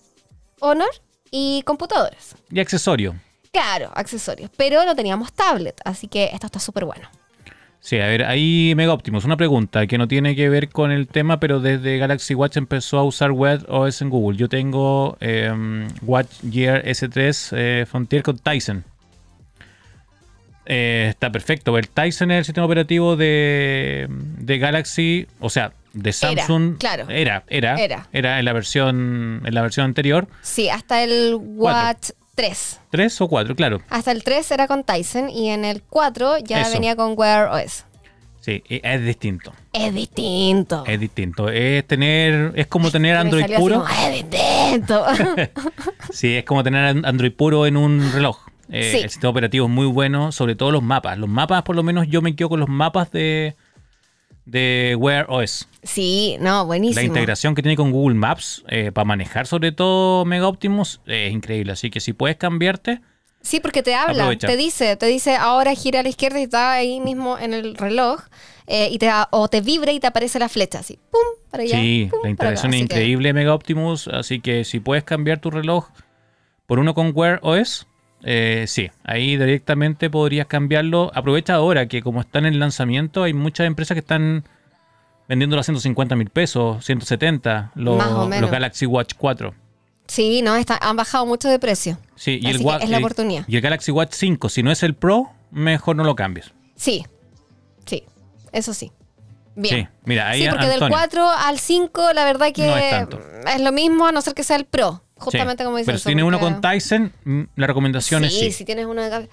Honor 0.61 0.89
y 1.31 1.61
computadores. 1.65 2.35
Y 2.49 2.59
accesorio. 2.61 3.15
Claro, 3.55 3.89
accesorios, 3.95 4.51
pero 4.57 4.83
no 4.83 4.97
teníamos 4.97 5.31
tablet, 5.31 5.79
así 5.85 6.09
que 6.09 6.25
esto 6.33 6.47
está 6.47 6.59
súper 6.59 6.83
bueno. 6.83 7.07
Sí, 7.79 7.97
a 8.01 8.05
ver, 8.07 8.25
ahí 8.25 8.73
Mega 8.75 8.91
Optimus, 8.91 9.23
una 9.23 9.37
pregunta 9.37 9.87
que 9.87 9.97
no 9.97 10.09
tiene 10.09 10.35
que 10.35 10.49
ver 10.49 10.67
con 10.67 10.91
el 10.91 11.07
tema, 11.07 11.39
pero 11.39 11.61
desde 11.61 11.97
Galaxy 11.97 12.33
Watch 12.33 12.57
empezó 12.57 12.97
a 12.97 13.03
usar 13.03 13.31
Wear 13.31 13.65
OS 13.69 14.01
en 14.01 14.09
Google. 14.09 14.37
Yo 14.37 14.49
tengo 14.49 15.15
eh, 15.21 15.87
Watch 16.01 16.31
Gear 16.51 16.83
S3 16.83 17.53
eh, 17.55 17.85
Frontier 17.89 18.23
con 18.23 18.39
Tyson. 18.39 18.83
Eh, 20.65 21.07
está 21.11 21.31
perfecto. 21.31 21.77
El 21.77 21.87
Tyson 21.87 22.31
es 22.31 22.39
el 22.39 22.45
sistema 22.45 22.65
operativo 22.65 23.15
de, 23.15 24.07
de 24.09 24.57
Galaxy, 24.57 25.27
o 25.39 25.49
sea, 25.49 25.71
de 25.93 26.11
Samsung. 26.11 26.77
claro. 26.77 27.05
Era, 27.07 27.45
era, 27.47 27.75
Era. 27.75 28.09
era 28.11 28.39
en 28.39 28.43
la 28.43 28.51
versión, 28.51 29.43
en 29.45 29.53
la 29.53 29.61
versión 29.61 29.85
anterior. 29.85 30.27
Sí, 30.41 30.67
hasta 30.67 31.03
el 31.03 31.37
Watch 31.39 32.09
3. 32.36 32.81
¿Tres 32.89 33.19
o 33.21 33.27
cuatro? 33.27 33.55
Claro. 33.55 33.81
Hasta 33.89 34.11
el 34.11 34.23
3 34.23 34.51
era 34.51 34.67
con 34.67 34.83
Tyson 34.83 35.29
y 35.29 35.49
en 35.49 35.65
el 35.65 35.81
4 35.83 36.38
ya 36.39 36.61
Eso. 36.61 36.71
venía 36.73 36.95
con 36.95 37.13
Wear 37.17 37.47
OS. 37.49 37.86
Sí, 38.41 38.61
y 38.69 38.79
es 38.88 39.03
distinto. 39.03 39.53
Es 39.73 39.91
distinto. 39.93 40.83
Es 40.86 40.99
distinto. 40.99 41.49
Es 41.49 41.88
tener, 41.88 42.51
es 42.55 42.67
como 42.67 42.91
tener 42.91 43.15
Android 43.17 43.45
puro. 43.57 43.81
como, 43.83 43.88
es 43.89 44.13
distinto. 44.29 45.03
Sí, 46.11 46.36
es 46.36 46.43
como 46.45 46.63
tener 46.63 46.86
an- 46.86 47.05
Android 47.05 47.31
puro 47.31 47.65
en 47.65 47.75
un 47.77 48.11
reloj. 48.13 48.38
Eh, 48.69 48.91
Sí. 48.91 48.97
El 49.01 49.09
sistema 49.09 49.31
operativo 49.31 49.65
es 49.65 49.71
muy 49.71 49.86
bueno, 49.88 50.31
sobre 50.31 50.55
todo 50.55 50.71
los 50.71 50.83
mapas. 50.83 51.17
Los 51.17 51.29
mapas, 51.29 51.63
por 51.63 51.75
lo 51.75 51.83
menos, 51.83 52.07
yo 52.07 52.21
me 52.21 52.36
quedo 52.36 52.49
con 52.49 52.59
los 52.59 52.69
mapas 52.69 53.11
de, 53.11 53.55
de 54.45 54.95
Wear 54.99 55.25
OS. 55.29 55.67
sí, 55.83 56.37
no, 56.39 56.65
buenísimo. 56.65 56.99
La 57.01 57.05
integración 57.05 57.55
que 57.55 57.61
tiene 57.61 57.75
con 57.75 57.91
Google 57.91 58.15
Maps 58.15 58.63
eh, 58.69 58.91
para 58.91 59.05
manejar, 59.05 59.47
sobre 59.47 59.71
todo 59.71 60.23
Mega 60.25 60.47
Optimus, 60.47 61.01
eh, 61.07 61.27
es 61.27 61.33
increíble. 61.33 61.71
Así 61.71 61.89
que 61.89 61.99
si 61.99 62.13
puedes 62.13 62.37
cambiarte, 62.37 63.01
Sí, 63.41 63.59
porque 63.59 63.83
te 63.83 63.93
habla, 63.93 64.23
Aprovecha. 64.23 64.47
te 64.47 64.57
dice, 64.57 64.95
te 64.95 65.05
dice 65.05 65.35
ahora 65.35 65.75
gira 65.75 65.99
a 65.99 66.03
la 66.03 66.09
izquierda 66.09 66.39
y 66.39 66.43
está 66.43 66.71
ahí 66.73 66.99
mismo 66.99 67.37
en 67.37 67.53
el 67.53 67.75
reloj 67.75 68.21
eh, 68.65 68.89
y 68.91 68.97
te 68.97 69.05
da- 69.05 69.27
o 69.31 69.47
te 69.49 69.61
vibra 69.61 69.91
y 69.91 69.99
te 69.99 70.07
aparece 70.07 70.39
la 70.39 70.49
flecha 70.49 70.79
así, 70.79 70.97
pum, 71.11 71.21
para 71.51 71.61
allá. 71.61 71.77
sí, 71.79 72.07
pum, 72.09 72.21
la 72.23 72.29
integración 72.31 72.73
es 72.73 72.79
Así 72.79 72.87
que- 72.87 72.95
increíble 72.95 73.33
Mega 73.33 73.53
Optimus. 73.53 74.07
Así 74.07 74.39
que 74.39 74.63
si 74.63 74.79
puedes 74.79 75.03
cambiar 75.03 75.41
tu 75.41 75.51
reloj 75.51 75.89
por 76.65 76.79
uno 76.79 76.95
con 76.95 77.11
Wear 77.13 77.39
OS, 77.43 77.85
eh, 78.28 78.65
sí, 78.67 78.89
ahí 79.03 79.38
directamente 79.38 80.09
podrías 80.09 80.47
cambiarlo. 80.47 81.11
Aprovecha 81.13 81.53
ahora 81.53 81.88
que 81.88 82.01
como 82.01 82.21
está 82.21 82.39
en 82.39 82.59
lanzamiento, 82.59 83.23
hay 83.23 83.34
muchas 83.34 83.67
empresas 83.67 83.93
que 83.95 83.99
están 83.99 84.43
vendiéndolo 85.30 85.59
a 85.61 85.63
150 85.63 86.15
mil 86.15 86.30
pesos, 86.32 86.84
170, 86.86 87.71
los, 87.76 87.97
los 88.41 88.51
Galaxy 88.51 88.86
Watch 88.86 89.13
4. 89.17 89.53
Sí, 90.07 90.41
no, 90.43 90.55
está, 90.55 90.78
han 90.82 90.95
bajado 90.95 91.26
mucho 91.26 91.49
de 91.49 91.57
precio. 91.59 91.97
Sí, 92.15 92.39
y 92.41 92.47
Así 92.47 92.63
el, 92.63 92.82
es 92.84 92.89
la 92.89 92.97
y- 92.99 93.03
oportunidad. 93.03 93.43
Y 93.47 93.55
el 93.55 93.61
Galaxy 93.61 93.91
Watch 93.91 94.11
5, 94.13 94.49
si 94.49 94.61
no 94.63 94.71
es 94.71 94.84
el 94.84 94.93
Pro, 94.95 95.32
mejor 95.51 95.95
no 95.95 96.03
lo 96.03 96.15
cambies. 96.15 96.51
Sí, 96.76 97.05
sí, 97.86 98.03
eso 98.51 98.73
sí. 98.73 98.91
Bien. 99.55 99.76
Sí, 99.86 99.88
mira, 100.03 100.28
ahí 100.30 100.41
Sí, 100.43 100.49
porque 100.49 100.65
del 100.65 100.73
Antonio. 100.73 100.97
4 100.97 101.30
al 101.30 101.59
5, 101.59 102.13
la 102.13 102.26
verdad 102.26 102.51
que 102.53 102.67
No 102.67 102.76
es 102.76 103.55
es 103.55 103.61
lo 103.61 103.71
mismo, 103.71 104.05
a 104.05 104.11
no 104.11 104.21
ser 104.21 104.34
que 104.34 104.43
sea 104.43 104.57
el 104.57 104.65
Pro. 104.65 105.01
Sí, 105.18 105.24
Justamente 105.24 105.63
como 105.63 105.78
dice 105.78 105.86
Pero 105.86 105.97
si 105.97 106.05
tienes 106.05 106.26
uno 106.26 106.39
con 106.39 106.61
Tyson, 106.61 107.11
mm, 107.24 107.41
la 107.55 107.68
recomendación 107.68 108.26
es 108.26 108.34
Sí, 108.34 108.45
sí. 108.45 108.51
si 108.51 108.66
tienes 108.66 108.86
uno 108.86 109.01
de 109.01 109.30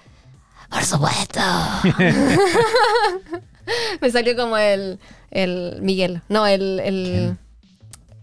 Por 0.69 0.83
supuesto. 0.83 1.41
Me 4.01 4.11
salió 4.11 4.35
como 4.35 4.57
el, 4.57 4.99
el 5.31 5.77
Miguel. 5.81 6.21
No, 6.29 6.47
el, 6.47 6.79
el. 6.79 7.37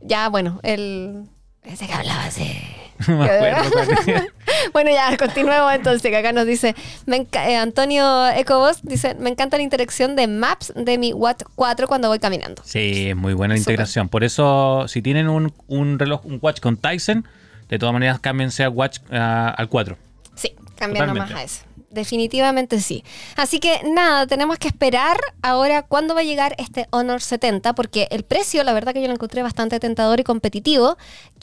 Ya, 0.01 0.29
bueno, 0.29 0.61
el. 0.63 1.25
Ese 1.63 1.87
que 1.87 1.93
hablaba 1.93 2.25
así. 2.25 2.61
No. 3.09 3.27
Bueno, 4.73 4.91
ya, 4.91 5.17
continuemos 5.17 5.73
entonces, 5.73 6.11
que 6.11 6.17
acá 6.17 6.33
nos 6.33 6.47
dice, 6.47 6.75
me 7.07 7.27
eh, 7.33 7.57
Antonio 7.57 8.29
Ecobos 8.29 8.83
dice, 8.83 9.15
me 9.15 9.31
encanta 9.31 9.57
la 9.57 9.63
interacción 9.63 10.17
de 10.17 10.27
Maps 10.27 10.73
de 10.77 10.99
mi 10.99 11.15
Watch 11.15 11.43
4 11.55 11.89
cuando 11.89 12.09
voy 12.09 12.19
caminando. 12.19 12.63
Sí, 12.65 13.09
es 13.09 13.17
muy 13.17 13.33
buena 13.33 13.55
la 13.55 13.59
integración. 13.59 14.11
Por 14.11 14.23
eso, 14.23 14.87
si 14.87 15.01
tienen 15.01 15.29
un, 15.29 15.53
un 15.67 15.99
reloj, 15.99 16.27
un 16.27 16.39
watch 16.43 16.61
con 16.61 16.77
Tyson, 16.77 17.27
de 17.71 17.79
todas 17.79 17.93
maneras 17.93 18.21
cámbiense 18.21 18.63
al 18.65 18.71
watch 18.71 18.99
ah, 19.13 19.55
al 19.57 19.69
4. 19.69 19.97
Sí, 20.35 20.55
cambiando 20.77 21.15
más 21.15 21.29
Totalmente. 21.29 21.35
a 21.41 21.45
ese. 21.45 21.65
definitivamente 21.91 22.81
sí. 22.81 23.03
Así 23.37 23.59
que 23.61 23.81
nada, 23.95 24.27
tenemos 24.27 24.59
que 24.59 24.69
esperar 24.69 25.17
ahora 25.43 25.83
cuándo 25.83 26.15
va 26.15 26.21
a 26.21 26.25
llegar 26.25 26.55
este 26.59 26.87
Honor 26.91 27.21
70, 27.21 27.75
porque 27.75 28.07
el 28.11 28.23
precio, 28.25 28.63
la 28.65 28.73
verdad 28.73 28.93
que 28.93 29.01
yo 29.03 29.09
lo 29.09 29.15
encontré 29.15 29.43
bastante 29.43 29.81
tentador 29.81 30.21
y 30.21 30.25
competitivo, 30.25 30.97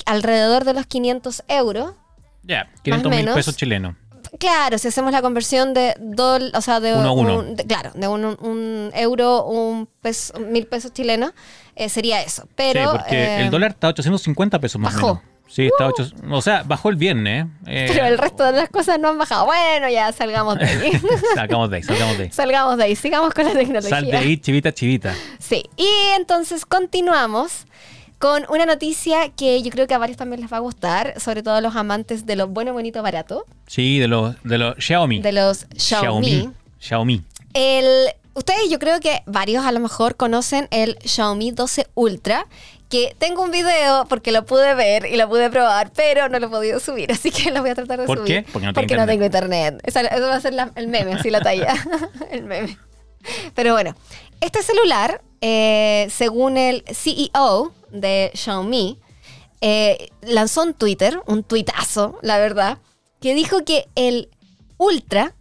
alrededor 0.06 0.64
de 0.64 0.74
los 0.74 0.86
500 0.86 1.44
euros. 1.48 1.92
Ya, 2.44 2.70
500 2.84 3.12
mil 3.12 3.26
pesos 3.34 3.58
chilenos. 3.58 3.96
Claro, 4.40 4.78
si 4.78 4.90
hacemos 4.90 5.12
la 5.14 5.22
conversión 5.22 5.74
de 5.74 5.96
dol, 6.00 6.52
o 6.54 6.62
sea, 6.62 6.80
de 6.82 6.94
Uno 6.94 7.10
a 7.10 7.12
uno. 7.14 7.40
un- 7.40 7.56
de- 7.56 7.66
claro, 7.66 7.92
de 7.96 8.08
un, 8.08 8.26
un 8.26 8.92
euro, 8.94 9.46
un 9.46 9.88
peso, 10.02 10.38
mil 10.40 10.68
pesos 10.68 10.92
chilenos, 10.94 11.32
eh, 11.76 11.88
sería 11.90 12.22
eso. 12.22 12.48
Pero 12.56 12.82
sí, 12.92 12.98
porque 12.98 13.16
eh, 13.24 13.42
el 13.42 13.50
dólar 13.50 13.72
está 13.72 13.88
a 13.88 13.90
850 13.92 14.60
pesos 14.60 14.80
más 14.82 14.94
o 14.96 14.98
bajó. 14.98 15.08
menos. 15.16 15.37
Sí, 15.48 15.68
está 15.68 15.86
a 15.86 15.88
8, 15.88 16.12
o 16.30 16.42
sea, 16.42 16.64
bajó 16.64 16.90
el 16.90 16.96
viernes. 16.96 17.48
¿eh? 17.66 17.86
pero 17.88 18.06
el 18.06 18.18
resto 18.18 18.44
de 18.44 18.52
las 18.54 18.70
cosas 18.70 19.00
no 19.00 19.10
han 19.10 19.18
bajado. 19.18 19.46
Bueno, 19.46 19.90
ya 19.90 20.12
salgamos 20.12 20.58
de 20.60 20.66
ahí. 20.66 20.92
Salgamos 21.36 21.70
de 21.70 21.78
ahí, 21.78 21.84
salgamos 21.84 22.18
de 22.18 22.24
ahí. 22.26 22.32
salgamos 22.32 22.78
de 22.78 22.84
ahí, 22.84 22.96
sigamos 22.96 23.34
con 23.34 23.46
la 23.46 23.54
tecnología. 23.54 23.90
Sal 23.90 24.06
de 24.06 24.18
ahí, 24.18 24.38
chivita, 24.38 24.74
chivita. 24.74 25.16
Sí, 25.40 25.64
y 25.78 25.88
entonces 26.16 26.66
continuamos 26.66 27.66
con 28.20 28.44
una 28.50 28.66
noticia 28.66 29.30
que 29.30 29.62
yo 29.62 29.70
creo 29.70 29.88
que 29.88 29.94
a 29.94 29.98
varios 29.98 30.18
también 30.18 30.42
les 30.42 30.52
va 30.52 30.58
a 30.58 30.62
gustar, 30.62 31.20
sobre 31.20 31.44
todo 31.44 31.56
a 31.56 31.62
los 31.62 31.76
amantes 31.76 32.26
de 32.26 32.36
lo 32.36 32.48
bueno, 32.48 32.74
bonito, 32.74 33.02
barato, 33.04 33.46
Sí, 33.68 34.00
de 34.00 34.08
los, 34.08 34.36
de 34.44 34.58
los 34.58 34.76
Xiaomi. 34.78 35.22
de 35.22 35.32
los 35.32 35.68
Xiaomi. 35.78 36.50
Xiaomi. 36.80 37.22
El, 37.54 37.86
ustedes, 38.34 38.70
yo 38.70 38.80
creo 38.80 39.00
que 39.00 39.22
varios 39.26 39.66
a 39.66 39.72
lo 39.72 39.80
mejor 39.80 40.16
conocen 40.16 40.68
el 40.72 40.98
Xiaomi 41.04 41.52
12 41.52 41.88
Ultra, 41.96 42.48
que 42.90 43.16
tengo 43.20 43.42
un 43.44 43.52
video 43.52 44.06
porque 44.08 44.32
lo 44.32 44.46
pude 44.46 44.74
ver 44.76 45.06
y 45.06 45.18
lo 45.18 45.28
pude 45.28 45.50
probar, 45.50 45.92
pero 45.94 46.30
no 46.30 46.40
lo 46.40 46.48
he 46.48 46.50
podido 46.50 46.80
subir, 46.80 47.12
así 47.12 47.32
que 47.32 47.52
lo 47.52 47.62
voy 47.62 47.72
a 47.72 47.76
tratar 47.76 48.00
de 48.00 48.06
¿Por 48.06 48.20
subir. 48.20 48.46
qué? 48.46 48.52
Porque 48.52 48.68
no 48.68 48.74
Porque 48.74 48.96
no 48.96 49.06
tengo 49.06 49.26
internet. 49.26 49.80
Eso 49.84 50.00
va 50.02 50.36
a 50.36 50.42
ser 50.42 50.54
la- 50.54 50.72
el 50.76 50.88
meme, 50.88 51.14
así 51.14 51.30
la 51.30 51.42
talla. 51.42 51.74
el 52.32 52.44
meme. 52.44 52.78
Pero 53.56 53.74
bueno, 53.74 53.96
este 54.40 54.64
celular, 54.64 55.22
eh, 55.42 56.08
según 56.10 56.58
el 56.58 56.84
CEO 56.94 57.74
de 57.92 58.32
Xiaomi, 58.34 59.00
eh, 59.60 60.10
lanzó 60.22 60.64
un 60.64 60.74
Twitter, 60.74 61.20
un 61.26 61.44
tuitazo, 61.44 62.20
la 62.22 62.38
verdad, 62.38 62.78
que 63.20 63.34
dijo 63.34 63.66
que 63.66 63.88
el 63.96 64.30
Ultra, 64.78 65.34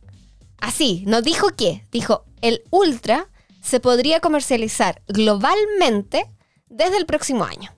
así, 0.59 1.05
no 1.07 1.21
dijo 1.23 1.49
qué, 1.57 1.85
dijo 1.93 2.25
el 2.41 2.63
Ultra 2.71 3.29
se 3.63 3.81
podría 3.81 4.21
comercializar 4.21 5.03
globalmente 5.09 6.27
desde 6.69 6.97
el 6.99 7.07
próximo 7.07 7.45
año. 7.45 7.75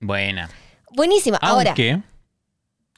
Buena. 0.00 0.48
Buenísima. 0.92 1.38
Ahora, 1.40 1.70
Aunque, 1.70 2.00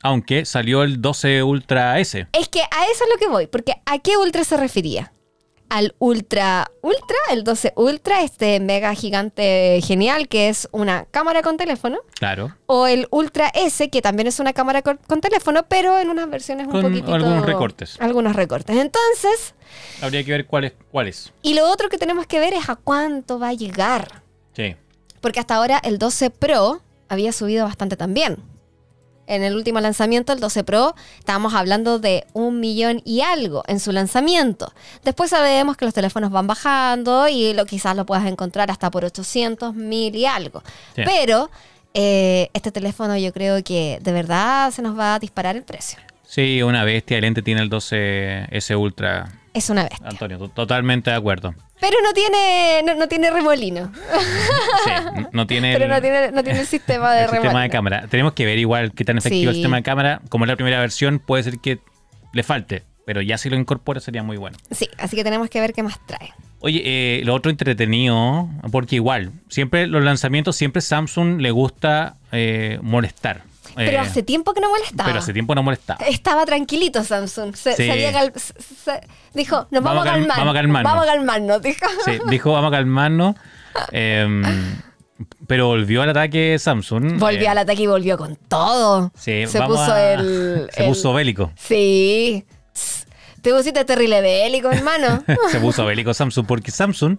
aunque 0.02 0.44
salió 0.44 0.82
el 0.82 1.00
12 1.00 1.42
Ultra 1.42 1.98
S. 1.98 2.26
es 2.32 2.48
que 2.48 2.60
a 2.60 2.84
eso 2.92 3.04
es 3.04 3.10
lo 3.12 3.18
que 3.18 3.28
voy, 3.28 3.46
porque 3.46 3.74
¿a 3.86 3.98
qué 3.98 4.16
Ultra 4.16 4.44
se 4.44 4.56
refería? 4.56 5.12
Al 5.68 5.96
Ultra 5.98 6.70
Ultra, 6.80 7.16
el 7.32 7.42
12 7.42 7.72
Ultra, 7.74 8.22
este 8.22 8.60
mega 8.60 8.94
gigante 8.94 9.80
genial 9.82 10.28
que 10.28 10.48
es 10.48 10.68
una 10.70 11.06
cámara 11.06 11.42
con 11.42 11.56
teléfono, 11.56 11.98
Claro. 12.20 12.54
o 12.66 12.86
el 12.86 13.08
Ultra 13.10 13.48
S, 13.48 13.90
que 13.90 14.00
también 14.00 14.28
es 14.28 14.38
una 14.38 14.52
cámara 14.52 14.82
con, 14.82 14.98
con 15.08 15.20
teléfono, 15.20 15.64
pero 15.68 15.98
en 15.98 16.08
unas 16.08 16.30
versiones 16.30 16.66
un 16.66 16.72
Con 16.72 16.82
poquitito... 16.82 17.14
algunos 17.14 17.44
recortes. 17.44 17.96
Algunos 17.98 18.36
recortes. 18.36 18.76
Entonces, 18.76 19.54
Habría 20.02 20.22
que 20.22 20.30
ver 20.30 20.46
cuál 20.46 20.64
es. 20.64 20.72
Cuál 20.92 21.08
es. 21.08 21.32
y 21.42 21.54
lo 21.54 21.68
otro 21.68 21.88
que 21.88 21.98
tenemos 21.98 22.26
que 22.28 22.38
ver 22.38 22.54
es 22.54 22.68
a 22.68 22.76
cuánto 22.76 23.40
va 23.40 23.48
a 23.48 23.54
llegar. 23.54 24.22
Sí. 24.52 24.76
Porque 25.26 25.40
hasta 25.40 25.56
ahora 25.56 25.80
el 25.82 25.98
12 25.98 26.30
Pro 26.30 26.82
había 27.08 27.32
subido 27.32 27.64
bastante 27.64 27.96
también. 27.96 28.36
En 29.26 29.42
el 29.42 29.56
último 29.56 29.80
lanzamiento, 29.80 30.32
el 30.32 30.38
12 30.38 30.62
Pro, 30.62 30.94
estábamos 31.18 31.52
hablando 31.52 31.98
de 31.98 32.24
un 32.32 32.60
millón 32.60 33.02
y 33.04 33.22
algo 33.22 33.64
en 33.66 33.80
su 33.80 33.90
lanzamiento. 33.90 34.72
Después 35.02 35.30
sabemos 35.30 35.76
que 35.76 35.84
los 35.84 35.92
teléfonos 35.92 36.30
van 36.30 36.46
bajando 36.46 37.26
y 37.26 37.54
lo, 37.54 37.66
quizás 37.66 37.96
lo 37.96 38.06
puedas 38.06 38.24
encontrar 38.24 38.70
hasta 38.70 38.88
por 38.88 39.04
800, 39.04 39.74
mil 39.74 40.14
y 40.14 40.26
algo. 40.26 40.62
Sí. 40.94 41.02
Pero 41.04 41.50
eh, 41.92 42.48
este 42.52 42.70
teléfono 42.70 43.16
yo 43.16 43.32
creo 43.32 43.64
que 43.64 43.98
de 44.02 44.12
verdad 44.12 44.70
se 44.70 44.80
nos 44.80 44.96
va 44.96 45.16
a 45.16 45.18
disparar 45.18 45.56
el 45.56 45.64
precio. 45.64 45.98
Sí, 46.22 46.62
una 46.62 46.84
bestia. 46.84 47.18
El 47.18 47.24
ente 47.24 47.42
tiene 47.42 47.62
el 47.62 47.68
12 47.68 48.46
S 48.52 48.76
Ultra. 48.76 49.28
Es 49.56 49.70
una 49.70 49.84
bestia. 49.84 50.06
Antonio, 50.08 50.38
to- 50.38 50.48
totalmente 50.50 51.10
de 51.10 51.16
acuerdo. 51.16 51.54
Pero 51.80 51.96
no 52.02 52.12
tiene, 52.12 52.82
no, 52.84 52.94
no 52.94 53.08
tiene 53.08 53.30
remolino. 53.30 53.90
Sí, 54.84 54.90
no 55.32 55.46
tiene 55.46 55.72
el, 55.72 55.78
Pero 55.78 55.94
no 55.94 56.00
tiene, 56.00 56.30
no 56.30 56.44
tiene 56.44 56.60
el 56.60 56.66
sistema 56.66 57.12
de 57.12 57.22
el 57.24 57.30
sistema 57.30 57.42
de 57.42 57.48
remolino. 57.68 57.72
cámara. 57.72 58.06
Tenemos 58.08 58.34
que 58.34 58.44
ver 58.44 58.58
igual 58.58 58.92
qué 58.92 59.04
tan 59.04 59.18
efectivo 59.18 59.44
es 59.44 59.48
el 59.48 59.54
Sí. 59.54 59.60
sistema 59.60 59.76
de 59.78 59.82
cámara. 59.82 60.20
Como 60.28 60.44
es 60.44 60.48
la 60.48 60.56
primera 60.56 60.78
versión, 60.80 61.18
puede 61.18 61.42
ser 61.42 61.58
que 61.58 61.78
le 62.32 62.42
falte. 62.42 62.82
Pero 63.06 63.22
ya 63.22 63.38
si 63.38 63.48
lo 63.48 63.56
incorpora 63.56 64.00
sería 64.00 64.22
muy 64.22 64.36
bueno. 64.36 64.56
Sí, 64.72 64.88
así 64.98 65.16
que 65.16 65.22
tenemos 65.24 65.48
que 65.48 65.60
ver 65.60 65.72
qué 65.72 65.82
más 65.82 65.98
trae. 66.06 66.32
Oye, 66.60 66.82
eh, 66.84 67.22
lo 67.24 67.34
otro 67.34 67.50
entretenido, 67.50 68.48
porque 68.72 68.96
igual, 68.96 69.30
siempre 69.48 69.86
los 69.86 70.02
lanzamientos, 70.02 70.56
siempre 70.56 70.82
Samsung 70.82 71.40
le 71.40 71.50
gusta 71.52 72.16
eh, 72.32 72.78
molestar. 72.82 73.42
Pero 73.74 73.90
Eh, 73.92 73.98
hace 73.98 74.22
tiempo 74.22 74.52
que 74.54 74.60
no 74.60 74.70
molestaba. 74.70 75.06
pero 75.08 75.18
hace 75.18 75.32
tiempo 75.32 75.54
no 75.54 75.62
molestaba. 75.62 76.04
Estaba 76.06 76.44
tranquilito 76.46 77.02
Samsung. 77.04 77.54
Se, 77.56 77.72
Sí. 77.74 77.84
se 77.86 77.92
había 77.92 78.12
cal- 78.12 78.32
se- 78.36 78.52
se- 78.62 79.00
dijo, 79.34 79.66
nos 79.70 79.82
vamos, 79.82 80.04
Vamos 80.04 80.06
a 80.06 80.10
a 80.10 80.12
calm- 80.14 80.20
calmar. 80.26 80.38
vamos 80.38 80.52
a 80.52 80.54
calmarnos. 80.56 80.92
Vamos 80.92 81.04
a 81.08 81.12
calmarnos, 81.12 81.62
dijo. 81.62 81.86
Sí, 82.04 82.18
dijo, 82.28 82.52
vamos 82.52 82.68
a 82.72 82.76
calmarnos. 82.76 83.34
em, 83.92 84.42
pero 85.46 85.66
volvió 85.66 86.02
al 86.02 86.10
ataque 86.10 86.58
Samsung. 86.58 87.18
Volvió 87.18 87.42
eh, 87.42 87.48
al 87.48 87.58
ataque 87.58 87.82
y 87.82 87.86
volvió 87.86 88.16
con 88.18 88.36
todo. 88.48 89.12
Sí, 89.16 89.46
se 89.46 89.60
puso 89.62 89.92
a- 89.92 90.12
el, 90.14 90.68
Se 90.72 90.82
el- 90.82 90.88
puso 90.88 91.12
bélico. 91.12 91.52
Sí. 91.56 92.44
Te 93.42 93.52
pusiste 93.52 93.84
terrible 93.84 94.20
bélico, 94.22 94.70
hermano. 94.72 95.22
se 95.52 95.60
puso 95.60 95.84
bélico 95.86 96.12
Samsung 96.14 96.46
porque 96.46 96.70
Samsung 96.70 97.18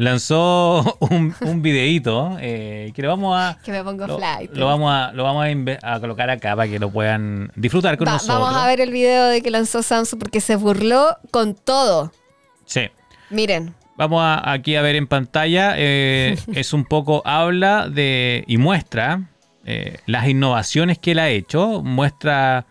lanzó 0.00 0.96
un, 1.00 1.34
un 1.42 1.62
videíto 1.62 2.36
eh, 2.40 2.90
que 2.94 3.02
lo 3.02 3.08
vamos 3.08 3.38
a 3.38 3.58
que 3.62 3.70
me 3.70 3.84
pongo 3.84 4.06
lo, 4.06 4.16
flight. 4.18 4.50
lo 4.54 4.66
vamos 4.66 4.92
a 4.92 5.12
lo 5.12 5.24
vamos 5.24 5.44
a, 5.44 5.50
inve- 5.50 5.78
a 5.82 6.00
colocar 6.00 6.30
acá 6.30 6.56
para 6.56 6.68
que 6.70 6.78
lo 6.78 6.90
puedan 6.90 7.52
disfrutar 7.54 7.96
con 7.98 8.08
Va- 8.08 8.12
nosotros. 8.12 8.40
vamos 8.40 8.56
a 8.56 8.66
ver 8.66 8.80
el 8.80 8.90
video 8.90 9.26
de 9.26 9.42
que 9.42 9.50
lanzó 9.50 9.82
Samsung 9.82 10.18
porque 10.18 10.40
se 10.40 10.56
burló 10.56 11.16
con 11.30 11.54
todo. 11.54 12.12
Sí. 12.64 12.88
Miren. 13.28 13.74
Vamos 13.96 14.22
a- 14.22 14.50
aquí 14.52 14.74
a 14.76 14.82
ver 14.82 14.96
en 14.96 15.06
pantalla. 15.06 15.74
eh, 15.76 16.38
es 16.54 16.72
un 16.72 16.84
poco 16.86 17.20
habla 17.26 17.88
de 17.88 18.44
y 18.46 18.56
muestra 18.56 19.28
eh, 19.66 19.98
las 20.06 20.26
innovaciones 20.28 20.98
que 20.98 21.10
él 21.12 21.18
ha 21.18 21.28
hecho. 21.28 21.82
Muestra 21.82 22.64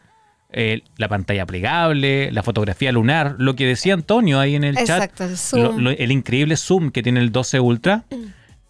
eh, 0.52 0.82
la 0.97 1.08
pantalla 1.08 1.45
plegable, 1.45 2.32
la 2.32 2.43
fotografía 2.43 2.91
lunar, 2.91 3.36
lo 3.38 3.56
que 3.56 3.66
decía 3.68 3.93
Antonio 3.93 4.39
ahí 4.39 4.56
en 4.56 4.64
el 4.64 4.78
Exacto, 4.78 5.24
el 5.26 5.30
chat, 5.32 5.38
zoom. 5.39 5.62
lo- 5.62 5.80
lo- 5.82 5.89
el 5.91 6.12
increíble 6.12 6.58
zoom 6.58 6.91
que 6.91 7.04
tiene 7.04 7.20
el 7.20 7.32
12 7.32 7.60
Ultra. 7.60 8.04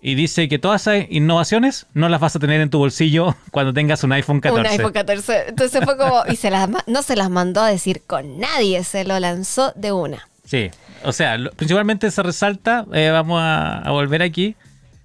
Y 0.01 0.15
dice 0.15 0.47
que 0.47 0.59
todas 0.59 0.87
esas 0.87 1.07
innovaciones 1.09 1.85
no 1.93 2.07
las 2.07 2.21
vas 2.21 2.33
a 2.35 2.39
tener 2.39 2.61
en 2.61 2.69
tu 2.69 2.77
bolsillo 2.77 3.35
cuando 3.51 3.73
tengas 3.73 4.01
un 4.05 4.13
iPhone 4.13 4.39
14. 4.39 4.61
Un 4.75 4.79
iPhone 4.79 4.93
14. 4.93 5.43
Entonces 5.49 5.83
fue 5.83 5.97
como. 5.97 6.23
Y 6.29 6.37
se 6.37 6.49
las, 6.51 6.69
no 6.87 7.01
se 7.01 7.15
las 7.17 7.29
mandó 7.29 7.61
a 7.61 7.67
decir 7.69 8.01
con 8.07 8.39
nadie, 8.39 8.83
se 8.85 9.03
lo 9.03 9.19
lanzó 9.19 9.73
de 9.75 9.91
una. 9.91 10.27
Sí, 10.45 10.69
o 11.03 11.11
sea, 11.11 11.37
lo- 11.37 11.51
principalmente 11.51 12.09
se 12.11 12.23
resalta, 12.23 12.85
eh, 12.93 13.09
vamos 13.11 13.41
a, 13.41 13.79
a 13.79 13.91
volver 13.91 14.21
aquí, 14.21 14.55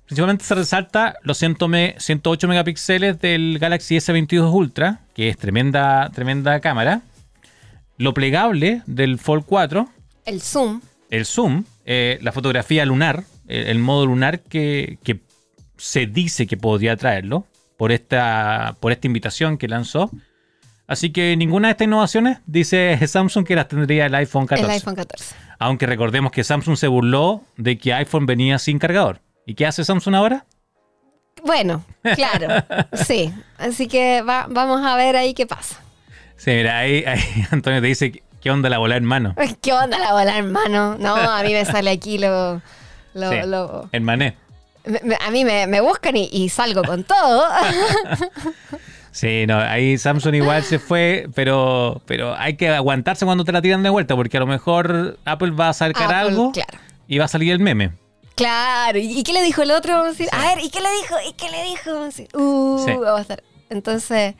principalmente 0.06 0.44
se 0.44 0.54
resalta 0.54 1.16
los 1.22 1.38
100 1.38 1.56
me- 1.68 1.94
108 1.98 2.48
megapíxeles 2.48 3.20
del 3.20 3.58
Galaxy 3.58 3.96
S22 3.96 4.52
Ultra, 4.52 5.00
que 5.14 5.28
es 5.28 5.36
tremenda, 5.38 6.10
tremenda 6.14 6.60
cámara, 6.60 7.02
lo 7.96 8.12
plegable 8.14 8.82
del 8.86 9.18
Fold 9.18 9.44
4, 9.46 9.88
El 10.26 10.40
zoom. 10.40 10.80
el 11.10 11.24
zoom, 11.26 11.64
eh, 11.86 12.18
la 12.22 12.32
fotografía 12.32 12.84
lunar, 12.84 13.24
eh, 13.48 13.64
el 13.68 13.78
modo 13.78 14.06
lunar 14.06 14.40
que, 14.40 14.98
que 15.04 15.20
se 15.76 16.06
dice 16.06 16.46
que 16.46 16.56
podría 16.56 16.96
traerlo 16.96 17.46
por 17.76 17.92
esta, 17.92 18.76
por 18.80 18.92
esta 18.92 19.06
invitación 19.06 19.58
que 19.58 19.68
lanzó. 19.68 20.10
Así 20.86 21.10
que 21.10 21.36
ninguna 21.36 21.68
de 21.68 21.72
estas 21.72 21.86
innovaciones 21.86 22.38
dice 22.46 22.98
Samsung 23.06 23.46
que 23.46 23.54
las 23.56 23.68
tendría 23.68 24.06
el 24.06 24.14
iPhone 24.14 24.46
14. 24.46 24.64
El 24.64 24.70
iPhone 24.70 24.94
14. 24.94 25.34
Aunque 25.58 25.86
recordemos 25.86 26.30
que 26.32 26.44
Samsung 26.44 26.76
se 26.76 26.88
burló 26.88 27.42
de 27.56 27.78
que 27.78 27.92
iPhone 27.94 28.26
venía 28.26 28.58
sin 28.58 28.78
cargador. 28.78 29.20
¿Y 29.46 29.54
qué 29.54 29.66
hace 29.66 29.84
Samsung 29.84 30.14
ahora? 30.14 30.44
Bueno, 31.44 31.84
claro. 32.16 32.64
sí. 33.06 33.32
Así 33.58 33.86
que 33.88 34.22
va- 34.22 34.46
vamos 34.48 34.84
a 34.84 34.96
ver 34.96 35.16
ahí 35.16 35.34
qué 35.34 35.46
pasa. 35.46 35.80
Sí, 36.36 36.50
mira, 36.50 36.78
ahí, 36.78 37.04
ahí 37.06 37.20
Antonio 37.50 37.80
te 37.80 37.86
dice, 37.86 38.22
¿qué 38.40 38.50
onda 38.50 38.68
la 38.68 38.78
bola 38.78 38.96
en 38.96 39.04
mano? 39.04 39.34
¿Qué 39.62 39.72
onda 39.72 39.98
la 39.98 40.12
bola, 40.12 40.38
hermano? 40.38 40.96
No, 40.98 41.14
a 41.16 41.42
mí 41.42 41.52
me 41.52 41.64
sale 41.64 41.90
aquí 41.90 42.18
lo. 42.18 42.62
lo- 43.14 43.30
Sí, 43.30 43.36
lo- 43.46 43.90
a 45.20 45.30
mí 45.30 45.44
me, 45.44 45.66
me 45.66 45.80
buscan 45.80 46.16
y, 46.16 46.28
y 46.30 46.48
salgo 46.50 46.82
con 46.82 47.04
todo. 47.04 47.42
Sí, 49.10 49.46
no, 49.46 49.58
ahí 49.58 49.96
Samsung 49.96 50.34
igual 50.34 50.62
se 50.64 50.78
fue, 50.78 51.28
pero, 51.34 52.02
pero 52.04 52.34
hay 52.36 52.56
que 52.56 52.68
aguantarse 52.68 53.24
cuando 53.24 53.44
te 53.44 53.52
la 53.52 53.62
tiran 53.62 53.82
de 53.82 53.88
vuelta, 53.90 54.16
porque 54.16 54.36
a 54.36 54.40
lo 54.40 54.46
mejor 54.46 55.18
Apple 55.24 55.52
va 55.52 55.68
a 55.68 55.72
sacar 55.72 56.04
Apple, 56.04 56.16
algo 56.16 56.52
claro. 56.52 56.78
y 57.06 57.18
va 57.18 57.26
a 57.26 57.28
salir 57.28 57.52
el 57.52 57.60
meme. 57.60 57.92
Claro. 58.34 58.98
¿Y, 58.98 59.22
qué 59.22 59.32
le 59.32 59.42
dijo 59.42 59.62
el 59.62 59.70
otro? 59.70 59.92
Vamos 59.92 60.08
a 60.08 60.10
decir, 60.10 60.28
a 60.32 60.38
ver, 60.54 60.64
¿y 60.64 60.70
qué 60.70 60.80
le 60.80 60.88
dijo? 61.02 61.14
¿Y 61.28 61.32
qué 61.34 61.50
le 61.50 61.62
dijo? 61.64 61.82
Vamos 61.92 62.02
a 62.02 62.06
decir, 62.06 62.28
uh, 62.36 62.82
Sí. 62.84 62.92
va 62.96 63.18
a 63.18 63.20
estar. 63.20 63.42
Entonces, 63.70 64.34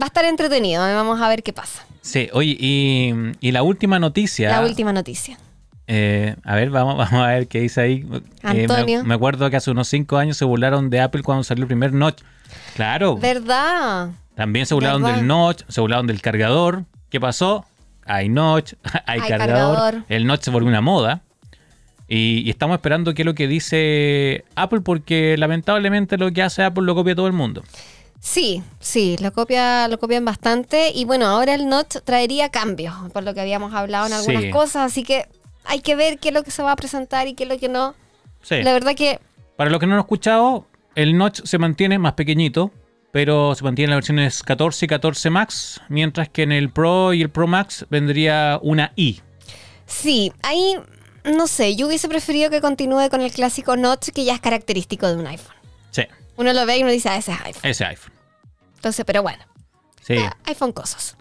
va 0.00 0.04
a 0.04 0.06
estar 0.06 0.24
entretenido. 0.24 0.82
Vamos 0.82 1.20
a 1.20 1.28
ver 1.28 1.42
qué 1.42 1.52
pasa. 1.52 1.84
Sí, 2.02 2.28
oye, 2.32 2.56
y, 2.58 3.12
y 3.40 3.52
la 3.52 3.62
última 3.62 3.98
noticia. 3.98 4.50
La 4.50 4.60
última 4.62 4.92
noticia. 4.92 5.38
eh, 5.86 6.36
a 6.44 6.54
ver, 6.54 6.70
vamos, 6.70 6.96
vamos 6.96 7.12
a 7.12 7.26
ver 7.28 7.48
qué 7.48 7.60
dice 7.60 7.80
ahí. 7.80 8.06
Eh, 8.12 8.20
me- 8.42 8.60
Antonio. 8.62 9.04
me, 9.04 9.14
acuerdo 9.14 9.50
que 9.50 9.56
hace 9.56 9.70
unos 9.70 9.88
cinco 9.88 10.16
años 10.16 10.36
se 10.36 10.44
burlaron 10.44 10.88
de 10.90 11.00
Apple 11.00 11.22
cuando 11.22 11.42
salió 11.44 11.62
el 11.64 11.68
primer 11.68 11.92
notch. 11.92 12.20
Claro. 12.76 13.16
¿Verdad? 13.16 14.10
También 14.36 14.66
se 14.66 14.74
burlaron 14.74 15.02
¿Verdad? 15.02 15.16
del 15.16 15.26
notch, 15.26 15.62
se 15.68 15.80
burlaron 15.80 16.06
del 16.06 16.20
cargador. 16.20 16.84
¿Qué 17.10 17.20
pasó? 17.20 17.64
Hay 18.06 18.28
notch, 18.28 18.74
hay, 19.06 19.20
Hay 19.20 19.28
cargador. 19.28 19.76
cargador. 19.76 20.04
El 20.08 20.26
notch 20.26 20.42
se 20.42 20.50
volvió 20.50 20.68
una 20.68 20.80
moda. 20.80 21.22
Y, 22.08 22.42
y 22.44 22.50
estamos 22.50 22.74
esperando 22.76 23.14
qué 23.14 23.22
es 23.22 23.26
lo 23.26 23.34
que 23.34 23.48
dice 23.48 24.44
Apple 24.56 24.80
porque 24.82 25.36
lamentablemente 25.38 26.18
lo 26.18 26.30
que 26.32 26.42
hace 26.42 26.62
Apple 26.62 26.84
lo 26.84 26.94
copia 26.94 27.14
todo 27.14 27.26
el 27.26 27.32
mundo. 27.32 27.62
Sí, 28.20 28.62
sí, 28.80 29.16
lo 29.20 29.32
copia, 29.32 29.86
lo 29.88 29.98
copian 29.98 30.24
bastante. 30.24 30.90
Y 30.94 31.04
bueno, 31.04 31.26
ahora 31.26 31.54
el 31.54 31.68
Notch 31.68 31.96
traería 32.04 32.48
cambios, 32.50 32.94
por 33.12 33.22
lo 33.22 33.34
que 33.34 33.40
habíamos 33.40 33.74
hablado 33.74 34.06
en 34.06 34.12
algunas 34.14 34.42
Sí. 34.44 34.50
cosas. 34.50 34.90
Así 34.92 35.02
que 35.02 35.26
hay 35.64 35.80
que 35.80 35.94
ver 35.94 36.18
qué 36.18 36.28
es 36.28 36.34
lo 36.34 36.42
que 36.42 36.50
se 36.50 36.62
va 36.62 36.72
a 36.72 36.76
presentar 36.76 37.26
y 37.28 37.34
qué 37.34 37.42
es 37.44 37.48
lo 37.50 37.58
que 37.58 37.68
no. 37.68 37.94
Sí. 38.42 38.62
La 38.62 38.72
verdad 38.72 38.94
que 38.94 39.20
Para 39.56 39.70
los 39.70 39.78
que 39.78 39.86
no 39.86 39.90
lo 39.92 39.96
han 40.00 40.04
escuchado, 40.04 40.66
el 40.94 41.16
notch 41.16 41.42
se 41.44 41.58
mantiene 41.58 41.98
más 41.98 42.14
pequeñito, 42.14 42.70
pero 43.12 43.54
se 43.54 43.62
mantiene 43.62 43.86
en 43.86 43.90
las 43.90 43.96
versiones 43.98 44.42
14 44.42 44.84
y 44.86 44.88
14 44.88 45.30
Max, 45.30 45.80
mientras 45.88 46.28
que 46.28 46.42
en 46.42 46.52
el 46.52 46.70
Pro 46.70 47.12
y 47.14 47.22
el 47.22 47.28
Pro 47.30 47.46
Max 47.46 47.86
vendría 47.90 48.58
una 48.62 48.92
I. 48.96 49.20
sí, 49.86 50.32
ahí 50.42 50.76
no 51.24 51.46
sé, 51.46 51.74
yo 51.76 51.86
hubiese 51.86 52.08
preferido 52.08 52.50
que 52.50 52.60
continúe 52.60 53.08
con 53.10 53.20
el 53.20 53.32
clásico 53.32 53.76
Notch 53.76 54.10
que 54.10 54.24
ya 54.24 54.34
es 54.34 54.40
característico 54.40 55.06
de 55.08 55.16
un 55.16 55.26
iPhone. 55.26 55.56
Sí, 55.90 56.02
Uno 56.36 56.52
lo 56.52 56.66
ve 56.66 56.78
y 56.78 56.82
uno 56.82 56.90
dice, 56.92 57.08
ah, 57.08 57.16
ese 57.16 57.32
es 57.32 57.40
iPhone. 57.42 57.70
ese 57.70 57.84
iPhone. 57.84 58.12
Entonces, 58.76 59.04
pero 59.04 59.22
bueno, 59.22 59.42
Sí, 60.02 60.16
ah, 60.18 60.36
iPhone 60.46 60.72
cosas. 60.72 61.16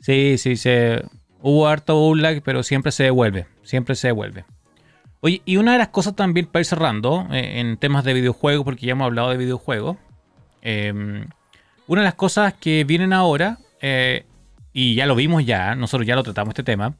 sí, 0.00 0.38
sí, 0.38 0.56
se... 0.56 1.04
hubo 1.40 1.66
harto 1.68 2.14
lag, 2.14 2.42
pero 2.42 2.62
siempre 2.62 2.90
se 2.92 3.04
devuelve, 3.04 3.46
siempre 3.64 3.94
se 3.94 4.08
devuelve. 4.08 4.44
Oye, 5.20 5.42
y 5.44 5.56
una 5.56 5.72
de 5.72 5.78
las 5.78 5.88
cosas 5.88 6.14
también 6.16 6.46
para 6.46 6.60
ir 6.60 6.66
cerrando, 6.66 7.26
eh, 7.32 7.60
en 7.60 7.76
temas 7.78 8.04
de 8.04 8.12
videojuegos, 8.14 8.64
porque 8.64 8.86
ya 8.86 8.92
hemos 8.92 9.06
hablado 9.06 9.30
de 9.30 9.36
videojuegos, 9.38 9.96
eh, 10.62 10.92
una 11.86 12.00
de 12.00 12.04
las 12.04 12.14
cosas 12.14 12.54
que 12.54 12.84
vienen 12.84 13.12
ahora, 13.12 13.58
eh, 13.82 14.24
y 14.72 14.94
ya 14.94 15.04
lo 15.06 15.14
vimos 15.14 15.44
ya, 15.44 15.74
nosotros 15.74 16.06
ya 16.06 16.14
lo 16.16 16.22
tratamos 16.22 16.52
este 16.52 16.62
tema, 16.62 16.94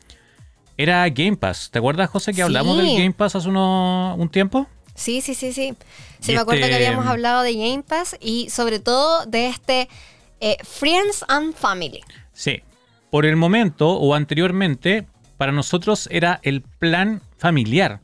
era 0.77 1.09
Game 1.11 1.37
Pass. 1.37 1.71
¿Te 1.71 1.79
acuerdas, 1.79 2.11
José, 2.11 2.33
que 2.33 2.37
Sí. 2.37 2.43
hablamos 2.43 2.77
del 2.77 2.87
Game 2.97 3.13
Pass 3.13 3.37
hace 3.37 3.49
uno- 3.49 4.15
un 4.19 4.29
tiempo? 4.29 4.67
Sí, 4.95 5.21
sí, 5.21 5.35
sí, 5.35 5.53
sí. 5.53 5.75
Sí, 6.21 6.33
Y 6.33 6.35
me 6.35 6.41
acuerdo 6.41 6.61
este- 6.65 6.71
que 6.71 6.77
habíamos 6.87 7.07
hablado 7.07 7.43
de 7.43 7.55
Game 7.55 7.83
Pass 7.83 8.17
y 8.21 8.49
sobre 8.51 8.79
todo 8.81 9.27
de 9.27 9.49
este 9.49 9.89
eh, 10.41 10.57
Friends 10.63 11.25
and 11.29 11.55
Family. 11.55 12.01
Sí. 12.33 12.61
Por 13.11 13.25
el 13.25 13.37
momento 13.37 13.91
o 13.93 14.15
anteriormente, 14.15 15.07
para 15.39 15.53
nosotros 15.53 16.09
era 16.11 16.39
el 16.43 16.61
plan 16.63 17.23
familiar. 17.39 18.01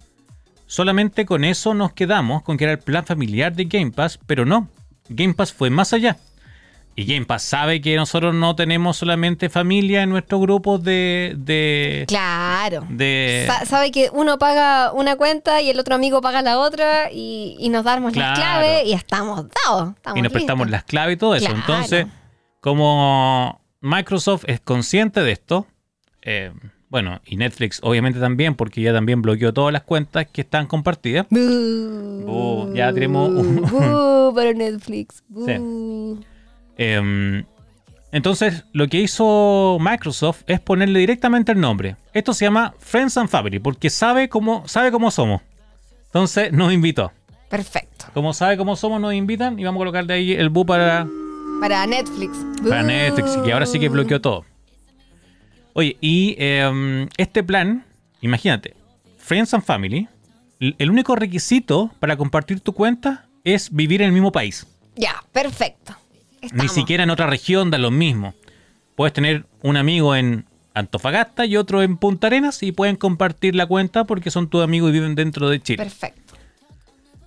Solamente 0.67 1.27
con 1.27 1.45
eso 1.45 1.75
nos 1.75 1.93
quedamos, 1.93 2.43
con 2.43 2.57
que 2.57 2.65
era 2.65 2.73
el 2.75 2.79
plan 2.79 3.05
familiar 3.05 3.53
de 3.55 3.65
Game 3.65 3.91
Pass, 3.91 4.19
pero 4.27 4.45
no. 4.47 4.69
Game 5.09 5.35
Pass 5.35 5.53
fue 5.53 5.69
más 5.71 5.93
allá. 5.93 6.17
Y 6.97 7.07
Game 7.07 7.25
Pass 7.25 7.45
sabe 7.45 7.81
que 7.81 7.97
nosotros 7.97 8.35
no 8.35 8.55
tenemos 8.57 8.97
solamente 8.99 9.49
familia 9.49 10.03
en 10.03 10.11
nuestro 10.11 10.39
grupo 10.41 10.79
de. 10.79 11.35
de. 11.39 12.05
Claro. 12.09 12.85
de- 12.91 13.45
Sa- 13.47 13.65
sabe 13.65 13.91
que 13.91 14.11
uno 14.13 14.39
paga 14.39 14.93
una 14.93 15.17
cuenta 15.17 15.63
y 15.63 15.71
el 15.71 15.79
otro 15.81 15.95
amigo 15.95 16.21
paga 16.21 16.43
la 16.43 16.59
otra 16.59 17.11
y, 17.11 17.57
y 17.59 17.69
nos 17.71 17.85
damos 17.85 18.15
las 18.17 18.39
claves 18.39 18.87
y 18.87 18.93
estamos 18.93 19.47
dados. 19.65 19.95
estamos 19.97 20.19
y 20.19 20.23
nos 20.23 20.33
prestamos 20.33 20.69
las 20.69 20.85
claves 20.85 21.15
y 21.15 21.19
todo 21.19 21.35
eso. 21.37 21.47
Claro. 21.47 21.61
Entonces, 21.61 22.07
como 22.61 23.61
Microsoft 23.81 24.45
es 24.47 24.61
consciente 24.61 25.23
de 25.23 25.33
esto, 25.33 25.67
eh, 26.23 26.53
bueno, 26.91 27.21
y 27.25 27.37
Netflix 27.37 27.79
obviamente 27.83 28.19
también, 28.21 28.55
porque 28.57 28.83
ya 28.83 28.93
también 28.93 29.23
bloqueó 29.23 29.55
todas 29.55 29.73
las 29.73 29.83
cuentas 29.85 30.27
que 30.31 30.43
están 30.43 30.67
compartidas. 30.67 31.27
Bú. 31.31 31.39
Bú, 32.27 32.75
ya 32.75 32.93
tenemos 32.93 33.31
un- 33.31 33.63
Bú 33.63 34.33
para 34.35 34.53
Netflix. 34.53 35.23
Bú. 35.29 36.21
Eh, 36.83 37.45
entonces, 38.13 38.65
lo 38.73 38.89
que 38.89 38.99
hizo 39.01 39.77
Microsoft 39.79 40.43
es 40.47 40.59
ponerle 40.61 40.99
directamente 40.99 41.53
el 41.53 41.61
nombre. 41.61 41.97
Esto 42.13 42.33
se 42.33 42.47
llama 42.47 42.75
Friends 42.79 43.17
and 43.19 43.29
Family, 43.29 43.59
porque 43.59 43.91
sabe 43.91 44.29
cómo, 44.29 44.67
sabe 44.67 44.91
cómo 44.91 45.11
somos. 45.11 45.43
Entonces, 46.07 46.53
nos 46.53 46.73
invitó. 46.73 47.13
Perfecto. 47.51 48.07
Como 48.15 48.33
sabe 48.33 48.57
cómo 48.57 48.77
somos, 48.77 49.01
nos 49.01 49.13
invitan 49.15 49.59
y 49.59 49.65
vamos 49.65 49.79
a 49.79 49.83
colocar 49.83 50.07
de 50.07 50.15
ahí 50.15 50.33
el 50.33 50.49
bu 50.49 50.65
para, 50.65 51.07
Para 51.61 51.87
Netflix. 51.87 52.37
para. 52.69 52.83
Netflix, 52.83 53.37
que 53.45 53.53
ahora 53.53 53.67
sí 53.67 53.79
que 53.79 53.89
bloqueó 53.89 54.21
todo. 54.21 54.45
Oye, 55.75 55.97
y 56.01 56.35
eh, 56.39 57.07
este 57.17 57.45
plan, 57.45 57.85
imagínate, 58.23 58.75
Friends 59.19 59.55
and 59.55 59.63
Family, 59.63 60.09
el 60.59 60.91
único 60.91 61.15
requisito 61.15 61.91
para 62.01 62.17
compartir 62.17 62.61
tu 62.61 62.73
cuenta 62.73 63.27
es 63.45 63.71
vivir 63.71 64.01
en 64.03 64.07
el 64.09 64.13
mismo 64.13 64.33
país. 64.33 64.67
Ya, 64.97 65.23
perfecto. 65.33 65.95
Ni 66.53 66.69
siquiera 66.69 67.05
en 67.05 67.11
otra 67.11 67.27
región 67.27 67.71
da 67.71 67.79
lo 67.79 67.91
mismo. 67.91 68.35
Puedes 68.97 69.13
tener 69.13 69.47
un 69.63 69.77
amigo 69.77 70.15
en 70.17 70.47
Antofagasta 70.75 71.45
y 71.47 71.57
otro 71.57 71.83
en 71.83 71.97
Punta 71.97 72.29
Arenas 72.29 72.63
y 72.63 72.73
pueden 72.73 72.97
compartir 72.97 73.55
la 73.55 73.67
cuenta 73.67 74.05
porque 74.05 74.31
son 74.31 74.49
tus 74.49 74.63
amigos 74.63 74.91
y 74.91 74.93
viven 74.93 75.15
dentro 75.15 75.49
de 75.49 75.61
Chile. 75.61 75.83
Perfecto. 75.83 76.35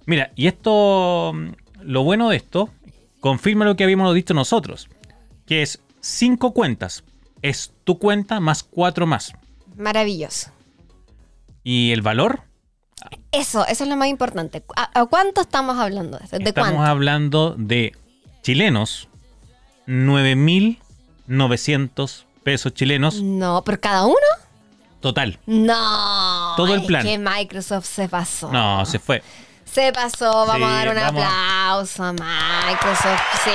Mira, 0.05 0.31
y 0.35 0.47
esto, 0.47 1.31
mm, 1.33 1.47
lo 1.81 2.03
bueno 2.03 2.29
de 2.29 2.37
esto, 2.37 2.69
confirma 3.19 3.65
lo 3.65 3.75
que 3.75 3.83
habíamos 3.83 4.13
dicho 4.13 4.33
nosotros, 4.33 4.89
que 5.45 5.61
es 5.61 5.81
cinco 6.01 6.53
cuentas. 6.53 7.03
Es 7.41 7.73
tu 7.83 7.99
cuenta 7.99 8.39
más 8.39 8.63
cuatro 8.63 9.05
más. 9.05 9.33
Maravilloso. 9.77 10.51
Y 11.63 11.91
el 11.91 12.01
valor, 12.01 12.41
Eso, 13.31 13.65
eso 13.67 13.83
es 13.83 13.89
lo 13.89 13.95
más 13.97 14.07
importante. 14.07 14.63
¿A, 14.77 15.01
a 15.01 15.05
cuánto 15.05 15.41
estamos 15.41 15.77
hablando? 15.77 16.17
¿De 16.17 16.25
estamos 16.25 16.53
cuánto? 16.53 16.81
hablando 16.83 17.55
de 17.57 17.93
chilenos, 18.43 19.07
9.900 19.87 22.25
pesos 22.43 22.73
chilenos 22.73 23.21
No, 23.21 23.63
¿por 23.63 23.79
cada 23.79 24.05
uno? 24.05 24.15
total. 25.01 25.39
No. 25.45 26.53
Todo 26.55 26.73
el 26.75 26.81
es 26.81 26.87
plan. 26.87 27.03
que 27.03 27.17
Microsoft 27.17 27.85
se 27.85 28.07
pasó. 28.07 28.49
No, 28.51 28.85
se 28.85 28.99
fue. 28.99 29.21
Se 29.65 29.91
pasó, 29.91 30.45
vamos 30.45 30.57
Sí, 30.57 30.63
a 30.63 30.67
dar 30.77 30.89
un 30.89 30.95
vamos 30.95 31.23
aplauso 31.23 32.03
a 32.03 32.13
Microsoft. 32.13 33.21
Sí, 33.43 33.51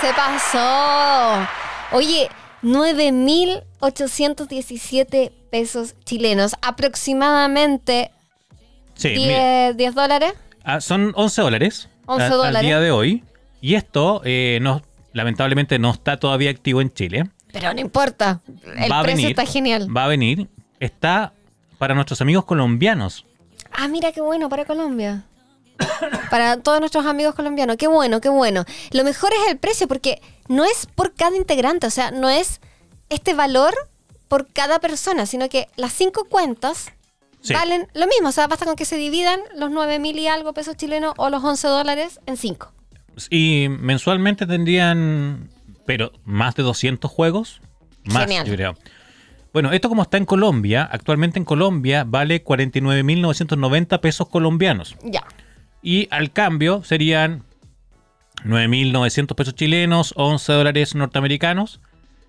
se 0.00 0.12
pasó. 0.14 1.46
Oye, 1.92 2.28
9.817 2.62 5.30
pesos 5.50 5.94
chilenos, 6.04 6.54
aproximadamente 6.62 8.10
Sí, 8.94 9.08
mira. 9.16 9.38
10, 9.72 9.76
10 9.76 9.94
dólares. 9.94 10.32
Ah, 10.64 10.80
son 10.80 11.12
11 11.14 11.42
dólares, 11.42 11.88
11 12.06 12.22
a- 12.24 12.26
al 12.26 12.32
dólares. 12.32 12.62
día 12.62 12.80
de 12.80 12.90
hoy. 12.90 13.22
Y 13.60 13.74
esto, 13.74 14.22
eh, 14.24 14.58
no, 14.62 14.82
lamentablemente, 15.12 15.78
no 15.78 15.90
está 15.90 16.16
todavía 16.18 16.50
activo 16.50 16.80
en 16.80 16.92
Chile. 16.92 17.30
Pero 17.52 17.72
no 17.72 17.80
importa, 17.80 18.40
el 18.76 18.90
va 18.92 19.00
a 19.00 19.02
precio 19.02 19.16
venir, 19.16 19.30
está 19.30 19.46
genial. 19.46 19.96
Va 19.96 20.04
a 20.04 20.08
venir. 20.08 20.48
Está 20.80 21.32
para 21.78 21.94
nuestros 21.94 22.20
amigos 22.20 22.44
colombianos. 22.44 23.24
Ah, 23.72 23.88
mira 23.88 24.12
qué 24.12 24.20
bueno 24.20 24.48
para 24.48 24.64
Colombia. 24.64 25.24
para 26.30 26.58
todos 26.58 26.80
nuestros 26.80 27.06
amigos 27.06 27.34
colombianos. 27.34 27.76
Qué 27.76 27.86
bueno, 27.86 28.20
qué 28.20 28.28
bueno. 28.28 28.64
Lo 28.90 29.04
mejor 29.04 29.30
es 29.32 29.50
el 29.50 29.58
precio 29.58 29.88
porque 29.88 30.20
no 30.48 30.64
es 30.64 30.86
por 30.94 31.14
cada 31.14 31.36
integrante, 31.36 31.86
o 31.86 31.90
sea, 31.90 32.10
no 32.10 32.28
es 32.28 32.60
este 33.08 33.34
valor 33.34 33.74
por 34.28 34.46
cada 34.52 34.78
persona, 34.78 35.24
sino 35.26 35.48
que 35.48 35.68
las 35.76 35.92
cinco 35.92 36.26
cuentas 36.28 36.92
Sí. 37.40 37.54
valen 37.54 37.86
lo 37.94 38.06
mismo. 38.08 38.28
O 38.28 38.32
sea, 38.32 38.48
basta 38.48 38.64
con 38.66 38.74
que 38.74 38.84
se 38.84 38.96
dividan 38.96 39.40
los 39.56 39.70
9 39.70 40.00
mil 40.00 40.18
y 40.18 40.26
algo 40.26 40.52
pesos 40.52 40.76
chilenos 40.76 41.14
o 41.16 41.30
los 41.30 41.42
11 41.42 41.68
dólares 41.68 42.20
en 42.26 42.36
cinco. 42.36 42.72
Y 43.30 43.66
mensualmente 43.68 44.46
tendrían, 44.46 45.50
pero 45.86 46.12
más 46.24 46.54
de 46.54 46.62
200 46.62 47.10
juegos. 47.10 47.60
Más, 48.04 48.24
Genial. 48.24 48.46
yo 48.46 48.54
creo. 48.54 48.74
Bueno, 49.52 49.72
esto 49.72 49.88
como 49.88 50.02
está 50.02 50.18
en 50.18 50.24
Colombia, 50.24 50.88
actualmente 50.90 51.38
en 51.38 51.44
Colombia 51.44 52.04
vale 52.06 52.44
49.990 52.44 54.00
pesos 54.00 54.28
colombianos. 54.28 54.96
Ya. 55.02 55.24
Y 55.82 56.06
al 56.10 56.32
cambio 56.32 56.82
serían 56.84 57.44
9.900 58.44 59.34
pesos 59.34 59.54
chilenos, 59.54 60.12
11 60.16 60.52
dólares 60.52 60.94
norteamericanos. 60.94 61.80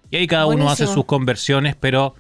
Y 0.10 0.16
ahí 0.18 0.28
cada 0.28 0.48
uno 0.48 0.70
hace 0.70 0.88
sus 0.88 1.06
conversiones, 1.06 1.76
pero... 1.76 2.16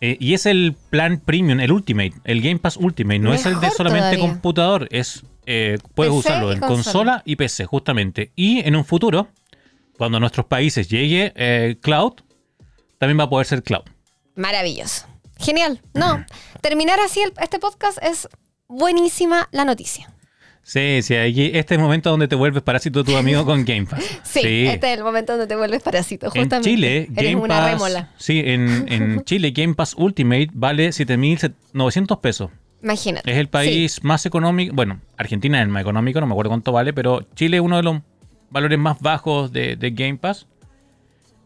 eh, 0.00 0.16
y 0.18 0.34
es 0.34 0.46
el 0.46 0.74
plan 0.90 1.20
premium, 1.24 1.60
el 1.60 1.70
Ultimate, 1.70 2.14
el 2.24 2.40
Game 2.40 2.58
Pass 2.58 2.76
Ultimate. 2.76 3.20
No 3.20 3.32
es 3.32 3.46
el 3.46 3.60
de 3.60 3.70
solamente 3.70 4.16
todavía. 4.16 4.18
computador, 4.18 4.88
es 4.90 5.24
eh, 5.46 5.78
puedes 5.94 6.12
PC 6.12 6.18
usarlo 6.18 6.52
en 6.52 6.58
consola. 6.60 6.82
consola 6.84 7.22
y 7.24 7.36
PC, 7.36 7.64
justamente. 7.66 8.32
Y 8.36 8.60
en 8.66 8.76
un 8.76 8.84
futuro, 8.84 9.28
cuando 9.96 10.18
a 10.18 10.20
nuestros 10.20 10.46
países 10.46 10.88
llegue 10.88 11.32
eh, 11.36 11.76
cloud, 11.80 12.14
también 12.98 13.18
va 13.18 13.24
a 13.24 13.30
poder 13.30 13.46
ser 13.46 13.62
cloud. 13.62 13.84
Maravilloso. 14.34 15.06
Genial. 15.38 15.80
No, 15.94 16.24
terminar 16.60 16.98
así 17.00 17.20
el- 17.20 17.32
este 17.40 17.58
podcast 17.58 17.98
es 18.02 18.28
buenísima 18.68 19.48
la 19.52 19.64
noticia. 19.64 20.10
Sí, 20.62 21.00
sí, 21.02 21.14
aquí, 21.14 21.44
este 21.54 21.74
es 21.74 21.78
el 21.78 21.78
momento 21.78 22.10
donde 22.10 22.26
te 22.26 22.34
vuelves 22.34 22.60
parásito 22.60 23.04
tu 23.04 23.16
amigo 23.16 23.44
con 23.44 23.64
Game 23.64 23.86
Pass. 23.86 24.02
Sí, 24.24 24.66
este 24.66 24.92
es 24.92 24.98
el 24.98 25.04
momento 25.04 25.32
donde 25.34 25.46
te 25.46 25.54
vuelves 25.54 25.80
parásito, 25.80 26.26
En 26.26 26.32
justamente. 26.32 26.68
Chile, 26.70 26.96
Eres 27.02 27.14
Game 27.14 27.36
una 27.36 27.58
Pass. 27.60 27.70
rémola. 27.70 28.10
Sí, 28.18 28.42
en, 28.44 28.84
en 28.92 29.20
Chile, 29.24 29.52
Game 29.52 29.74
Pass 29.74 29.94
Ultimate 29.96 30.48
vale 30.54 30.88
7.900 30.88 32.20
pesos. 32.20 32.50
Imagínate. 32.86 33.28
Es 33.28 33.36
el 33.36 33.48
país 33.48 34.04
más 34.04 34.24
económico. 34.26 34.72
Bueno, 34.72 35.00
Argentina 35.16 35.58
es 35.58 35.64
el 35.64 35.70
más 35.70 35.80
económico, 35.82 36.20
no 36.20 36.26
me 36.26 36.32
acuerdo 36.34 36.50
cuánto 36.50 36.70
vale, 36.70 36.92
pero 36.92 37.20
Chile 37.34 37.56
es 37.56 37.60
uno 37.60 37.76
de 37.76 37.82
los 37.82 37.96
valores 38.50 38.78
más 38.78 39.00
bajos 39.00 39.50
de, 39.50 39.74
de 39.74 39.90
Game 39.90 40.18
Pass. 40.18 40.46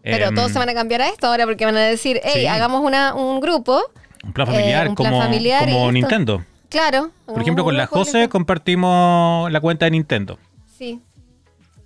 Pero 0.03 0.27
Em, 0.27 0.35
todos 0.35 0.53
se 0.53 0.59
van 0.59 0.69
a 0.69 0.75
cambiar 0.75 1.01
a 1.01 1.09
esto 1.09 1.29
ahora 1.29 1.47
porque 1.47 1.65
van 1.65 1.77
a 1.79 1.81
decir, 1.81 2.21
hey, 2.23 2.43
Sí. 2.43 2.47
hagamos 2.47 2.83
una, 2.85 3.15
un 3.15 3.41
grupo. 3.41 3.81
Un 4.23 4.35
plan 4.35 4.47
familiar, 4.47 4.87
eh, 4.87 4.91
un 4.91 4.95
plan 4.97 5.13
como, 5.13 5.23
familiar. 5.23 5.67
Nintendo. 5.93 6.45
Claro. 6.69 7.11
Por 7.25 7.41
ejemplo, 7.41 7.65
con 7.65 7.75
la 7.75 7.87
Jose 7.87 8.29
compartimos 8.29 9.51
la 9.51 9.61
cuenta 9.61 9.87
de 9.87 9.93
Nintendo. 9.93 10.39
Sí. 10.77 11.01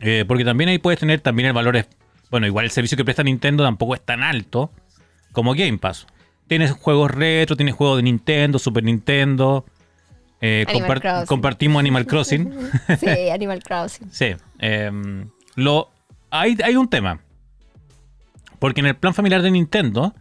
Eh, 0.00 0.24
porque 0.26 0.44
también 0.44 0.68
ahí 0.68 0.78
puedes 0.78 0.98
tener 0.98 1.20
también 1.20 1.46
el 1.46 1.52
valor. 1.52 1.86
Bueno, 2.28 2.48
igual 2.48 2.64
el 2.64 2.72
servicio 2.72 2.96
que 2.96 3.04
presta 3.04 3.22
Nintendo 3.22 3.62
tampoco 3.62 3.94
es 3.94 4.00
tan 4.00 4.24
alto 4.24 4.72
como 5.30 5.54
Game 5.54 5.78
Pass. 5.78 6.06
Tienes 6.46 6.72
juegos 6.72 7.10
retro, 7.10 7.56
tienes 7.56 7.74
juegos 7.74 7.96
de 7.96 8.02
Nintendo, 8.02 8.58
Super 8.58 8.84
Nintendo. 8.84 9.64
eh, 10.40 10.64
Animal 10.68 11.26
compartimos 11.26 11.80
Animal 11.80 12.06
Crossing. 12.06 12.52
Sí, 13.00 13.28
Animal 13.32 13.62
Crossing. 13.62 14.08
sí. 14.10 14.34
em, 14.58 15.28
lo, 15.54 15.90
hay, 16.30 16.56
hay 16.62 16.76
un 16.76 16.88
tema. 16.88 17.20
Porque 18.58 18.80
en 18.80 18.86
el 18.86 18.96
plan 18.96 19.14
familiar 19.14 19.42
de 19.42 19.50
Nintendo, 19.50 20.14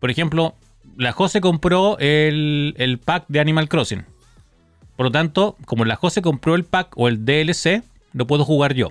por 0.00 0.10
ejemplo, 0.10 0.54
la 0.96 1.12
Jose 1.12 1.40
compró 1.40 1.98
el, 1.98 2.74
el 2.78 2.98
pack 2.98 3.24
de 3.28 3.40
Animal 3.40 3.68
Crossing. 3.68 4.04
Por 4.96 5.06
lo 5.06 5.12
tanto, 5.12 5.56
como 5.66 5.84
la 5.84 5.96
Jose 5.96 6.22
compró 6.22 6.54
el 6.54 6.64
pack 6.64 6.92
o 6.96 7.08
el 7.08 7.24
DLC, 7.24 7.82
lo 8.12 8.26
puedo 8.26 8.44
jugar 8.44 8.72
yo. 8.74 8.88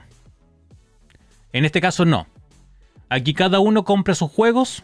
En 1.52 1.66
este 1.66 1.82
caso 1.82 2.06
no. 2.06 2.28
Aquí 3.10 3.34
cada 3.34 3.60
uno 3.60 3.84
compra 3.86 4.14
sus 4.14 4.30
juegos. 4.32 4.84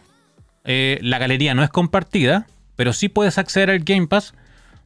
Eh, 0.64 0.98
la 1.02 1.18
galería 1.18 1.54
no 1.54 1.62
es 1.62 1.70
compartida, 1.70 2.46
pero 2.76 2.92
sí 2.92 3.08
puedes 3.08 3.38
acceder 3.38 3.70
al 3.70 3.80
Game 3.80 4.06
Pass, 4.06 4.34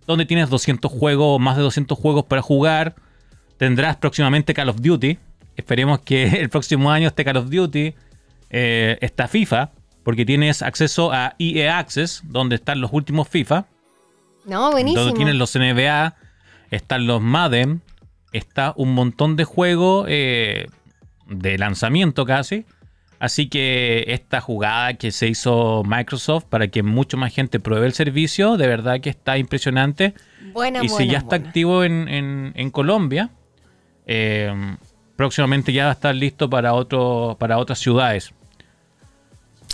donde 0.06 0.26
tienes 0.26 0.48
200 0.50 0.90
juegos, 0.90 1.40
más 1.40 1.56
de 1.56 1.62
200 1.62 1.98
juegos 1.98 2.24
para 2.24 2.42
jugar. 2.42 2.94
Tendrás 3.58 3.96
próximamente 3.96 4.54
Call 4.54 4.68
of 4.68 4.80
Duty. 4.80 5.18
Esperemos 5.56 6.00
que 6.00 6.24
el 6.40 6.48
próximo 6.48 6.90
año 6.90 7.08
esté 7.08 7.24
Call 7.24 7.38
of 7.38 7.50
Duty. 7.50 7.94
Eh, 8.50 8.98
está 9.00 9.28
FIFA, 9.28 9.72
porque 10.04 10.24
tienes 10.24 10.62
acceso 10.62 11.12
a 11.12 11.34
EA 11.38 11.78
Access, 11.78 12.22
donde 12.24 12.56
están 12.56 12.80
los 12.80 12.92
últimos 12.92 13.28
FIFA. 13.28 13.66
No, 14.44 14.70
buenísimo. 14.70 15.02
Donde 15.02 15.16
tienes 15.16 15.34
los 15.34 15.54
NBA, 15.56 16.14
están 16.70 17.06
los 17.06 17.20
Madden, 17.20 17.82
está 18.32 18.72
un 18.76 18.94
montón 18.94 19.34
de 19.34 19.44
juegos 19.44 20.06
eh, 20.08 20.68
de 21.26 21.58
lanzamiento 21.58 22.24
casi. 22.24 22.64
Así 23.18 23.48
que 23.48 24.04
esta 24.08 24.40
jugada 24.40 24.94
que 24.94 25.10
se 25.10 25.26
hizo 25.28 25.82
Microsoft 25.86 26.44
para 26.44 26.68
que 26.68 26.82
mucho 26.82 27.16
más 27.16 27.32
gente 27.34 27.58
pruebe 27.60 27.86
el 27.86 27.94
servicio, 27.94 28.56
de 28.56 28.66
verdad 28.66 29.00
que 29.00 29.08
está 29.10 29.38
impresionante. 29.38 30.12
Buena, 30.52 30.84
y 30.84 30.88
si 30.88 31.06
ya 31.08 31.18
está 31.18 31.36
buena. 31.36 31.46
activo 31.48 31.84
en, 31.84 32.08
en- 32.08 32.52
en 32.54 32.70
Colombia, 32.70 33.30
eh, 34.06 34.52
próximamente 35.16 35.72
ya 35.72 35.84
va 35.84 35.90
a 35.90 35.94
estar 35.94 36.14
listo 36.14 36.50
para, 36.50 36.74
otro, 36.74 37.36
para 37.40 37.56
otras 37.58 37.78
ciudades. 37.78 38.32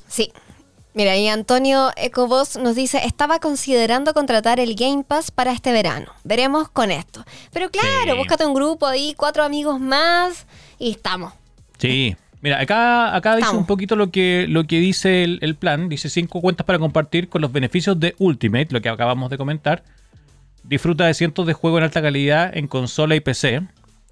Sí. 0.07 0.33
Mira, 0.95 1.17
y 1.17 1.27
Antonio 1.29 1.91
Ecobos 1.97 2.59
nos 2.59 2.77
dice, 2.77 3.01
estaba 3.07 3.39
considerando 3.39 4.13
contratar 4.13 4.61
el 4.61 4.75
Game 4.75 5.05
Pass 5.05 5.31
para 5.31 5.51
este 5.53 5.73
verano. 5.73 6.13
Veremos 6.23 6.69
con 6.69 6.91
esto. 6.91 7.25
Pero 7.51 7.71
claro, 7.71 8.13
Sí. 8.13 8.19
búscate 8.19 8.45
un 8.45 8.53
grupo 8.53 8.87
ahí, 8.87 9.15
cuatro 9.17 9.43
amigos 9.43 9.81
más 9.81 10.47
y 10.79 10.91
estamos. 10.91 11.33
Sí. 11.79 12.15
Mira, 12.43 12.61
acá, 12.61 13.15
acá 13.15 13.37
dice 13.37 13.57
un 13.57 13.67
poquito 13.67 13.95
lo 13.95 14.11
que, 14.11 14.47
lo 14.49 14.65
que 14.65 14.81
dice 14.81 15.23
el, 15.23 15.39
el 15.43 15.55
plan. 15.55 15.89
Dice 15.89 16.11
cinco 16.11 16.41
cuentas 16.41 16.67
para 16.67 16.79
compartir 16.81 17.29
con 17.29 17.41
los 17.41 17.53
beneficios 17.53 17.99
de 17.99 18.17
Ultimate, 18.19 18.69
lo 18.71 18.83
que 18.83 18.89
acabamos 18.89 19.31
de 19.31 19.39
comentar. 19.39 19.85
Disfruta 20.65 21.07
de 21.07 21.15
cientos 21.15 21.47
de 21.47 21.53
juegos 21.53 21.79
en 21.79 21.85
alta 21.85 22.03
calidad 22.03 22.55
en 22.57 22.67
consola 22.67 23.15
y 23.15 23.21
PC. 23.21 23.63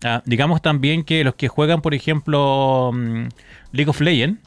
Ah, 0.05 0.23
digamos 0.25 0.63
también 0.63 1.03
que 1.05 1.25
los 1.25 1.35
que 1.35 1.49
juegan, 1.49 1.83
por 1.83 1.93
ejemplo, 1.93 2.93
mm, 2.95 3.29
League 3.73 3.91
of 3.91 4.01
Legends, 4.01 4.41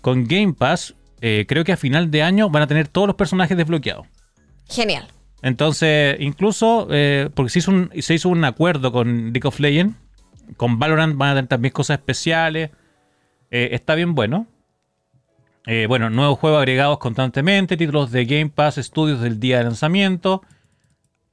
con 0.00 0.24
Game 0.26 0.52
Pass, 0.52 0.94
eh, 1.20 1.46
creo 1.48 1.64
que 1.64 1.72
a 1.72 1.76
final 1.76 2.10
de 2.10 2.22
año 2.22 2.50
van 2.50 2.64
a 2.64 2.66
tener 2.66 2.88
todos 2.88 3.06
los 3.06 3.16
personajes 3.16 3.56
desbloqueados. 3.56 4.06
Genial. 4.68 5.06
Entonces, 5.40 6.16
incluso, 6.20 6.88
eh, 6.90 7.30
porque 7.34 7.50
se 7.50 7.60
hizo, 7.60 7.70
un, 7.70 7.90
se 8.00 8.14
hizo 8.14 8.28
un 8.28 8.44
acuerdo 8.44 8.92
con 8.92 9.32
League 9.32 9.46
of 9.46 9.60
Legends, 9.60 9.96
con 10.56 10.78
Valorant 10.78 11.16
van 11.16 11.30
a 11.30 11.34
tener 11.34 11.48
también 11.48 11.72
cosas 11.72 11.98
especiales. 11.98 12.70
Eh, 13.50 13.70
está 13.72 13.94
bien 13.94 14.14
bueno. 14.14 14.46
Eh, 15.66 15.86
bueno, 15.86 16.10
nuevos 16.10 16.38
juegos 16.38 16.58
agregados 16.58 16.98
constantemente, 16.98 17.76
títulos 17.76 18.10
de 18.10 18.24
Game 18.24 18.48
Pass, 18.48 18.78
estudios 18.78 19.20
del 19.20 19.38
día 19.38 19.58
de 19.58 19.64
lanzamiento. 19.64 20.42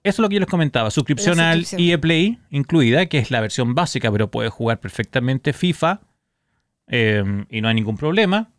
Eso 0.04 0.16
es 0.16 0.20
lo 0.20 0.30
que 0.30 0.36
yo 0.36 0.40
les 0.40 0.50
comentaba. 0.50 0.92
Suscripción, 0.92 1.40
al. 1.40 1.66
EA 1.78 2.00
Play 2.00 2.40
incluida, 2.52 3.08
que 3.08 3.18
es 3.18 3.32
la 3.32 3.42
versión 3.42 3.76
básica, 3.76 4.12
pero 4.12 4.30
puedes 4.30 4.52
jugar 4.52 4.80
perfectamente 4.80 5.52
FIFA 5.52 6.02
eh, 6.88 7.46
y 7.50 7.62
no 7.62 7.68
hay 7.68 7.76
ningún 7.76 7.98
problema. 7.98 8.50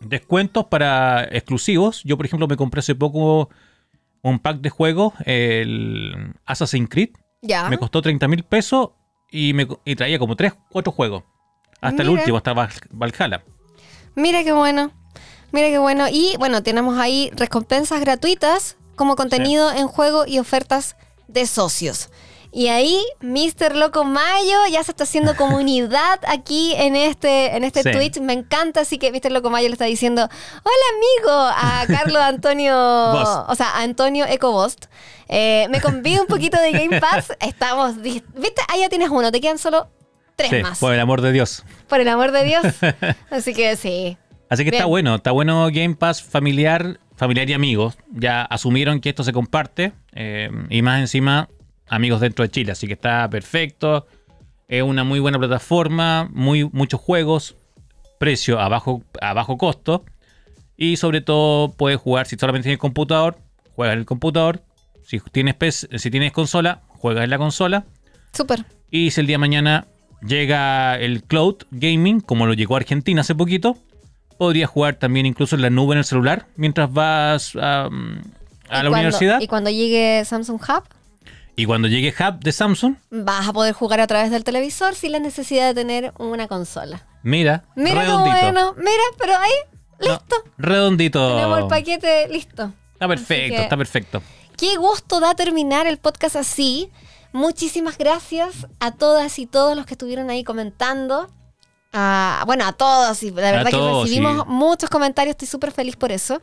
Descuentos 0.00 0.66
para 0.66 1.24
exclusivos. 1.24 2.02
Yo, 2.04 2.16
por 2.16 2.26
ejemplo, 2.26 2.48
me 2.48 2.56
compré 2.56 2.80
hace 2.80 2.94
poco 2.94 3.50
un 4.22 4.38
pack 4.40 4.60
de 4.60 4.70
juegos, 4.70 5.14
el 5.24 6.34
Assassin's 6.44 6.88
Creed. 6.88 7.10
Ya. 7.42 7.68
Me 7.68 7.78
costó 7.78 8.02
30 8.02 8.26
mil 8.28 8.42
pesos 8.42 8.90
y, 9.38 9.52
me, 9.52 9.66
y 9.84 9.96
traía 9.96 10.18
como 10.18 10.36
3, 10.36 10.52
4 10.70 10.92
juegos. 10.92 11.24
Hasta 11.80 12.02
el 12.02 12.08
último, 12.08 12.36
hasta 12.38 12.52
Val- 12.54 12.70
Valhalla. 12.90 13.44
Mira 14.14 14.42
qué 14.44 14.52
bueno. 14.52 14.92
Mira 15.52 15.68
qué 15.68 15.78
bueno. 15.78 16.06
Y 16.10 16.36
bueno, 16.38 16.62
tenemos 16.62 16.98
ahí 16.98 17.30
recompensas 17.34 18.00
gratuitas 18.00 18.76
como 18.96 19.14
contenido 19.14 19.70
en 19.72 19.88
juego 19.88 20.24
y 20.26 20.38
ofertas 20.38 20.96
de 21.28 21.46
socios. 21.46 22.08
Y 22.58 22.68
ahí, 22.68 23.04
Mr. 23.20 23.76
Loco 23.76 24.04
Mayo 24.04 24.56
ya 24.72 24.82
se 24.82 24.90
está 24.92 25.04
haciendo 25.04 25.36
comunidad 25.36 26.20
aquí 26.26 26.72
en 26.76 26.96
este, 26.96 27.54
en 27.54 27.64
este 27.64 27.82
Sí. 27.82 27.90
tweet. 27.92 28.12
Me 28.24 28.32
encanta, 28.32 28.80
así 28.80 28.96
que 28.96 29.12
Mr. 29.12 29.30
Loco 29.30 29.50
Mayo 29.50 29.68
le 29.68 29.74
está 29.74 29.84
diciendo: 29.84 30.22
Hola, 30.22 30.86
amigo, 30.96 31.32
a 31.54 31.84
Carlos 32.00 32.22
Antonio, 32.22 32.74
o 32.74 33.54
sea, 33.54 33.72
a 33.72 33.82
Antonio 33.82 34.24
Ecobost. 34.26 34.86
Eh, 35.28 35.66
me 35.68 35.82
convide 35.82 36.18
un 36.18 36.26
poquito 36.28 36.58
de 36.58 36.72
Game 36.72 36.98
Pass. 36.98 37.34
Estamos, 37.40 38.00
¿viste? 38.00 38.62
Ahí 38.68 38.80
ya 38.80 38.88
tienes 38.88 39.10
uno, 39.10 39.30
te 39.30 39.42
quedan 39.42 39.58
solo 39.58 39.88
tres 40.34 40.48
Sí, 40.48 40.62
más. 40.62 40.78
por 40.78 40.94
el 40.94 41.00
amor 41.00 41.20
de 41.20 41.32
Dios. 41.32 41.62
Por 41.88 42.00
el 42.00 42.08
amor 42.08 42.32
de 42.32 42.42
Dios. 42.44 42.64
Así 43.30 43.52
que 43.52 43.76
sí. 43.76 44.16
Así 44.48 44.64
que 44.64 44.70
está 44.70 44.86
bueno, 44.86 45.16
está 45.16 45.30
bueno 45.30 45.66
Game 45.70 45.94
Pass 45.96 46.22
familiar, 46.22 47.00
familiar 47.16 47.50
y 47.50 47.52
amigos. 47.52 47.98
Ya 48.14 48.40
asumieron 48.42 49.00
que 49.02 49.10
esto 49.10 49.24
se 49.24 49.34
comparte 49.34 49.92
eh, 50.14 50.48
y 50.70 50.80
más 50.80 51.00
encima 51.00 51.50
amigos 51.88 52.20
dentro 52.20 52.44
de 52.44 52.50
Chile, 52.50 52.72
así 52.72 52.86
que 52.86 52.94
está 52.94 53.28
perfecto. 53.30 54.06
Es 54.68 54.82
una 54.82 55.04
muy 55.04 55.20
buena 55.20 55.38
plataforma, 55.38 56.28
muy, 56.32 56.64
muchos 56.72 57.00
juegos, 57.00 57.56
precio 58.18 58.58
a 58.60 58.68
bajo, 58.68 59.02
a 59.20 59.32
bajo 59.32 59.56
costo 59.58 60.04
y 60.76 60.96
sobre 60.96 61.20
todo 61.20 61.72
puedes 61.72 61.98
jugar 62.00 62.26
si 62.26 62.36
solamente 62.36 62.64
tienes 62.64 62.78
computador, 62.80 63.38
juega 63.74 63.92
en 63.92 64.00
el 64.00 64.06
computador. 64.06 64.62
Si 65.04 65.20
tienes, 65.20 65.54
PC 65.54 65.98
si 65.98 66.10
tienes 66.10 66.32
consola, 66.32 66.82
juegas 66.88 67.22
en 67.24 67.30
la 67.30 67.38
consola. 67.38 67.84
Súper. 68.32 68.64
Y 68.90 69.12
si 69.12 69.20
el 69.20 69.26
día 69.28 69.34
de 69.34 69.38
mañana 69.38 69.86
llega 70.26 70.98
el 70.98 71.22
cloud 71.22 71.56
gaming, 71.70 72.20
como 72.20 72.46
lo 72.46 72.54
llegó 72.54 72.74
a 72.74 72.78
Argentina 72.78 73.20
hace 73.20 73.34
poquito, 73.34 73.76
podrías 74.38 74.68
jugar 74.68 74.96
también 74.96 75.24
incluso 75.26 75.54
en 75.54 75.62
la 75.62 75.70
nube 75.70 75.92
en 75.94 75.98
el 75.98 76.04
celular 76.04 76.46
mientras 76.56 76.92
vas 76.92 77.52
a, 77.54 77.88
mm, 77.88 78.18
a 78.68 78.82
la 78.82 78.88
cuando- 78.90 78.90
universidad. 78.94 79.40
Y 79.40 79.46
cuando 79.46 79.70
llegue 79.70 80.24
Samsung 80.24 80.60
Hub, 80.60 80.82
Y 81.56 81.64
cuando 81.64 81.88
llegue 81.88 82.14
Hub 82.18 82.40
de 82.40 82.52
Samsung, 82.52 82.96
vas 83.10 83.48
a 83.48 83.52
poder 83.52 83.72
jugar 83.72 84.00
a 84.00 84.06
través 84.06 84.30
del 84.30 84.44
televisor 84.44 84.94
sin 84.94 85.12
la 85.12 85.18
necesidad 85.20 85.66
de 85.66 85.74
tener 85.74 86.12
una 86.18 86.46
consola. 86.48 87.06
mira, 87.22 87.64
Mira 87.74 88.02
redondito. 88.02 88.36
bueno. 88.40 88.74
Mira, 88.76 89.02
pero 89.18 89.32
ahí, 89.38 89.52
No, 90.00 90.06
listo. 90.08 90.36
redondito. 90.58 91.34
Tenemos 91.36 91.58
el 91.60 91.66
paquete 91.66 92.28
listo. 92.28 92.72
Está 92.92 93.08
perfecto, 93.08 93.56
que- 93.56 93.62
está 93.62 93.76
perfecto. 93.76 94.22
Qué 94.56 94.76
gusto 94.76 95.18
da 95.20 95.34
terminar 95.34 95.86
el 95.86 95.98
podcast 95.98 96.36
así. 96.36 96.90
Muchísimas 97.32 97.98
gracias 97.98 98.66
a 98.80 98.90
todas 98.92 99.38
y 99.38 99.46
todos 99.46 99.76
los 99.76 99.84
que 99.86 99.94
estuvieron 99.94 100.30
ahí 100.30 100.44
comentando. 100.44 101.30
A- 101.92 102.42
bueno, 102.46 102.66
a 102.66 102.72
todos. 102.72 103.22
Y 103.22 103.30
la 103.30 103.52
verdad 103.52 103.70
todos, 103.70 104.04
que 104.04 104.10
recibimos 104.10 104.42
sí. 104.42 104.48
muchos 104.48 104.90
comentarios. 104.90 105.32
Estoy 105.32 105.48
súper 105.48 105.72
feliz 105.72 105.96
por 105.96 106.12
eso. 106.12 106.40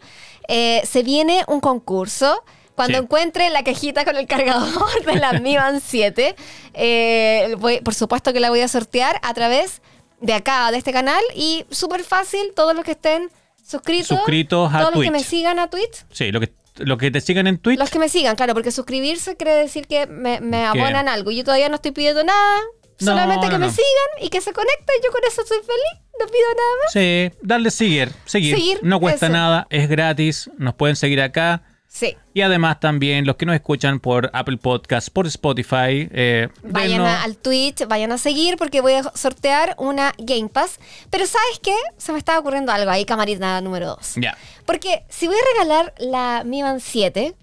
Eh, 0.47 0.81
se 0.85 1.03
viene 1.03 1.43
un 1.47 1.59
concurso. 1.59 2.43
Cuando 2.75 2.97
Sí. 2.97 3.03
encuentre 3.03 3.49
la 3.49 3.63
cajita 3.63 4.03
con 4.05 4.15
el 4.15 4.25
cargador 4.27 5.05
de 5.05 5.15
la 5.15 5.33
Mi 5.33 5.55
Band 5.57 5.81
7, 5.85 6.35
eh, 6.73 7.55
voy- 7.59 7.81
por 7.81 7.93
supuesto 7.93 8.33
que 8.33 8.39
la 8.39 8.49
voy 8.49 8.61
a 8.61 8.67
sortear 8.67 9.19
a 9.23 9.33
través 9.33 9.81
de 10.21 10.33
acá, 10.33 10.71
de 10.71 10.77
este 10.77 10.91
canal. 10.91 11.21
Y 11.35 11.65
súper 11.69 12.03
fácil, 12.03 12.51
todos 12.55 12.75
los 12.75 12.83
que 12.83 12.91
estén 12.91 13.29
suscritos, 13.65 14.17
Suscritos 14.17 14.73
a 14.73 14.79
todos 14.79 14.95
los 14.95 15.03
que 15.03 15.11
me 15.11 15.23
sigan 15.23 15.59
a 15.59 15.69
Twitch, 15.69 16.05
Sí, 16.11 16.31
lo 16.31 16.39
que 16.39 16.53
los 16.77 16.97
que 16.97 17.11
te 17.11 17.21
sigan 17.21 17.45
en 17.45 17.59
Twitch. 17.59 17.77
Los 17.77 17.91
que 17.91 17.99
me 17.99 18.09
sigan, 18.09 18.35
claro, 18.35 18.55
porque 18.55 18.71
suscribirse 18.71 19.37
quiere 19.37 19.53
decir 19.53 19.85
que 19.85 20.07
me, 20.07 20.41
me 20.41 20.65
abonan 20.65 21.07
algo. 21.07 21.29
Yo 21.29 21.43
todavía 21.43 21.69
no 21.69 21.75
estoy 21.75 21.91
pidiendo 21.91 22.23
nada, 22.23 22.59
No, 22.99 23.05
solamente 23.11 23.45
que 23.47 23.53
no, 23.53 23.59
me 23.67 23.69
sigan 23.69 24.09
y 24.21 24.29
que 24.29 24.41
se 24.41 24.53
conecten. 24.53 24.95
Yo 25.05 25.11
con 25.11 25.21
eso 25.27 25.43
soy 25.45 25.59
feliz, 25.59 26.03
no 26.19 26.25
pido 26.25 26.47
nada 26.49 26.69
más. 26.83 26.91
Sí, 26.93 27.31
darle 27.43 27.69
seguir, 27.69 28.11
seguir. 28.25 28.55
Seguir, 28.55 28.79
no 28.81 28.99
cuesta 28.99 29.29
nada, 29.29 29.67
es 29.69 29.87
gratis, 29.87 30.49
nos 30.57 30.73
pueden 30.73 30.95
seguir 30.95 31.21
acá. 31.21 31.61
Sí. 31.95 32.17
Y 32.33 32.41
además 32.41 32.79
también 32.79 33.27
los 33.27 33.35
que 33.35 33.45
nos 33.45 33.53
escuchan 33.53 33.99
por 33.99 34.31
Apple 34.33 34.57
Podcast, 34.57 35.09
por 35.09 35.27
Spotify. 35.27 36.09
eh, 36.11 36.47
Vayan 36.63 37.01
denos- 37.03 37.07
a- 37.07 37.23
al 37.23 37.37
Twitch, 37.37 37.85
vayan 37.87 38.11
a 38.11 38.17
seguir 38.17 38.57
porque 38.57 38.81
voy 38.81 38.93
a 38.93 39.03
sortear 39.13 39.75
una 39.77 40.11
Game 40.17 40.49
Pass. 40.49 40.79
Pero 41.11 41.27
¿sabes 41.27 41.59
qué? 41.61 41.75
Se 41.99 42.11
me 42.11 42.17
estaba 42.17 42.39
ocurriendo 42.39 42.71
algo 42.71 42.89
ahí, 42.89 43.05
camarita 43.05 43.61
número 43.61 43.85
2. 43.89 44.15
Ya. 44.15 44.35
Porque 44.65 45.03
si 45.07 45.27
voy 45.27 45.35
a 45.35 45.53
regalar 45.53 45.93
la 45.99 46.41
Mi 46.43 46.63
Band 46.63 46.81
7, 46.81 47.35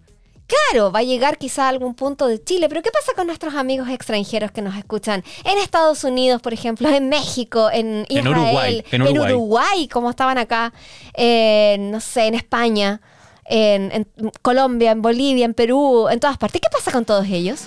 claro, 0.48 0.90
va 0.90 0.98
a 0.98 1.02
llegar 1.04 1.38
quizá 1.38 1.66
a 1.66 1.68
algún 1.68 1.94
punto 1.94 2.26
de 2.26 2.42
Chile, 2.42 2.68
pero 2.68 2.82
¿qué 2.82 2.90
pasa 2.90 3.12
con 3.14 3.28
nuestros 3.28 3.54
amigos 3.54 3.88
extranjeros 3.88 4.50
que 4.50 4.62
nos 4.62 4.76
escuchan 4.76 5.22
en 5.44 5.58
Estados 5.58 6.02
Unidos, 6.02 6.42
por 6.42 6.52
ejemplo, 6.52 6.88
en 6.88 7.08
México, 7.08 7.70
en 7.72 8.04
Israel, 8.08 8.28
Uruguay, 8.28 8.84
en 8.90 9.02
Uruguay. 9.02 9.30
Uruguay, 9.32 9.86
como 9.88 10.10
estaban 10.10 10.38
acá, 10.38 10.72
en, 11.14 11.92
no 11.92 12.00
sé, 12.00 12.26
en 12.26 12.34
España, 12.34 13.00
en, 13.50 13.92
en 13.92 14.30
Colombia, 14.42 14.92
en 14.92 15.02
Bolivia, 15.02 15.44
en 15.44 15.54
Perú, 15.54 16.08
en 16.08 16.18
todas 16.20 16.38
partes? 16.38 16.60
¿Qué 16.60 16.68
pasa 16.72 16.90
con 16.92 17.04
todos 17.04 17.26
ellos? 17.26 17.66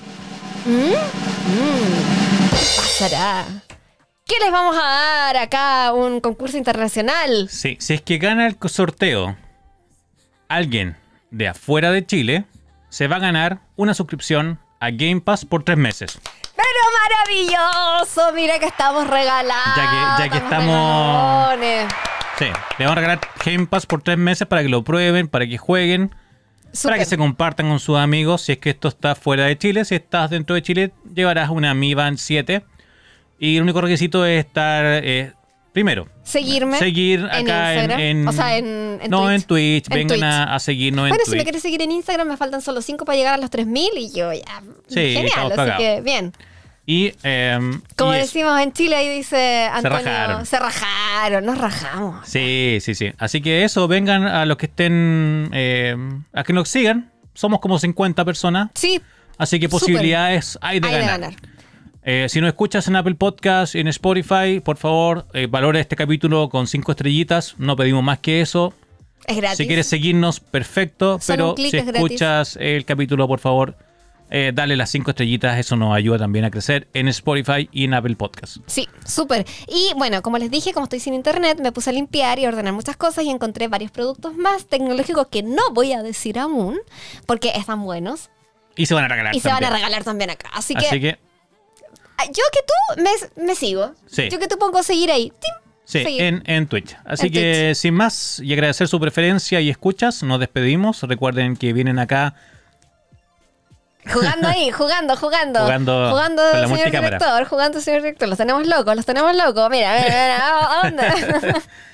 ¿Mm? 0.66 0.94
¿Qué 2.50 2.58
pasará? 2.78 3.46
¿Qué 4.26 4.36
les 4.42 4.52
vamos 4.52 4.76
a 4.78 4.82
dar 4.88 5.38
acá? 5.38 5.92
¿Un 5.94 6.22
concurso 6.22 6.58
internacional? 6.58 7.50
Sí, 7.50 7.78
si 7.80 7.94
es 7.96 8.02
que 8.02 8.18
gana 8.18 8.48
el 8.48 8.58
sorteo 8.70 9.36
alguien 10.48 10.96
de 11.32 11.48
afuera 11.50 11.92
de 11.92 12.06
Chile, 12.06 12.46
se 12.90 13.08
va 13.08 13.18
a 13.18 13.20
ganar 13.20 13.60
una 13.76 13.94
suscripción 13.94 14.60
a 14.80 14.92
Game 14.92 15.20
Pass 15.22 15.46
por 15.46 15.64
tres 15.64 15.78
meses. 15.78 16.20
Pero 16.56 16.80
maravilloso, 17.02 18.32
mira 18.34 18.60
que 18.60 18.68
estamos 18.68 19.08
regalados. 19.08 19.76
Ya 19.76 19.90
que- 20.18 20.24
ya 20.24 20.30
que 20.30 20.38
estamos- 20.38 21.50
regalones. 21.50 21.94
Sí, 22.40 22.46
le 22.80 22.86
vamos 22.86 22.92
a 22.94 22.96
regalar 22.96 23.20
Game 23.46 23.68
Pass 23.68 23.86
por 23.86 24.02
tres 24.02 24.18
meses 24.18 24.48
para 24.48 24.64
que 24.64 24.70
lo 24.70 24.84
prueben, 24.84 25.28
para 25.28 25.46
que 25.46 25.58
jueguen, 25.58 26.14
para 26.84 26.98
que 26.98 27.06
se 27.06 27.18
compartan 27.18 27.70
con 27.70 27.80
sus 27.80 27.98
amigos. 27.98 28.42
Si 28.42 28.54
es 28.54 28.58
que 28.58 28.72
esto 28.72 28.88
está 28.88 29.14
fuera 29.16 29.46
de 29.46 29.58
Chile, 29.58 29.86
si 29.86 29.96
estás 29.96 30.30
dentro 30.32 30.56
de 30.56 30.62
Chile, 30.64 30.92
llevarás 31.14 31.50
una 31.50 31.74
Mi 31.74 31.94
Band 31.94 32.18
7. 32.18 32.64
Y 33.40 33.58
el 33.58 33.64
único 33.64 33.82
requisito 33.82 34.26
es 34.26 34.46
estar, 34.46 34.84
eh, 35.04 35.34
primero, 35.74 36.08
Seguirme. 36.24 36.78
seguir 36.80 37.26
acá 37.32 37.74
en, 37.74 37.80
Instagram. 37.82 38.00
en- 38.00 38.28
O 38.28 38.32
sea, 38.32 38.58
en, 38.58 39.00
en 39.02 39.12
no, 39.12 39.24
Twitch. 39.26 39.34
en 39.36 39.44
Twitch. 39.44 39.86
En 39.90 39.96
Vengan 39.96 40.08
Twitch. 40.08 40.24
A, 40.24 40.56
a 40.56 40.60
seguirnos 40.60 41.06
en 41.06 41.10
Bueno, 41.10 41.24
si 41.26 41.32
me 41.32 41.36
Twitch. 41.38 41.44
quieres 41.46 41.62
seguir 41.62 41.82
en 41.82 41.92
Instagram, 41.92 42.28
me 42.30 42.38
faltan 42.38 42.62
solo 42.62 42.82
5 42.82 43.06
para 43.06 43.18
llegar 43.18 43.34
a 43.34 43.38
los 43.38 43.50
3000 43.52 43.90
y 43.98 44.12
yo 44.12 44.32
ya. 44.34 44.62
Sí, 44.88 45.14
genial, 45.14 45.52
así 45.52 45.72
que 45.78 46.02
bien. 46.02 46.34
Y, 46.86 47.14
em, 47.24 47.82
Como 47.96 48.14
y 48.14 48.18
decimos 48.18 48.60
en 48.60 48.74
Chile, 48.74 48.96
ahí 48.98 49.08
dice 49.10 49.70
Antonio. 49.72 50.00
rajaron. 50.00 50.46
Se 50.46 50.60
rajaron, 50.60 51.46
nos 51.46 51.58
rajamos. 51.58 52.28
Sí, 52.28 52.80
sí, 52.82 52.94
sí. 52.94 53.12
Así 53.18 53.42
que 53.42 53.64
eso, 53.64 53.88
vengan 53.88 54.24
a 54.26 54.46
los 54.46 54.58
que 54.58 54.66
estén, 54.66 55.50
eh, 55.54 55.96
a 56.34 56.44
que 56.44 56.52
nos 56.54 56.68
sigan. 56.68 57.12
Somos 57.34 57.60
como 57.62 57.80
50 57.80 58.26
personas. 58.26 58.70
Sí, 58.76 59.02
Así 59.38 59.60
que 59.60 59.68
posibilidades 59.70 60.60
hay 60.62 60.80
de 60.80 60.88
hay 60.88 60.94
de 60.94 61.00
ganar. 61.00 61.20
ganar. 61.22 61.40
Eh, 62.04 62.28
si 62.30 62.42
nos 62.42 62.50
escuchas 62.50 62.88
en 62.90 62.98
Apple 62.98 63.16
Podcast, 63.16 63.76
en 63.76 63.88
Spotify, 63.88 64.60
por 64.64 64.76
favor, 64.78 65.26
eh, 65.34 65.48
valora 65.50 65.80
este 65.80 65.96
capítulo 65.96 66.50
con 66.50 66.68
5 66.68 66.92
estrellitas. 66.92 67.56
No 67.58 67.76
pedimos 67.78 68.04
más 68.04 68.20
que 68.20 68.42
eso. 68.42 68.74
Es 69.26 69.38
gratis. 69.38 69.58
Si 69.58 69.68
quieres 69.68 69.88
seguirnos, 69.88 70.42
perfecto. 70.42 71.18
Solo 71.22 71.56
pero 71.56 71.70
si 71.70 71.78
es 71.78 71.86
gratis. 71.86 71.96
escuchas 72.04 72.58
el 72.60 72.84
capítulo, 72.84 73.26
por 73.28 73.40
favor, 73.40 73.78
eh, 74.36 74.52
dale 74.52 74.76
las 74.76 74.90
5 74.90 75.12
estrellitas. 75.12 75.60
Eso 75.60 75.76
nos 75.76 75.96
ayuda 75.96 76.18
también 76.18 76.44
a 76.44 76.50
crecer 76.50 76.88
en 76.94 77.08
Spotify 77.08 77.70
y 77.72 77.84
en 77.84 77.94
Apple 77.94 78.16
Podcast. 78.16 78.58
Sí, 78.66 78.90
súper. 79.06 79.46
Y 79.68 79.94
bueno, 79.96 80.24
como 80.24 80.40
les 80.40 80.50
dije, 80.50 80.74
como 80.74 80.86
estoy 80.86 81.00
sin 81.00 81.14
internet, 81.14 81.60
me 81.62 81.72
puse 81.72 81.92
a 81.92 81.94
limpiar 81.94 82.40
y 82.40 82.46
a 82.46 82.50
ordenar 82.50 82.74
muchas 82.74 82.98
cosas 82.98 83.24
y 83.26 83.30
encontré 83.30 83.68
varios 83.68 83.92
productos 83.92 84.36
más 84.36 84.66
tecnológicos 84.66 85.28
que 85.28 85.44
no 85.44 85.62
voy 85.72 85.94
a 85.94 86.02
decir 86.02 86.40
aún 86.40 86.80
porque 87.28 87.52
están 87.56 87.84
buenos 87.84 88.32
Y 88.76 88.88
se 88.88 88.96
van 88.96 89.04
a 89.06 89.08
regalar 89.08 89.36
y 89.36 89.40
se 89.40 89.50
van 89.50 89.58
a 89.58 89.60
también. 89.62 89.82
regalar 89.82 90.04
también 90.04 90.30
acá. 90.32 90.50
Así 90.54 90.74
que, 90.74 90.88
Así 90.88 91.00
que, 91.00 91.20
ah, 92.18 92.26
yo 92.26 92.44
que 92.52 92.60
tú 92.66 93.04
me, 93.38 93.46
me 93.46 93.54
sigo. 93.56 93.94
Sí. 94.08 94.30
Yo 94.32 94.40
que 94.40 94.48
tú 94.48 94.58
pongo 94.58 94.82
seguir 94.82 95.12
ahí. 95.12 95.30
¡Tim! 95.30 95.54
sí, 95.86 96.18
en, 96.20 96.42
en 96.48 96.66
Twitch. 96.66 96.96
Así 97.06 97.28
En 97.28 97.34
que, 97.34 97.76
sin 97.76 97.94
más, 97.94 98.40
y 98.40 98.52
agradecer 98.54 98.88
su 98.88 99.00
preferencia 99.00 99.62
y 99.62 99.70
escuchas, 99.70 100.24
nos 100.24 100.40
despedimos. 100.40 101.04
Recuerden 101.04 101.56
que 101.56 101.72
vienen 101.72 102.00
acá 102.00 102.36
Jugando 104.12 104.48
ahí, 104.48 104.72
jugando, 104.72 105.16
jugando. 105.16 105.62
Jugando 105.62 106.10
Jugando, 106.10 106.44
con 106.52 106.62
la 106.62 106.68
señor 106.68 106.92
director, 106.92 107.46
jugando, 107.46 107.80
señor 107.82 108.02
director. 108.02 108.28
Los 108.28 108.38
tenemos 108.38 108.68
locos, 108.68 108.96
los 108.96 109.06
tenemos 109.06 109.36
locos. 109.36 109.70
Mira, 109.70 109.94
mira, 109.94 110.10
mira, 110.10 110.80
¿a 110.82 110.84
dónde? 110.84 111.62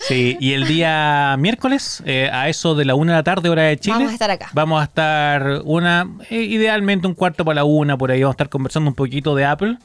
Sí, 0.00 0.38
y 0.40 0.54
el 0.54 0.66
día 0.66 1.36
miércoles, 1.38 2.02
eh, 2.06 2.30
a 2.32 2.48
eso 2.48 2.74
de 2.74 2.86
la 2.86 2.94
una 2.94 3.12
de 3.12 3.18
la 3.18 3.22
tarde, 3.22 3.50
hora 3.50 3.64
de 3.64 3.78
Chile. 3.78 3.96
Vamos 3.96 4.10
a 4.10 4.14
estar 4.14 4.30
acá. 4.30 4.48
Vamos 4.54 4.80
a 4.80 4.84
estar 4.84 5.60
una, 5.64 6.08
eh, 6.30 6.36
idealmente 6.36 7.06
un 7.06 7.12
cuarto 7.12 7.44
para 7.44 7.56
la 7.56 7.64
una, 7.64 7.98
por 7.98 8.10
ahí 8.10 8.22
vamos 8.22 8.32
a 8.32 8.36
estar 8.36 8.48
conversando 8.48 8.88
un 8.88 8.94
poquito 8.94 9.34
de 9.34 9.44
Apple. 9.44 9.76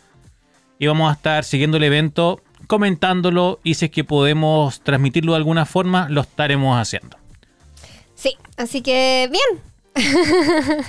Y 0.80 0.88
vamos 0.88 1.10
a 1.10 1.16
estar 1.16 1.44
siguiendo 1.44 1.78
el 1.78 1.84
evento, 1.84 2.42
comentándolo, 2.68 3.60
y 3.62 3.74
si 3.74 3.86
es 3.86 3.92
que 3.92 4.06
podemos 4.06 4.80
transmitirlo 4.82 5.34
de 5.34 5.38
alguna 5.38 5.66
forma, 5.66 6.08
lo 6.10 6.22
estaremos 6.22 6.80
haciendo. 6.80 7.18
Sí, 8.16 8.38
así 8.56 8.82
que 8.82 9.30
bien. 9.30 9.62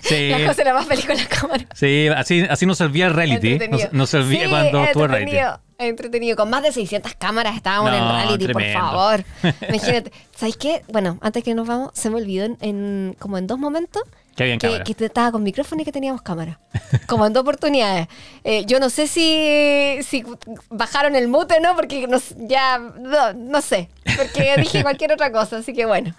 Sí, 0.02 0.28
La 0.30 0.46
cosa 0.46 0.62
era 0.62 0.74
más 0.74 0.86
feliz 0.86 1.06
con 1.06 1.16
la 1.16 1.26
cámara. 1.26 1.64
sí 1.74 2.08
así, 2.08 2.40
así 2.48 2.66
nos 2.66 2.78
servía 2.78 3.06
el 3.06 3.14
reality. 3.14 3.58
Nos, 3.68 3.92
nos 3.92 4.10
servía 4.10 4.44
Sí, 4.44 4.50
cuando 4.50 4.84
estuvo 4.84 5.04
el 5.04 5.10
reality. 5.10 5.30
entretenido, 5.36 5.60
entretenido. 5.78 6.36
Con 6.36 6.50
más 6.50 6.62
de 6.62 6.72
600 6.72 7.14
cámaras 7.14 7.56
estábamos 7.56 7.92
en 7.92 7.98
No, 8.00 8.12
reality, 8.12 8.44
tremendo. 8.46 8.80
por 8.80 8.90
favor. 8.90 9.24
Imagínate. 9.68 10.12
¿Sabes 10.34 10.56
qué? 10.56 10.82
Bueno, 10.88 11.18
antes 11.22 11.42
que 11.44 11.54
nos 11.54 11.66
vamos, 11.66 11.90
se 11.94 12.10
me 12.10 12.16
olvidó 12.16 12.44
en, 12.44 12.58
en- 12.60 13.16
como 13.18 13.38
en 13.38 13.46
dos 13.46 13.58
momentos 13.58 14.02
Que 14.36 14.58
que, 14.58 14.82
que 14.94 15.04
estaba 15.04 15.32
con 15.32 15.42
micrófono 15.42 15.82
y 15.82 15.84
que 15.84 15.92
teníamos 15.92 16.22
cámara. 16.22 16.58
Como 17.06 17.26
en 17.26 17.32
dos 17.32 17.42
oportunidades. 17.42 18.08
Eh, 18.44 18.64
yo 18.66 18.80
no 18.80 18.90
sé 18.90 19.06
si, 19.06 19.98
si 20.02 20.24
bajaron 20.68 21.14
el 21.16 21.28
mute, 21.28 21.60
¿no? 21.60 21.74
Porque 21.76 22.06
no, 22.06 22.18
ya, 22.38 22.78
no, 22.78 23.32
no 23.34 23.60
sé. 23.62 23.88
Porque 24.16 24.54
dije 24.58 24.82
cualquier 24.82 25.12
otra 25.12 25.30
cosa, 25.32 25.58
así 25.58 25.72
que 25.72 25.86
bueno. 25.86 26.14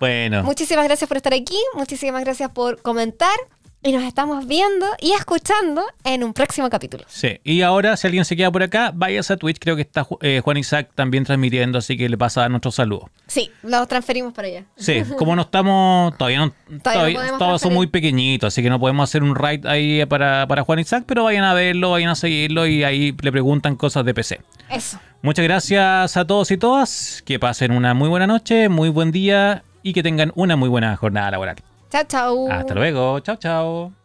Bueno, 0.00 0.44
Muchísimas 0.44 0.84
gracias 0.84 1.08
por 1.08 1.16
estar 1.16 1.34
aquí, 1.34 1.58
muchísimas 1.74 2.22
gracias 2.22 2.50
por 2.50 2.80
comentar 2.82 3.36
y 3.80 3.92
nos 3.92 4.02
estamos 4.02 4.46
viendo 4.46 4.86
y 5.00 5.12
escuchando 5.12 5.84
en 6.02 6.24
un 6.24 6.32
próximo 6.32 6.68
capítulo. 6.68 7.04
sí. 7.06 7.38
Y 7.44 7.62
ahora, 7.62 7.96
si 7.96 8.08
alguien 8.08 8.24
se 8.24 8.36
queda 8.36 8.50
por 8.50 8.62
acá, 8.62 8.90
váyase 8.92 9.34
a 9.34 9.36
Twitch. 9.36 9.58
Creo 9.60 9.76
que 9.76 9.82
está 9.82 10.04
eh, 10.20 10.40
Juan 10.42 10.56
Isaac 10.56 10.90
también 10.94 11.24
transmitiendo, 11.24 11.78
así 11.78 11.96
que 11.96 12.08
le 12.08 12.18
pasa 12.18 12.48
nuestro 12.48 12.72
saludo. 12.72 13.08
Sí, 13.28 13.50
lo 13.62 13.86
transferimos 13.86 14.34
para 14.34 14.48
allá. 14.48 14.64
Sí, 14.76 15.02
como 15.16 15.36
no 15.36 15.42
estamos, 15.42 16.16
todavía 16.18 16.40
no, 16.40 16.52
todavía, 16.82 17.18
podemos 17.18 17.38
todos 17.38 17.60
son 17.62 17.72
muy 17.72 17.86
pequeñitos, 17.86 18.48
así 18.48 18.62
que 18.62 18.70
no 18.70 18.80
podemos 18.80 19.08
hacer 19.08 19.22
un 19.22 19.36
raid 19.36 19.64
ahí 19.66 20.04
para, 20.06 20.46
para 20.48 20.64
Juan 20.64 20.80
Isaac, 20.80 21.04
pero 21.06 21.24
vayan 21.24 21.44
a 21.44 21.54
verlo, 21.54 21.92
vayan 21.92 22.10
a 22.10 22.14
seguirlo 22.16 22.66
y 22.66 22.82
ahí 22.82 23.14
le 23.22 23.30
preguntan 23.32 23.76
cosas 23.76 24.04
de 24.04 24.12
PC. 24.12 24.40
Eso. 24.70 24.98
Muchas 25.22 25.44
gracias 25.44 26.16
a 26.16 26.26
todos 26.26 26.50
y 26.50 26.58
todas, 26.58 27.22
que 27.24 27.38
pasen 27.38 27.70
una 27.72 27.94
muy 27.94 28.08
buena 28.08 28.26
noche, 28.26 28.68
muy 28.68 28.88
buen 28.88 29.12
día 29.12 29.62
y 29.88 29.94
que 29.94 30.02
tengan 30.02 30.32
una 30.34 30.54
muy 30.54 30.68
buena 30.68 30.94
jornada 30.96 31.30
laboral. 31.30 31.56
Chao, 31.90 32.04
chao. 32.04 32.52
Hasta 32.52 32.74
luego, 32.74 33.20
chao, 33.20 33.36
chao. 33.36 33.97